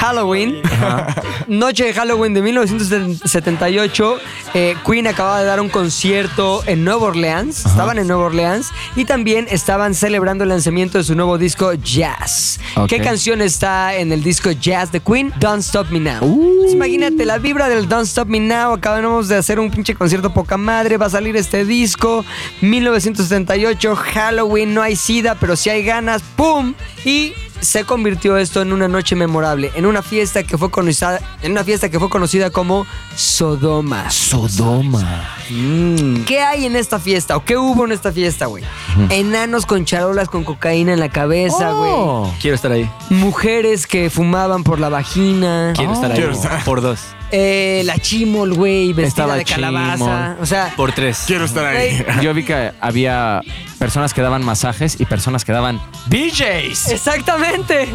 Halloween. 0.00 0.60
Noche 1.48 1.84
de 1.84 1.94
Halloween 1.94 2.34
de 2.34 2.42
1978. 2.42 4.18
eh, 4.54 4.76
Queen 4.86 5.06
acababa 5.06 5.40
de 5.40 5.46
dar 5.46 5.60
un 5.60 5.68
concierto 5.70 6.62
en 6.66 6.84
Nueva 6.84 7.06
Orleans. 7.06 7.64
Estaban 7.64 7.98
en 7.98 8.06
Nueva 8.08 8.24
Orleans. 8.26 8.70
Y 8.96 9.04
también 9.06 9.46
estaban 9.50 9.94
celebrando 9.94 10.44
el 10.44 10.50
lanzamiento 10.50 10.98
de 10.98 11.04
su 11.04 11.14
nuevo 11.14 11.38
disco 11.38 11.72
Jazz. 11.74 12.60
¿Qué 12.88 13.00
canción 13.00 13.40
está 13.40 13.94
en 13.94 14.12
el 14.12 14.22
disco 14.22 14.50
Jazz 14.50 14.92
de 14.92 15.00
Queen? 15.00 15.32
Don't 15.38 15.60
Stop 15.62 15.88
Me 15.90 16.00
Now. 16.00 16.22
Entonces, 16.22 16.72
imagínate 16.74 17.24
la 17.24 17.38
vibra 17.38 17.68
del 17.68 17.88
Don't 17.88 18.06
Stop 18.06 18.28
Me 18.28 18.40
Now. 18.40 18.74
Acabamos 18.74 19.28
de 19.28 19.36
hacer 19.36 19.58
un 19.58 19.70
pinche 19.70 19.94
concierto 19.94 20.32
poca 20.50 20.56
madre. 20.56 20.96
Va 20.96 21.06
a 21.06 21.10
salir 21.10 21.36
este 21.36 21.64
disco. 21.64 22.24
1978, 22.60 23.94
Halloween. 23.94 24.74
No 24.74 24.82
hay 24.82 24.96
sida, 24.96 25.36
pero 25.38 25.54
si 25.54 25.70
hay 25.70 25.84
ganas. 25.84 26.22
¡Pum! 26.34 26.74
Y 27.04 27.34
se 27.60 27.84
convirtió 27.84 28.36
esto 28.36 28.62
en 28.62 28.72
una 28.72 28.88
noche 28.88 29.14
memorable, 29.14 29.70
en 29.74 29.84
una 29.84 30.02
fiesta 30.02 30.42
que 30.42 30.56
fue 30.56 30.70
conocida, 30.70 31.20
en 31.42 31.52
una 31.52 31.62
fiesta 31.62 31.90
que 31.90 32.00
fue 32.00 32.08
conocida 32.08 32.50
como 32.50 32.86
Sodoma. 33.14 34.10
Sodoma. 34.10 35.28
¿Qué 36.26 36.40
hay 36.40 36.64
en 36.64 36.74
esta 36.74 36.98
fiesta 36.98 37.36
o 37.36 37.44
qué 37.44 37.58
hubo 37.58 37.84
en 37.84 37.92
esta 37.92 38.12
fiesta, 38.12 38.46
güey? 38.46 38.64
Enanos 39.10 39.66
con 39.66 39.84
charolas 39.84 40.28
con 40.28 40.42
cocaína 40.42 40.94
en 40.94 41.00
la 41.00 41.10
cabeza, 41.10 41.70
güey. 41.72 41.92
Oh. 41.94 42.34
Quiero 42.40 42.54
estar 42.54 42.72
ahí. 42.72 42.90
Mujeres 43.10 43.86
que 43.86 44.08
fumaban 44.08 44.64
por 44.64 44.80
la 44.80 44.88
vagina. 44.88 45.74
Quiero 45.76 45.92
estar 45.92 46.10
ahí. 46.10 46.16
Quiero 46.16 46.32
estar. 46.32 46.64
Por 46.64 46.80
dos. 46.80 47.00
Eh, 47.32 47.82
la 47.84 47.98
chimol, 47.98 48.54
güey, 48.54 48.88
vestida 48.92 49.06
Estaba 49.08 49.36
de 49.36 49.44
calabaza. 49.44 49.96
Chimol. 49.96 50.36
O 50.42 50.46
sea, 50.46 50.72
Por 50.76 50.92
tres. 50.92 51.24
Quiero 51.26 51.44
estar 51.44 51.64
ahí. 51.64 52.04
Yo 52.22 52.34
vi 52.34 52.44
que 52.44 52.72
había 52.80 53.40
personas 53.80 54.12
que 54.14 54.20
daban 54.20 54.44
masajes 54.44 55.00
y 55.00 55.06
personas 55.06 55.44
que 55.44 55.50
daban 55.52 55.80
DJs. 56.08 56.90
Exactamente. 56.92 57.88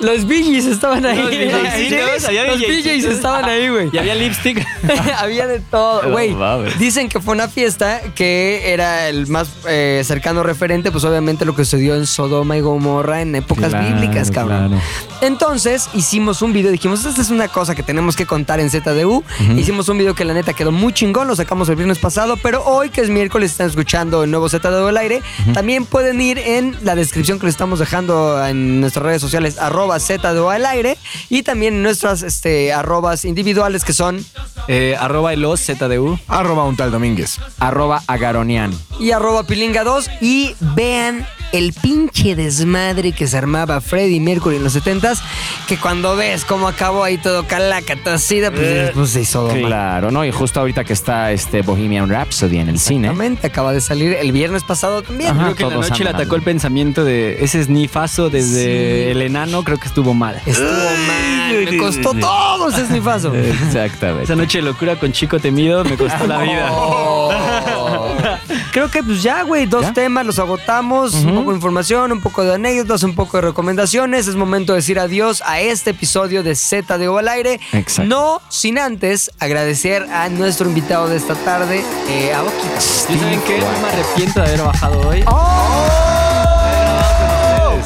Los 0.00 0.26
BGs 0.26 0.66
estaban 0.66 1.04
ahí. 1.06 1.50
Los 1.50 2.24
había 2.24 2.46
Los. 2.46 2.60
BJs 2.60 3.04
estaban 3.04 3.44
ahí, 3.44 3.68
güey. 3.68 3.90
Y 3.92 3.98
había 3.98 4.14
lipstick. 4.14 4.66
Había 5.18 5.46
de 5.46 5.60
todo, 5.60 6.10
güey. 6.10 6.34
Dicen 6.78 7.08
que 7.08 7.20
fue 7.20 7.32
una 7.34 7.48
fiesta 7.48 8.00
que 8.14 8.72
era 8.72 9.08
el 9.08 9.26
más 9.28 9.48
eh, 9.66 10.02
cercano 10.04 10.42
referente, 10.42 10.90
pues 10.92 11.04
obviamente 11.04 11.44
lo 11.46 11.54
que 11.54 11.64
sucedió 11.64 11.94
en 11.94 12.06
Sodoma 12.06 12.56
y 12.56 12.60
Gomorra 12.60 13.22
en 13.22 13.34
épocas 13.34 13.70
Claro, 13.70 13.94
bíblicas, 13.94 14.30
cabrón. 14.30 14.68
claro. 14.68 14.82
Entonces 15.22 15.88
hicimos 15.94 16.42
un 16.42 16.52
video, 16.52 16.70
dijimos, 16.70 17.04
esta 17.06 17.22
es 17.22 17.30
una 17.30 17.48
cosa 17.48 17.74
que 17.74 17.82
tenemos 17.82 18.14
que 18.14 18.26
contar 18.26 18.60
en 18.60 18.68
ZDU. 18.70 19.24
Hicimos 19.56 19.88
un 19.88 19.96
video 19.98 20.14
que 20.14 20.24
la 20.26 20.34
neta 20.34 20.52
quedó 20.52 20.70
muy 20.70 20.92
chingón, 20.92 21.28
lo 21.28 21.36
sacamos 21.36 21.68
el 21.70 21.76
viernes 21.76 21.98
pasado, 21.98 22.36
pero 22.36 22.62
hoy 22.64 22.90
que 22.90 23.00
es 23.00 23.08
miércoles 23.08 23.52
están 23.52 23.68
escuchando 23.68 24.22
el 24.24 24.30
nuevo 24.30 24.48
ZDU 24.50 24.86
al 24.86 24.96
aire, 24.98 25.22
también 25.52 25.86
pueden 25.86 26.20
ir 26.20 26.38
en 26.38 26.76
la 26.82 26.94
descripción 26.94 27.38
que 27.38 27.46
les 27.46 27.54
estamos 27.54 27.78
dejando 27.78 28.44
en 28.46 28.80
nuestras 28.80 29.04
redes 29.04 29.20
sociales, 29.22 29.58
arroba 29.58 29.98
ZDU 30.00 30.48
al 30.50 30.66
aire, 30.66 30.96
y 31.28 31.42
también 31.42 31.74
en 31.74 31.82
nuestras 31.82 32.22
este, 32.22 32.72
arrobas 32.72 33.24
individuales 33.24 33.84
que 33.84 33.92
son 33.92 34.24
Eh, 34.66 34.96
arroba 34.98 35.34
elos 35.34 35.60
ZDU. 35.60 36.18
Arroba 36.26 36.64
un 36.64 36.74
tal 36.76 36.90
Domínguez. 36.90 37.38
Arroba 37.58 38.02
agaronian. 38.06 38.72
y 38.98 39.10
arroba 39.10 39.46
pilinga2 39.46 40.08
y 40.22 40.54
vean 40.60 41.26
el 41.52 41.72
pinche 41.72 42.34
desmadre 42.34 43.12
que 43.12 43.26
se 43.28 43.36
armaba 43.36 43.80
Freddie 43.80 44.20
Mercury 44.20 44.56
en 44.56 44.64
los 44.64 44.74
70s, 44.74 45.20
que 45.68 45.76
cuando 45.76 46.16
ves 46.16 46.44
cómo 46.44 46.66
acabó 46.66 47.04
ahí 47.04 47.16
todo 47.18 47.46
calaca, 47.46 47.94
todo 48.02 48.14
así, 48.14 48.40
pues, 48.40 48.52
dices, 48.60 48.90
pues 48.94 49.10
se 49.10 49.20
hizo 49.20 49.42
doma. 49.42 49.54
Claro, 49.54 50.10
¿no? 50.10 50.24
Y 50.24 50.32
justo 50.32 50.58
ahorita 50.60 50.82
que 50.84 50.92
está 50.94 51.30
este 51.30 51.62
Bohemian 51.62 52.08
Rhapsody 52.08 52.58
en 52.58 52.70
el 52.70 52.78
cine. 52.80 53.08
Exactamente, 53.08 53.46
acaba 53.46 53.72
de 53.72 53.80
salir 53.80 54.14
el 54.14 54.32
viernes 54.32 54.64
pasado 54.64 55.02
también. 55.14 55.30
Ajá. 55.30 55.44
Creo 55.44 55.56
que 55.56 55.62
en 55.74 55.80
la 55.80 55.88
noche 55.88 56.04
le 56.04 56.10
atacó 56.10 56.36
el 56.36 56.42
pensamiento 56.42 57.04
de 57.04 57.42
ese 57.44 57.62
snifazo 57.62 58.30
desde 58.30 59.10
el 59.10 59.22
enano, 59.22 59.62
creo 59.62 59.78
que 59.78 59.86
estuvo 59.86 60.14
mal. 60.14 60.40
Estuvo 60.44 60.66
mal, 61.06 61.64
me 61.64 61.76
costó 61.76 62.14
todo 62.14 62.68
ese 62.70 62.86
snifazo. 62.86 63.34
Exactamente. 63.34 64.24
Esa 64.24 64.36
noche 64.36 64.58
de 64.58 64.64
locura 64.64 64.96
con 64.96 65.12
Chico 65.12 65.38
Temido 65.38 65.84
me 65.84 65.96
costó 65.96 66.26
la 66.26 66.38
vida. 66.42 66.68
Oh. 66.72 67.32
Creo 68.74 68.90
que 68.90 69.04
pues 69.04 69.22
ya, 69.22 69.44
güey, 69.44 69.66
dos 69.66 69.82
¿Ya? 69.82 69.92
temas, 69.92 70.26
los 70.26 70.40
agotamos, 70.40 71.14
un 71.14 71.32
poco 71.36 71.50
de 71.50 71.56
información, 71.58 72.10
un 72.10 72.20
poco 72.20 72.42
de 72.42 72.54
anécdotas, 72.54 73.04
un 73.04 73.14
poco 73.14 73.36
de 73.36 73.42
recomendaciones. 73.42 74.26
Es 74.26 74.34
momento 74.34 74.72
de 74.72 74.78
decir 74.78 74.98
adiós 74.98 75.44
a 75.46 75.60
este 75.60 75.90
episodio 75.90 76.42
de 76.42 76.56
Z 76.56 76.98
de 76.98 77.06
O 77.06 77.18
al 77.18 77.28
aire. 77.28 77.60
Exacto. 77.70 78.08
No 78.08 78.42
sin 78.48 78.80
antes 78.80 79.30
agradecer 79.38 80.02
a 80.10 80.28
nuestro 80.28 80.68
invitado 80.68 81.08
de 81.08 81.18
esta 81.18 81.36
tarde, 81.36 81.84
eh, 82.08 82.34
a. 82.34 82.42
¿Y 82.42 83.16
saben 83.16 83.40
qué? 83.46 83.60
No 83.60 83.66
me 83.80 83.88
arrepiento 83.90 84.40
de 84.40 84.46
haber 84.46 84.62
bajado 84.62 85.08
hoy. 85.08 85.24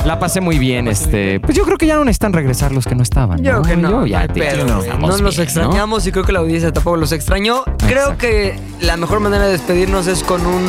La 0.08 0.18
pasé 0.18 0.40
muy 0.40 0.58
bien, 0.58 0.88
este. 0.88 1.38
Pues 1.38 1.54
yo 1.54 1.66
creo 1.66 1.76
que 1.76 1.86
ya 1.86 1.96
no 1.96 2.02
necesitan 2.02 2.32
regresar 2.32 2.72
los 2.72 2.86
que 2.86 2.94
no 2.94 3.02
estaban. 3.02 3.42
Yo 3.42 3.60
que 3.60 3.76
no, 3.76 3.90
Yo 3.90 4.06
ya 4.06 4.26
no 4.26 4.32
pedo, 4.32 4.64
no, 4.64 4.82
No 5.00 5.18
nos 5.18 5.36
bien, 5.36 5.42
extrañamos 5.42 6.06
y 6.06 6.12
creo 6.12 6.24
que 6.24 6.32
la 6.32 6.38
audiencia 6.38 6.72
tampoco 6.72 6.96
los 6.96 7.12
extrañó. 7.12 7.62
Creo 7.86 8.16
que 8.16 8.58
la 8.80 8.96
mejor 8.96 9.20
manera 9.20 9.44
de 9.44 9.52
despedirnos 9.52 10.06
es 10.06 10.24
con 10.24 10.46
un 10.46 10.66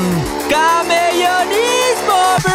camellonismo, 0.49 2.18
bro. 2.44 2.53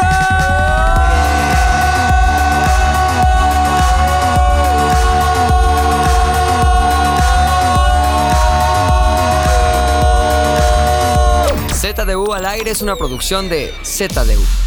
ZDU 11.73 12.35
al 12.35 12.44
aire 12.44 12.73
es 12.73 12.82
una 12.82 12.97
producción 12.97 13.48
de 13.48 13.73
ZDU. 13.82 14.64